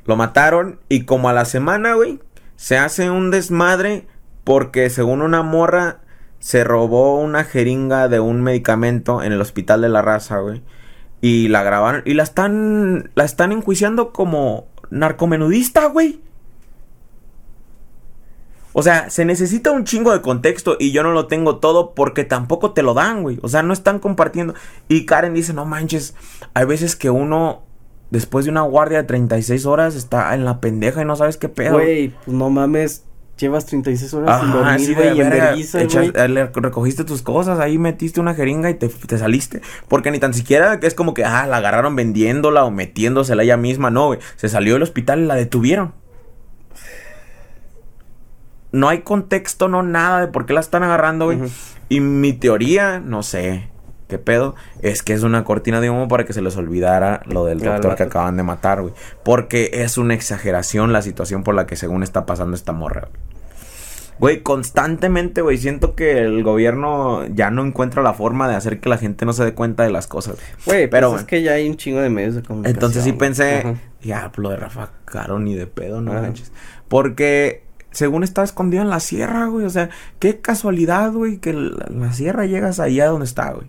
lo 0.04 0.16
mataron 0.16 0.80
y 0.88 1.04
como 1.04 1.28
a 1.28 1.32
la 1.32 1.44
semana, 1.44 1.94
güey, 1.94 2.20
se 2.56 2.78
hace 2.78 3.10
un 3.10 3.30
desmadre 3.30 4.06
porque 4.44 4.90
según 4.90 5.22
una 5.22 5.42
morra 5.42 6.00
se 6.38 6.64
robó 6.64 7.20
una 7.20 7.44
jeringa 7.44 8.08
de 8.08 8.18
un 8.18 8.40
medicamento 8.42 9.22
en 9.22 9.32
el 9.32 9.40
hospital 9.40 9.82
de 9.82 9.90
la 9.90 10.02
raza, 10.02 10.38
güey. 10.38 10.62
Y 11.20 11.48
la 11.48 11.62
grabaron 11.62 12.02
y 12.06 12.14
la 12.14 12.22
están, 12.22 13.10
la 13.14 13.24
están 13.24 13.52
enjuiciando 13.52 14.12
como 14.12 14.68
narcomenudista, 14.90 15.86
güey. 15.86 16.20
O 18.72 18.82
sea, 18.82 19.10
se 19.10 19.24
necesita 19.24 19.70
un 19.72 19.84
chingo 19.84 20.12
de 20.12 20.20
contexto 20.20 20.76
y 20.78 20.92
yo 20.92 21.02
no 21.02 21.12
lo 21.12 21.26
tengo 21.26 21.56
todo 21.56 21.92
porque 21.94 22.24
tampoco 22.24 22.72
te 22.72 22.82
lo 22.82 22.94
dan, 22.94 23.22
güey. 23.22 23.38
O 23.42 23.48
sea, 23.48 23.62
no 23.62 23.72
están 23.72 23.98
compartiendo. 23.98 24.54
Y 24.88 25.06
Karen 25.06 25.34
dice, 25.34 25.52
no 25.52 25.64
manches, 25.64 26.14
hay 26.54 26.66
veces 26.66 26.94
que 26.94 27.10
uno, 27.10 27.62
después 28.10 28.44
de 28.44 28.50
una 28.52 28.62
guardia 28.62 28.98
de 28.98 29.04
36 29.04 29.66
horas, 29.66 29.94
está 29.96 30.34
en 30.34 30.44
la 30.44 30.60
pendeja 30.60 31.02
y 31.02 31.04
no 31.04 31.16
sabes 31.16 31.36
qué 31.36 31.48
pedo. 31.48 31.74
Güey, 31.74 32.10
pues 32.24 32.36
no 32.36 32.48
mames. 32.50 33.04
Llevas 33.38 33.64
36 33.64 34.12
horas 34.12 34.38
sin 34.40 34.50
Ajá, 34.50 34.58
dormir, 34.58 34.88
de 34.88 34.94
güey, 34.94 35.16
verga, 35.16 35.54
echas- 35.56 36.12
eh, 36.14 36.28
le 36.28 36.44
recogiste 36.52 37.04
tus 37.04 37.22
cosas, 37.22 37.58
ahí 37.58 37.78
metiste 37.78 38.20
una 38.20 38.34
jeringa 38.34 38.68
y 38.68 38.74
te, 38.74 38.88
te 38.90 39.16
saliste. 39.16 39.62
Porque 39.88 40.10
ni 40.10 40.18
tan 40.18 40.34
siquiera 40.34 40.78
es 40.82 40.92
como 40.92 41.14
que, 41.14 41.24
ah, 41.24 41.46
la 41.46 41.56
agarraron 41.56 41.96
vendiéndola 41.96 42.64
o 42.64 42.70
metiéndosela 42.70 43.42
ella 43.42 43.56
misma. 43.56 43.90
No, 43.90 44.08
güey. 44.08 44.18
Se 44.36 44.50
salió 44.50 44.74
del 44.74 44.82
hospital 44.82 45.20
y 45.20 45.26
la 45.26 45.36
detuvieron. 45.36 45.94
No 48.72 48.88
hay 48.88 49.00
contexto, 49.00 49.68
no 49.68 49.82
nada 49.82 50.20
de 50.20 50.28
por 50.28 50.46
qué 50.46 50.52
la 50.52 50.60
están 50.60 50.82
agarrando, 50.82 51.26
güey. 51.26 51.38
Y 51.88 52.00
mi 52.00 52.32
teoría, 52.32 53.00
no 53.00 53.22
sé 53.22 53.68
qué 54.10 54.18
pedo, 54.18 54.54
es 54.82 55.02
que 55.02 55.14
es 55.14 55.22
una 55.22 55.44
cortina 55.44 55.80
de 55.80 55.88
humo 55.88 56.08
para 56.08 56.24
que 56.24 56.32
se 56.32 56.42
les 56.42 56.56
olvidara 56.56 57.22
lo 57.26 57.46
del 57.46 57.60
doctor 57.60 57.94
que 57.94 58.02
acaban 58.02 58.36
de 58.36 58.42
matar, 58.42 58.82
güey. 58.82 58.92
Porque 59.24 59.70
es 59.72 59.96
una 59.96 60.14
exageración 60.14 60.92
la 60.92 61.00
situación 61.00 61.42
por 61.42 61.54
la 61.54 61.66
que 61.66 61.76
según 61.76 62.02
está 62.02 62.26
pasando 62.26 62.54
esta 62.54 62.72
morra, 62.72 63.08
güey. 64.18 64.42
Constantemente, 64.42 65.40
güey, 65.40 65.56
siento 65.56 65.94
que 65.94 66.18
el 66.18 66.42
gobierno 66.42 67.24
ya 67.28 67.50
no 67.50 67.64
encuentra 67.64 68.02
la 68.02 68.12
forma 68.12 68.48
de 68.48 68.56
hacer 68.56 68.80
que 68.80 68.88
la 68.88 68.98
gente 68.98 69.24
no 69.24 69.32
se 69.32 69.44
dé 69.44 69.54
cuenta 69.54 69.84
de 69.84 69.90
las 69.90 70.06
cosas. 70.06 70.36
Güey, 70.66 70.90
pero 70.90 71.10
pero 71.10 71.20
es 71.20 71.24
que 71.24 71.42
ya 71.42 71.52
hay 71.52 71.68
un 71.68 71.76
chingo 71.76 72.00
de 72.00 72.10
medios 72.10 72.34
de 72.34 72.42
comunicación. 72.42 72.76
Entonces 72.76 73.04
sí 73.04 73.12
pensé, 73.12 73.60
Ajá. 73.60 73.74
ya, 74.02 74.30
pues, 74.32 74.42
lo 74.42 74.50
de 74.50 74.56
Rafa 74.56 74.90
Caro 75.06 75.38
ni 75.38 75.54
de 75.54 75.66
pedo, 75.66 76.00
no 76.02 76.12
manches. 76.12 76.52
Porque 76.88 77.69
según 77.92 78.22
estaba 78.24 78.44
escondido 78.44 78.82
en 78.82 78.90
la 78.90 79.00
sierra, 79.00 79.46
güey, 79.46 79.66
o 79.66 79.70
sea, 79.70 79.90
qué 80.18 80.38
casualidad, 80.40 81.12
güey, 81.12 81.38
que 81.38 81.52
la, 81.52 81.86
la 81.88 82.12
sierra 82.12 82.46
llegas 82.46 82.80
allá 82.80 83.06
donde 83.06 83.26
está, 83.26 83.50
güey. 83.52 83.66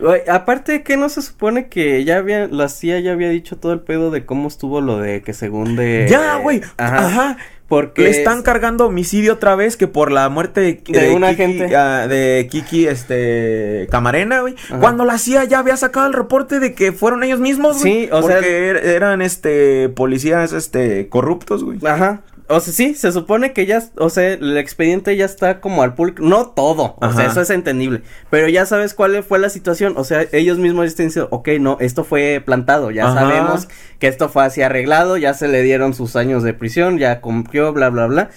Güey, 0.00 0.22
aparte 0.28 0.72
de 0.72 0.82
que 0.82 0.96
no 0.96 1.08
se 1.08 1.22
supone 1.22 1.68
que 1.68 2.02
ya 2.04 2.16
había, 2.18 2.48
la 2.48 2.68
CIA 2.68 3.00
ya 3.00 3.12
había 3.12 3.28
dicho 3.28 3.56
todo 3.56 3.72
el 3.72 3.80
pedo 3.80 4.10
de 4.10 4.24
cómo 4.24 4.48
estuvo 4.48 4.80
lo 4.80 4.98
de 4.98 5.22
que 5.22 5.32
según 5.32 5.76
de... 5.76 6.06
ya, 6.10 6.36
güey, 6.38 6.60
Ajá. 6.76 7.06
ajá. 7.06 7.36
Porque... 7.68 8.02
Le 8.02 8.10
están 8.10 8.42
cargando 8.42 8.86
homicidio 8.86 9.32
otra 9.34 9.54
vez 9.54 9.78
que 9.78 9.86
por 9.86 10.10
la 10.12 10.28
muerte 10.28 10.60
de, 10.60 10.82
De 10.88 11.08
un 11.14 11.22
Kiki, 11.22 11.24
agente. 11.32 11.76
ah, 11.76 12.06
de 12.06 12.46
Kiki, 12.50 12.86
este, 12.86 13.86
Camarena, 13.90 14.40
güey. 14.40 14.56
Cuando 14.80 15.06
la 15.06 15.16
CIA 15.16 15.44
ya 15.44 15.60
había 15.60 15.76
sacado 15.78 16.06
el 16.06 16.12
reporte 16.12 16.60
de 16.60 16.74
que 16.74 16.92
fueron 16.92 17.22
ellos 17.22 17.40
mismos, 17.40 17.78
güey. 17.80 17.92
Sí, 18.04 18.08
o 18.12 18.22
sea- 18.22 18.36
Porque 18.36 18.72
er- 18.74 18.84
eran, 18.84 19.22
este, 19.22 19.88
policías, 19.88 20.52
este, 20.52 21.08
corruptos, 21.08 21.64
güey. 21.64 21.78
Ajá. 21.86 22.20
O 22.48 22.60
sea, 22.60 22.72
sí, 22.72 22.94
se 22.94 23.12
supone 23.12 23.52
que 23.52 23.66
ya, 23.66 23.82
o 23.96 24.10
sea, 24.10 24.32
el 24.32 24.56
expediente 24.58 25.16
ya 25.16 25.24
está 25.24 25.60
como 25.60 25.82
al 25.82 25.94
público, 25.94 26.22
no 26.22 26.46
todo, 26.46 26.96
o 27.00 27.12
sea, 27.12 27.26
eso 27.26 27.40
es 27.40 27.50
entendible, 27.50 28.02
pero 28.30 28.48
ya 28.48 28.66
sabes 28.66 28.94
cuál 28.94 29.22
fue 29.22 29.38
la 29.38 29.48
situación, 29.48 29.94
o 29.96 30.04
sea, 30.04 30.26
ellos 30.32 30.58
mismos 30.58 30.86
están 30.86 31.06
diciendo, 31.06 31.28
ok, 31.30 31.48
no, 31.60 31.76
esto 31.80 32.04
fue 32.04 32.42
plantado, 32.44 32.90
ya 32.90 33.06
Ajá. 33.08 33.20
sabemos 33.20 33.68
que 33.98 34.08
esto 34.08 34.28
fue 34.28 34.44
así 34.44 34.60
arreglado, 34.60 35.16
ya 35.16 35.34
se 35.34 35.48
le 35.48 35.62
dieron 35.62 35.94
sus 35.94 36.16
años 36.16 36.42
de 36.42 36.52
prisión, 36.52 36.98
ya 36.98 37.20
cumplió, 37.20 37.72
bla, 37.72 37.88
bla, 37.90 38.06
bla, 38.06 38.30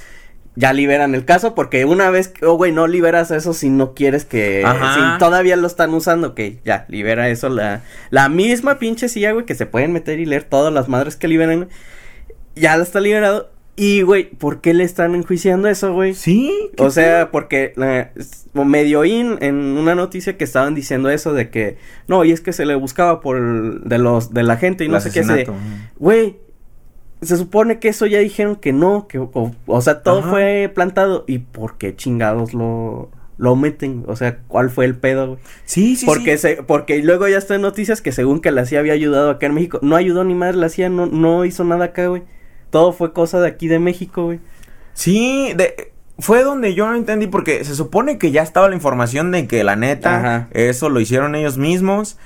ya 0.55 0.71
liberan 0.71 1.15
el 1.15 1.25
caso 1.25 1.53
porque 1.53 1.85
una 1.85 2.09
vez, 2.09 2.33
oh 2.41 2.53
güey, 2.53 2.71
no 2.71 2.87
liberas 2.87 3.31
eso 3.31 3.53
si 3.53 3.69
no 3.69 3.93
quieres 3.93 4.23
que, 4.23 4.63
si 4.65 5.19
todavía 5.19 5.55
lo 5.57 5.67
están 5.67 5.93
usando, 5.93 6.33
que 6.33 6.59
ya, 6.63 6.85
libera 6.87 7.29
eso, 7.29 7.49
la, 7.49 7.81
la 8.09 8.29
misma 8.29 8.79
pinche 8.79 9.09
silla, 9.09 9.33
güey, 9.33 9.45
que 9.45 9.55
se 9.55 9.65
pueden 9.65 9.91
meter 9.91 10.19
y 10.19 10.25
leer 10.25 10.43
todas 10.43 10.73
las 10.73 10.87
madres 10.87 11.17
que 11.17 11.27
liberan, 11.27 11.67
ya 12.55 12.77
la 12.77 12.83
está 12.83 13.01
liberado, 13.01 13.51
y 13.78 14.01
güey, 14.03 14.30
¿por 14.30 14.61
qué 14.61 14.73
le 14.73 14.84
están 14.84 15.15
enjuiciando 15.15 15.67
eso, 15.67 15.93
güey? 15.93 16.13
Sí. 16.13 16.51
¿qué 16.78 16.84
O 16.84 16.89
sea, 16.89 17.30
porque 17.32 17.73
eh, 17.76 18.09
s- 18.15 18.47
medio 18.53 19.03
in 19.05 19.38
en 19.41 19.55
una 19.55 19.95
noticia 19.95 20.38
que 20.38 20.43
estaban 20.45 20.76
diciendo 20.76 21.09
eso 21.09 21.34
de 21.34 21.49
que, 21.49 21.78
no, 22.07 22.23
y 22.23 22.32
es 22.32 22.39
que 22.41 22.53
se 22.53 22.65
le 22.65 22.76
buscaba 22.76 23.19
por 23.19 23.38
el- 23.38 23.82
de 23.84 23.97
los, 23.97 24.34
de 24.34 24.43
la 24.43 24.57
gente 24.57 24.84
y 24.84 24.88
El 24.88 24.93
no 24.93 24.99
sé 25.01 25.11
qué, 25.11 25.19
asesinato. 25.21 25.53
Güey, 25.97 26.38
se 27.21 27.38
supone 27.38 27.80
que 27.80 27.89
eso 27.89 28.05
ya 28.05 28.19
dijeron 28.19 28.55
que 28.55 28.71
no, 28.71 29.07
que 29.07 29.17
o, 29.19 29.32
o 29.65 29.82
sea, 29.82 30.03
todo 30.03 30.19
Ajá. 30.19 30.30
fue 30.30 30.71
plantado. 30.73 31.23
¿Y 31.28 31.39
por 31.39 31.78
qué 31.78 31.95
chingados 31.95 32.53
lo, 32.53 33.09
lo 33.38 33.55
meten? 33.55 34.03
O 34.07 34.15
sea, 34.15 34.39
¿cuál 34.47 34.69
fue 34.69 34.86
el 34.86 34.95
pedo, 34.95 35.28
güey? 35.28 35.39
Sí, 35.65 35.95
sí, 35.95 36.05
porque 36.05 36.38
sí. 36.38 36.49
se, 36.55 36.63
porque 36.63 37.01
luego 37.01 37.28
ya 37.28 37.38
está 37.39 37.55
en 37.55 37.61
noticias 37.61 38.01
que 38.01 38.11
según 38.11 38.39
que 38.41 38.51
la 38.51 38.65
CIA 38.65 38.80
había 38.80 38.93
ayudado 38.93 39.32
acá 39.32 39.47
en 39.47 39.53
México. 39.55 39.80
No 39.82 39.95
ayudó 39.95 40.23
ni 40.23 40.36
más, 40.36 40.55
la 40.55 40.69
CIA 40.69 40.89
no, 40.89 41.07
no 41.07 41.45
hizo 41.45 41.63
nada 41.63 41.86
acá, 41.86 42.07
güey. 42.07 42.23
Todo 42.70 42.91
fue 42.93 43.13
cosa 43.13 43.39
de 43.41 43.47
aquí 43.47 43.68
de 43.68 43.80
México, 43.80 44.26
güey. 44.26 44.39
Sí, 44.93 45.53
de, 45.55 45.91
fue 46.20 46.43
donde 46.43 46.74
yo 46.74 46.88
no 46.88 46.95
entendí 46.95 47.28
porque 47.28 47.63
se 47.66 47.76
supone 47.76 48.18
que 48.18 48.32
ya 48.32 48.41
estaba 48.43 48.70
la 48.70 48.76
información 48.76 49.32
de 49.32 49.47
que 49.47 49.63
la 49.63 49.76
neta, 49.76 50.18
Ajá. 50.18 50.47
eso 50.51 50.89
lo 50.89 50.99
hicieron 50.99 51.36
ellos 51.36 51.57
mismos. 51.57 52.18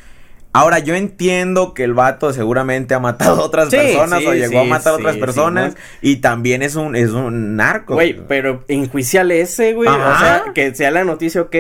Ahora 0.52 0.80
yo 0.80 0.96
entiendo 0.96 1.76
que 1.76 1.84
el 1.84 1.94
vato 1.94 2.34
seguramente 2.34 2.96
ha 2.96 3.00
matado 3.00 3.40
a 3.42 3.46
otras 3.46 3.70
Sí, 3.70 3.76
personas 3.78 4.20
sí, 4.22 4.26
o 4.28 4.34
llegó 4.34 4.60
a 4.62 4.64
matar 4.64 4.94
a 4.94 4.96
otras 4.96 5.18
personas 5.18 5.76
y 6.02 6.18
también 6.18 6.64
es 6.64 6.76
un 6.76 6.96
es 6.96 7.12
un 7.12 7.56
narco. 7.56 7.94
Güey, 7.94 8.20
pero 8.28 8.64
enjuiciale 8.68 9.42
ese, 9.42 9.74
güey. 9.74 9.88
O 9.88 10.18
sea, 10.18 10.46
que 10.56 10.74
sea 10.74 10.90
la 10.90 11.04
noticia, 11.04 11.42
ok. 11.42 11.56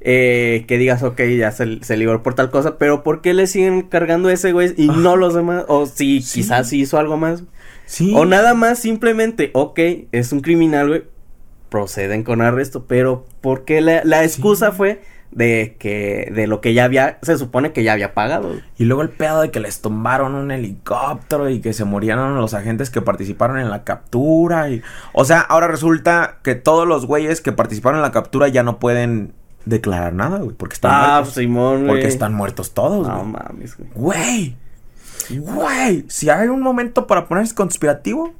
Eh, 0.00 0.64
que 0.68 0.78
digas, 0.78 1.02
ok, 1.02 1.20
ya 1.36 1.50
se, 1.50 1.82
se 1.82 1.96
libró 1.96 2.22
por 2.22 2.34
tal 2.34 2.50
cosa. 2.50 2.78
Pero 2.78 3.02
¿por 3.02 3.22
qué 3.22 3.34
le 3.34 3.48
siguen 3.48 3.82
cargando 3.82 4.30
ese, 4.30 4.52
güey? 4.52 4.72
Y 4.76 4.86
no 4.86 5.16
los 5.16 5.34
demás. 5.34 5.64
O 5.66 5.86
si 5.86 6.22
Sí. 6.22 6.40
quizás 6.42 6.68
sí 6.68 6.80
hizo 6.80 6.98
algo 6.98 7.16
más. 7.16 7.42
Sí. 7.88 8.12
O 8.14 8.26
nada 8.26 8.52
más, 8.52 8.78
simplemente, 8.78 9.50
ok, 9.54 9.80
es 10.12 10.30
un 10.32 10.40
criminal, 10.40 10.88
güey. 10.88 11.04
Proceden 11.70 12.22
con 12.22 12.40
arresto. 12.42 12.84
Pero 12.86 13.26
¿por 13.40 13.64
qué 13.64 13.80
la, 13.80 14.02
la 14.04 14.24
excusa 14.24 14.70
Sí. 14.70 14.76
fue 14.76 15.02
de 15.30 15.76
que, 15.78 16.30
de 16.34 16.46
lo 16.46 16.60
que 16.62 16.72
ya 16.74 16.84
había, 16.84 17.18
se 17.22 17.36
supone 17.38 17.72
que 17.72 17.82
ya 17.82 17.92
había 17.94 18.12
pagado? 18.14 18.52
Y 18.78 18.84
luego 18.84 19.02
el 19.02 19.08
pedo 19.10 19.40
de 19.42 19.50
que 19.50 19.60
les 19.60 19.80
tumbaron 19.80 20.34
un 20.34 20.50
helicóptero 20.50 21.48
y 21.50 21.60
que 21.60 21.72
se 21.72 21.84
murieron 21.84 22.36
los 22.36 22.54
agentes 22.54 22.90
que 22.90 23.00
participaron 23.02 23.58
en 23.58 23.70
la 23.70 23.84
captura. 23.84 24.68
Y... 24.70 24.82
O 25.12 25.24
sea, 25.24 25.40
ahora 25.40 25.66
resulta 25.68 26.38
que 26.42 26.54
todos 26.54 26.86
los 26.86 27.06
güeyes 27.06 27.40
que 27.40 27.52
participaron 27.52 27.98
en 27.98 28.02
la 28.02 28.12
captura 28.12 28.48
ya 28.48 28.62
no 28.62 28.78
pueden 28.78 29.32
declarar 29.64 30.12
nada, 30.14 30.38
güey. 30.38 30.54
Porque 30.56 30.74
están 30.74 30.92
Ah, 30.94 31.08
muertos. 31.16 31.34
Simón, 31.34 31.76
güey. 31.80 31.86
Porque 31.88 32.06
están 32.06 32.32
muertos 32.34 32.72
todos, 32.72 33.06
No 33.08 33.18
güey. 33.18 33.26
mames, 33.32 33.76
güey. 33.76 33.90
Güey. 33.94 34.56
Güey. 35.30 36.04
Si 36.08 36.30
hay 36.30 36.48
un 36.48 36.60
momento 36.62 37.06
para 37.06 37.26
ponerse 37.28 37.54
conspirativo, 37.54 38.32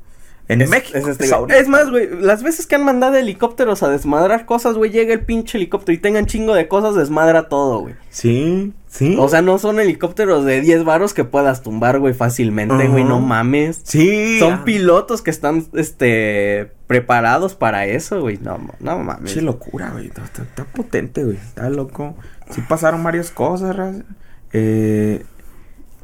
en 0.48 0.62
Es- 0.62 0.70
México. 0.70 0.96
es 0.96 1.06
este, 1.06 1.26
es 1.58 1.68
más, 1.68 1.90
güey, 1.90 2.08
las 2.22 2.42
veces 2.42 2.66
que 2.66 2.74
han 2.74 2.82
mandado 2.84 3.16
helicópteros 3.16 3.82
a 3.82 3.90
desmadrar 3.90 4.46
cosas, 4.46 4.76
güey, 4.76 4.90
llega 4.90 5.12
el 5.12 5.20
pinche 5.20 5.58
helicóptero 5.58 5.94
y 5.94 5.98
tengan 6.00 6.24
chingo 6.24 6.54
de 6.54 6.68
cosas, 6.68 6.94
desmadra 6.94 7.50
todo, 7.50 7.80
güey. 7.80 7.94
Sí, 8.08 8.72
sí. 8.86 9.14
O 9.18 9.28
sea, 9.28 9.42
no 9.42 9.58
son 9.58 9.78
helicópteros 9.78 10.46
de 10.46 10.62
10 10.62 10.84
varos 10.84 11.12
que 11.12 11.24
puedas 11.24 11.62
tumbar, 11.62 11.98
güey, 11.98 12.14
fácilmente, 12.14 12.88
güey, 12.88 13.04
no 13.04 13.20
mames. 13.20 13.82
sí. 13.84 14.38
Son 14.38 14.54
ah, 14.54 14.64
pilotos 14.64 15.20
que 15.20 15.30
están, 15.30 15.66
este, 15.74 16.72
preparados 16.86 17.54
para 17.54 17.84
eso, 17.84 18.22
güey, 18.22 18.38
no, 18.38 18.58
no 18.80 18.98
mames. 19.00 19.32
Pinche 19.32 19.42
locura, 19.42 19.90
güey. 19.90 20.06
Está, 20.06 20.22
está- 20.24 20.64
potente, 20.64 21.24
güey. 21.24 21.36
Está 21.36 21.68
loco. 21.68 22.16
Sí 22.52 22.62
pasaron 22.66 23.04
varias 23.04 23.30
cosas. 23.30 23.96
Eh, 24.54 25.24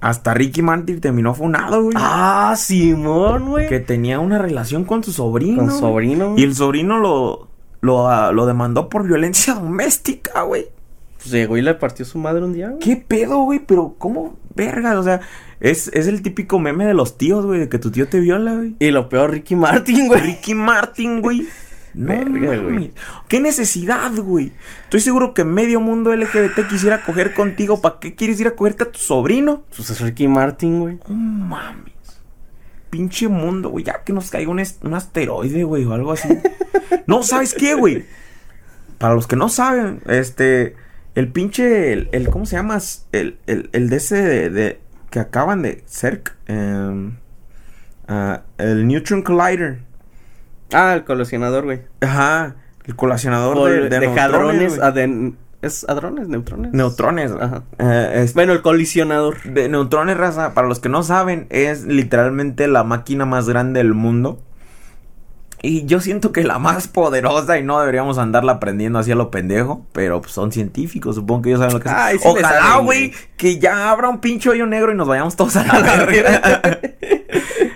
hasta 0.04 0.34
Ricky 0.34 0.60
Martin 0.60 1.00
terminó 1.00 1.34
funado, 1.34 1.84
güey. 1.84 1.96
Ah, 1.98 2.54
Simón, 2.58 3.48
güey. 3.48 3.68
Que 3.70 3.80
tenía 3.80 4.20
una 4.20 4.36
relación 4.36 4.84
con 4.84 5.02
su 5.02 5.12
sobrino. 5.12 5.56
Con 5.62 5.70
sobrino. 5.70 6.34
Y 6.36 6.42
el 6.42 6.54
sobrino 6.54 6.98
lo, 6.98 7.48
lo, 7.80 8.30
lo 8.30 8.44
demandó 8.44 8.90
por 8.90 9.06
violencia 9.06 9.54
doméstica, 9.54 10.42
güey. 10.42 10.66
Pues 11.16 11.30
llegó 11.30 11.56
y 11.56 11.62
le 11.62 11.72
partió 11.72 12.04
su 12.04 12.18
madre 12.18 12.44
un 12.44 12.52
día, 12.52 12.68
güey. 12.68 12.80
¿Qué 12.80 12.96
pedo, 12.96 13.44
güey? 13.44 13.60
Pero, 13.60 13.94
¿cómo? 13.96 14.36
Verga, 14.54 14.98
o 14.98 15.02
sea, 15.02 15.22
es, 15.58 15.88
es 15.94 16.06
el 16.06 16.20
típico 16.20 16.58
meme 16.58 16.84
de 16.84 16.92
los 16.92 17.16
tíos, 17.16 17.46
güey, 17.46 17.60
de 17.60 17.70
que 17.70 17.78
tu 17.78 17.90
tío 17.90 18.06
te 18.06 18.20
viola, 18.20 18.56
güey. 18.56 18.76
Y 18.80 18.90
lo 18.90 19.08
peor, 19.08 19.30
Ricky 19.30 19.56
Martin, 19.56 20.08
güey. 20.08 20.20
Ricky 20.20 20.52
Martin, 20.52 21.22
güey. 21.22 21.48
No 21.94 22.08
Verga, 22.08 22.56
güey. 22.56 22.60
mames. 22.74 22.90
¿Qué 23.28 23.40
necesidad, 23.40 24.12
güey? 24.16 24.52
Estoy 24.84 25.00
seguro 25.00 25.32
que 25.34 25.44
medio 25.44 25.80
mundo 25.80 26.14
LGBT 26.14 26.66
quisiera 26.68 27.02
coger 27.04 27.34
contigo. 27.34 27.80
¿Para 27.80 27.98
qué 28.00 28.14
quieres 28.14 28.40
ir 28.40 28.48
a 28.48 28.56
cogerte 28.56 28.82
a 28.84 28.90
tu 28.90 28.98
sobrino? 28.98 29.62
Pues 29.76 29.90
es 29.90 30.00
Ricky 30.00 30.26
Martin, 30.28 30.80
güey. 30.80 30.98
No 31.08 31.14
mames. 31.14 31.94
Pinche 32.90 33.28
mundo, 33.28 33.70
güey. 33.70 33.84
Ya 33.84 34.02
que 34.04 34.12
nos 34.12 34.30
caiga 34.30 34.50
un, 34.50 34.60
un 34.82 34.94
asteroide, 34.94 35.64
güey, 35.64 35.84
o 35.84 35.92
algo 35.92 36.12
así. 36.12 36.28
no, 37.06 37.22
¿sabes 37.22 37.54
qué, 37.54 37.74
güey? 37.74 38.04
Para 38.98 39.14
los 39.14 39.26
que 39.26 39.36
no 39.36 39.48
saben, 39.48 40.00
este. 40.06 40.76
El 41.14 41.28
pinche. 41.28 41.92
El, 41.92 42.08
el- 42.12 42.28
¿Cómo 42.28 42.46
se 42.46 42.56
llama? 42.56 42.78
El, 43.12 43.38
el, 43.46 43.68
el 43.72 43.88
de 43.88 43.96
ese. 43.96 44.22
De, 44.22 44.50
de- 44.50 44.80
que 45.10 45.20
acaban 45.20 45.62
de. 45.62 45.82
Cerc. 45.86 46.34
em, 46.46 47.16
ah, 48.08 48.42
el 48.58 48.86
Neutron 48.86 49.22
Collider. 49.22 49.78
Ah, 50.72 50.94
el 50.94 51.04
colisionador, 51.04 51.64
güey. 51.64 51.82
Ajá. 52.00 52.56
El 52.84 52.96
colacionador 52.96 53.54
Por- 53.54 53.70
de, 53.70 53.76
de, 53.82 53.88
de, 53.88 54.00
neutrones, 54.00 54.18
hadrones, 54.20 54.76
güey. 54.76 54.88
a 54.88 54.90
de- 54.92 55.32
¿Es 55.62 55.86
hadrones? 55.88 56.28
¿Neutrones? 56.28 56.72
Neutrones. 56.74 57.32
Ajá. 57.40 57.62
Eh, 57.78 58.22
es- 58.24 58.34
Bueno, 58.34 58.52
el 58.52 58.60
colisionador. 58.60 59.42
de 59.44 59.68
neutrones, 59.70 60.16
raza, 60.16 60.52
para 60.52 60.68
los 60.68 60.78
que 60.80 60.88
no 60.90 61.02
saben, 61.02 61.46
es 61.48 61.84
literalmente 61.84 62.68
la 62.68 62.84
máquina 62.84 63.24
más 63.24 63.48
grande 63.48 63.78
del 63.80 63.94
mundo. 63.94 64.42
Y 65.62 65.86
yo 65.86 65.98
siento 66.00 66.30
que 66.32 66.44
la 66.44 66.58
más 66.58 66.88
poderosa 66.88 67.56
y 67.58 67.62
no 67.62 67.80
deberíamos 67.80 68.18
andarla 68.18 68.52
aprendiendo 68.52 68.98
así 68.98 69.12
a 69.12 69.14
lo 69.14 69.30
pendejo, 69.30 69.86
pero 69.94 70.20
pues, 70.20 70.32
son 70.34 70.52
científicos, 70.52 71.14
supongo 71.14 71.40
que 71.40 71.48
ellos 71.48 71.60
saben 71.60 71.72
lo 71.76 71.80
que 71.80 71.88
Ay, 71.88 72.16
es. 72.16 72.22
sí 72.22 72.28
Ojalá, 72.28 72.76
güey, 72.80 73.12
que 73.38 73.58
ya 73.58 73.88
abra 73.90 74.10
un 74.10 74.20
pinche 74.20 74.50
hoyo 74.50 74.66
negro 74.66 74.92
y 74.92 74.94
nos 74.94 75.08
vayamos 75.08 75.34
todos 75.36 75.56
a 75.56 75.64
la 75.64 75.80
verga. 76.04 76.60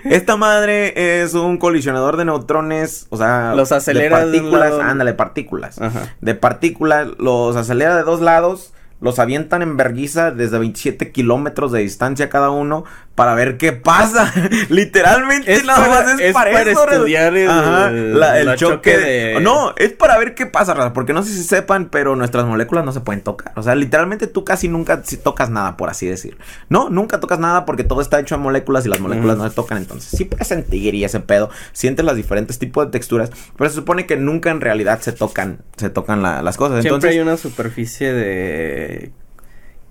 Esta 0.03 0.37
madre 0.37 1.21
es 1.21 1.33
un 1.33 1.57
colisionador 1.57 2.17
de 2.17 2.25
neutrones, 2.25 3.07
o 3.09 3.17
sea, 3.17 3.53
Los 3.55 3.71
acelera 3.71 4.25
de 4.25 4.39
partículas, 4.39 4.73
ándale, 4.81 5.13
partículas 5.13 5.81
Ajá. 5.81 6.13
de 6.21 6.35
partículas, 6.35 7.07
los 7.17 7.55
acelera 7.55 7.95
de 7.95 8.03
dos 8.03 8.21
lados, 8.21 8.73
los 9.01 9.19
avientan 9.19 9.61
en 9.61 9.77
verguiza 9.77 10.31
desde 10.31 10.59
27 10.59 11.11
kilómetros 11.11 11.71
de 11.71 11.79
distancia 11.79 12.29
cada 12.29 12.49
uno 12.49 12.83
para 13.19 13.33
ver 13.35 13.57
qué 13.57 13.73
pasa. 13.73 14.33
Literalmente 14.69 15.51
Es 15.51 15.65
nada 15.65 15.85
para- 15.85 16.03
más 16.05 16.13
es, 16.13 16.19
es 16.27 16.33
para, 16.33 16.51
para 16.53 16.71
eso. 16.71 16.89
estudiar 16.89 17.35
el- 17.35 17.49
Ajá, 17.49 17.89
la- 17.91 18.39
el 18.39 18.45
la 18.45 18.55
choque, 18.55 18.75
choque 18.75 18.97
de... 18.97 19.09
de- 19.33 19.39
No, 19.41 19.73
es 19.75 19.91
para 19.91 20.17
ver 20.17 20.35
qué 20.35 20.45
pasa, 20.45 20.93
porque 20.93 21.11
no 21.11 21.21
sé 21.23 21.33
si 21.33 21.43
sepan, 21.43 21.89
pero 21.89 22.15
nuestras 22.15 22.45
moléculas 22.45 22.85
no 22.85 22.93
se 22.93 23.01
pueden 23.01 23.21
tocar. 23.21 23.51
O 23.57 23.61
sea, 23.63 23.75
literalmente 23.75 24.27
tú 24.27 24.45
casi 24.45 24.69
nunca 24.69 25.01
tocas 25.21 25.49
nada, 25.49 25.75
por 25.75 25.89
así 25.89 26.07
decir. 26.07 26.37
No, 26.69 26.89
nunca 26.89 27.19
tocas 27.19 27.39
nada 27.39 27.65
porque 27.65 27.83
todo 27.83 27.99
está 27.99 28.19
hecho 28.21 28.35
en 28.35 28.41
moléculas 28.41 28.85
y 28.85 28.89
las 28.89 29.01
moléculas 29.01 29.35
Mm. 29.35 29.39
no 29.41 29.49
se 29.49 29.55
tocan. 29.55 29.77
Entonces, 29.79 30.17
sí 30.17 30.23
puedes 30.23 30.47
sentir 30.47 30.95
y 30.95 31.03
ese 31.03 31.19
pedo. 31.19 31.49
Sientes 31.73 32.05
los 32.05 32.15
diferentes 32.15 32.57
tipos 32.57 32.85
de 32.85 32.91
texturas, 32.91 33.31
pero 33.57 33.69
se 33.69 33.75
supone 33.75 34.05
que 34.05 34.15
nunca 34.15 34.49
en 34.49 34.61
realidad 34.61 35.01
se 35.01 35.11
tocan, 35.11 35.59
se 35.75 35.89
tocan 35.89 36.21
la- 36.23 36.41
las 36.41 36.55
cosas. 36.55 36.81
Siempre 36.81 36.95
Entonces, 36.95 37.11
hay 37.11 37.19
una 37.19 37.35
superficie 37.35 38.13
de... 38.13 39.11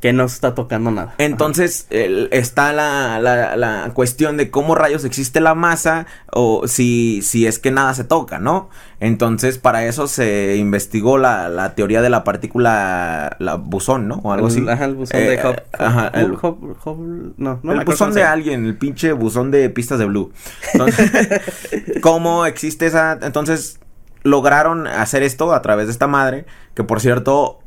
Que 0.00 0.12
no 0.12 0.28
se 0.28 0.36
está 0.36 0.54
tocando 0.54 0.92
nada. 0.92 1.14
Entonces 1.18 1.86
el- 1.90 2.28
está 2.30 2.72
la, 2.72 3.18
la, 3.20 3.56
la 3.56 3.90
cuestión 3.94 4.36
de 4.36 4.48
cómo 4.48 4.76
rayos 4.76 5.04
existe 5.04 5.40
la 5.40 5.56
masa 5.56 6.06
o 6.32 6.68
si, 6.68 7.20
si 7.22 7.46
es 7.48 7.58
que 7.58 7.72
nada 7.72 7.92
se 7.94 8.04
toca, 8.04 8.38
¿no? 8.38 8.70
Entonces 9.00 9.58
para 9.58 9.84
eso 9.86 10.06
se 10.06 10.54
investigó 10.56 11.18
la, 11.18 11.48
la 11.48 11.74
teoría 11.74 12.00
de 12.00 12.10
la 12.10 12.22
partícula, 12.22 13.36
la 13.40 13.56
buzón, 13.56 14.06
¿no? 14.06 14.20
O 14.22 14.32
algo 14.32 14.46
así. 14.46 14.64
Ajá, 14.68 14.84
el 14.84 14.94
buzón 14.94 15.20
Eh, 15.20 15.30
de 15.30 15.38
Hubble. 15.48 15.62
ajá, 15.80 16.08
el- 16.14 16.32
Hubble- 16.32 16.76
Hubble- 16.84 17.32
no, 17.36 17.54
no 17.54 17.60
me 17.64 17.72
el 17.74 17.80
acuerdo 17.80 17.92
buzón 18.06 18.14
de 18.14 18.22
alguien, 18.22 18.66
el 18.66 18.76
pinche 18.76 19.10
buzón 19.12 19.50
de 19.50 19.68
pistas 19.70 19.98
de 19.98 20.04
blue. 20.04 20.32
Entonces, 20.74 21.10
¿cómo 22.02 22.46
existe 22.46 22.86
esa? 22.86 23.18
Entonces, 23.22 23.80
lograron 24.22 24.86
hacer 24.86 25.22
esto 25.24 25.52
a 25.52 25.62
través 25.62 25.86
de 25.86 25.92
esta 25.92 26.06
madre, 26.06 26.44
que 26.74 26.84
por 26.84 27.00
cierto, 27.00 27.60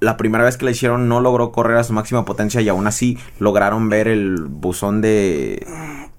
la 0.00 0.16
primera 0.16 0.44
vez 0.44 0.56
que 0.56 0.64
la 0.64 0.70
hicieron 0.70 1.08
no 1.08 1.20
logró 1.20 1.52
correr 1.52 1.76
a 1.76 1.84
su 1.84 1.92
máxima 1.92 2.24
potencia 2.24 2.60
y 2.60 2.68
aún 2.68 2.86
así 2.86 3.18
lograron 3.38 3.88
ver 3.88 4.08
el 4.08 4.44
buzón 4.44 5.00
de, 5.00 5.66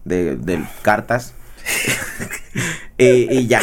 de, 0.03 0.35
de 0.35 0.63
cartas. 0.81 1.33
y 2.97 3.47
ya. 3.47 3.61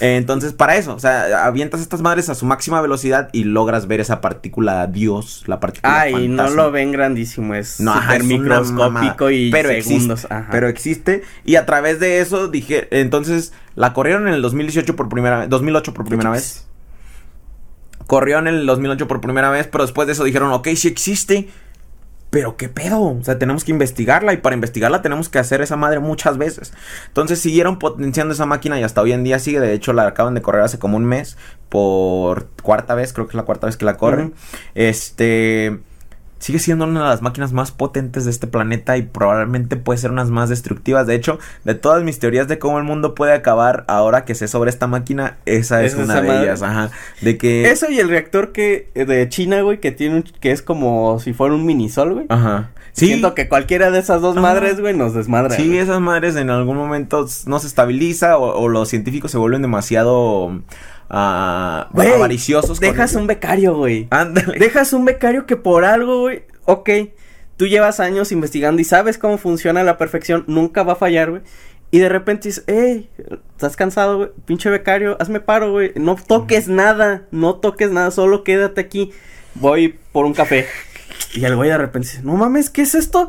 Entonces, 0.00 0.52
para 0.52 0.76
eso, 0.76 0.94
o 0.94 0.98
sea, 0.98 1.46
avientas 1.46 1.80
estas 1.80 2.00
madres 2.00 2.28
a 2.28 2.34
su 2.34 2.46
máxima 2.46 2.80
velocidad 2.80 3.28
y 3.32 3.44
logras 3.44 3.86
ver 3.86 4.00
esa 4.00 4.20
partícula 4.20 4.86
Dios, 4.86 5.44
la 5.46 5.60
partícula 5.60 6.00
Ay, 6.00 6.28
no 6.28 6.50
lo 6.50 6.70
ven 6.70 6.92
grandísimo, 6.92 7.54
es 7.54 7.80
no, 7.80 7.94
super 7.94 8.24
microscópico 8.24 9.30
y 9.30 9.50
pero 9.50 9.68
segundos. 9.70 10.24
Existe, 10.24 10.46
Pero 10.50 10.68
existe. 10.68 11.22
Y 11.44 11.56
a 11.56 11.66
través 11.66 12.00
de 12.00 12.20
eso 12.20 12.48
dije, 12.48 12.88
entonces, 12.90 13.52
la 13.74 13.92
corrieron 13.92 14.28
en 14.28 14.34
el 14.34 14.42
2018 14.42 14.96
por 14.96 15.08
primera 15.08 15.40
vez, 15.40 15.48
2008 15.48 15.94
por 15.94 16.06
primera 16.06 16.30
vez. 16.30 16.66
Corrió 18.08 18.40
en 18.40 18.48
el 18.48 18.66
2008 18.66 19.06
por 19.06 19.20
primera 19.20 19.50
vez, 19.50 19.68
pero 19.68 19.84
después 19.84 20.06
de 20.06 20.14
eso 20.14 20.24
dijeron, 20.24 20.50
ok, 20.50 20.66
sí 20.74 20.88
existe 20.88 21.48
pero 22.30 22.56
qué 22.56 22.68
pedo, 22.68 23.00
o 23.00 23.22
sea, 23.22 23.38
tenemos 23.38 23.64
que 23.64 23.72
investigarla 23.72 24.34
y 24.34 24.36
para 24.36 24.54
investigarla 24.54 25.00
tenemos 25.00 25.28
que 25.30 25.38
hacer 25.38 25.62
esa 25.62 25.76
madre 25.76 25.98
muchas 25.98 26.36
veces. 26.36 26.74
Entonces 27.06 27.40
siguieron 27.40 27.78
potenciando 27.78 28.34
esa 28.34 28.44
máquina 28.44 28.78
y 28.78 28.82
hasta 28.82 29.00
hoy 29.00 29.12
en 29.12 29.24
día 29.24 29.38
sigue, 29.38 29.60
de 29.60 29.72
hecho 29.72 29.94
la 29.94 30.06
acaban 30.06 30.34
de 30.34 30.42
correr 30.42 30.62
hace 30.62 30.78
como 30.78 30.98
un 30.98 31.06
mes 31.06 31.38
por 31.70 32.48
cuarta 32.62 32.94
vez, 32.94 33.12
creo 33.14 33.26
que 33.26 33.30
es 33.30 33.36
la 33.36 33.44
cuarta 33.44 33.66
vez 33.66 33.78
que 33.78 33.86
la 33.86 33.96
corren. 33.96 34.34
Este 34.74 35.80
sigue 36.38 36.58
siendo 36.58 36.84
una 36.84 37.02
de 37.02 37.08
las 37.08 37.22
máquinas 37.22 37.52
más 37.52 37.72
potentes 37.72 38.24
de 38.24 38.30
este 38.30 38.46
planeta 38.46 38.96
y 38.96 39.02
probablemente 39.02 39.76
puede 39.76 39.98
ser 39.98 40.10
unas 40.10 40.30
más 40.30 40.48
destructivas. 40.48 41.06
De 41.06 41.14
hecho, 41.14 41.38
de 41.64 41.74
todas 41.74 42.02
mis 42.02 42.18
teorías 42.18 42.48
de 42.48 42.58
cómo 42.58 42.78
el 42.78 42.84
mundo 42.84 43.14
puede 43.14 43.32
acabar 43.32 43.84
ahora 43.88 44.24
que 44.24 44.34
sé 44.34 44.48
sobre 44.48 44.70
esta 44.70 44.86
máquina, 44.86 45.38
esa 45.46 45.82
es, 45.84 45.94
una 45.94 46.20
de 46.20 46.42
ellas, 46.42 46.62
ajá. 46.62 46.90
De 47.20 47.36
que 47.38 47.70
Eso 47.70 47.90
y 47.90 47.98
el 47.98 48.08
reactor 48.08 48.52
que 48.52 48.90
de 48.94 49.28
China, 49.28 49.62
güey, 49.62 49.80
que 49.80 49.92
tiene 49.92 50.24
que 50.40 50.52
es 50.52 50.62
como 50.62 51.18
si 51.20 51.32
fuera 51.32 51.54
un 51.54 51.66
minisol, 51.66 52.14
güey. 52.14 52.26
Ajá. 52.28 52.70
Sí. 52.92 53.06
Siento 53.06 53.34
que 53.34 53.48
cualquiera 53.48 53.90
de 53.92 54.00
esas 54.00 54.20
dos 54.20 54.34
madres, 54.34 54.80
güey, 54.80 54.96
nos 54.96 55.14
desmadra. 55.14 55.54
Sí, 55.54 55.78
esas 55.78 56.00
madres 56.00 56.34
en 56.34 56.50
algún 56.50 56.76
momento 56.76 57.26
no 57.46 57.58
se 57.60 57.66
estabiliza 57.68 58.38
o 58.38 58.68
los 58.68 58.88
científicos 58.88 59.30
se 59.30 59.38
vuelven 59.38 59.62
demasiado 59.62 60.60
a 61.08 61.88
avariciosos. 61.92 62.80
Dejas 62.80 63.14
un 63.14 63.26
becario, 63.26 63.76
güey. 63.76 64.08
Ándale. 64.10 64.58
Dejas 64.58 64.92
un 64.92 65.04
becario 65.04 65.46
que 65.46 65.56
por 65.56 65.84
algo, 65.84 66.20
güey, 66.22 66.42
ok, 66.64 66.90
tú 67.56 67.66
llevas 67.66 68.00
años 68.00 68.32
investigando 68.32 68.80
y 68.80 68.84
sabes 68.84 69.18
cómo 69.18 69.38
funciona 69.38 69.80
a 69.80 69.84
la 69.84 69.98
perfección, 69.98 70.44
nunca 70.46 70.82
va 70.82 70.94
a 70.94 70.96
fallar, 70.96 71.30
güey. 71.30 71.42
Y 71.90 72.00
de 72.00 72.10
repente 72.10 72.48
dices, 72.48 72.64
hey, 72.66 73.08
estás 73.52 73.76
cansado, 73.76 74.18
güey, 74.18 74.30
pinche 74.44 74.68
becario, 74.68 75.16
hazme 75.20 75.40
paro, 75.40 75.72
güey, 75.72 75.92
no 75.96 76.16
toques 76.16 76.68
nada, 76.68 77.22
no 77.30 77.54
toques 77.56 77.90
nada, 77.90 78.10
solo 78.10 78.44
quédate 78.44 78.80
aquí, 78.80 79.12
voy 79.54 79.98
por 80.12 80.26
un 80.26 80.34
café. 80.34 80.66
Y 81.34 81.44
el 81.44 81.56
güey 81.56 81.68
de 81.68 81.76
repente 81.76 82.08
dice, 82.08 82.22
no 82.22 82.36
mames, 82.36 82.70
¿qué 82.70 82.82
es 82.82 82.94
esto? 82.94 83.28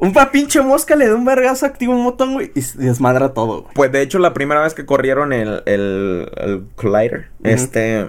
Un 0.00 0.14
pinche 0.32 0.62
mosca 0.62 0.96
le 0.96 1.06
da 1.06 1.14
un 1.14 1.26
vergazo, 1.26 1.66
activa 1.66 1.94
un 1.94 2.04
botón, 2.04 2.32
güey, 2.32 2.50
y 2.54 2.62
desmadra 2.78 3.34
todo, 3.34 3.62
güey. 3.62 3.74
Pues 3.74 3.92
de 3.92 4.00
hecho, 4.00 4.18
la 4.18 4.32
primera 4.32 4.62
vez 4.62 4.72
que 4.72 4.86
corrieron 4.86 5.32
el, 5.34 5.62
el, 5.66 6.30
el 6.36 6.64
Collider, 6.74 7.30
este. 7.42 8.08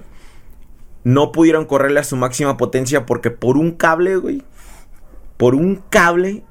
No 1.03 1.31
pudieron 1.31 1.65
correrle 1.65 1.99
a 1.99 2.03
su 2.03 2.15
máxima 2.15 2.57
potencia 2.57 3.05
porque 3.07 3.31
por 3.31 3.57
un 3.57 3.71
cable, 3.71 4.15
güey. 4.17 4.43
Por 5.35 5.55
un 5.55 5.81
cable 5.89 6.43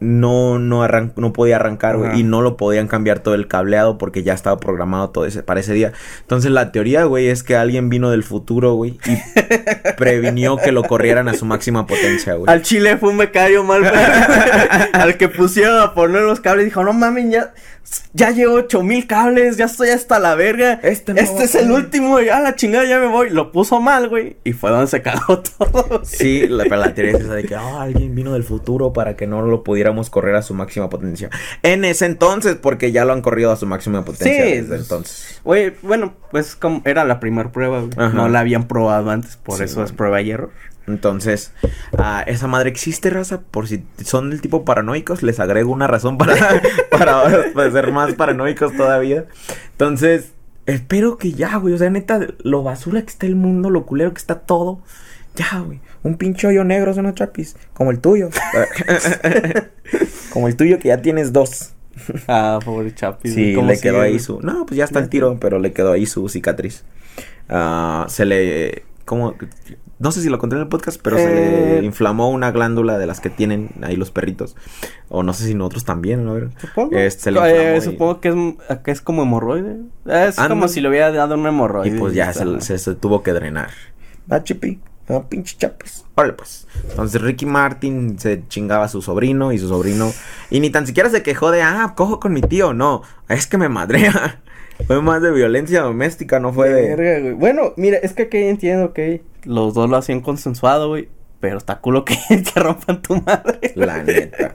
no, 0.00 0.58
no, 0.58 0.86
no 1.16 1.32
podía 1.32 1.56
arrancar, 1.56 1.96
güey. 1.96 2.20
Y 2.20 2.22
no 2.22 2.40
lo 2.40 2.56
podían 2.56 2.86
cambiar 2.88 3.18
todo 3.20 3.34
el 3.34 3.48
cableado 3.48 3.98
porque 3.98 4.22
ya 4.22 4.32
estaba 4.32 4.58
programado 4.58 5.10
todo 5.10 5.26
ese, 5.26 5.42
para 5.42 5.60
ese 5.60 5.74
día. 5.74 5.92
Entonces 6.20 6.50
la 6.50 6.70
teoría, 6.72 7.04
güey, 7.04 7.28
es 7.28 7.42
que 7.42 7.56
alguien 7.56 7.88
vino 7.88 8.10
del 8.10 8.22
futuro, 8.22 8.74
güey, 8.74 8.98
y 9.06 9.18
previnió 9.96 10.56
que 10.56 10.72
lo 10.72 10.84
corrieran 10.84 11.28
a 11.28 11.34
su 11.34 11.44
máxima 11.44 11.86
potencia, 11.86 12.34
güey. 12.34 12.52
Al 12.52 12.62
chile 12.62 12.96
fue 12.96 13.10
un 13.10 13.18
becario 13.18 13.64
mal. 13.64 13.84
Al 14.92 15.16
que 15.16 15.28
pusieron 15.28 15.80
a 15.80 15.94
poner 15.94 16.22
los 16.22 16.40
cables 16.40 16.64
dijo, 16.64 16.84
no 16.84 16.92
mames, 16.92 17.30
ya 17.30 17.52
ya 18.12 18.30
llevo 18.30 18.54
ocho 18.54 18.82
mil 18.82 19.06
cables, 19.06 19.56
ya 19.56 19.66
estoy 19.66 19.90
hasta 19.90 20.18
la 20.18 20.34
verga. 20.34 20.80
Este, 20.82 21.12
este 21.12 21.44
es 21.44 21.54
el 21.54 21.70
último, 21.70 22.20
ya 22.20 22.40
la 22.40 22.56
chingada, 22.56 22.84
ya 22.84 22.98
me 22.98 23.06
voy. 23.06 23.30
Lo 23.30 23.52
puso 23.52 23.80
mal, 23.80 24.08
güey. 24.08 24.36
Y 24.44 24.52
fue 24.52 24.70
donde 24.70 24.86
se 24.86 25.02
cagó 25.02 25.40
todo. 25.58 26.02
Sí, 26.04 26.46
la, 26.48 26.64
pero 26.64 26.76
la 26.76 26.94
teoría 26.94 27.16
es 27.16 27.24
esa 27.24 27.34
de 27.34 27.44
que 27.44 27.56
oh, 27.56 27.80
alguien 27.80 28.14
vino 28.14 28.32
del 28.32 28.44
futuro 28.44 28.92
para 28.92 29.16
que 29.16 29.26
no 29.26 29.42
lo 29.42 29.62
pudiéramos 29.62 30.10
correr 30.10 30.34
a 30.36 30.42
su 30.42 30.54
máxima 30.54 30.88
potencia. 30.88 31.30
En 31.62 31.84
ese 31.84 32.06
entonces, 32.06 32.56
porque 32.56 32.92
ya 32.92 33.04
lo 33.04 33.12
han 33.12 33.22
corrido 33.22 33.52
a 33.52 33.56
su 33.56 33.66
máxima 33.66 34.04
potencia 34.04 34.44
sí, 34.44 34.50
desde 34.60 34.76
entonces. 34.76 35.40
Oye, 35.44 35.74
bueno, 35.82 36.14
pues 36.30 36.56
como 36.56 36.82
era 36.84 37.04
la 37.04 37.20
primera 37.20 37.52
prueba, 37.52 37.84
No 38.12 38.28
la 38.28 38.40
habían 38.40 38.66
probado 38.66 39.10
antes, 39.10 39.36
por 39.36 39.62
eso 39.62 39.82
es 39.82 39.92
prueba 39.92 40.20
y 40.20 40.30
error. 40.30 40.50
Entonces, 40.88 41.52
uh, 41.92 42.22
esa 42.26 42.46
madre 42.46 42.70
existe, 42.70 43.10
raza. 43.10 43.40
Por 43.40 43.68
si 43.68 43.84
son 44.04 44.30
del 44.30 44.40
tipo 44.40 44.64
paranoicos, 44.64 45.22
les 45.22 45.38
agrego 45.40 45.72
una 45.72 45.86
razón 45.86 46.18
para, 46.18 46.36
para, 46.90 47.70
ser 47.70 47.92
más 47.92 48.14
paranoicos 48.14 48.76
todavía. 48.76 49.26
Entonces, 49.72 50.32
espero 50.66 51.18
que 51.18 51.32
ya, 51.32 51.56
güey. 51.56 51.74
O 51.74 51.78
sea, 51.78 51.90
neta, 51.90 52.26
lo 52.42 52.62
basura 52.62 53.02
que 53.02 53.10
está 53.10 53.26
el 53.26 53.36
mundo, 53.36 53.70
lo 53.70 53.86
culero 53.86 54.12
que 54.12 54.18
está 54.18 54.40
todo. 54.40 54.80
Ya, 55.36 55.60
güey. 55.60 55.80
Un 56.02 56.16
pinche 56.16 56.46
hoyo 56.46 56.64
negro 56.64 56.94
son 56.94 57.04
los 57.04 57.14
chapis. 57.14 57.56
Como 57.72 57.90
el 57.90 58.00
tuyo. 58.00 58.30
como 60.32 60.48
el 60.48 60.56
tuyo 60.56 60.78
que 60.78 60.88
ya 60.88 61.00
tienes 61.02 61.32
dos. 61.32 61.74
Ah, 62.26 62.58
pobre 62.64 62.94
chapis. 62.94 63.34
Sí, 63.34 63.54
le 63.54 63.80
quedó 63.80 64.00
ahí 64.00 64.18
su. 64.18 64.40
No, 64.40 64.66
pues 64.66 64.78
ya 64.78 64.84
está 64.84 64.98
el 64.98 65.08
tiro, 65.08 65.38
pero 65.40 65.58
le 65.58 65.72
quedó 65.72 65.92
ahí 65.92 66.06
su 66.06 66.28
cicatriz. 66.28 66.84
Ah, 67.48 68.06
se 68.08 68.24
le. 68.24 68.84
Como 69.04 69.34
no 69.98 70.12
sé 70.12 70.22
si 70.22 70.28
lo 70.28 70.38
conté 70.38 70.54
en 70.56 70.62
el 70.62 70.68
podcast, 70.68 71.00
pero 71.02 71.16
se 71.16 71.26
le 71.26 71.78
eh, 71.78 71.84
inflamó 71.84 72.30
una 72.30 72.52
glándula 72.52 72.98
de 72.98 73.06
las 73.06 73.20
que 73.20 73.30
tienen 73.30 73.70
ahí 73.82 73.96
los 73.96 74.12
perritos. 74.12 74.54
O 75.08 75.24
no 75.24 75.32
sé 75.32 75.44
si 75.46 75.54
nosotros 75.54 75.84
también, 75.84 76.28
a 76.28 76.32
ver. 76.32 76.50
Supongo. 76.60 76.96
Este, 76.96 77.30
eh, 77.30 77.80
supongo 77.80 78.20
que 78.20 78.28
es, 78.28 78.78
que 78.78 78.90
es 78.92 79.00
como 79.00 79.22
hemorroide. 79.22 79.78
Es 80.06 80.36
como 80.36 80.68
si 80.68 80.80
le 80.80 80.88
hubiera 80.88 81.10
dado 81.10 81.34
un 81.34 81.46
hemorroide. 81.46 81.96
Y 81.96 81.98
pues 81.98 82.14
ya 82.14 82.32
se, 82.32 82.78
se, 82.78 82.94
tuvo 82.94 83.24
que 83.24 83.32
drenar. 83.32 83.70
Va, 84.30 84.44
chipi. 84.44 84.78
Va, 85.10 85.28
pinche 85.28 85.56
chapes. 85.58 86.04
Órale, 86.14 86.34
pues. 86.34 86.68
Entonces 86.90 87.20
Ricky 87.20 87.46
Martin 87.46 88.18
se 88.20 88.46
chingaba 88.46 88.84
a 88.84 88.88
su 88.88 89.02
sobrino 89.02 89.52
y 89.52 89.58
su 89.58 89.68
sobrino. 89.68 90.12
Y 90.50 90.60
ni 90.60 90.70
tan 90.70 90.86
siquiera 90.86 91.10
se 91.10 91.24
quejó 91.24 91.50
de, 91.50 91.62
ah, 91.62 91.94
cojo 91.96 92.20
con 92.20 92.32
mi 92.32 92.42
tío. 92.42 92.72
No, 92.72 93.02
es 93.28 93.48
que 93.48 93.58
me 93.58 93.68
madrea. 93.68 94.42
Fue 94.86 95.02
más 95.02 95.20
de 95.22 95.32
violencia 95.32 95.82
doméstica, 95.82 96.40
no 96.40 96.52
fue 96.52 96.68
de. 96.70 97.32
Bueno, 97.32 97.74
mira, 97.76 97.98
es 97.98 98.12
que 98.12 98.22
aquí 98.22 98.38
entiendo 98.38 98.92
que 98.92 99.22
los 99.44 99.74
dos 99.74 99.90
lo 99.90 99.96
hacían 99.96 100.20
consensuado, 100.20 100.88
güey. 100.88 101.08
Pero 101.40 101.58
está 101.58 101.80
culo 101.80 102.04
que 102.04 102.16
te 102.28 102.60
rompan 102.60 103.00
tu 103.02 103.16
madre. 103.22 103.72
La 103.76 104.02
neta. 104.02 104.54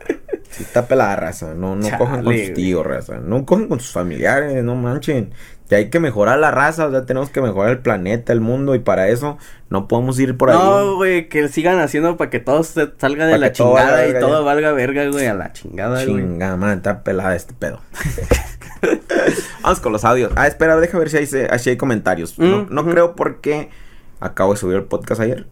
Si 0.50 0.64
está 0.64 0.86
pelada 0.88 1.16
raza. 1.16 1.54
No, 1.54 1.76
no 1.76 1.88
cojan 1.98 2.24
con 2.24 2.38
sus 2.38 2.54
tíos, 2.54 2.86
raza. 2.86 3.20
No 3.20 3.46
cojan 3.46 3.68
con 3.68 3.80
sus 3.80 3.92
familiares, 3.92 4.64
no 4.64 4.76
manchen. 4.76 5.32
Hay 5.76 5.90
que 5.90 6.00
mejorar 6.00 6.40
la 6.40 6.52
raza, 6.52 6.88
o 6.88 6.92
sea, 6.92 7.06
tenemos 7.06 7.30
que 7.30 7.42
mejorar 7.42 7.72
el 7.72 7.80
planeta, 7.80 8.34
el 8.34 8.42
mundo, 8.42 8.76
y 8.76 8.80
para 8.80 9.08
eso 9.08 9.38
no 9.70 9.88
podemos 9.88 10.20
ir 10.20 10.38
por 10.38 10.52
ahí. 10.52 10.58
No, 10.58 10.96
güey, 10.96 11.30
que 11.30 11.48
sigan 11.48 11.80
haciendo 11.80 12.18
para 12.18 12.30
que 12.30 12.40
todo 12.40 12.64
se 12.64 12.92
salga 12.98 13.26
de 13.28 13.38
la 13.38 13.52
chingada 13.52 14.08
y 14.08 14.14
todo 14.20 14.44
valga 14.44 14.72
verga, 14.72 15.08
güey, 15.08 15.28
a 15.28 15.34
la 15.34 15.54
chingada, 15.54 16.04
güey. 16.04 16.24
Chingada, 16.24 16.58
man, 16.58 16.78
está 16.78 17.04
pelada 17.04 17.36
este 17.36 17.54
pedo. 17.54 17.80
Vamos 19.62 19.80
con 19.80 19.94
los 19.94 20.04
audios. 20.04 20.32
Ah, 20.36 20.48
espera, 20.48 20.76
deja 20.78 20.98
ver 20.98 21.10
si 21.10 21.18
hay, 21.18 21.26
si 21.26 21.70
hay 21.70 21.78
comentarios. 21.78 22.38
no, 22.38 22.66
no 22.70 22.86
creo 22.86 23.16
porque 23.16 23.70
acabo 24.20 24.54
de 24.54 24.60
subir 24.60 24.78
el 24.78 24.84
podcast 24.84 25.22
ayer. 25.22 25.48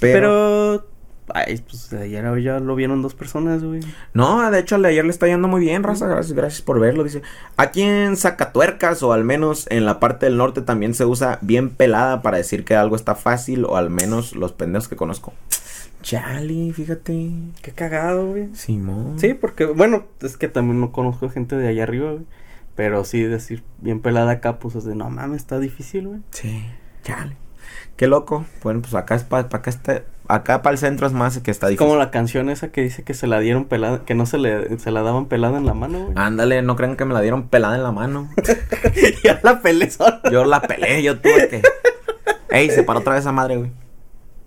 Pero... 0.00 0.89
Ay, 1.34 1.62
pues 1.66 1.92
ayer 1.92 2.24
ya 2.42 2.58
lo 2.60 2.74
vieron 2.74 3.02
dos 3.02 3.14
personas, 3.14 3.62
güey. 3.62 3.80
No, 4.14 4.50
de 4.50 4.58
hecho, 4.58 4.74
al 4.74 4.82
de 4.82 4.88
ayer 4.88 5.04
le 5.04 5.10
está 5.10 5.26
yendo 5.26 5.48
muy 5.48 5.60
bien, 5.60 5.82
raza. 5.82 6.06
Gracias, 6.06 6.32
gracias 6.32 6.62
por 6.62 6.80
verlo. 6.80 7.04
Dice: 7.04 7.22
Aquí 7.56 7.82
en 7.82 8.16
Zacatuercas, 8.16 9.02
o 9.02 9.12
al 9.12 9.24
menos 9.24 9.66
en 9.70 9.84
la 9.84 10.00
parte 10.00 10.26
del 10.26 10.36
norte, 10.36 10.62
también 10.62 10.94
se 10.94 11.04
usa 11.04 11.38
bien 11.40 11.70
pelada 11.70 12.22
para 12.22 12.36
decir 12.36 12.64
que 12.64 12.74
algo 12.74 12.96
está 12.96 13.14
fácil, 13.14 13.64
o 13.64 13.76
al 13.76 13.90
menos 13.90 14.34
los 14.34 14.52
pendejos 14.52 14.88
que 14.88 14.96
conozco. 14.96 15.32
Chali, 16.02 16.72
fíjate. 16.72 17.30
Qué 17.62 17.72
cagado, 17.72 18.28
güey. 18.28 18.48
Simón. 18.54 19.18
Sí, 19.18 19.34
porque, 19.34 19.66
bueno, 19.66 20.06
es 20.22 20.36
que 20.36 20.48
también 20.48 20.80
no 20.80 20.92
conozco 20.92 21.28
gente 21.28 21.56
de 21.56 21.68
allá 21.68 21.82
arriba, 21.82 22.12
güey. 22.12 22.24
Pero 22.74 23.04
sí 23.04 23.22
decir 23.22 23.62
bien 23.78 24.00
pelada 24.00 24.32
acá, 24.32 24.58
pues 24.58 24.74
es 24.74 24.84
de 24.84 24.94
no 24.94 25.10
mames, 25.10 25.42
está 25.42 25.58
difícil, 25.58 26.08
güey. 26.08 26.20
Sí, 26.30 26.64
chale. 27.02 27.36
Qué 27.96 28.06
loco. 28.06 28.46
Bueno, 28.62 28.80
pues 28.80 28.94
acá 28.94 29.14
es 29.14 29.24
para 29.24 29.42
acá 29.42 29.68
está 29.68 30.04
acá 30.34 30.62
para 30.62 30.72
el 30.72 30.78
centro 30.78 31.06
es 31.06 31.12
más 31.12 31.38
que 31.38 31.50
está 31.50 31.68
difícil. 31.68 31.86
Como 31.86 31.98
la 31.98 32.10
canción 32.10 32.50
esa 32.50 32.70
que 32.70 32.82
dice 32.82 33.02
que 33.02 33.14
se 33.14 33.26
la 33.26 33.40
dieron 33.40 33.64
pelada, 33.66 34.04
que 34.04 34.14
no 34.14 34.26
se 34.26 34.38
le 34.38 34.78
se 34.78 34.90
la 34.90 35.02
daban 35.02 35.26
pelada 35.26 35.58
en 35.58 35.66
la 35.66 35.74
mano, 35.74 36.06
güey. 36.06 36.12
Ándale, 36.16 36.62
no 36.62 36.76
crean 36.76 36.96
que 36.96 37.04
me 37.04 37.14
la 37.14 37.20
dieron 37.20 37.48
pelada 37.48 37.76
en 37.76 37.82
la 37.82 37.92
mano. 37.92 38.30
yo 39.24 39.32
la 39.42 39.60
pelé 39.60 39.90
sola. 39.90 40.20
Yo 40.30 40.44
la 40.44 40.60
pelé, 40.62 41.02
yo 41.02 41.18
tuve 41.20 41.48
que 41.48 41.62
Ey, 42.50 42.70
se 42.70 42.82
paró 42.82 43.00
otra 43.00 43.14
vez 43.14 43.22
esa 43.22 43.32
madre, 43.32 43.56
güey. 43.56 43.70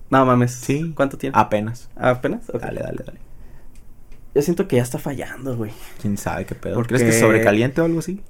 No 0.10 0.26
mames. 0.26 0.51
Sí. 0.51 0.93
¿Cuánto 0.95 1.18
tiene? 1.18 1.38
Apenas. 1.38 1.89
¿Apenas? 1.95 2.47
Dale, 2.47 2.81
dale, 2.81 3.03
dale. 3.05 3.19
Yo 4.35 4.41
siento 4.41 4.68
que 4.68 4.77
ya 4.77 4.84
está 4.84 4.99
fallando, 4.99 5.55
güey. 5.55 5.72
¿Quién 6.01 6.18
sabe 6.18 6.45
qué 6.45 6.55
pedo? 6.55 6.84
¿Crees 6.84 7.03
que 7.03 7.11
sobrecaliente 7.14 7.81
o 7.81 7.85
algo 7.85 7.99
así? 7.99 8.22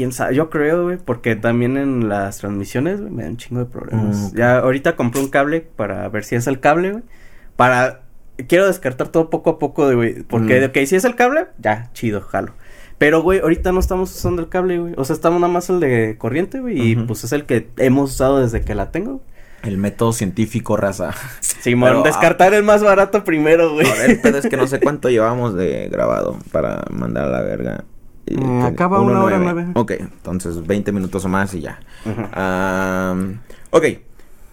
Quién 0.00 0.12
sabe, 0.12 0.34
yo 0.34 0.48
creo, 0.48 0.84
güey, 0.84 0.96
porque 0.96 1.36
también 1.36 1.76
en 1.76 2.08
las 2.08 2.38
transmisiones, 2.38 3.02
güey, 3.02 3.12
me 3.12 3.22
dan 3.24 3.32
un 3.32 3.36
chingo 3.36 3.60
de 3.60 3.66
problemas. 3.66 4.32
Mm, 4.32 4.36
ya 4.36 4.58
ahorita 4.60 4.96
compré 4.96 5.20
un 5.20 5.28
cable 5.28 5.60
para 5.60 6.08
ver 6.08 6.24
si 6.24 6.36
es 6.36 6.46
el 6.46 6.58
cable, 6.58 6.92
güey. 6.92 7.04
Para 7.54 8.00
quiero 8.48 8.66
descartar 8.66 9.08
todo 9.08 9.28
poco 9.28 9.50
a 9.50 9.58
poco, 9.58 9.94
güey, 9.94 10.22
porque 10.22 10.62
mm. 10.62 10.70
ok, 10.70 10.86
si 10.86 10.96
es 10.96 11.04
el 11.04 11.16
cable, 11.16 11.48
ya, 11.58 11.90
chido, 11.92 12.22
jalo. 12.22 12.54
Pero, 12.96 13.20
güey, 13.20 13.40
ahorita 13.40 13.72
no 13.72 13.80
estamos 13.80 14.10
usando 14.16 14.40
el 14.40 14.48
cable, 14.48 14.78
güey. 14.78 14.94
O 14.96 15.04
sea, 15.04 15.12
estamos 15.12 15.38
nada 15.38 15.52
más 15.52 15.68
el 15.68 15.80
de 15.80 16.16
corriente, 16.16 16.60
güey. 16.60 16.92
Y 16.92 16.96
pues 16.96 17.24
es 17.24 17.32
el 17.32 17.44
que 17.44 17.68
hemos 17.76 18.12
usado 18.12 18.40
desde 18.40 18.62
que 18.62 18.74
la 18.74 18.90
tengo. 18.90 19.22
El 19.62 19.76
método 19.76 20.14
científico, 20.14 20.78
raza. 20.78 21.12
Simón, 21.40 21.90
Pero, 21.90 22.02
descartar 22.04 22.54
el 22.54 22.62
más 22.62 22.82
barato 22.82 23.22
primero, 23.22 23.74
güey. 23.74 23.86
A 23.86 23.94
ver, 23.94 24.20
pero 24.22 24.38
es 24.38 24.46
que 24.46 24.56
no 24.56 24.66
sé 24.66 24.80
cuánto 24.82 25.10
llevamos 25.10 25.54
de 25.54 25.90
grabado 25.90 26.38
para 26.52 26.84
mandar 26.90 27.24
a 27.24 27.28
la 27.28 27.42
verga. 27.42 27.84
Ten- 28.36 28.62
acaba 28.62 29.00
una 29.00 29.22
hora 29.22 29.38
1:09. 29.38 29.42
nueve. 29.42 29.66
Ok, 29.74 29.90
entonces 29.98 30.66
20 30.66 30.92
minutos 30.92 31.24
o 31.24 31.28
más 31.28 31.52
y 31.54 31.60
ya. 31.60 31.80
Am, 32.32 33.40
ok, 33.70 33.84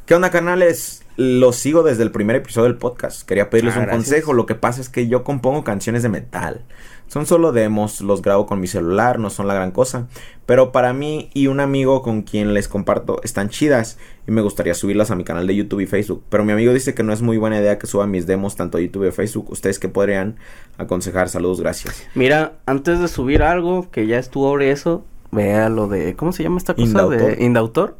¿qué 0.05 0.15
onda, 0.15 0.29
canales? 0.29 1.03
Los 1.17 1.55
sigo 1.55 1.81
desde 1.83 2.03
el 2.03 2.11
primer 2.11 2.35
episodio 2.35 2.65
del 2.69 2.77
podcast. 2.77 3.23
Quería 3.27 3.49
pedirles 3.49 3.75
Ah, 3.75 3.79
un 3.79 3.85
gracias. 3.85 4.05
consejo. 4.05 4.33
Lo 4.33 4.45
que 4.45 4.55
pasa 4.55 4.81
es 4.81 4.89
que 4.89 5.07
yo 5.07 5.23
compongo 5.23 5.63
canciones 5.63 6.03
de 6.03 6.09
metal. 6.09 6.61
Son 7.07 7.25
solo 7.25 7.53
demos, 7.53 8.01
los 8.01 8.21
grabo 8.21 8.45
con 8.45 8.59
mi 8.59 8.67
celular, 8.67 9.17
no 9.17 9.29
son 9.29 9.47
la 9.47 9.53
gran 9.53 9.71
cosa. 9.71 10.07
Pero 10.45 10.71
para 10.71 10.93
mí 10.93 11.29
y 11.33 11.47
un 11.47 11.59
amigo 11.59 12.01
con 12.03 12.21
quien 12.21 12.53
les 12.53 12.67
comparto 12.67 13.19
están 13.23 13.49
chidas 13.49 13.97
y 14.27 14.31
me 14.31 14.41
gustaría 14.41 14.73
subirlas 14.73 15.09
a 15.09 15.15
mi 15.15 15.23
canal 15.23 15.47
de 15.47 15.55
YouTube 15.55 15.79
y 15.79 15.87
Facebook. 15.87 16.23
Pero 16.29 16.43
mi 16.45 16.51
amigo 16.51 16.73
dice 16.73 16.93
que 16.93 17.03
no 17.03 17.13
es 17.13 17.21
muy 17.21 17.37
buena 17.37 17.59
idea 17.59 17.79
que 17.79 17.87
suba 17.87 18.05
mis 18.07 18.27
demos 18.27 18.55
tanto 18.55 18.77
a 18.77 18.81
YouTube 18.81 19.07
y 19.07 19.11
Facebook. 19.11 19.49
¿Ustedes 19.49 19.79
qué 19.79 19.87
podrían 19.89 20.35
aconsejar? 20.77 21.29
Saludos, 21.29 21.61
gracias. 21.61 22.05
Mira, 22.13 22.57
antes 22.65 22.99
de 22.99 23.07
subir 23.07 23.41
algo 23.41 23.89
que 23.89 24.05
ya 24.05 24.19
estuvo 24.19 24.49
sobre 24.51 24.71
eso, 24.71 25.05
vea 25.31 25.69
lo 25.69 25.87
de, 25.87 26.15
¿cómo 26.15 26.31
se 26.33 26.43
llama 26.43 26.57
esta 26.57 26.73
cosa? 26.75 26.85
Indautor. 26.87 27.17
De 27.37 27.43
Indautor. 27.43 27.97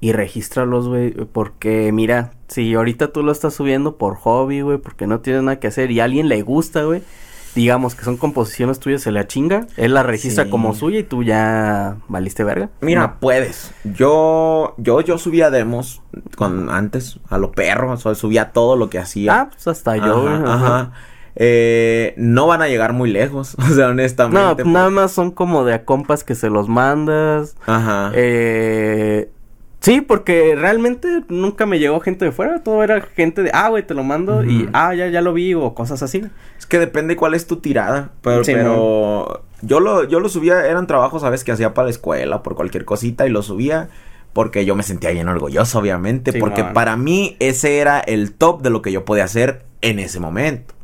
Y 0.00 0.12
regístralos, 0.12 0.88
güey, 0.88 1.12
porque 1.32 1.90
mira, 1.92 2.32
si 2.48 2.74
ahorita 2.74 3.12
tú 3.12 3.22
lo 3.22 3.32
estás 3.32 3.54
subiendo 3.54 3.96
por 3.96 4.16
hobby, 4.16 4.60
güey, 4.60 4.78
porque 4.78 5.06
no 5.06 5.20
tienes 5.20 5.42
nada 5.42 5.58
que 5.60 5.66
hacer 5.68 5.90
y 5.90 6.00
a 6.00 6.04
alguien 6.04 6.28
le 6.28 6.42
gusta, 6.42 6.82
güey, 6.84 7.02
digamos 7.54 7.94
que 7.94 8.04
son 8.04 8.16
composiciones 8.18 8.80
tuyas, 8.80 9.00
se 9.00 9.12
la 9.12 9.26
chinga, 9.26 9.66
él 9.78 9.94
la 9.94 10.02
registra 10.02 10.44
Sí. 10.44 10.50
como 10.50 10.74
suya 10.74 10.98
y 10.98 11.04
tú 11.04 11.22
ya 11.22 11.96
valiste 12.08 12.44
verga. 12.44 12.68
Mira, 12.82 13.00
No. 13.02 13.20
puedes. 13.20 13.72
Yo, 13.84 14.74
yo, 14.76 15.00
yo 15.00 15.16
subía 15.16 15.50
demos 15.50 16.02
con 16.36 16.68
antes 16.68 17.18
a 17.30 17.38
lo 17.38 17.52
perro, 17.52 17.92
o 17.92 17.96
sea, 17.96 18.14
subía 18.14 18.50
todo 18.52 18.76
lo 18.76 18.90
que 18.90 18.98
hacía. 18.98 19.40
Ah, 19.40 19.48
pues 19.50 19.66
hasta 19.68 19.96
yo, 19.96 20.20
güey. 20.22 20.34
Ajá, 20.34 20.54
ajá. 20.54 20.66
ajá. 20.66 20.92
Eh, 21.36 22.14
no 22.16 22.46
van 22.46 22.62
a 22.62 22.68
llegar 22.68 22.92
muy 22.92 23.10
lejos, 23.10 23.56
o 23.58 23.74
sea, 23.74 23.88
honestamente. 23.88 24.40
No, 24.40 24.54
pues. 24.54 24.66
nada 24.66 24.90
más 24.90 25.12
son 25.12 25.30
como 25.30 25.64
de 25.64 25.74
a 25.74 25.84
compas 25.84 26.24
que 26.24 26.34
se 26.34 26.50
los 26.50 26.68
mandas. 26.68 27.56
Ajá. 27.66 28.12
Eh, 28.14 29.30
sí, 29.84 30.00
porque 30.00 30.56
realmente 30.56 31.22
nunca 31.28 31.66
me 31.66 31.78
llegó 31.78 32.00
gente 32.00 32.24
de 32.24 32.32
fuera. 32.32 32.62
Todo 32.62 32.82
era 32.82 33.00
gente 33.02 33.42
de, 33.42 33.50
ah, 33.52 33.68
güey, 33.68 33.86
te 33.86 33.94
lo 33.94 34.02
mando 34.02 34.42
y, 34.44 34.68
ah, 34.72 34.94
ya, 34.94 35.08
ya 35.08 35.20
lo 35.20 35.32
vi 35.32 35.54
o 35.54 35.74
cosas 35.74 36.02
así. 36.02 36.24
Es 36.58 36.66
que 36.66 36.78
depende 36.78 37.14
cuál 37.14 37.34
es 37.34 37.46
tu 37.46 37.56
tirada. 37.56 38.12
Pero, 38.22 38.42
Sí, 38.44 38.52
pero 38.52 39.44
yo 39.62 39.80
lo, 39.80 40.04
yo 40.04 40.20
lo 40.20 40.28
subía, 40.28 40.66
eran 40.66 40.86
trabajos, 40.86 41.22
¿sabes? 41.22 41.44
Que 41.44 41.52
hacía 41.52 41.74
para 41.74 41.86
la 41.86 41.90
escuela, 41.90 42.42
por 42.42 42.54
cualquier 42.54 42.84
cosita, 42.84 43.26
y 43.26 43.30
lo 43.30 43.42
subía 43.42 43.88
porque 44.32 44.64
yo 44.64 44.74
me 44.74 44.82
sentía 44.82 45.10
bien 45.10 45.28
orgulloso, 45.28 45.78
obviamente. 45.78 46.32
Sí, 46.32 46.38
porque 46.40 46.64
para 46.64 46.96
mí 46.96 47.36
ese 47.38 47.78
era 47.78 48.00
el 48.00 48.32
top 48.32 48.62
de 48.62 48.70
lo 48.70 48.82
que 48.82 48.90
yo 48.90 49.04
podía 49.04 49.24
hacer 49.24 49.64
en 49.80 50.00
ese 50.00 50.18
momento. 50.18 50.74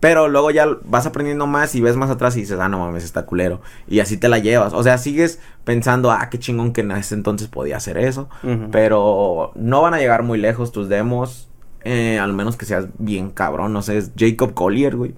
Pero 0.00 0.28
luego 0.28 0.50
ya 0.50 0.66
vas 0.84 1.04
aprendiendo 1.06 1.46
más 1.46 1.74
y 1.74 1.80
ves 1.82 1.94
más 1.96 2.08
atrás 2.10 2.34
y 2.36 2.40
dices, 2.40 2.58
ah, 2.58 2.68
no 2.70 2.78
mames, 2.78 3.04
está 3.04 3.26
culero. 3.26 3.60
Y 3.86 4.00
así 4.00 4.16
te 4.16 4.28
la 4.30 4.38
llevas. 4.38 4.72
O 4.72 4.82
sea, 4.82 4.96
sigues 4.96 5.40
pensando, 5.64 6.10
ah, 6.10 6.28
qué 6.30 6.38
chingón 6.38 6.72
que 6.72 6.80
en 6.80 6.90
ese 6.92 7.14
entonces 7.14 7.48
podía 7.48 7.76
hacer 7.76 7.98
eso. 7.98 8.28
Pero 8.72 9.52
no 9.56 9.82
van 9.82 9.92
a 9.94 9.98
llegar 9.98 10.22
muy 10.22 10.38
lejos 10.38 10.72
tus 10.72 10.88
demos. 10.88 11.46
eh, 11.82 12.18
al 12.18 12.32
menos 12.34 12.56
que 12.56 12.66
seas 12.66 12.88
bien 12.98 13.30
cabrón. 13.30 13.72
No 13.72 13.80
sé, 13.82 13.96
es 13.98 14.10
Jacob 14.16 14.52
Collier, 14.54 14.96
güey. 14.96 15.14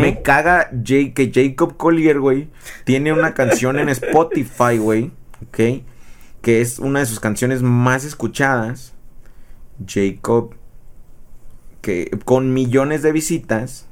Me 0.00 0.22
caga 0.22 0.70
Jay- 0.84 1.12
que 1.12 1.32
Jacob 1.34 1.76
Collier, 1.76 2.20
güey, 2.20 2.48
tiene 2.84 3.12
una 3.12 3.34
canción 3.34 3.78
en 3.80 3.88
Spotify, 3.88 4.78
güey, 4.78 5.10
¿ok? 5.48 5.82
Que 6.40 6.60
es 6.60 6.78
una 6.78 7.00
de 7.00 7.06
sus 7.06 7.18
canciones 7.18 7.62
más 7.62 8.04
escuchadas. 8.04 8.94
Jacob, 9.88 10.54
que 11.80 12.10
con 12.24 12.52
millones 12.52 13.02
de 13.02 13.12
visitas. 13.12 13.86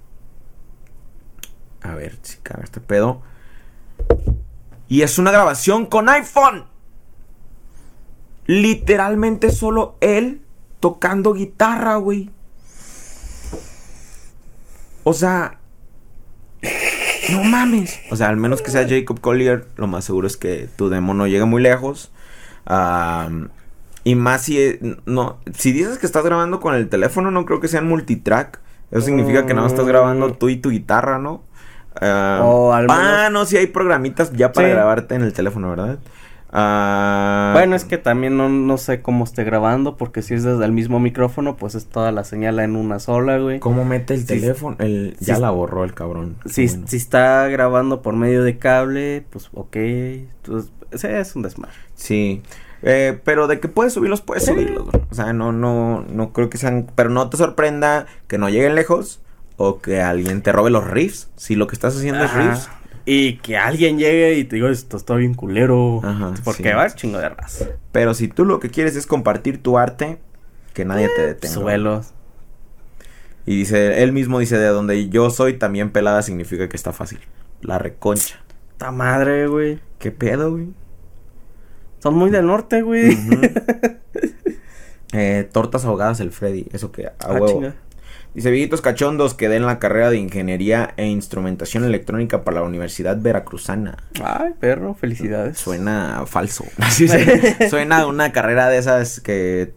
A 1.83 1.95
ver 1.95 2.19
si 2.23 2.39
caga 2.39 2.63
este 2.65 2.81
pedo. 2.81 3.23
Y 4.89 5.03
es 5.03 5.19
una 5.19 5.31
grabación 5.31 5.87
con 5.87 6.09
iPhone. 6.09 6.65
Literalmente 8.47 9.51
solo 9.51 9.97
él 10.01 10.43
tocando 10.81 11.33
guitarra, 11.33 11.97
güey. 11.97 12.31
O 15.05 15.15
sea, 15.15 15.59
no 17.31 17.45
mames. 17.45 17.99
O 18.11 18.17
sea, 18.17 18.29
al 18.29 18.37
menos 18.37 18.63
que 18.63 18.71
sea 18.71 18.89
Jacob 18.89 19.21
Collier, 19.21 19.67
lo 19.77 19.87
más 19.87 20.05
seguro 20.05 20.27
es 20.27 20.37
que 20.37 20.69
tu 20.77 20.89
demo 20.89 21.15
no 21.15 21.27
llegue 21.27 21.45
muy 21.45 21.63
lejos. 21.63 22.13
Y 24.05 24.15
más 24.15 24.43
si 24.43 24.61
eh, 24.61 24.97
no, 25.07 25.39
si 25.55 25.73
dices 25.73 25.99
que 25.99 26.07
estás 26.07 26.25
grabando 26.25 26.61
con 26.61 26.75
el 26.75 26.89
teléfono, 26.89 27.31
no 27.31 27.45
creo 27.45 27.61
que 27.61 27.69
sean 27.69 27.89
multitrack. 27.89 28.61
Eso 28.91 29.03
significa 29.03 29.47
que 29.47 29.55
nada 29.55 29.63
más 29.63 29.73
estás 29.73 29.87
grabando 29.87 30.35
tú 30.35 30.49
y 30.49 30.57
tu 30.57 30.71
guitarra, 30.71 31.19
¿no? 31.19 31.43
Am, 32.01 32.41
O 32.45 32.73
al 32.73 32.87
Ah, 32.91 33.29
no, 33.31 33.45
sí 33.45 33.57
hay 33.57 33.67
programitas 33.67 34.33
ya 34.33 34.53
para 34.53 34.69
Sí. 34.69 34.73
grabarte 34.75 35.15
en 35.15 35.23
el 35.23 35.33
teléfono, 35.33 35.71
¿verdad? 35.71 35.99
Ah, 36.55 37.51
Bueno, 37.55 37.75
es 37.75 37.85
que 37.87 37.97
también 37.97 38.37
no, 38.37 38.49
no 38.51 38.77
sé 38.77 39.01
cómo 39.01 39.25
esté 39.25 39.43
grabando, 39.43 39.97
porque 39.97 40.21
si 40.21 40.35
es 40.35 40.43
desde 40.43 40.65
el 40.67 40.73
mismo 40.73 41.01
micrófono, 41.01 41.57
pues 41.57 41.75
es 41.75 41.87
toda 41.87 42.13
la 42.13 42.25
señal 42.25 42.59
en 42.61 42.77
una 42.77 42.99
sola, 42.99 43.39
güey. 43.39 43.59
¿Cómo 43.59 43.87
mete 43.87 44.13
el 44.13 44.27
teléfono? 44.27 44.77
El, 44.79 45.17
ya 45.19 45.39
la 45.39 45.51
borró 45.51 45.83
el 45.85 45.95
cabrón. 45.95 46.37
Si, 46.45 46.67
Bueno. 46.67 46.85
si 46.89 46.97
está 46.99 47.49
grabando 47.49 48.03
por 48.03 48.15
medio 48.17 48.45
de 48.45 48.59
cable, 48.59 49.25
pues 49.31 49.49
ok. 49.55 49.77
Entonces, 49.77 50.71
ese 50.91 51.21
es 51.21 51.35
un 51.35 51.43
desmadre. 51.43 51.75
Sí. 51.95 52.43
Eh, 52.83 53.19
pero 53.25 53.47
de 53.47 53.59
que 53.61 53.69
puedes 53.69 53.95
subirlos, 53.95 54.21
puedes 54.21 54.45
subirlos. 54.45 54.89
O 55.11 55.15
sea, 55.15 55.33
no, 55.33 55.53
no, 55.53 56.05
no 56.13 56.33
creo 56.35 56.51
que 56.51 56.59
sean. 56.59 56.87
Pero 56.95 57.09
no 57.09 57.31
te 57.31 57.39
sorprenda 57.39 58.05
que 58.27 58.37
no 58.37 58.51
lleguen 58.51 58.75
lejos 58.75 59.22
o 59.65 59.81
que 59.81 60.01
alguien 60.01 60.43
te 60.43 60.51
robe 60.53 60.71
los 60.71 60.85
riffs. 60.89 61.31
Si 61.37 61.55
lo 61.55 61.67
que 61.67 61.75
estás 61.75 61.97
haciendo 61.97 62.25
es 62.25 62.33
riffs. 62.35 62.69
Y 63.05 63.37
que 63.39 63.57
alguien 63.57 63.99
llegue 63.99 64.35
y 64.39 64.45
te 64.45 64.57
diga, 64.57 64.71
esto 64.71 64.97
está 64.97 65.15
bien 65.15 65.35
culero. 65.35 66.01
Ajá, 66.05 66.35
Porque 66.45 66.63
sí. 66.71 66.75
va 66.75 66.83
a 66.85 66.95
chingo 66.95 67.19
de 67.19 67.29
raza. 67.29 67.67
Pero 67.91 68.15
si 68.15 68.29
tú 68.29 68.45
lo 68.45 68.61
que 68.61 68.71
quieres 68.71 68.95
es 68.97 69.07
compartir 69.07 69.63
tu 69.63 69.79
arte, 69.79 70.19
que 70.73 70.85
nadie 70.85 71.09
te 71.17 71.27
detenga. 71.27 71.55
Suelos. 71.55 72.13
Y 73.45 73.57
dice, 73.57 74.03
él 74.05 74.13
mismo 74.13 74.39
dice, 74.39 74.57
de 74.57 74.69
donde 74.69 75.09
yo 75.09 75.31
soy, 75.31 75.55
también 75.55 75.91
pelada 75.91 76.23
significa 76.23 76.69
que 76.69 76.77
está 76.77 76.93
fácil. 76.93 77.19
La 77.61 77.79
reconcha. 77.79 78.37
Esta 78.73 78.93
madre, 78.93 79.49
güey. 79.49 79.81
¿Qué 79.99 80.13
pedo, 80.13 80.53
güey? 80.53 80.69
Son 82.01 82.15
muy 82.15 82.31
del 82.31 82.47
norte, 82.47 82.83
güey. 82.83 83.17
Eh, 85.15 85.47
tortas 85.53 85.85
ahogadas 85.85 86.21
el 86.21 86.31
Freddy. 86.33 86.69
Eso 86.73 86.91
que 86.91 87.07
a 87.07 87.13
Ah, 87.19 87.33
huevo. 87.33 87.47
chinga. 87.49 87.75
Dice 88.35 88.51
Viejitos 88.51 88.81
Cachondos 88.81 89.35
que 89.35 89.49
den 89.51 89.67
la 89.67 89.79
carrera 89.79 90.09
de 90.11 90.17
Ingeniería 90.17 90.95
e 90.97 91.07
Instrumentación 91.07 91.85
Electrónica 91.85 92.45
para 92.45 92.61
la 92.61 92.67
Universidad 92.67 93.19
Veracruzana. 93.21 93.99
Ay, 94.25 94.53
perro, 94.59 94.95
felicidades. 94.95 95.59
Suena 95.59 96.25
falso. 96.27 96.65
Así 96.79 97.09
se- 97.09 97.69
Suena 97.69 98.07
una 98.07 98.33
carrera 98.33 98.69
de 98.69 98.79
esas 98.79 99.21
que. 99.21 99.75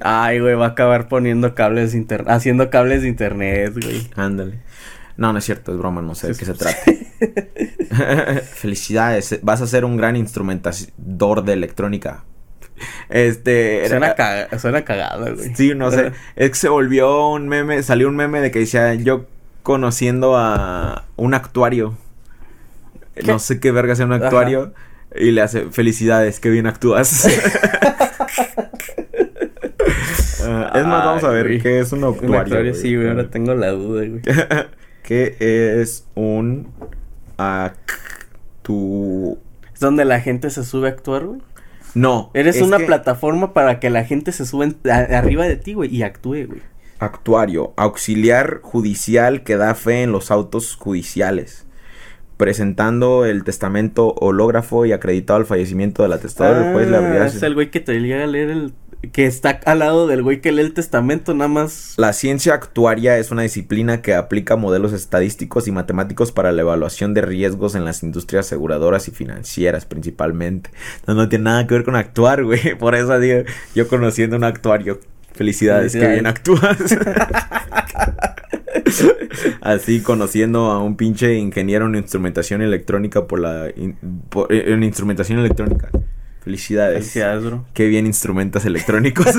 Ay, 0.00 0.40
güey, 0.40 0.54
va 0.54 0.66
a 0.66 0.68
acabar 0.70 1.08
poniendo 1.08 1.54
cables 1.54 1.92
de 1.92 1.98
internet, 1.98 2.28
haciendo 2.30 2.70
cables 2.70 3.02
de 3.02 3.08
internet, 3.08 3.74
güey. 3.80 4.08
Ándale. 4.16 4.60
No, 5.16 5.32
no 5.32 5.38
es 5.38 5.44
cierto, 5.44 5.70
es 5.72 5.78
broma, 5.78 6.02
no 6.02 6.14
sé 6.16 6.28
de 6.28 6.34
qué 6.34 6.44
se 6.44 6.54
trata. 6.54 6.76
Felicidades, 8.54 9.38
vas 9.42 9.60
a 9.60 9.66
ser 9.66 9.84
un 9.84 9.96
gran 9.96 10.16
instrumentador 10.16 11.44
de 11.44 11.52
electrónica. 11.52 12.24
Este. 13.08 13.88
Suena, 13.88 14.06
era- 14.06 14.16
caga- 14.16 14.58
suena 14.58 14.84
cagada, 14.84 15.30
güey. 15.30 15.54
Sí, 15.54 15.74
no 15.74 15.90
sé. 15.90 16.12
Es 16.36 16.50
que 16.50 16.56
se 16.56 16.68
volvió 16.68 17.28
un 17.28 17.48
meme, 17.48 17.82
salió 17.82 18.08
un 18.08 18.16
meme 18.16 18.40
de 18.40 18.50
que 18.50 18.58
decía 18.60 18.94
yo 18.94 19.26
conociendo 19.62 20.36
a 20.36 21.04
un 21.16 21.34
actuario. 21.34 21.96
¿Qué? 23.14 23.22
No 23.26 23.38
sé 23.38 23.60
qué 23.60 23.70
verga 23.70 23.94
sea 23.94 24.06
un 24.06 24.12
actuario. 24.12 24.74
Y 25.14 25.30
le 25.30 25.42
hace 25.42 25.66
felicidades, 25.70 26.40
qué 26.40 26.50
bien 26.50 26.66
actúas. 26.66 27.26
Es 30.74 30.84
más, 30.86 31.04
vamos 31.04 31.24
a 31.24 31.28
ver 31.30 31.46
güey. 31.46 31.60
qué 31.60 31.78
es 31.80 31.92
un 31.92 32.04
actuario. 32.04 32.28
Un 32.30 32.36
actuario, 32.36 32.70
güey. 32.72 32.82
sí, 32.82 32.94
güey, 32.96 33.08
ahora 33.08 33.30
tengo 33.30 33.54
la 33.54 33.68
duda, 33.70 34.04
güey. 34.06 34.20
¿Qué 35.02 35.36
es 35.80 36.06
un 36.14 36.68
actu... 38.64 39.38
Es 39.72 39.80
donde 39.80 40.04
la 40.04 40.20
gente 40.20 40.50
se 40.50 40.64
sube 40.64 40.88
a 40.88 40.90
actuar, 40.90 41.24
güey. 41.24 41.40
No. 41.94 42.30
Eres 42.34 42.56
es 42.56 42.62
una 42.62 42.78
que- 42.78 42.84
plataforma 42.86 43.52
para 43.52 43.80
que 43.80 43.90
la 43.90 44.04
gente 44.04 44.32
se 44.32 44.46
suba 44.46 44.66
arriba 44.84 45.46
de 45.46 45.56
ti, 45.56 45.74
güey, 45.74 45.94
y 45.94 46.02
actúe, 46.02 46.46
güey. 46.46 46.62
Actuario, 46.98 47.72
auxiliar 47.76 48.60
judicial 48.62 49.42
que 49.42 49.56
da 49.56 49.74
fe 49.74 50.02
en 50.02 50.12
los 50.12 50.30
autos 50.30 50.76
judiciales. 50.76 51.66
Presentando 52.36 53.24
el 53.26 53.44
testamento 53.44 54.12
hológrafo 54.14 54.86
y 54.86 54.92
acreditado 54.92 55.38
al 55.38 55.46
fallecimiento 55.46 56.02
del 56.02 56.12
atestador, 56.14 56.66
el 56.66 56.72
juez. 56.72 56.88
Ah, 56.92 57.26
es 57.26 57.42
el 57.42 57.54
güey 57.54 57.70
que 57.70 57.80
te 57.80 58.00
llega 58.00 58.24
a 58.24 58.26
leer 58.26 58.50
el... 58.50 58.72
que 59.12 59.26
está 59.26 59.60
al 59.64 59.78
lado 59.80 60.06
del 60.06 60.22
güey 60.22 60.40
que 60.40 60.52
lee 60.52 60.62
el 60.62 60.74
testamento, 60.74 61.34
nada 61.34 61.48
más. 61.48 61.94
La 61.96 62.12
ciencia 62.12 62.54
actuaria 62.54 63.18
es 63.18 63.30
una 63.30 63.42
disciplina 63.42 64.02
que 64.02 64.14
aplica 64.14 64.56
modelos 64.56 64.92
estadísticos 64.92 65.66
y 65.68 65.72
matemáticos 65.72 66.32
para 66.32 66.52
la 66.52 66.62
evaluación 66.62 67.14
de 67.14 67.22
riesgos 67.22 67.74
en 67.74 67.84
las 67.84 68.02
industrias 68.02 68.46
aseguradoras 68.46 69.08
y 69.08 69.10
financieras 69.10 69.86
principalmente. 69.86 70.70
No, 71.06 71.14
no 71.14 71.28
tiene 71.28 71.44
nada 71.44 71.66
que 71.66 71.74
ver 71.74 71.84
con 71.84 71.96
actuar, 71.96 72.44
güey. 72.44 72.74
Por 72.78 72.94
eso 72.94 73.18
digo, 73.18 73.42
yo 73.74 73.88
conociendo 73.88 74.36
un 74.36 74.44
actuario. 74.44 75.00
Felicidades, 75.32 75.92
que 75.94 76.06
bien 76.06 76.26
actúas. 76.26 76.76
Así 79.60 80.00
conociendo 80.00 80.66
a 80.70 80.82
un 80.82 80.96
pinche 80.96 81.34
ingeniero 81.36 81.86
en 81.86 81.96
instrumentación 81.96 82.62
electrónica 82.62 83.26
por 83.26 83.40
la 83.40 83.68
in- 83.74 83.96
por- 84.28 84.52
eh, 84.52 84.72
en 84.72 84.82
instrumentación 84.84 85.38
electrónica. 85.40 85.88
Felicidades. 86.44 86.98
Felicidades, 86.98 87.44
bro. 87.44 87.64
Qué 87.74 87.86
bien 87.86 88.06
instrumentas 88.06 88.64
electrónicos. 88.66 89.26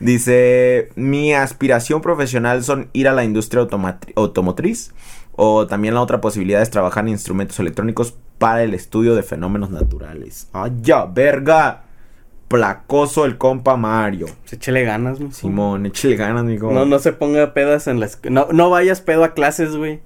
Dice, 0.00 0.90
mi 0.96 1.32
aspiración 1.34 2.00
profesional 2.02 2.62
son 2.64 2.88
ir 2.92 3.08
a 3.08 3.12
la 3.12 3.24
industria 3.24 3.66
automotriz 4.16 4.92
o 5.36 5.66
también 5.66 5.94
la 5.94 6.00
otra 6.02 6.20
posibilidad 6.20 6.62
es 6.62 6.70
trabajar 6.70 7.04
en 7.04 7.10
instrumentos 7.10 7.58
electrónicos 7.58 8.14
para 8.38 8.62
el 8.62 8.74
estudio 8.74 9.14
de 9.14 9.22
fenómenos 9.22 9.70
naturales. 9.70 10.48
¡Ay, 10.52 10.72
ya, 10.82 11.06
verga! 11.06 11.84
Placoso 12.48 13.24
el 13.24 13.38
compa 13.38 13.76
Mario. 13.76 14.26
Pues 14.42 14.52
échale 14.52 14.84
ganas, 14.84 15.18
mijo. 15.18 15.32
Simón, 15.32 15.86
échale 15.86 16.16
ganas, 16.16 16.44
mijo. 16.44 16.70
No, 16.70 16.84
no 16.84 16.98
se 16.98 17.12
ponga 17.12 17.54
pedas 17.54 17.86
en 17.88 17.98
la 18.00 18.06
escu- 18.06 18.30
No, 18.30 18.48
no 18.52 18.70
vayas 18.70 19.00
pedo 19.00 19.24
a 19.24 19.32
clases, 19.34 19.74
güey. 19.76 20.00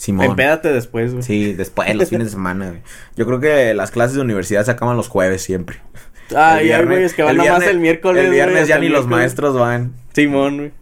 Simón. 0.00 0.24
Empédate 0.24 0.72
después, 0.72 1.12
güey. 1.12 1.22
Sí, 1.22 1.52
después, 1.52 1.94
los 1.94 2.08
fines 2.08 2.28
de 2.28 2.30
semana, 2.36 2.68
güey. 2.70 2.80
Yo 3.16 3.26
creo 3.26 3.38
que 3.38 3.74
las 3.74 3.90
clases 3.90 4.16
de 4.16 4.22
universidad 4.22 4.64
se 4.64 4.70
acaban 4.70 4.96
los 4.96 5.08
jueves 5.08 5.42
siempre. 5.42 5.76
Ay, 6.34 6.70
El 6.70 6.80
ay, 6.80 6.86
güey, 6.86 7.04
es 7.04 7.12
que 7.12 7.22
van 7.22 7.36
nada 7.36 7.58
más 7.58 7.64
el 7.64 7.80
miércoles. 7.80 8.24
El 8.24 8.30
viernes 8.30 8.60
güey, 8.60 8.68
ya 8.68 8.78
ni 8.78 8.88
los 8.88 9.06
maestros 9.06 9.54
van. 9.58 9.92
Simón, 10.14 10.56
güey. 10.56 10.72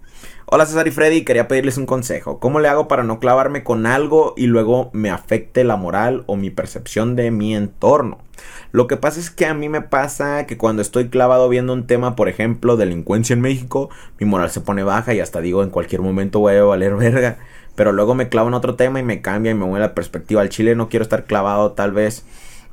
Hola 0.47 0.67
César 0.67 0.87
y 0.87 0.93
Freddy, 0.93 1.25
quería 1.25 1.49
pedirles 1.49 1.79
un 1.79 1.87
consejo. 1.87 2.39
¿Cómo 2.39 2.61
le 2.61 2.69
hago 2.69 2.87
para 2.87 3.03
no 3.03 3.19
clavarme 3.19 3.65
con 3.65 3.87
algo 3.87 4.35
y 4.37 4.47
luego 4.47 4.89
me 4.93 5.11
afecte 5.11 5.65
la 5.65 5.77
moral 5.77 6.23
o 6.27 6.37
mi 6.37 6.51
percepción 6.51 7.17
de 7.17 7.33
mi 7.33 7.57
entorno? 7.57 8.19
Lo 8.71 8.87
que 8.87 8.97
pasa 8.97 9.19
es 9.19 9.31
que 9.31 9.47
a 9.47 9.53
mí 9.55 9.69
me 9.69 9.81
pasa 9.81 10.47
que 10.47 10.57
cuando 10.57 10.81
estoy 10.81 11.09
clavado 11.09 11.49
viendo 11.49 11.73
un 11.73 11.89
tema, 11.89 12.15
por 12.15 12.29
ejemplo, 12.29 12.77
delincuencia 12.77 13.35
en 13.35 13.41
México, 13.41 13.91
mi 14.21 14.27
moral 14.27 14.51
se 14.51 14.61
pone 14.61 14.85
baja 14.85 15.13
y 15.13 15.19
hasta 15.19 15.41
digo 15.41 15.65
en 15.65 15.71
cualquier 15.71 16.03
momento 16.03 16.39
voy 16.39 16.55
a 16.55 16.63
valer 16.63 16.95
verga. 16.95 17.39
Pero 17.79 17.93
luego 17.93 18.17
me 18.17 18.29
clavo 18.29 18.49
en 18.49 18.55
otro 18.55 18.75
tema 18.75 18.99
y 18.99 19.05
me 19.05 19.21
cambia 19.23 19.53
y 19.53 19.55
me 19.55 19.65
mueve 19.65 19.87
la 19.87 19.95
perspectiva. 19.95 20.41
Al 20.43 20.49
chile 20.49 20.75
no 20.75 20.89
quiero 20.89 21.05
estar 21.05 21.27
clavado 21.27 21.71
tal 21.73 21.93
vez 21.93 22.25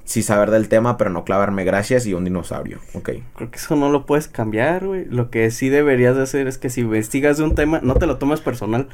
sí 0.04 0.24
saber 0.24 0.50
del 0.50 0.68
tema, 0.68 0.98
pero 0.98 1.12
no 1.12 1.24
clavarme 1.24 1.64
gracias 1.64 2.08
y 2.08 2.16
un 2.16 2.24
dinosaurio. 2.24 2.80
Ok. 2.94 3.10
Creo 3.36 3.52
que 3.52 3.58
eso 3.58 3.76
no 3.76 3.90
lo 3.90 4.08
puedes 4.08 4.28
cambiar, 4.28 4.84
güey. 4.86 5.06
Lo 5.06 5.30
que 5.30 5.52
sí 5.52 5.70
deberías 5.70 6.16
de 6.16 6.24
hacer 6.24 6.48
es 6.48 6.58
que 6.58 6.72
si 6.72 6.82
investigas 6.82 7.38
de 7.38 7.44
un 7.44 7.54
tema, 7.54 7.82
no 7.84 7.94
te 7.94 8.08
lo 8.08 8.18
tomes 8.18 8.40
personal. 8.42 8.88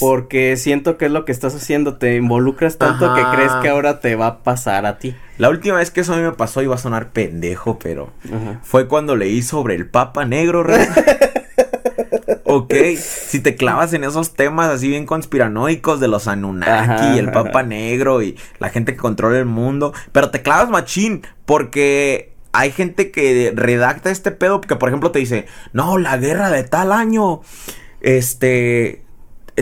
Porque 0.00 0.58
siento 0.58 0.98
que 0.98 1.06
es 1.06 1.12
lo 1.12 1.24
que 1.24 1.32
estás 1.32 1.54
haciendo. 1.54 1.96
Te 1.96 2.16
involucras 2.16 2.76
tanto 2.76 3.06
Ajá. 3.06 3.14
que 3.30 3.36
crees 3.36 3.52
que 3.62 3.70
ahora 3.70 4.00
te 4.00 4.16
va 4.16 4.26
a 4.26 4.42
pasar 4.42 4.84
a 4.84 4.98
ti. 4.98 5.16
La 5.38 5.48
última 5.48 5.78
vez 5.78 5.90
que 5.90 6.02
eso 6.02 6.12
a 6.12 6.16
mí 6.18 6.22
me 6.22 6.32
pasó 6.32 6.60
iba 6.60 6.74
a 6.74 6.78
sonar 6.78 7.08
pendejo, 7.12 7.78
pero 7.78 8.10
Ajá. 8.26 8.60
fue 8.62 8.86
cuando 8.86 9.16
leí 9.16 9.40
sobre 9.40 9.74
el 9.76 9.86
Papa 9.88 10.26
Negro. 10.26 10.64
ok, 12.56 12.74
si 12.96 13.40
te 13.40 13.56
clavas 13.56 13.92
en 13.92 14.04
esos 14.04 14.34
temas 14.34 14.68
así 14.68 14.88
bien 14.88 15.06
conspiranoicos 15.06 16.00
de 16.00 16.08
los 16.08 16.28
Anunnaki, 16.28 16.70
Ajá, 16.70 17.18
el 17.18 17.30
Papa 17.30 17.62
Negro 17.62 18.22
y 18.22 18.36
la 18.58 18.70
gente 18.70 18.92
que 18.92 18.98
controla 18.98 19.38
el 19.38 19.46
mundo, 19.46 19.92
pero 20.12 20.30
te 20.30 20.42
clavas 20.42 20.70
machín 20.70 21.26
porque 21.46 22.32
hay 22.52 22.70
gente 22.70 23.10
que 23.10 23.52
redacta 23.54 24.10
este 24.10 24.30
pedo 24.30 24.60
que 24.60 24.76
por 24.76 24.88
ejemplo 24.88 25.10
te 25.10 25.18
dice, 25.18 25.46
"No, 25.72 25.98
la 25.98 26.16
guerra 26.16 26.50
de 26.50 26.64
tal 26.64 26.92
año 26.92 27.40
este 28.00 29.03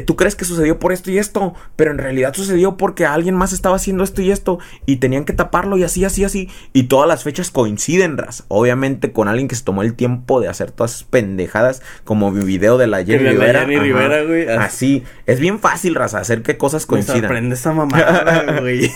tú 0.00 0.16
crees 0.16 0.34
que 0.34 0.44
sucedió 0.46 0.78
por 0.78 0.92
esto 0.92 1.10
y 1.10 1.18
esto, 1.18 1.54
pero 1.76 1.90
en 1.90 1.98
realidad 1.98 2.32
sucedió 2.34 2.76
porque 2.78 3.04
alguien 3.04 3.34
más 3.34 3.52
estaba 3.52 3.76
haciendo 3.76 4.02
esto 4.04 4.22
y 4.22 4.30
esto 4.30 4.58
y 4.86 4.96
tenían 4.96 5.24
que 5.24 5.34
taparlo 5.34 5.76
y 5.76 5.84
así, 5.84 6.04
así, 6.04 6.24
así. 6.24 6.48
Y 6.72 6.84
todas 6.84 7.06
las 7.06 7.24
fechas 7.24 7.50
coinciden, 7.50 8.16
ras. 8.16 8.44
Obviamente 8.48 9.12
con 9.12 9.28
alguien 9.28 9.48
que 9.48 9.54
se 9.54 9.64
tomó 9.64 9.82
el 9.82 9.94
tiempo 9.94 10.40
de 10.40 10.48
hacer 10.48 10.70
todas 10.70 10.92
esas 10.94 11.04
pendejadas, 11.04 11.82
como 12.04 12.30
mi 12.30 12.44
video 12.44 12.78
de 12.78 12.86
la 12.86 13.04
Jenny 13.04 13.24
de 13.24 13.34
la 13.34 13.46
Rivera. 13.46 13.60
Jenny. 13.60 13.78
Rivera, 13.78 14.22
güey. 14.24 14.48
Así, 14.48 15.04
es 15.26 15.40
bien 15.40 15.58
fácil, 15.58 15.94
ras, 15.94 16.14
hacer 16.14 16.42
que 16.42 16.56
cosas 16.56 16.84
Me 16.84 16.88
coincidan. 16.88 17.20
sorprende 17.20 17.54
esa 17.54 17.72
mamada, 17.72 18.56
güey. 18.60 18.90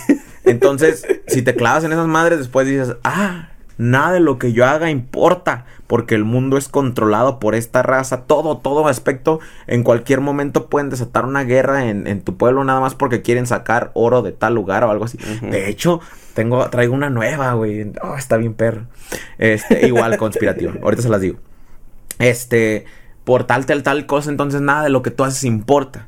Entonces, 0.45 1.05
si 1.27 1.41
te 1.41 1.55
clavas 1.55 1.83
en 1.83 1.91
esas 1.91 2.07
madres, 2.07 2.39
después 2.39 2.67
dices, 2.67 2.95
ah, 3.03 3.49
nada 3.77 4.13
de 4.13 4.19
lo 4.19 4.39
que 4.39 4.53
yo 4.53 4.65
haga 4.65 4.89
importa, 4.89 5.65
porque 5.87 6.15
el 6.15 6.25
mundo 6.25 6.57
es 6.57 6.67
controlado 6.67 7.39
por 7.39 7.55
esta 7.55 7.81
raza, 7.83 8.23
todo, 8.23 8.57
todo 8.57 8.87
aspecto, 8.87 9.39
en 9.67 9.83
cualquier 9.83 10.21
momento 10.21 10.67
pueden 10.67 10.89
desatar 10.89 11.25
una 11.25 11.43
guerra 11.43 11.89
en, 11.89 12.07
en 12.07 12.21
tu 12.21 12.35
pueblo 12.35 12.63
nada 12.63 12.79
más 12.79 12.95
porque 12.95 13.21
quieren 13.21 13.47
sacar 13.47 13.91
oro 13.93 14.21
de 14.21 14.31
tal 14.31 14.55
lugar 14.55 14.83
o 14.83 14.91
algo 14.91 15.05
así. 15.05 15.17
De 15.41 15.69
hecho, 15.69 16.01
tengo, 16.33 16.69
traigo 16.69 16.93
una 16.93 17.09
nueva, 17.09 17.53
güey. 17.53 17.91
Oh, 18.03 18.15
está 18.15 18.37
bien 18.37 18.53
perro. 18.53 18.85
Este, 19.37 19.87
igual 19.87 20.17
conspirativa. 20.19 20.73
Ahorita 20.83 21.01
se 21.01 21.09
las 21.09 21.21
digo. 21.21 21.37
Este, 22.19 22.85
por 23.23 23.45
tal, 23.45 23.65
tal, 23.65 23.83
tal 23.83 24.05
cosa, 24.05 24.29
entonces 24.29 24.61
nada 24.61 24.83
de 24.83 24.89
lo 24.89 25.01
que 25.01 25.11
tú 25.11 25.23
haces 25.23 25.43
importa. 25.43 26.07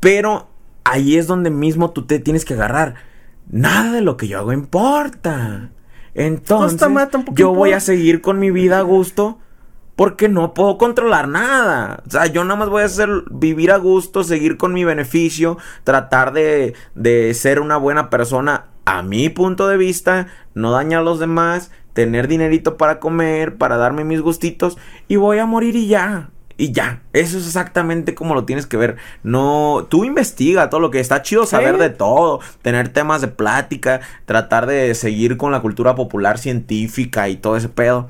Pero 0.00 0.48
ahí 0.84 1.16
es 1.16 1.26
donde 1.26 1.50
mismo 1.50 1.90
tú 1.90 2.06
te 2.06 2.18
tienes 2.18 2.44
que 2.44 2.54
agarrar. 2.54 2.96
Nada 3.50 3.92
de 3.92 4.00
lo 4.00 4.16
que 4.16 4.28
yo 4.28 4.38
hago 4.38 4.52
importa. 4.52 5.70
Entonces, 6.14 6.80
yo 7.34 7.54
voy 7.54 7.72
a 7.72 7.80
seguir 7.80 8.20
con 8.20 8.38
mi 8.38 8.50
vida 8.50 8.78
a 8.78 8.82
gusto. 8.82 9.38
Porque 9.94 10.26
no 10.26 10.54
puedo 10.54 10.78
controlar 10.78 11.28
nada. 11.28 12.02
O 12.06 12.10
sea, 12.10 12.24
yo 12.24 12.44
nada 12.44 12.58
más 12.58 12.70
voy 12.70 12.80
a 12.80 12.86
hacer 12.86 13.10
vivir 13.30 13.70
a 13.70 13.76
gusto, 13.76 14.24
seguir 14.24 14.56
con 14.56 14.72
mi 14.72 14.84
beneficio, 14.84 15.58
tratar 15.84 16.32
de, 16.32 16.72
de 16.94 17.34
ser 17.34 17.60
una 17.60 17.76
buena 17.76 18.08
persona 18.08 18.68
a 18.86 19.02
mi 19.02 19.28
punto 19.28 19.68
de 19.68 19.76
vista, 19.76 20.28
no 20.54 20.72
dañar 20.72 21.00
a 21.00 21.04
los 21.04 21.18
demás, 21.18 21.70
tener 21.92 22.28
dinerito 22.28 22.76
para 22.76 23.00
comer, 23.00 23.56
para 23.56 23.76
darme 23.76 24.04
mis 24.04 24.20
gustitos 24.20 24.78
y 25.08 25.16
voy 25.16 25.38
a 25.38 25.46
morir 25.46 25.76
y 25.76 25.86
ya. 25.86 26.30
Y 26.62 26.70
ya, 26.70 27.02
eso 27.12 27.38
es 27.38 27.46
exactamente 27.48 28.14
como 28.14 28.36
lo 28.36 28.44
tienes 28.44 28.66
que 28.66 28.76
ver. 28.76 28.96
No, 29.24 29.88
tú 29.90 30.04
investiga 30.04 30.70
todo 30.70 30.78
lo 30.78 30.92
que 30.92 31.00
está 31.00 31.20
chido 31.20 31.44
saber 31.44 31.76
de 31.76 31.90
todo, 31.90 32.38
tener 32.62 32.90
temas 32.90 33.20
de 33.20 33.26
plática, 33.26 34.00
tratar 34.26 34.66
de 34.66 34.94
seguir 34.94 35.36
con 35.36 35.50
la 35.50 35.60
cultura 35.60 35.96
popular 35.96 36.38
científica 36.38 37.28
y 37.28 37.34
todo 37.34 37.56
ese 37.56 37.68
pedo. 37.68 38.06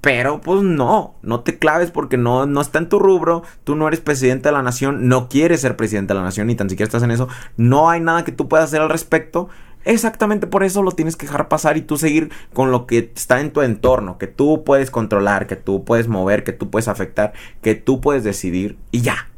Pero 0.00 0.40
pues 0.40 0.62
no, 0.62 1.16
no 1.20 1.40
te 1.40 1.58
claves 1.58 1.90
porque 1.90 2.16
no, 2.16 2.46
no 2.46 2.62
está 2.62 2.78
en 2.78 2.88
tu 2.88 2.98
rubro, 2.98 3.42
tú 3.64 3.76
no 3.76 3.86
eres 3.86 4.00
presidente 4.00 4.48
de 4.48 4.52
la 4.52 4.62
nación, 4.62 5.06
no 5.06 5.28
quieres 5.28 5.60
ser 5.60 5.76
presidente 5.76 6.14
de 6.14 6.20
la 6.20 6.24
nación, 6.24 6.46
ni 6.46 6.54
tan 6.54 6.70
siquiera 6.70 6.86
estás 6.86 7.02
en 7.02 7.10
eso, 7.10 7.28
no 7.58 7.90
hay 7.90 8.00
nada 8.00 8.24
que 8.24 8.32
tú 8.32 8.48
puedas 8.48 8.70
hacer 8.70 8.80
al 8.80 8.88
respecto. 8.88 9.50
Exactamente 9.84 10.46
por 10.46 10.62
eso 10.62 10.82
lo 10.82 10.92
tienes 10.92 11.16
que 11.16 11.26
dejar 11.26 11.48
pasar 11.48 11.76
y 11.76 11.82
tú 11.82 11.96
seguir 11.96 12.30
con 12.52 12.70
lo 12.70 12.86
que 12.86 13.10
está 13.14 13.40
en 13.40 13.50
tu 13.50 13.62
entorno, 13.62 14.18
que 14.18 14.26
tú 14.26 14.62
puedes 14.64 14.90
controlar, 14.90 15.46
que 15.46 15.56
tú 15.56 15.84
puedes 15.84 16.06
mover, 16.06 16.44
que 16.44 16.52
tú 16.52 16.70
puedes 16.70 16.88
afectar, 16.88 17.32
que 17.62 17.74
tú 17.74 18.00
puedes 18.00 18.22
decidir 18.22 18.76
y 18.90 19.00
ya. 19.00 19.28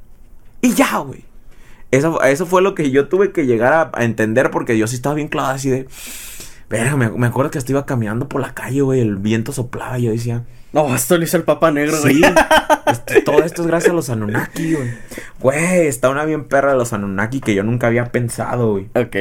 Y 0.60 0.74
ya, 0.74 0.98
güey. 0.98 1.24
Eso, 1.90 2.22
eso 2.22 2.46
fue 2.46 2.62
lo 2.62 2.74
que 2.74 2.90
yo 2.90 3.08
tuve 3.08 3.32
que 3.32 3.46
llegar 3.46 3.72
a, 3.72 3.90
a 3.94 4.04
entender 4.04 4.50
porque 4.50 4.78
yo 4.78 4.86
sí 4.86 4.96
estaba 4.96 5.14
bien 5.14 5.28
clavado 5.28 5.54
así 5.54 5.70
de... 5.70 5.86
Verga, 6.70 6.96
me, 6.96 7.10
me 7.10 7.26
acuerdo 7.26 7.50
que 7.50 7.58
hasta 7.58 7.70
iba 7.70 7.84
caminando 7.84 8.28
por 8.28 8.40
la 8.40 8.54
calle, 8.54 8.80
güey, 8.80 9.00
el 9.00 9.16
viento 9.16 9.52
soplaba 9.52 9.98
y 9.98 10.04
yo 10.04 10.10
decía... 10.10 10.44
No, 10.72 10.94
esto 10.94 11.18
lo 11.18 11.24
hizo 11.24 11.36
el 11.36 11.42
Papa 11.42 11.70
Negro, 11.70 12.00
güey. 12.00 12.14
Sí, 12.14 12.22
este, 12.86 13.20
todo 13.20 13.42
esto 13.42 13.60
es 13.60 13.68
gracias 13.68 13.92
a 13.92 13.94
los 13.94 14.08
Anunnaki, 14.08 14.72
güey. 14.72 14.90
Güey, 15.38 15.86
está 15.86 16.08
una 16.08 16.24
bien 16.24 16.44
perra 16.44 16.72
de 16.72 16.78
los 16.78 16.94
Anunnaki 16.94 17.40
que 17.40 17.54
yo 17.54 17.62
nunca 17.62 17.88
había 17.88 18.06
pensado, 18.06 18.72
güey. 18.72 18.88
Ok. 18.94 19.16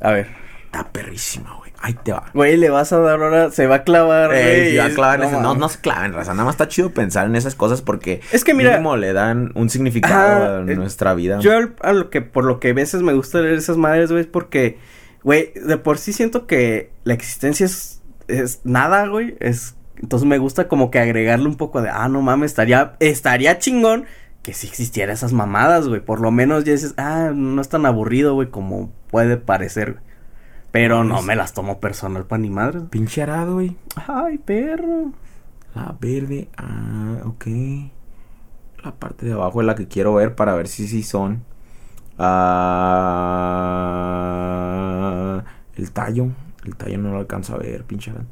A 0.00 0.12
ver. 0.12 0.26
Está 0.66 0.88
perrísima, 0.90 1.54
güey. 1.58 1.72
Ahí 1.80 1.94
te 2.02 2.12
va. 2.12 2.24
Güey, 2.34 2.56
le 2.56 2.68
vas 2.70 2.92
a 2.92 2.98
dar 2.98 3.22
ahora. 3.22 3.50
Se 3.50 3.66
va 3.66 3.76
a 3.76 3.82
clavar, 3.84 4.34
Eh, 4.34 4.64
güey. 4.72 4.76
va 4.78 4.84
a 4.86 4.90
clavar 4.90 5.18
no 5.20 5.24
ese- 5.26 5.40
no, 5.40 5.68
se 5.68 5.80
claven, 5.80 6.12
raza. 6.12 6.32
Nada 6.32 6.44
más 6.44 6.54
está 6.54 6.68
chido 6.68 6.90
pensar 6.90 7.26
en 7.26 7.36
esas 7.36 7.54
cosas 7.54 7.80
porque 7.82 8.20
Es 8.32 8.44
que 8.44 8.52
mira- 8.52 8.72
mínimo 8.72 8.96
le 8.96 9.12
dan 9.12 9.52
un 9.54 9.70
significado 9.70 10.58
a 10.58 10.70
eh, 10.70 10.74
nuestra 10.76 11.14
vida. 11.14 11.38
Yo 11.40 11.52
a 11.80 11.92
lo 11.92 12.10
que 12.10 12.20
por 12.20 12.44
lo 12.44 12.60
que 12.60 12.70
a 12.70 12.74
veces 12.74 13.02
me 13.02 13.12
gusta 13.14 13.40
leer 13.40 13.54
esas 13.54 13.76
madres, 13.76 14.10
güey, 14.10 14.22
es 14.22 14.26
porque, 14.26 14.78
güey, 15.22 15.52
de 15.54 15.78
por 15.78 15.98
sí 15.98 16.12
siento 16.12 16.46
que 16.46 16.90
la 17.04 17.14
existencia 17.14 17.64
es, 17.64 18.02
es 18.26 18.60
nada, 18.64 19.06
güey, 19.06 19.36
es 19.40 19.74
entonces 20.00 20.28
me 20.28 20.38
gusta 20.38 20.68
como 20.68 20.90
que 20.90 20.98
agregarle 21.00 21.46
un 21.46 21.56
poco 21.56 21.80
de, 21.80 21.88
ah, 21.90 22.08
no 22.08 22.20
mames, 22.22 22.50
estaría 22.50 22.94
estaría 23.00 23.58
chingón 23.58 24.04
que 24.48 24.54
si 24.54 24.66
existiera 24.66 25.12
esas 25.12 25.34
mamadas, 25.34 25.88
güey, 25.88 26.00
por 26.00 26.22
lo 26.22 26.30
menos 26.30 26.64
ya 26.64 26.72
dices, 26.72 26.94
ah, 26.96 27.32
no 27.34 27.60
es 27.60 27.68
tan 27.68 27.84
aburrido, 27.84 28.32
güey, 28.32 28.48
como 28.48 28.90
puede 29.10 29.36
parecer. 29.36 29.98
Pero 30.72 31.04
no 31.04 31.16
Pues- 31.16 31.26
me 31.26 31.36
las 31.36 31.52
tomo 31.52 31.80
personal 31.80 32.24
pa' 32.24 32.38
ni 32.38 32.48
madre. 32.48 32.80
Pinche 32.88 33.20
arado, 33.22 33.56
güey. 33.56 33.76
Ay, 34.06 34.38
perro. 34.38 35.12
La 35.74 35.94
verde. 36.00 36.48
Ah, 36.56 37.16
ok. 37.26 37.46
La 38.82 38.94
parte 38.94 39.26
de 39.26 39.32
abajo 39.34 39.60
es 39.60 39.66
la 39.66 39.74
que 39.74 39.86
quiero 39.86 40.14
ver 40.14 40.34
para 40.34 40.54
ver 40.54 40.66
si 40.66 40.88
sí 40.88 41.02
son. 41.02 41.44
Ah, 44.48 45.44
el 45.76 45.90
tallo. 45.92 46.28
El 46.64 46.74
tallo 46.74 46.96
no 46.96 47.12
lo 47.12 47.18
alcanzo 47.18 47.54
a 47.54 47.58
ver, 47.58 47.84
pinche. 47.84 48.12
arado. 48.12 48.26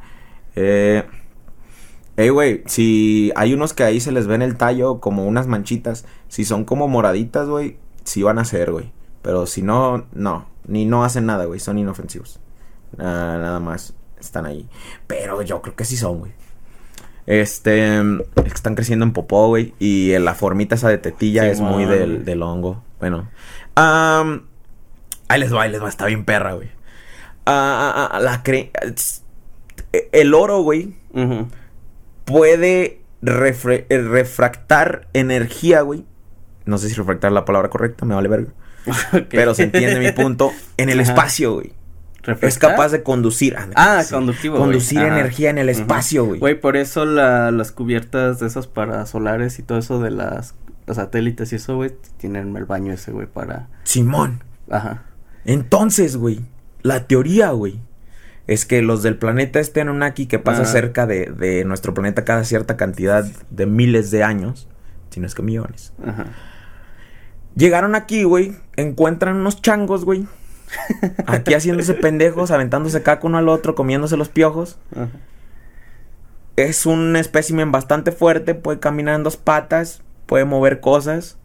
Eh. 0.54 1.04
Ey, 2.16 2.30
güey, 2.30 2.62
si 2.66 3.30
hay 3.36 3.52
unos 3.52 3.74
que 3.74 3.84
ahí 3.84 4.00
se 4.00 4.12
les 4.12 4.26
ve 4.26 4.34
en 4.34 4.42
el 4.42 4.56
tallo 4.56 5.00
como 5.00 5.26
unas 5.26 5.46
manchitas, 5.46 6.06
si 6.28 6.44
son 6.44 6.64
como 6.64 6.88
moraditas, 6.88 7.48
güey, 7.48 7.76
sí 8.04 8.22
van 8.22 8.38
a 8.38 8.44
ser, 8.44 8.72
güey. 8.72 8.92
Pero 9.22 9.46
si 9.46 9.60
no, 9.62 10.06
no, 10.12 10.48
ni 10.66 10.86
no 10.86 11.04
hacen 11.04 11.26
nada, 11.26 11.44
güey, 11.44 11.60
son 11.60 11.78
inofensivos. 11.78 12.40
Nada 12.96 13.60
más 13.60 13.94
están 14.18 14.46
ahí. 14.46 14.68
Pero 15.06 15.42
yo 15.42 15.60
creo 15.60 15.76
que 15.76 15.84
sí 15.84 15.96
son, 15.96 16.20
güey. 16.20 16.32
Este, 17.26 17.98
es 17.98 18.02
que 18.34 18.48
están 18.48 18.76
creciendo 18.76 19.04
en 19.04 19.12
popó, 19.12 19.48
güey. 19.48 19.74
Y 19.78 20.16
la 20.18 20.34
formita 20.34 20.76
esa 20.76 20.88
de 20.88 20.98
tetilla 20.98 21.42
Sí, 21.42 21.48
es 21.50 21.60
muy 21.60 21.84
del, 21.84 22.24
del 22.24 22.42
hongo. 22.42 22.82
Bueno. 23.00 23.28
ahí 23.74 25.40
les 25.40 25.52
va, 25.52 25.62
ahí 25.62 25.70
les 25.70 25.82
va. 25.82 25.88
Está 25.88 26.06
bien 26.06 26.24
perra, 26.24 26.54
güey. 26.54 26.70
Ah, 27.44 27.92
ah, 27.94 28.10
ah, 28.12 28.20
la 28.20 28.42
cre... 28.42 28.70
El 30.12 30.34
oro, 30.34 30.62
güey, 30.62 30.94
Ujú. 31.12 31.48
Puede 32.26 33.00
refre- 33.22 33.86
eh, 33.88 34.02
refractar 34.02 35.08
energía, 35.14 35.80
güey. 35.80 36.04
No 36.66 36.76
sé 36.76 36.90
si 36.90 36.94
refractar 36.94 37.30
es 37.30 37.34
la 37.34 37.46
palabra 37.46 37.70
correcta, 37.70 38.04
me 38.04 38.14
vale 38.14 38.28
verga. 38.28 38.52
Pero 39.30 39.54
se 39.54 39.62
entiende 39.62 39.98
mi 39.98 40.12
punto. 40.12 40.52
En 40.76 40.90
el 40.90 41.00
Ajá. 41.00 41.12
espacio, 41.12 41.54
güey. 41.54 41.72
Es 42.42 42.58
capaz 42.58 42.88
de 42.90 43.04
conducir. 43.04 43.56
Ah, 43.76 44.02
sí. 44.02 44.12
conductivo, 44.12 44.56
güey. 44.56 44.64
Conducir 44.66 44.98
energía 44.98 45.48
en 45.50 45.58
el 45.58 45.68
espacio, 45.68 46.24
güey. 46.26 46.40
Güey, 46.40 46.60
por 46.60 46.76
eso 46.76 47.04
la- 47.04 47.50
las 47.52 47.70
cubiertas 47.72 48.40
de 48.40 48.48
esas 48.48 48.66
para 48.66 49.06
solares 49.06 49.58
y 49.60 49.62
todo 49.62 49.78
eso 49.78 50.00
de 50.02 50.10
las 50.10 50.54
los 50.86 50.96
satélites 50.98 51.52
y 51.52 51.56
eso, 51.56 51.74
güey, 51.76 51.92
tienen 52.16 52.56
el 52.56 52.64
baño 52.64 52.92
ese, 52.92 53.10
güey, 53.10 53.26
para... 53.26 53.66
Simón. 53.82 54.44
Ajá. 54.70 55.02
Entonces, 55.44 56.16
güey, 56.16 56.40
la 56.82 57.08
teoría, 57.08 57.50
güey, 57.50 57.80
es 58.46 58.66
que 58.66 58.82
los 58.82 59.02
del 59.02 59.16
planeta 59.16 59.60
este 59.60 59.80
Anunnaki 59.80 60.26
que 60.26 60.38
pasa 60.38 60.64
cerca 60.64 61.06
de, 61.06 61.26
de 61.26 61.64
nuestro 61.64 61.94
planeta 61.94 62.24
cada 62.24 62.44
cierta 62.44 62.76
cantidad 62.76 63.24
de 63.50 63.66
miles 63.66 64.10
de 64.10 64.22
años, 64.22 64.68
si 65.10 65.20
no 65.20 65.26
es 65.26 65.34
que 65.34 65.42
millones, 65.42 65.92
Ajá. 66.04 66.26
llegaron 67.54 67.94
aquí, 67.94 68.24
güey, 68.24 68.56
encuentran 68.76 69.36
unos 69.36 69.62
changos, 69.62 70.04
güey, 70.04 70.26
aquí 71.26 71.54
haciéndose 71.54 71.94
pendejos, 71.94 72.50
aventándose 72.50 73.02
caca 73.02 73.26
uno 73.26 73.38
al 73.38 73.48
otro, 73.48 73.74
comiéndose 73.74 74.16
los 74.16 74.28
piojos. 74.28 74.78
Ajá. 74.94 75.08
Es 76.56 76.86
un 76.86 77.16
espécimen 77.16 77.70
bastante 77.70 78.12
fuerte, 78.12 78.54
puede 78.54 78.78
caminar 78.80 79.14
en 79.14 79.22
dos 79.22 79.36
patas, 79.36 80.02
puede 80.24 80.46
mover 80.46 80.80
cosas 80.80 81.36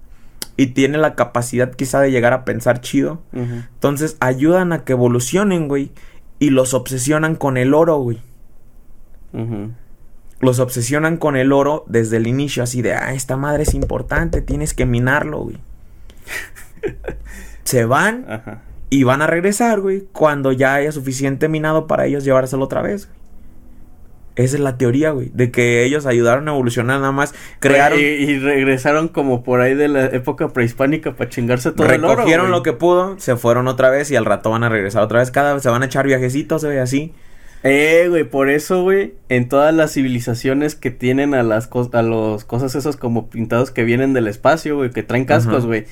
y 0.55 0.67
tiene 0.67 0.97
la 0.97 1.15
capacidad 1.15 1.71
quizá 1.71 1.99
de 1.99 2.11
llegar 2.11 2.31
a 2.31 2.45
pensar 2.45 2.79
chido. 2.79 3.21
Entonces 3.33 4.15
ayudan 4.21 4.71
a 4.71 4.85
que 4.85 4.93
evolucionen, 4.93 5.67
güey. 5.67 5.91
Y 6.41 6.49
los 6.49 6.73
obsesionan 6.73 7.35
con 7.35 7.55
el 7.55 7.75
oro, 7.75 7.97
güey. 7.99 8.19
Los 10.39 10.57
obsesionan 10.57 11.17
con 11.17 11.35
el 11.35 11.53
oro 11.53 11.85
desde 11.87 12.17
el 12.17 12.25
inicio, 12.25 12.63
así 12.63 12.81
de, 12.81 12.95
ah, 12.95 13.13
esta 13.13 13.37
madre 13.37 13.61
es 13.61 13.75
importante, 13.75 14.41
tienes 14.41 14.73
que 14.73 14.87
minarlo, 14.87 15.41
güey. 15.41 15.57
Se 17.63 17.85
van 17.85 18.25
Ajá. 18.27 18.63
y 18.89 19.03
van 19.03 19.21
a 19.21 19.27
regresar, 19.27 19.81
güey, 19.81 20.07
cuando 20.11 20.51
ya 20.51 20.73
haya 20.73 20.91
suficiente 20.91 21.47
minado 21.47 21.85
para 21.85 22.07
ellos 22.07 22.23
llevárselo 22.23 22.65
otra 22.65 22.81
vez, 22.81 23.05
güey. 23.05 23.20
Esa 24.37 24.55
es 24.55 24.61
la 24.61 24.77
teoría, 24.77 25.11
güey, 25.11 25.29
de 25.33 25.51
que 25.51 25.83
ellos 25.83 26.05
ayudaron 26.05 26.47
a 26.47 26.51
evolucionar 26.51 26.99
nada 26.99 27.11
más, 27.11 27.33
crearon, 27.59 27.99
Y, 27.99 28.03
y 28.03 28.39
regresaron 28.39 29.09
como 29.09 29.43
por 29.43 29.59
ahí 29.61 29.73
de 29.75 29.87
la 29.89 30.05
época 30.05 30.47
prehispánica 30.49 31.13
para 31.15 31.29
chingarse 31.29 31.71
todo 31.71 31.85
el 31.87 32.03
oro, 32.03 32.15
recogieron 32.15 32.47
güey. 32.47 32.57
lo 32.59 32.63
que 32.63 32.73
pudo, 32.73 33.19
se 33.19 33.35
fueron 33.35 33.67
otra 33.67 33.89
vez 33.89 34.09
y 34.09 34.15
al 34.15 34.25
rato 34.25 34.49
van 34.49 34.63
a 34.63 34.69
regresar 34.69 35.03
otra 35.03 35.19
vez, 35.19 35.31
cada 35.31 35.53
vez 35.53 35.63
se 35.63 35.69
van 35.69 35.83
a 35.83 35.87
echar 35.87 36.05
viajecitos, 36.07 36.63
güey, 36.63 36.77
así. 36.77 37.13
Eh, 37.63 38.07
güey, 38.09 38.23
por 38.23 38.49
eso, 38.49 38.81
güey, 38.81 39.13
en 39.29 39.47
todas 39.47 39.71
las 39.75 39.93
civilizaciones 39.93 40.75
que 40.75 40.89
tienen 40.89 41.35
a 41.35 41.43
las 41.43 41.69
cos- 41.69 41.93
a 41.93 42.01
los 42.01 42.43
cosas 42.43 42.73
esos 42.73 42.97
como 42.97 43.29
pintados 43.29 43.69
que 43.69 43.83
vienen 43.83 44.13
del 44.13 44.27
espacio, 44.27 44.77
güey, 44.77 44.89
que 44.89 45.03
traen 45.03 45.25
cascos, 45.25 45.65
güey. 45.67 45.85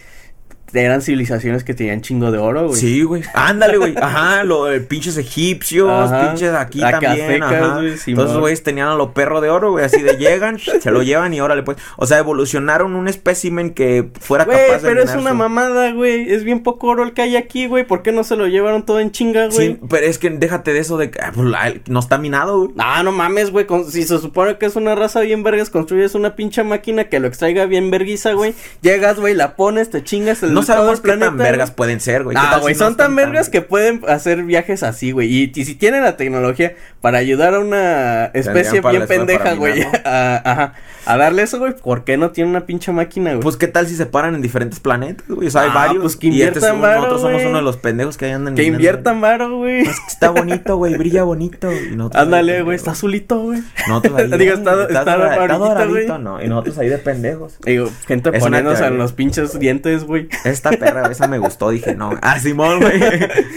Eran 0.74 1.02
civilizaciones 1.02 1.64
que 1.64 1.74
tenían 1.74 2.02
chingo 2.02 2.32
de 2.32 2.38
oro, 2.38 2.68
güey. 2.68 2.80
Sí, 2.80 3.02
güey. 3.04 3.24
Ándale, 3.34 3.78
güey. 3.78 3.96
Ajá, 4.02 4.44
los 4.44 4.70
pinches 4.82 5.18
egipcios, 5.18 5.90
Ajá. 5.90 6.30
pinches 6.30 6.54
aquí 6.54 6.80
también. 6.80 7.42
Ajá. 7.44 7.76
güey, 7.76 7.88
Todos 7.90 8.00
Simón. 8.02 8.26
esos 8.28 8.40
güeyes 8.40 8.64
tenían 8.64 8.88
a 8.90 8.96
los 8.96 9.10
perros 9.10 9.42
de 9.42 9.50
oro, 9.50 9.72
güey. 9.72 9.86
Así 9.86 10.02
de 10.02 10.18
llegan, 10.18 10.60
se 10.82 10.92
lo 10.92 11.02
llevan 11.02 11.34
y 11.34 11.42
órale, 11.42 11.64
pues. 11.64 11.78
O 11.98 12.06
sea, 12.06 12.20
evolucionaron 12.20 12.96
un 12.96 13.08
espécimen 13.08 13.74
que 13.74 14.10
fuera 14.20 14.46
Güey, 14.46 14.58
capaz 14.68 14.82
de. 14.84 14.90
pero 14.90 15.02
es 15.04 15.14
una 15.16 15.32
su- 15.32 15.36
mamada, 15.36 15.92
güey. 15.92 16.32
Es 16.32 16.44
bien 16.44 16.62
poco 16.64 16.88
oro 16.88 17.04
el 17.04 17.14
que 17.14 17.22
hay 17.24 17.36
aquí, 17.36 17.68
güey. 17.68 17.84
¿Por 17.86 18.04
qué 18.04 18.12
no 18.12 18.24
se 18.24 18.36
lo 18.36 18.48
llevaron 18.48 18.86
todo 18.86 19.00
en 19.00 19.12
chinga, 19.12 19.48
güey? 19.48 19.58
Sí, 19.70 19.80
pero 19.90 20.06
es 20.06 20.18
que 20.20 20.30
déjate 20.30 20.74
de 20.74 20.80
eso 20.80 20.98
de 20.98 21.10
que 21.12 21.20
ah, 21.22 21.32
pues, 21.34 21.48
no 21.88 22.00
está 22.00 22.18
minado, 22.18 22.60
güey. 22.60 22.72
Ah, 22.78 23.02
no 23.04 23.12
mames, 23.12 23.52
güey. 23.52 23.66
con- 23.66 23.90
Si 23.90 24.04
se 24.04 24.20
supone 24.20 24.58
que 24.58 24.66
es 24.66 24.76
una 24.76 24.96
raza 24.96 25.22
bien 25.22 25.44
vergas, 25.44 25.70
construyes 25.70 26.16
una 26.16 26.36
pinche 26.36 26.64
máquina 26.64 27.06
que 27.06 27.20
lo 27.20 27.28
extraiga 27.28 27.66
bien 27.66 27.90
verguiza, 27.92 28.34
güey. 28.34 28.54
Llegas, 28.82 29.20
güey, 29.20 29.34
la 29.34 29.56
pones, 29.56 29.90
te 29.90 30.04
chingas 30.04 30.44
el 30.44 30.54
No 30.60 30.66
sabemos 30.66 31.02
qué 31.02 31.18
tan 31.18 31.38
vergas 31.38 31.72
pueden 31.72 32.00
ser, 32.00 32.24
güey. 32.24 32.36
¿Qué 32.36 32.42
Ah, 32.44 32.60
güey, 32.62 32.74
si 32.74 32.80
no 32.80 32.88
son 32.88 32.98
tan 32.98 33.16
vergas 33.16 33.50
que 33.50 33.62
pueden 33.62 34.02
hacer 34.08 34.44
viajes 34.44 34.84
así, 34.84 35.12
güey. 35.12 35.28
Y, 35.32 35.52
y 35.54 35.66
si 35.66 35.76
tienen 35.76 36.04
la 36.04 36.18
tecnología 36.18 36.76
para 37.02 37.18
ayudar 37.18 37.56
a 37.56 37.60
una 37.60 38.26
especie 38.34 38.82
bien 38.82 39.08
pendeja, 39.08 39.54
güey, 39.54 39.84
a, 40.06 40.42
ajá, 40.44 40.74
a 41.06 41.18
darle 41.18 41.44
eso, 41.44 41.60
güey, 41.60 41.74
¿por 41.76 42.04
qué 42.04 42.18
no 42.18 42.32
tienen 42.32 42.52
una 42.52 42.66
pinche 42.66 42.92
máquina, 42.92 43.32
güey? 43.32 43.42
Pues 43.42 43.58
qué 43.58 43.68
tal 43.68 43.88
si 43.88 43.96
se 43.96 44.06
paran 44.06 44.36
en 44.36 44.42
diferentes 44.42 44.80
planetas, 44.80 45.28
güey. 45.28 45.48
O 45.48 45.52
sea, 45.52 45.62
hay 45.64 45.70
Ah, 45.72 45.76
varios. 45.76 46.02
pues 46.02 46.16
que 46.16 46.28
y 46.28 46.42
este 46.42 46.60
es 46.60 46.66
inviertan 46.66 46.82
varo, 46.82 46.96
nosotros 47.02 47.22
somos 47.22 47.36
güey. 47.38 47.46
uno 47.48 47.58
de 47.58 47.64
los 47.64 47.78
pendejos 47.78 48.18
que 48.18 48.32
andan 48.32 48.56
que 48.56 48.64
inviertan 48.64 49.22
varo, 49.22 49.58
güey. 49.58 49.82
güey. 49.82 49.82
Es 49.92 50.00
que 50.00 50.08
está 50.08 50.30
bonito, 50.32 50.78
güey. 50.78 50.96
Brilla 50.98 51.24
bonito. 51.24 51.72
y 51.72 51.98
Ándale, 52.14 52.62
güey, 52.64 52.76
está 52.76 52.92
azulito, 52.92 53.40
güey. 53.40 53.62
Nosotros 53.88 54.16
ahí. 54.20 54.30
Digo, 54.38 54.54
está- 54.54 54.84
está 54.84 55.18
doradito, 55.58 55.90
güey. 55.90 56.08
no. 56.20 56.42
Y 56.44 56.48
nosotros 56.48 56.78
ahí 56.80 56.90
de 56.90 56.98
pendejos. 56.98 57.58
Digo, 57.66 57.90
gente 58.08 58.32
poniéndose 58.32 58.86
en 58.86 58.98
los 58.98 59.14
pinches 59.14 59.58
dientes, 59.60 60.04
güey. 60.06 60.28
Esta 60.46 60.72
perra, 60.72 61.10
esa 61.12 61.28
me 61.28 61.38
gustó, 61.40 61.70
dije, 61.70 61.96
no. 61.96 62.12
Ah, 62.22 62.40
Simón, 62.40 62.80
güey. 62.80 63.00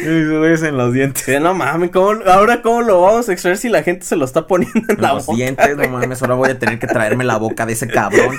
En 0.62 0.76
los 0.76 0.92
dientes. 0.92 1.40
No 1.40 1.54
mames, 1.54 1.90
¿cómo, 1.90 2.20
ahora 2.26 2.62
cómo 2.62 2.82
lo 2.82 3.00
vamos 3.02 3.28
a 3.28 3.32
extraer 3.32 3.56
si 3.56 3.68
la 3.68 3.82
gente 3.82 4.04
se 4.04 4.16
lo 4.16 4.24
está 4.24 4.46
poniendo 4.46 4.80
en, 4.88 5.00
la 5.00 5.14
los 5.14 5.26
boca, 5.26 5.36
dientes, 5.36 5.76
güey? 5.76 5.88
no 5.88 5.98
mames. 5.98 6.20
Ahora 6.22 6.34
voy 6.34 6.50
a 6.50 6.58
tener 6.58 6.78
que 6.78 6.86
traerme 6.86 7.24
la 7.24 7.36
boca 7.42 7.66
de 7.66 7.74
ese 7.74 7.86
cabrón. 7.88 8.36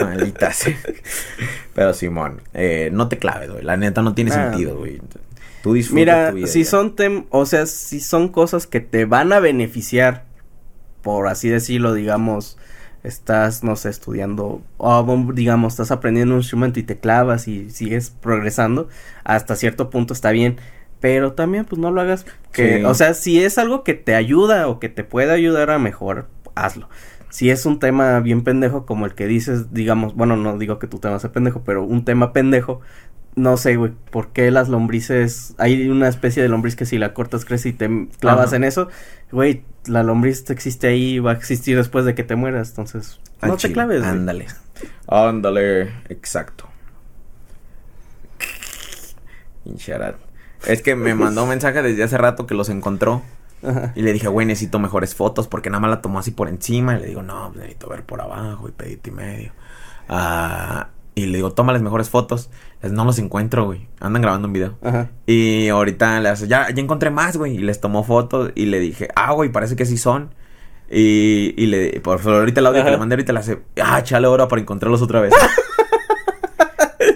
Maldita 0.00 0.52
sea. 0.52 0.76
Pero 1.74 1.92
Simón, 1.94 2.42
eh, 2.54 2.90
no 2.92 3.08
te 3.08 3.18
claves, 3.18 3.50
güey. 3.50 3.64
La 3.64 3.76
neta 3.76 4.02
no 4.02 4.14
tiene 4.14 4.30
Ah. 4.32 4.50
sentido, 4.50 4.76
güey. 4.76 5.00
Tú 5.62 5.74
disfruta 5.74 5.96
Mira, 6.00 6.30
tu 6.30 6.36
vida 6.36 6.46
si 6.46 6.62
ya. 6.64 6.70
son 6.70 6.94
tem 6.96 7.26
o 7.30 7.44
sea, 7.46 7.66
si 7.66 8.00
son 8.00 8.28
cosas 8.28 8.66
que 8.66 8.80
te 8.80 9.04
van 9.06 9.32
a 9.32 9.40
beneficiar, 9.40 10.24
por 11.02 11.26
así 11.26 11.48
decirlo, 11.48 11.94
digamos, 11.94 12.58
estás, 13.02 13.64
no 13.64 13.74
sé, 13.74 13.88
estudiando, 13.90 14.62
o 14.76 15.32
digamos, 15.34 15.72
estás 15.74 15.90
aprendiendo 15.90 16.34
un 16.34 16.40
instrumento 16.40 16.78
y 16.78 16.84
te 16.84 16.98
clavas 16.98 17.48
y 17.48 17.70
sigues 17.70 18.10
progresando, 18.10 18.88
hasta 19.24 19.56
cierto 19.56 19.90
punto 19.90 20.12
está 20.14 20.30
bien. 20.30 20.58
Pero 21.00 21.32
también, 21.32 21.64
pues 21.64 21.80
no 21.80 21.90
lo 21.92 22.00
hagas. 22.00 22.24
Que, 22.52 22.78
Sí. 22.78 22.84
O 22.84 22.92
sea, 22.94 23.14
si 23.14 23.42
es 23.42 23.56
algo 23.58 23.84
que 23.84 23.94
te 23.94 24.14
ayuda 24.16 24.66
o 24.68 24.80
que 24.80 24.88
te 24.88 25.04
puede 25.04 25.32
ayudar 25.32 25.70
a 25.70 25.78
mejor, 25.78 26.26
hazlo. 26.56 26.88
Si 27.30 27.50
es 27.50 27.66
un 27.66 27.78
tema 27.78 28.20
bien 28.20 28.42
pendejo 28.42 28.86
como 28.86 29.06
el 29.06 29.14
que 29.14 29.26
dices, 29.26 29.72
digamos, 29.72 30.14
bueno, 30.14 30.36
no 30.36 30.56
digo 30.58 30.78
que 30.78 30.86
tu 30.86 30.98
tema 30.98 31.18
sea 31.18 31.32
pendejo, 31.32 31.62
pero 31.62 31.84
un 31.84 32.04
tema 32.04 32.32
pendejo, 32.32 32.80
no 33.36 33.56
sé, 33.56 33.76
güey, 33.76 33.92
¿por 34.10 34.28
qué 34.28 34.50
las 34.50 34.68
lombrices? 34.68 35.54
Hay 35.58 35.88
una 35.88 36.08
especie 36.08 36.42
de 36.42 36.48
lombriz 36.48 36.74
que 36.74 36.86
si 36.86 36.98
la 36.98 37.14
cortas 37.14 37.44
crece 37.44 37.70
y 37.70 37.72
te 37.72 38.08
clavas 38.18 38.48
Ajá. 38.48 38.56
en 38.56 38.64
eso, 38.64 38.88
güey, 39.30 39.62
la 39.86 40.02
lombriz 40.02 40.48
existe 40.50 40.88
ahí 40.88 41.14
y 41.14 41.18
va 41.18 41.32
a 41.32 41.34
existir 41.34 41.76
después 41.76 42.04
de 42.04 42.14
que 42.14 42.24
te 42.24 42.34
mueras, 42.34 42.70
entonces, 42.70 43.20
Al 43.40 43.50
no 43.50 43.56
te 43.56 43.72
claves. 43.72 44.02
Ándale. 44.02 44.46
Ándale. 45.06 45.92
Exacto. 46.08 46.68
Pincharat. 49.64 50.16
Es 50.66 50.82
que 50.82 50.96
me 50.96 51.14
mandó 51.14 51.44
un 51.44 51.50
mensaje 51.50 51.82
desde 51.82 52.02
hace 52.02 52.18
rato 52.18 52.46
que 52.46 52.54
los 52.54 52.68
encontró. 52.68 53.22
Ajá. 53.62 53.92
Y 53.94 54.02
le 54.02 54.12
dije, 54.12 54.28
güey, 54.28 54.46
necesito 54.46 54.78
mejores 54.78 55.14
fotos 55.14 55.48
porque 55.48 55.70
nada 55.70 55.80
más 55.80 55.90
la 55.90 56.00
tomó 56.00 56.18
así 56.18 56.30
por 56.30 56.48
encima. 56.48 56.96
Y 56.96 57.00
le 57.00 57.06
digo, 57.06 57.22
no, 57.22 57.48
pues, 57.48 57.58
necesito 57.58 57.88
ver 57.88 58.04
por 58.04 58.20
abajo 58.20 58.68
y 58.68 58.72
pedito 58.72 59.10
y 59.10 59.12
medio. 59.12 59.52
Ah, 60.08 60.88
y 61.14 61.26
le 61.26 61.38
digo, 61.38 61.52
tómales 61.52 61.82
mejores 61.82 62.10
fotos. 62.10 62.50
Les, 62.82 62.92
no 62.92 63.04
los 63.04 63.18
encuentro, 63.18 63.64
güey. 63.64 63.88
Andan 64.00 64.22
grabando 64.22 64.46
un 64.48 64.52
video. 64.52 64.78
Ajá. 64.82 65.10
Y 65.26 65.68
ahorita 65.68 66.20
le 66.20 66.28
hace, 66.28 66.48
ya, 66.48 66.68
ya 66.70 66.82
encontré 66.82 67.10
más, 67.10 67.36
güey. 67.36 67.56
Y 67.56 67.58
les 67.58 67.80
tomó 67.80 68.04
fotos 68.04 68.52
y 68.54 68.66
le 68.66 68.80
dije, 68.80 69.08
ah, 69.16 69.32
güey, 69.32 69.50
parece 69.50 69.76
que 69.76 69.84
sí 69.84 69.98
son. 69.98 70.34
Y, 70.90 71.54
y 71.56 71.66
le, 71.66 72.00
por 72.00 72.18
favor, 72.20 72.40
ahorita 72.40 72.60
el 72.60 72.66
audio 72.66 72.84
que 72.84 72.90
le 72.90 72.96
mandé 72.96 73.14
ahorita 73.14 73.32
le 73.32 73.40
hace, 73.40 73.60
ah, 73.82 74.02
chale 74.02 74.26
ahora 74.26 74.48
para 74.48 74.62
encontrarlos 74.62 75.02
otra 75.02 75.20
vez. 75.20 75.34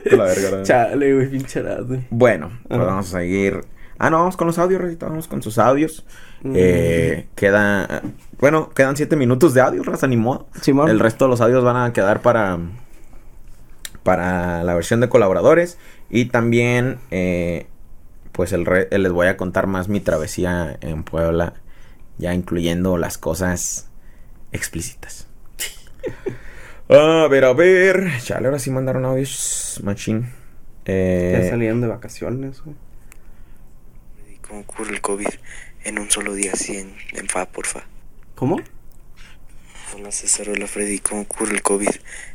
La 0.17 0.25
verga. 0.25 0.63
Chale, 0.63 1.15
güey, 1.15 1.31
pinche. 1.31 1.63
Bueno, 2.11 2.51
pues 2.69 2.81
vamos 2.81 3.15
a 3.15 3.19
seguir. 3.19 3.61
Ah, 4.05 4.11
no, 4.11 4.19
vamos 4.19 4.37
con 4.37 4.49
los 4.49 4.59
audios, 4.59 4.81
Rosita, 4.81 5.07
vamos 5.07 5.29
con 5.29 5.43
sus 5.43 5.59
audios. 5.59 6.05
Mm. 6.43 6.53
Eh, 6.57 7.29
queda, 7.37 8.03
bueno, 8.41 8.71
quedan 8.71 8.97
siete 8.97 9.15
minutos 9.15 9.55
de 9.55 9.61
audio, 9.61 9.83
Raza, 9.85 10.09
ni 10.09 10.17
modo. 10.17 10.49
Simón. 10.61 10.89
El 10.91 10.99
resto 10.99 11.27
de 11.27 11.31
los 11.31 11.41
audios 11.41 11.63
van 11.63 11.77
a 11.77 11.93
quedar 11.93 12.21
para, 12.21 12.59
para 14.03 14.65
la 14.65 14.75
versión 14.75 15.01
de 15.01 15.09
colaboradores. 15.09 15.79
Y 16.11 16.27
también, 16.27 16.99
eh, 17.11 17.67
pues 18.33 18.53
el 18.53 18.67
re- 18.67 18.89
eh, 18.91 18.99
les 18.99 19.13
voy 19.13 19.29
a 19.29 19.37
contar 19.37 19.67
más 19.67 19.89
mi 19.89 20.01
travesía 20.01 20.77
en 20.81 21.05
Puebla 21.05 21.55
Ya 22.19 22.35
incluyendo 22.35 22.97
las 22.99 23.19
cosas 23.19 23.89
explícitas. 24.53 25.29
a 26.89 27.29
ver, 27.31 27.45
a 27.45 27.53
ver. 27.53 28.11
Chale, 28.21 28.47
ahora 28.49 28.59
sí 28.59 28.71
mandaron 28.71 29.05
audios. 29.05 29.81
Machín. 29.85 30.31
Eh, 30.85 31.39
Ya 31.45 31.51
salían 31.51 31.81
de 31.81 31.87
vacaciones, 31.87 32.63
güey. 32.63 32.75
¿Y 34.53 34.55
cómo 34.55 34.61
ocurre 34.61 34.91
el 34.95 35.01
COVID 35.01 35.29
en 35.85 35.99
un 35.99 36.11
solo 36.11 36.35
día 36.35 36.53
así 36.53 36.77
en, 36.77 36.95
en 37.15 37.27
fa, 37.29 37.47
porfa? 37.47 37.85
¿Cómo? 38.35 38.61
Hola 39.97 40.13
César, 40.13 40.51
hola 40.51 40.67
Freddy, 40.67 40.99
¿cómo 40.99 41.23
ocurre 41.23 41.55
el 41.55 41.63
COVID 41.63 41.89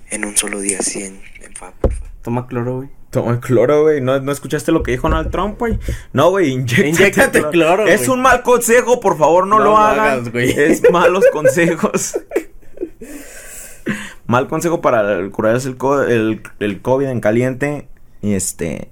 en 0.10 0.26
un 0.26 0.36
solo 0.36 0.60
día 0.60 0.80
así 0.80 1.04
en, 1.04 1.22
en 1.44 1.54
fa, 1.54 1.72
porfa? 1.80 2.06
Toma 2.24 2.48
cloro, 2.48 2.78
güey. 2.78 2.90
Toma 3.12 3.40
cloro, 3.40 3.84
güey. 3.84 4.02
¿No, 4.02 4.20
¿No 4.20 4.32
escuchaste 4.32 4.72
lo 4.72 4.82
que 4.82 4.92
dijo 4.92 5.08
Donald 5.08 5.30
Trump, 5.32 5.60
güey? 5.60 5.78
No, 6.12 6.32
güey, 6.32 6.50
inyéctate, 6.50 6.88
Inyéctate 6.90 7.44
cloro, 7.52 7.88
Es 7.88 8.08
un 8.08 8.22
mal 8.22 8.42
consejo, 8.42 9.00
por 9.00 9.18
favor, 9.18 9.46
no, 9.46 9.60
No 9.60 9.64
lo 9.66 9.78
hagas, 9.78 10.32
güey. 10.32 10.50
Es 10.60 10.82
malos 10.92 11.24
consejos. 11.32 12.18
mal 14.26 14.48
consejo 14.48 14.82
para 14.82 15.30
curarse 15.30 15.70
el, 15.70 15.78
co- 15.78 16.02
el, 16.02 16.42
el 16.60 16.82
COVID 16.82 17.08
en 17.08 17.20
caliente. 17.22 17.88
Y 18.22 18.34
este, 18.34 18.90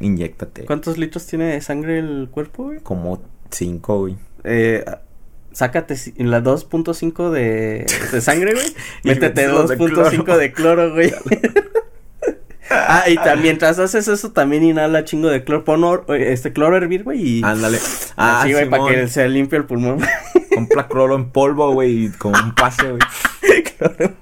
inyéctate. 0.00 0.64
¿Cuántos 0.64 0.98
litros 0.98 1.26
tiene 1.26 1.46
de 1.46 1.60
sangre 1.60 1.98
el 1.98 2.28
cuerpo, 2.30 2.64
güey? 2.64 2.80
Como 2.80 3.22
cinco, 3.50 4.00
güey. 4.00 4.16
Eh, 4.44 4.84
sácate 5.52 5.94
la 6.16 6.40
2.5 6.42 7.30
de, 7.30 7.86
de 8.12 8.20
sangre, 8.20 8.54
güey. 8.54 8.66
Métete 9.04 9.28
mételos 9.46 9.68
de 9.68 9.78
2.5 9.78 10.22
cloro. 10.22 10.38
de 10.38 10.52
cloro, 10.52 10.92
güey. 10.92 11.12
ah, 12.70 13.04
y 13.08 13.16
también, 13.16 13.42
mientras 13.42 13.78
haces 13.78 14.08
eso, 14.08 14.32
también 14.32 14.62
inhala 14.62 15.04
chingo 15.04 15.28
de 15.28 15.42
cloro. 15.44 15.64
Pon 15.64 15.84
or- 15.84 16.04
este 16.14 16.52
cloro 16.52 16.74
a 16.74 16.78
hervir, 16.78 17.04
güey, 17.04 17.38
y... 17.38 17.42
Ándale. 17.42 17.78
Ah, 18.16 18.42
Así, 18.42 18.52
güey, 18.52 18.68
para 18.68 18.86
que 18.86 19.08
se 19.08 19.28
limpie 19.28 19.58
el 19.58 19.64
pulmón. 19.64 20.00
Compra 20.54 20.88
cloro 20.88 21.14
en 21.16 21.30
polvo, 21.30 21.72
güey, 21.72 22.06
y 22.06 22.08
con 22.10 22.34
un 22.34 22.54
pase, 22.54 22.88
güey. 22.90 23.00
Cloro 23.78 23.94
en. 23.98 24.16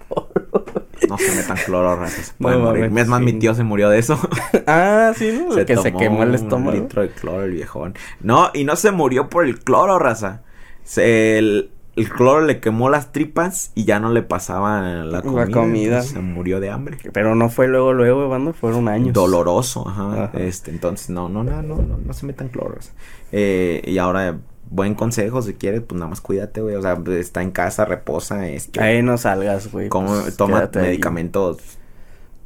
No 1.08 1.18
se 1.18 1.34
metan 1.34 1.56
cloro, 1.64 1.96
raza. 1.96 2.22
Se 2.22 2.32
No 2.38 2.48
pueden 2.48 2.60
morir. 2.62 2.84
mames, 2.90 3.02
Es 3.02 3.08
más, 3.08 3.20
mi 3.20 3.32
tío 3.34 3.54
se 3.54 3.62
murió 3.64 3.88
de 3.90 3.98
eso. 3.98 4.18
ah, 4.66 5.12
sí, 5.16 5.40
¿no? 5.46 5.52
Se 5.54 5.64
que 5.66 5.76
se 5.76 5.92
quemó 5.92 6.22
el 6.22 6.30
Un 6.30 6.34
estómago. 6.34 6.72
litro 6.76 7.02
de 7.02 7.08
cloro 7.10 7.42
el 7.44 7.52
viejón. 7.52 7.94
No, 8.20 8.50
y 8.54 8.64
no 8.64 8.76
se 8.76 8.90
murió 8.90 9.28
por 9.28 9.44
el 9.44 9.58
cloro, 9.60 9.98
raza. 9.98 10.42
Se- 10.84 11.38
el, 11.38 11.70
el 11.96 12.08
cloro 12.10 12.42
le 12.44 12.60
quemó 12.60 12.90
las 12.90 13.10
tripas 13.12 13.72
y 13.74 13.84
ya 13.86 13.98
no 14.00 14.10
le 14.12 14.22
pasaba 14.22 14.80
la 14.82 15.22
La 15.22 15.46
comida. 15.50 16.02
Se 16.02 16.18
murió 16.20 16.60
de 16.60 16.70
hambre. 16.70 16.98
Pero 17.12 17.34
no 17.34 17.48
fue 17.48 17.68
luego, 17.68 17.92
luego, 17.94 18.28
banda, 18.28 18.52
fueron 18.52 18.88
años. 18.88 19.12
Doloroso, 19.14 19.88
ajá. 19.88 20.24
Ajá. 20.24 20.38
Este, 20.38 20.70
entonces, 20.70 21.08
no, 21.10 21.28
no, 21.28 21.42
no, 21.42 21.62
no, 21.62 21.76
no, 21.76 21.96
no 21.98 22.12
se 22.12 22.26
metan 22.26 22.48
cloros. 22.48 22.92
Eh, 23.32 23.82
y 23.86 23.96
ahora, 23.98 24.36
buen 24.70 24.94
consejo, 24.94 25.42
si 25.42 25.54
quieres, 25.54 25.82
pues 25.82 25.98
nada 25.98 26.10
más 26.10 26.20
cuídate, 26.20 26.60
güey. 26.60 26.74
O 26.76 26.82
sea, 26.82 26.98
está 27.18 27.42
en 27.42 27.50
casa, 27.50 27.84
reposa, 27.84 28.48
este. 28.48 28.82
Ahí 28.82 29.02
no 29.02 29.18
salgas, 29.18 29.70
güey. 29.70 29.88
pues, 29.88 30.36
toma 30.36 30.58
quédate 30.58 30.78
ahí. 30.80 30.86
medicamentos. 30.86 31.58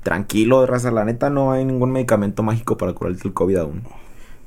Tranquilo, 0.02 0.66
raza, 0.66 0.90
la 0.90 1.05
neta 1.05 1.28
no 1.28 1.52
hay 1.52 1.64
ningún 1.64 1.92
medicamento 1.92 2.42
mágico 2.42 2.76
para 2.76 2.92
curarte 2.94 3.28
el 3.28 3.34
COVID 3.34 3.56
aún. 3.56 3.82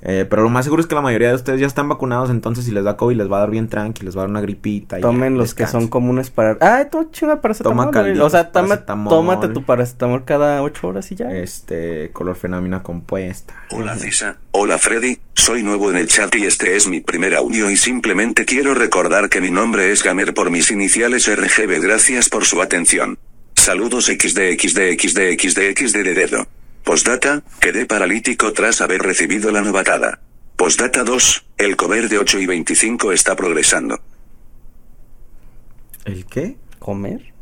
Eh, 0.05 0.25
pero 0.29 0.41
lo 0.43 0.49
más 0.49 0.65
seguro 0.65 0.81
es 0.81 0.87
que 0.87 0.95
la 0.95 1.01
mayoría 1.01 1.29
de 1.29 1.35
ustedes 1.35 1.61
ya 1.61 1.65
están 1.65 1.87
vacunados, 1.87 2.29
entonces 2.29 2.65
si 2.65 2.71
les 2.71 2.83
da 2.83 2.97
COVID 2.97 3.15
les 3.15 3.31
va 3.31 3.37
a 3.37 3.39
dar 3.39 3.49
bien 3.51 3.69
tranqui, 3.69 4.03
les 4.03 4.17
va 4.17 4.19
a 4.19 4.23
dar 4.23 4.31
una 4.31 4.41
gripita. 4.41 4.97
y 4.99 5.01
ya, 5.01 5.07
Tomen 5.07 5.37
los 5.37 5.53
que 5.53 5.65
son 5.65 5.87
comunes 5.87 6.29
para. 6.29 6.57
Ah, 6.59 6.85
tú 6.91 7.07
chinga 7.09 7.39
paracetamol. 7.39 7.85
Toma 7.85 7.91
calditos, 7.91 8.25
O 8.25 8.29
sea, 8.29 8.51
toma- 8.51 8.67
paracetamol. 8.67 9.09
tómate 9.09 9.47
tu 9.47 9.63
paracetamol 9.63 10.25
cada 10.25 10.61
ocho 10.61 10.89
horas 10.89 11.09
y 11.13 11.15
ya. 11.15 11.31
Este, 11.31 12.09
color 12.11 12.35
fenómena 12.35 12.83
compuesta. 12.83 13.53
Hola 13.71 13.95
César, 13.95 14.39
hola 14.51 14.77
Freddy, 14.77 15.19
soy 15.35 15.63
nuevo 15.63 15.89
en 15.89 15.95
el 15.95 16.07
chat 16.09 16.35
y 16.35 16.43
este 16.47 16.75
es 16.75 16.85
mi 16.85 16.99
primer 16.99 17.33
audio 17.35 17.69
y 17.69 17.77
simplemente 17.77 18.43
quiero 18.43 18.73
recordar 18.73 19.29
que 19.29 19.39
mi 19.39 19.51
nombre 19.51 19.89
es 19.93 20.03
Gamer 20.03 20.33
por 20.33 20.51
mis 20.51 20.69
iniciales 20.69 21.33
RGB 21.33 21.79
gracias 21.81 22.27
por 22.27 22.43
su 22.43 22.61
atención. 22.61 23.17
Saludos 23.55 24.07
XDXDXDXDXD 24.07 26.03
de 26.03 26.13
dedo. 26.13 26.45
Postdata, 26.83 27.43
quedé 27.59 27.85
paralítico 27.85 28.51
tras 28.53 28.81
haber 28.81 29.01
recibido 29.01 29.51
la 29.51 29.61
novatada. 29.61 30.19
Postdata 30.57 31.03
2, 31.03 31.45
el 31.57 31.75
cover 31.75 32.09
de 32.09 32.17
8 32.19 32.39
y 32.39 32.45
25 32.45 33.11
está 33.11 33.35
progresando. 33.35 33.99
¿El 36.05 36.25
qué? 36.25 36.57
¿Comer? 36.79 37.33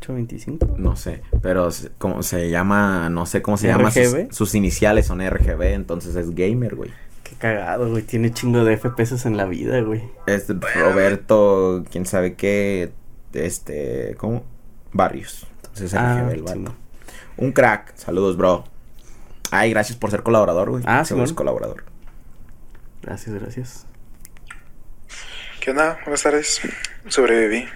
¿8.25? 0.00 0.76
No 0.76 0.96
sé, 0.96 1.22
pero 1.40 1.70
se- 1.70 1.90
como 1.96 2.22
se 2.22 2.50
llama, 2.50 3.08
no 3.08 3.24
sé 3.26 3.40
cómo 3.40 3.56
se 3.56 3.68
llama. 3.68 3.88
¿RGB? 3.90 4.26
Sus, 4.28 4.36
sus 4.36 4.54
iniciales 4.54 5.06
son 5.06 5.20
RGB, 5.26 5.72
entonces 5.74 6.14
es 6.16 6.34
gamer, 6.34 6.74
güey. 6.74 6.90
Qué 7.22 7.36
cagado, 7.36 7.88
güey. 7.88 8.02
Tiene 8.02 8.32
chingo 8.34 8.64
de 8.64 8.76
FPS 8.76 9.24
en 9.26 9.36
la 9.36 9.46
vida, 9.46 9.80
güey. 9.80 10.02
Es 10.26 10.46
Roberto, 10.48 11.84
quién 11.90 12.04
sabe 12.04 12.34
qué, 12.34 12.92
este, 13.32 14.14
¿cómo? 14.18 14.44
Barrios. 14.92 15.46
Entonces 15.62 15.94
Ah, 15.94 16.20
RGB 16.20 16.32
el 16.32 16.38
sí, 16.40 16.44
vato. 16.64 16.76
Un 17.36 17.52
crack, 17.52 17.96
saludos, 17.96 18.36
bro. 18.36 18.64
Ay, 19.50 19.70
gracias 19.70 19.96
por 19.98 20.10
ser 20.10 20.22
colaborador, 20.22 20.70
güey. 20.70 20.82
Ah, 20.86 21.04
Seguro 21.04 21.26
sí, 21.26 21.32
bueno. 21.32 21.36
colaborador. 21.36 21.84
Gracias, 23.02 23.34
gracias. 23.34 23.86
¿Qué 25.60 25.70
onda? 25.70 25.98
Buenas 26.04 26.22
tardes. 26.22 26.60
Sobreviví. 27.08 27.66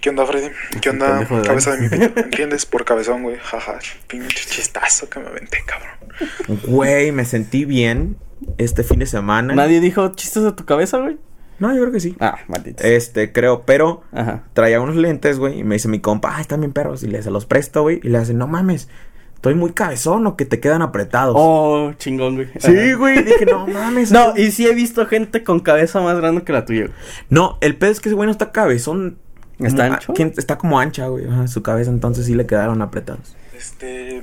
¿Qué 0.00 0.10
onda, 0.10 0.26
Freddy? 0.26 0.48
¿Qué 0.80 0.90
onda? 0.90 1.26
Cabeza 1.44 1.76
de 1.76 1.82
mi 1.82 1.88
pito. 1.88 2.20
¿Entiendes? 2.20 2.66
Por 2.66 2.84
cabezón, 2.84 3.22
güey. 3.22 3.38
Jaja. 3.38 3.78
Pinche 4.08 4.48
chistazo 4.48 5.08
que 5.08 5.20
me 5.20 5.28
aventé, 5.28 5.58
cabrón. 5.64 6.60
Güey, 6.66 7.12
me 7.12 7.24
sentí 7.24 7.64
bien 7.64 8.16
este 8.58 8.82
fin 8.82 8.98
de 8.98 9.06
semana. 9.06 9.54
¿Nadie 9.54 9.80
dijo 9.80 10.08
chistes 10.14 10.42
de 10.42 10.52
tu 10.52 10.64
cabeza, 10.64 10.98
güey? 10.98 11.18
No, 11.58 11.72
yo 11.74 11.80
creo 11.80 11.92
que 11.92 12.00
sí. 12.00 12.16
Ah, 12.20 12.38
maldito. 12.48 12.82
Este, 12.84 13.32
creo, 13.32 13.62
pero 13.64 14.02
Ajá. 14.12 14.44
traía 14.52 14.80
unos 14.80 14.96
lentes, 14.96 15.38
güey, 15.38 15.60
y 15.60 15.64
me 15.64 15.76
dice 15.76 15.88
mi 15.88 16.00
compa, 16.00 16.34
ay, 16.36 16.42
están 16.42 16.60
bien 16.60 16.72
perros, 16.72 17.02
y 17.02 17.06
le 17.08 17.22
se 17.22 17.30
los 17.30 17.46
presto, 17.46 17.82
güey, 17.82 18.00
y 18.02 18.08
le 18.08 18.18
hace, 18.18 18.34
no 18.34 18.46
mames, 18.48 18.88
estoy 19.36 19.54
muy 19.54 19.72
cabezón 19.72 20.26
o 20.26 20.36
que 20.36 20.44
te 20.44 20.58
quedan 20.60 20.82
apretados. 20.82 21.34
Oh, 21.38 21.92
chingón, 21.98 22.34
güey. 22.36 22.48
sí, 22.58 22.94
güey, 22.94 23.22
dije, 23.22 23.46
no 23.46 23.66
mames. 23.68 24.10
No, 24.10 24.34
y 24.36 24.50
sí 24.50 24.66
he 24.66 24.74
visto 24.74 25.06
gente 25.06 25.44
con 25.44 25.60
cabeza 25.60 26.00
más 26.00 26.16
grande 26.18 26.42
que 26.42 26.52
la 26.52 26.64
tuya. 26.64 26.82
güey. 26.86 26.92
No, 27.30 27.58
el 27.60 27.76
pedo 27.76 27.90
es 27.92 28.00
que 28.00 28.08
ese 28.08 28.16
güey 28.16 28.26
no 28.26 28.32
está 28.32 28.50
cabezón. 28.52 29.18
¿Está 29.58 29.84
Como- 29.84 29.94
ancho? 29.94 30.12
¿quién- 30.14 30.32
Está 30.36 30.58
como 30.58 30.80
ancha, 30.80 31.06
güey, 31.06 31.26
ajá, 31.28 31.46
su 31.46 31.62
cabeza, 31.62 31.90
entonces 31.90 32.26
sí 32.26 32.34
le 32.34 32.46
quedaron 32.46 32.82
apretados. 32.82 33.36
Este. 33.56 34.20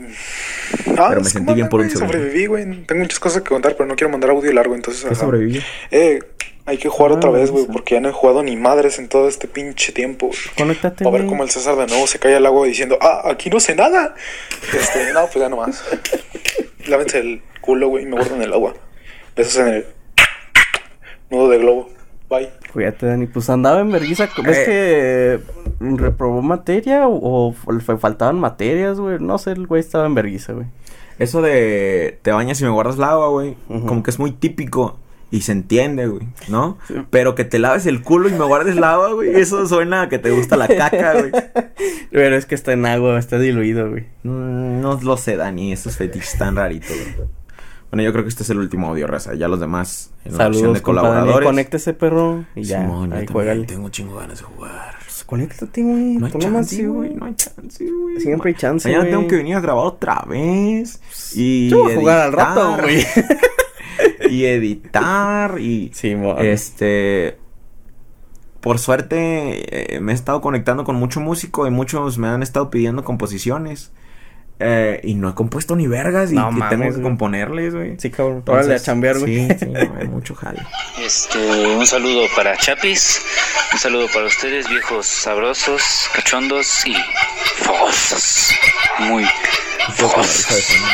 Ah, 0.98 1.06
Pero 1.10 1.22
me 1.22 1.28
es 1.28 1.30
sentí 1.34 1.54
bien 1.54 1.70
por 1.70 1.80
un 1.80 1.90
segundo. 1.90 2.12
Sobreviví, 2.14 2.46
güey. 2.48 2.84
Tengo 2.86 3.02
muchas 3.04 3.20
cosas 3.20 3.42
que 3.42 3.50
contar, 3.50 3.76
pero 3.78 3.88
no 3.88 3.96
quiero 3.96 4.12
mandar 4.12 4.32
audio 4.32 4.52
largo, 4.52 4.76
entonces. 4.76 5.04
¿Qué 5.04 5.10
ajá. 5.14 5.16
sobrevivió? 5.22 5.62
Eh, 5.92 6.20
hay 6.70 6.78
que 6.78 6.88
jugar 6.90 7.12
Ah, 7.12 7.16
otra 7.16 7.32
vez, 7.32 7.52
güey, 7.52 7.66
porque 7.66 7.96
ya 7.96 8.02
no 8.02 8.10
he 8.10 8.12
jugado 8.12 8.44
ni 8.44 8.56
madres 8.56 9.00
en 9.00 9.10
todo 9.10 9.28
este 9.28 9.48
pinche 9.48 9.92
tiempo. 9.92 10.30
Conéctate, 10.58 11.08
A 11.08 11.12
ver 11.12 11.26
cómo 11.26 11.44
el 11.44 11.50
César 11.50 11.76
de 11.76 11.88
nuevo 11.88 12.06
se 12.08 12.20
cae 12.20 12.36
al 12.36 12.46
agua 12.46 12.68
diciendo, 12.68 12.98
ah, 13.02 13.24
aquí 13.26 13.50
no 13.50 13.60
sé 13.60 13.76
nada. 13.76 14.14
Este, 14.74 15.12
no, 15.14 15.22
pues 15.22 15.36
ya 15.36 15.50
nomás. 15.50 15.84
Lávense 16.88 17.20
el 17.20 17.42
culo, 17.62 17.90
güey, 17.90 18.04
y 18.04 18.08
me 18.08 18.14
guardan 18.18 18.42
el 18.42 18.54
agua. 18.54 18.74
Besos 19.36 19.58
en 19.58 19.68
el 19.74 19.86
nudo 21.30 21.50
de 21.50 21.58
globo. 21.58 21.90
Bye. 22.30 22.50
Cuídate, 22.72 23.08
Dani. 23.08 23.26
Pues 23.26 23.50
andaba 23.50 23.80
en 23.80 23.92
vergüenza. 23.92 24.30
¿Ves 24.44 24.58
Eh. 24.60 25.40
que 25.80 25.86
reprobó 25.98 26.42
materia 26.44 27.08
o, 27.08 27.54
faltaban 28.00 28.40
materias, 28.40 29.00
güey? 29.00 29.18
No 29.20 29.38
sé, 29.40 29.52
el 29.52 29.66
güey 29.66 29.80
estaba 29.80 30.06
en 30.06 30.14
vergüenza, 30.14 30.54
güey. 30.54 30.68
Eso 31.18 31.42
de 31.42 32.20
te 32.22 32.32
bañas 32.32 32.62
y 32.62 32.64
me 32.66 32.70
guardas 32.70 32.98
el 32.98 33.04
agua, 33.04 33.30
güey, 33.30 33.58
como 33.68 34.04
que 34.04 34.12
es 34.12 34.20
muy 34.20 34.32
típico. 34.32 34.98
Y 35.32 35.42
se 35.42 35.52
entiende, 35.52 36.08
güey, 36.08 36.28
¿no? 36.48 36.78
Pero 37.12 37.36
que 37.36 37.46
te 37.46 37.60
laves 37.60 37.86
el 37.86 38.02
culo 38.02 38.30
y 38.30 38.32
me 38.34 38.44
guardes 38.46 38.76
el 38.78 38.84
agua, 38.84 39.14
güey. 39.14 39.36
Eso 39.40 39.68
suena 39.68 40.04
a 40.04 40.10
que 40.10 40.18
te 40.18 40.32
gusta 40.32 40.58
la 40.58 40.68
caca, 40.68 41.14
güey. 41.14 41.32
Pero 42.12 42.36
es 42.36 42.46
que 42.48 42.56
está 42.56 42.74
en 42.74 42.86
agua, 42.88 43.20
está 43.20 43.38
diluido, 43.38 43.90
güey. 43.92 44.06
Mm, 44.24 44.82
No 44.82 45.00
lo 45.02 45.18
sé, 45.18 45.36
Dani. 45.38 45.72
Esos 45.72 45.98
fetiches 45.98 46.36
tan 46.38 46.56
raritos, 46.56 46.90
güey. 46.90 47.28
Bueno, 47.92 48.04
yo 48.04 48.12
creo 48.12 48.24
que 48.24 48.30
este 48.30 48.44
es 48.44 48.50
el 48.52 48.60
último 48.60 48.88
audio, 48.90 49.08
raza. 49.08 49.34
Ya 49.36 49.48
los 49.48 49.60
demás 49.60 50.12
en 50.26 50.38
la 50.38 50.46
opción 50.48 50.54
Saludos, 50.56 50.74
de 50.76 50.82
colaboradores. 50.82 51.48
Conéctese, 51.48 51.94
perro. 51.94 52.46
Y 52.56 52.64
ya, 52.64 52.82
Simón, 52.82 53.14
ahí 53.14 53.26
juégale. 53.28 53.66
Tengo 53.66 53.90
chingo 53.90 54.16
ganas 54.18 54.40
de 54.40 54.44
jugar. 54.46 54.96
Pues 55.04 55.24
conéctate, 55.24 55.82
güey. 55.84 56.18
No 56.18 56.26
hay 56.28 56.32
chance, 56.34 56.88
güey. 56.88 57.14
No 57.16 57.26
hay 57.26 57.34
chance, 57.36 57.84
güey. 57.90 58.20
Siempre 58.20 58.50
hay 58.50 58.56
chance, 58.56 58.88
Mañana 58.88 59.06
güey. 59.06 59.16
tengo 59.16 59.28
que 59.28 59.36
venir 59.38 59.56
a 59.56 59.60
grabar 59.60 59.86
otra 59.86 60.24
vez. 60.28 61.00
Y 61.36 61.70
Yo 61.70 61.84
voy 61.84 61.94
a 61.94 61.96
jugar 61.96 62.20
al 62.20 62.34
rato, 62.34 62.78
güey. 62.82 63.04
y 64.30 64.46
editar 64.46 65.60
y 65.60 65.92
Sí, 65.94 66.16
este 66.40 67.38
por 68.62 68.78
suerte 68.78 69.96
eh, 69.96 70.00
me 70.02 70.12
he 70.12 70.16
estado 70.16 70.42
conectando 70.42 70.84
con 70.84 70.96
mucho 70.98 71.20
músico 71.22 71.66
y 71.66 71.70
muchos 71.72 72.18
me 72.18 72.28
han 72.28 72.44
estado 72.44 72.70
pidiendo 72.70 73.04
composiciones 73.06 73.92
eh, 74.62 75.00
y 75.06 75.14
no 75.14 75.30
he 75.30 75.34
compuesto 75.36 75.78
ni 75.78 75.88
vergas 75.88 76.34
y 76.34 76.36
No 76.36 76.52
mames, 76.52 76.70
tengo 76.70 76.84
que 76.84 76.90
güey. 76.92 77.02
componerles 77.04 77.74
güey 77.74 77.96
Sí, 77.98 78.10
cabrón. 78.10 78.40
Entonces, 78.40 78.66
Órale 78.66 78.76
a 78.76 78.84
chambear, 78.84 79.18
güey. 79.20 79.48
sí, 79.48 79.56
sí, 79.58 79.66
mucho 80.10 80.36
jale 80.36 80.60
Este, 81.02 81.38
un 81.78 81.88
saludo 81.88 82.24
para 82.36 82.58
Chapis, 82.58 83.22
un 83.72 83.80
saludo 83.80 84.08
para 84.14 84.26
ustedes, 84.26 84.70
viejos 84.70 85.06
sabrosos, 85.06 85.82
cachondos 86.14 86.86
y 86.86 86.94
fogosos. 87.64 88.52
Muy, 89.00 89.24
Yo 89.98 90.08
con 90.08 90.22
la 90.22 90.28
risa 90.28 90.56
de 90.56 90.62
fondo. 90.62 90.88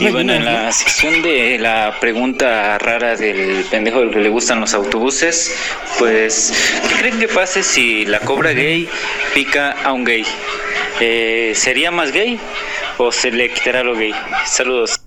Y 0.00 0.10
bueno, 0.10 0.34
en 0.34 0.44
la 0.44 0.70
sección 0.70 1.22
de 1.22 1.58
la 1.58 1.96
pregunta 1.98 2.76
rara 2.78 3.16
del 3.16 3.64
pendejo 3.70 4.00
del 4.00 4.10
que 4.10 4.20
le 4.20 4.28
gustan 4.28 4.60
los 4.60 4.74
autobuses, 4.74 5.56
pues, 5.98 6.52
¿qué 6.88 6.94
creen 6.96 7.18
que 7.18 7.28
pase 7.28 7.62
si 7.62 8.04
la 8.04 8.20
cobra 8.20 8.52
gay 8.52 8.88
pica 9.34 9.72
a 9.82 9.92
un 9.92 10.04
gay? 10.04 10.26
Eh, 11.00 11.52
¿Sería 11.54 11.90
más 11.90 12.12
gay 12.12 12.38
o 12.98 13.10
se 13.12 13.30
le 13.30 13.50
quitará 13.50 13.82
lo 13.82 13.94
gay? 13.94 14.14
Saludos. 14.46 15.00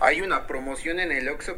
Hay 0.00 0.20
una 0.20 0.46
promoción 0.46 1.00
en 1.00 1.12
el 1.12 1.28
Oxxo. 1.30 1.56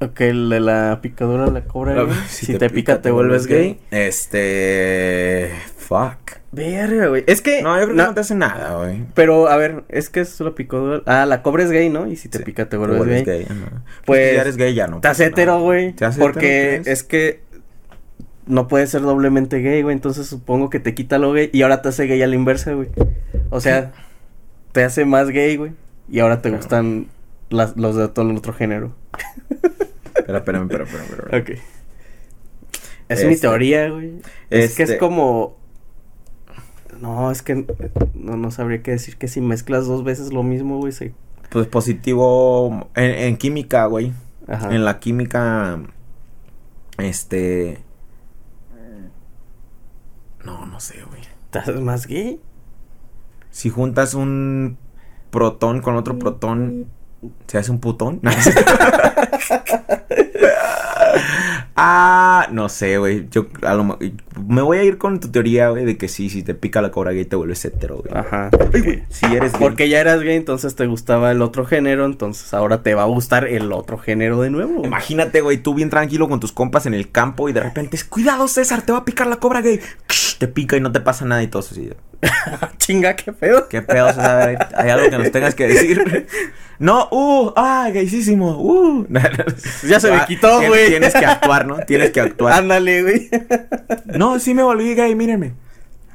Ok, 0.00 0.20
el 0.22 0.48
de 0.48 0.60
la 0.60 1.00
picadura 1.02 1.46
de 1.46 1.52
la 1.52 1.64
cobra, 1.64 2.02
güey. 2.02 2.16
Si, 2.28 2.56
te, 2.56 2.70
pica, 2.70 3.02
te 3.02 3.10
vuelves 3.10 3.46
gay. 3.46 3.78
Este. 3.90 5.52
Fuck. 5.82 6.38
Verga, 6.52 7.06
güey. 7.08 7.24
Es 7.26 7.40
que. 7.42 7.62
No, 7.62 7.76
yo 7.78 7.84
creo 7.86 7.96
que 7.96 8.02
no 8.02 8.14
te 8.14 8.20
hace 8.20 8.34
nada, 8.34 8.76
güey. 8.76 9.04
Pero, 9.14 9.48
a 9.48 9.56
ver, 9.56 9.84
es 9.88 10.08
que 10.10 10.20
es 10.20 10.38
la 10.40 10.54
picadura. 10.54 11.02
Ah, 11.06 11.26
la 11.26 11.42
cobra 11.42 11.62
es 11.64 11.70
gay, 11.70 11.88
¿no? 11.88 12.06
Y 12.06 12.16
si 12.16 12.28
te 12.28 12.38
Sí, 12.38 12.44
pica, 12.44 12.68
te 12.68 12.76
vuelves, 12.76 13.04
gay. 13.06 13.24
gay. 13.24 13.46
ajá. 13.48 13.82
Pues, 14.04 14.28
si 14.30 14.34
ya 14.36 14.40
eres 14.42 14.56
gay, 14.56 14.74
ya 14.74 14.86
no. 14.86 15.00
Te 15.00 15.08
hace 15.08 15.26
hetero, 15.26 15.60
güey. 15.60 15.92
¿Te 15.92 16.04
hace 16.04 16.20
Porque 16.20 16.76
hetero, 16.76 16.92
es 16.92 17.02
que. 17.02 17.40
No 18.46 18.66
puede 18.68 18.86
ser 18.88 19.02
doblemente 19.02 19.60
gay, 19.60 19.82
güey. 19.82 19.94
Entonces 19.94 20.26
supongo 20.26 20.68
que 20.68 20.80
te 20.80 20.94
quita 20.94 21.18
lo 21.18 21.32
gay. 21.32 21.48
Y 21.52 21.62
ahora 21.62 21.80
te 21.82 21.88
hace 21.90 22.06
gay 22.06 22.20
a 22.22 22.26
la 22.26 22.34
inversa, 22.34 22.72
güey. 22.72 22.88
O 23.50 23.60
sea, 23.60 23.92
te 24.72 24.82
hace 24.84 25.04
más 25.04 25.28
gay, 25.28 25.56
güey. 25.56 25.72
Y 26.10 26.18
ahora 26.20 26.42
te 26.42 26.50
gustan 26.50 27.06
las, 27.50 27.76
los 27.76 27.96
de 27.96 28.08
todo 28.08 28.28
el 28.30 28.36
otro 28.36 28.52
género. 28.52 28.94
Espera, 30.16 30.38
espérame, 30.38 30.62
espera, 30.70 30.84
espera, 30.84 31.04
espera. 31.04 31.38
Ok. 31.38 31.50
Es 33.08 33.24
mi 33.26 33.34
Este, 33.34 33.46
teoría, 33.46 33.88
güey. 33.90 34.12
Es 34.50 34.74
que 34.74 34.82
es 34.84 34.90
este- 34.90 34.98
como. 34.98 35.58
No, 37.02 37.32
es 37.32 37.42
que 37.42 37.66
no, 38.14 38.36
no 38.36 38.50
sabría 38.52 38.80
qué 38.80 38.92
decir 38.92 39.16
que 39.16 39.26
si 39.26 39.40
mezclas 39.40 39.88
dos 39.88 40.04
veces 40.04 40.32
lo 40.32 40.44
mismo, 40.44 40.78
güey, 40.78 40.92
se... 40.92 41.12
Pues 41.50 41.66
positivo 41.66 42.88
en, 42.94 43.10
en 43.10 43.36
química, 43.38 43.86
güey. 43.86 44.12
Ajá. 44.46 44.72
En 44.72 44.84
la 44.84 45.00
química. 45.00 45.80
Este. 46.98 47.82
No, 50.44 50.64
no 50.64 50.78
sé, 50.78 51.02
güey. 51.02 51.22
¿Te 51.50 51.58
haces 51.58 51.80
más 51.80 52.06
gay? 52.06 52.40
Si 53.50 53.68
juntas 53.68 54.14
un 54.14 54.78
protón 55.30 55.82
con 55.82 55.96
otro 55.96 56.20
protón, 56.20 56.86
¿se 57.48 57.58
hace 57.58 57.72
un 57.72 57.80
putón? 57.80 58.20
ah, 61.76 62.48
no 62.50 62.68
sé, 62.68 62.98
güey. 62.98 63.28
Yo 63.30 63.46
a 63.62 63.74
lo 63.74 63.98
me 64.46 64.62
voy 64.62 64.78
a 64.78 64.84
ir 64.84 64.98
con 64.98 65.20
tu 65.20 65.30
teoría, 65.30 65.70
güey, 65.70 65.84
de 65.84 65.96
que 65.96 66.08
sí, 66.08 66.30
si 66.30 66.42
te 66.42 66.54
pica 66.54 66.82
la 66.82 66.90
cobra 66.90 67.12
gay 67.12 67.24
te 67.24 67.36
vuelves 67.36 67.64
hetero, 67.64 67.98
güey. 67.98 68.14
Ajá. 68.14 68.50
Ay, 68.72 68.80
güey, 68.80 69.02
si 69.08 69.26
eres 69.26 69.52
gay. 69.52 69.60
Porque 69.60 69.88
ya 69.88 70.00
eras 70.00 70.20
gay, 70.20 70.36
entonces 70.36 70.74
te 70.74 70.86
gustaba 70.86 71.30
el 71.30 71.42
otro 71.42 71.64
género, 71.64 72.04
entonces 72.04 72.52
ahora 72.54 72.82
te 72.82 72.94
va 72.94 73.02
a 73.02 73.06
gustar 73.06 73.46
el 73.46 73.72
otro 73.72 73.98
género 73.98 74.40
de 74.40 74.50
nuevo. 74.50 74.84
Imagínate, 74.84 75.40
güey, 75.40 75.58
tú 75.58 75.74
bien 75.74 75.90
tranquilo 75.90 76.28
con 76.28 76.40
tus 76.40 76.52
compas 76.52 76.86
en 76.86 76.94
el 76.94 77.10
campo 77.10 77.48
y 77.48 77.52
de 77.52 77.60
repente, 77.60 77.98
cuidado, 78.08 78.48
César, 78.48 78.82
te 78.82 78.92
va 78.92 78.98
a 78.98 79.04
picar 79.04 79.26
la 79.26 79.36
cobra 79.36 79.60
gay. 79.60 79.80
Te 80.42 80.48
pica 80.48 80.76
y 80.76 80.80
no 80.80 80.90
te 80.90 80.98
pasa 80.98 81.24
nada 81.24 81.40
y 81.44 81.46
todo 81.46 81.62
eso. 81.62 81.72
Chinga, 82.78 83.14
qué 83.14 83.32
pedo. 83.32 83.68
¿Qué 83.68 83.80
pedo, 83.80 84.06
ver, 84.06 84.58
¿Hay 84.74 84.90
algo 84.90 85.08
que 85.08 85.16
nos 85.16 85.30
tengas 85.30 85.54
que 85.54 85.68
decir? 85.68 86.26
No, 86.80 87.06
uh, 87.12 87.52
ah, 87.54 87.88
gaysísimo, 87.94 88.60
uh. 88.60 89.06
Ya 89.88 90.00
se 90.00 90.10
me 90.10 90.16
Ah, 90.16 90.24
quitó, 90.26 90.60
güey. 90.66 90.88
Tienes 90.88 91.14
que 91.14 91.24
actuar, 91.24 91.64
¿no? 91.64 91.76
Tienes 91.86 92.10
que 92.10 92.20
actuar. 92.20 92.54
Ándale, 92.54 93.02
güey. 93.02 93.30
No, 94.06 94.40
sí 94.40 94.52
me 94.52 94.64
volví 94.64 94.96
gay, 94.96 95.14
mírenme. 95.14 95.52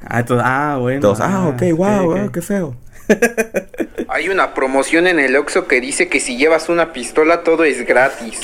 Ah, 0.04 0.20
entonces, 0.20 0.44
ah, 0.46 0.76
bueno. 0.78 1.14
Ah, 1.20 1.48
ok, 1.48 1.62
wow, 1.74 2.10
ok. 2.10 2.18
wow, 2.18 2.30
qué 2.30 2.42
feo. 2.42 2.76
Hay 4.08 4.28
una 4.28 4.52
promoción 4.52 5.06
en 5.06 5.20
el 5.20 5.36
Oxxo 5.36 5.66
que 5.66 5.80
dice 5.80 6.08
que 6.08 6.20
si 6.20 6.36
llevas 6.36 6.68
una 6.68 6.92
pistola 6.92 7.44
todo 7.44 7.64
es 7.64 7.86
gratis. 7.86 8.38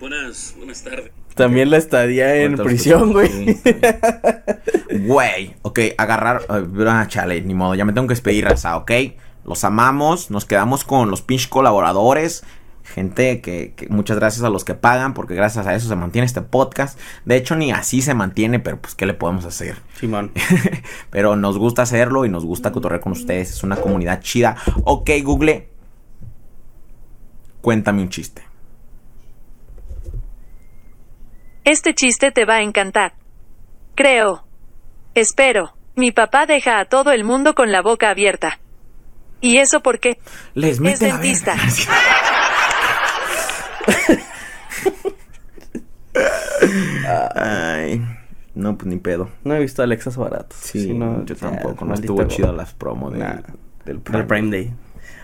buenas, 0.00 0.54
buenas 0.58 0.82
tardes. 0.82 1.12
También 1.34 1.70
la 1.70 1.78
estadía 1.78 2.34
en 2.36 2.56
prisión, 2.56 3.12
güey. 3.12 3.28
Sí, 3.28 3.60
sí. 3.64 3.76
Güey, 5.06 5.54
ok, 5.62 5.80
agarrar. 5.96 6.42
Ah, 6.48 7.06
chale, 7.08 7.40
ni 7.40 7.54
modo, 7.54 7.74
ya 7.74 7.84
me 7.84 7.92
tengo 7.92 8.06
que 8.06 8.12
despedir, 8.12 8.44
raza, 8.44 8.76
ok. 8.76 8.92
Los 9.44 9.64
amamos, 9.64 10.30
nos 10.30 10.44
quedamos 10.44 10.84
con 10.84 11.10
los 11.10 11.22
pinches 11.22 11.48
colaboradores. 11.48 12.44
Gente 12.84 13.40
que, 13.40 13.74
que 13.74 13.88
muchas 13.88 14.18
gracias 14.18 14.44
a 14.44 14.50
los 14.50 14.64
que 14.64 14.74
pagan, 14.74 15.14
porque 15.14 15.34
gracias 15.34 15.66
a 15.66 15.74
eso 15.74 15.88
se 15.88 15.96
mantiene 15.96 16.26
este 16.26 16.42
podcast. 16.42 16.98
De 17.24 17.36
hecho, 17.36 17.56
ni 17.56 17.70
así 17.70 18.02
se 18.02 18.12
mantiene, 18.12 18.58
pero 18.58 18.80
pues, 18.80 18.94
¿qué 18.94 19.06
le 19.06 19.14
podemos 19.14 19.44
hacer? 19.44 19.76
Simón. 19.98 20.32
pero 21.10 21.36
nos 21.36 21.58
gusta 21.58 21.82
hacerlo 21.82 22.24
y 22.26 22.28
nos 22.28 22.44
gusta 22.44 22.72
cotorrear 22.72 23.00
con 23.00 23.12
ustedes. 23.12 23.50
Es 23.50 23.62
una 23.62 23.76
comunidad 23.76 24.20
chida. 24.20 24.56
Ok, 24.84 25.10
Google. 25.22 25.68
Cuéntame 27.60 28.02
un 28.02 28.08
chiste. 28.08 28.51
Este 31.64 31.94
chiste 31.94 32.30
te 32.32 32.44
va 32.44 32.54
a 32.56 32.62
encantar. 32.62 33.14
Creo. 33.94 34.44
Espero. 35.14 35.74
Mi 35.94 36.10
papá 36.10 36.46
deja 36.46 36.78
a 36.80 36.84
todo 36.86 37.12
el 37.12 37.24
mundo 37.24 37.54
con 37.54 37.70
la 37.70 37.82
boca 37.82 38.10
abierta. 38.10 38.58
¿Y 39.40 39.58
eso 39.58 39.80
por 39.80 39.98
qué? 40.00 40.18
Les 40.54 40.80
Es 40.80 41.00
dentista. 41.00 41.54
Ay, 47.34 48.04
no, 48.54 48.76
pues 48.76 48.86
ni 48.86 48.96
pedo. 48.98 49.30
No 49.44 49.54
he 49.54 49.60
visto 49.60 49.82
Alexas 49.82 50.16
baratos. 50.16 50.58
Sí, 50.60 50.80
Si 50.82 50.94
no, 50.94 51.24
yo 51.24 51.36
tampoco. 51.36 51.84
No 51.84 51.94
estuvo 51.94 52.24
chido 52.24 52.52
las 52.52 52.72
promos 52.74 53.12
de- 53.12 53.18
Nah, 53.18 53.40
del 53.84 54.02
Del 54.02 54.26
Prime 54.26 54.50
Day. 54.50 54.72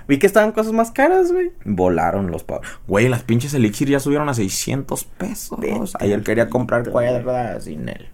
Vi 0.08 0.18
que 0.18 0.26
estaban 0.26 0.52
cosas 0.52 0.72
más 0.72 0.90
caras, 0.90 1.30
güey. 1.30 1.52
Volaron 1.64 2.30
los 2.30 2.42
pavos. 2.42 2.66
Güey, 2.86 3.08
las 3.08 3.22
pinches 3.22 3.52
Elixir 3.52 3.88
ya 3.88 4.00
subieron 4.00 4.28
a 4.28 4.34
600 4.34 5.04
pesos. 5.04 5.58
Ayer 6.00 6.22
quería 6.22 6.48
comprar 6.48 6.88
cuadras 6.88 7.64
sin 7.64 7.88
él. 7.90 8.08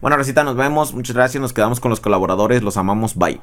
Bueno, 0.00 0.16
Recita, 0.16 0.44
nos 0.44 0.56
vemos. 0.56 0.92
Muchas 0.92 1.14
gracias. 1.14 1.40
Nos 1.40 1.52
quedamos 1.52 1.80
con 1.80 1.90
los 1.90 2.00
colaboradores. 2.00 2.62
Los 2.62 2.76
amamos. 2.76 3.14
Bye. 3.14 3.40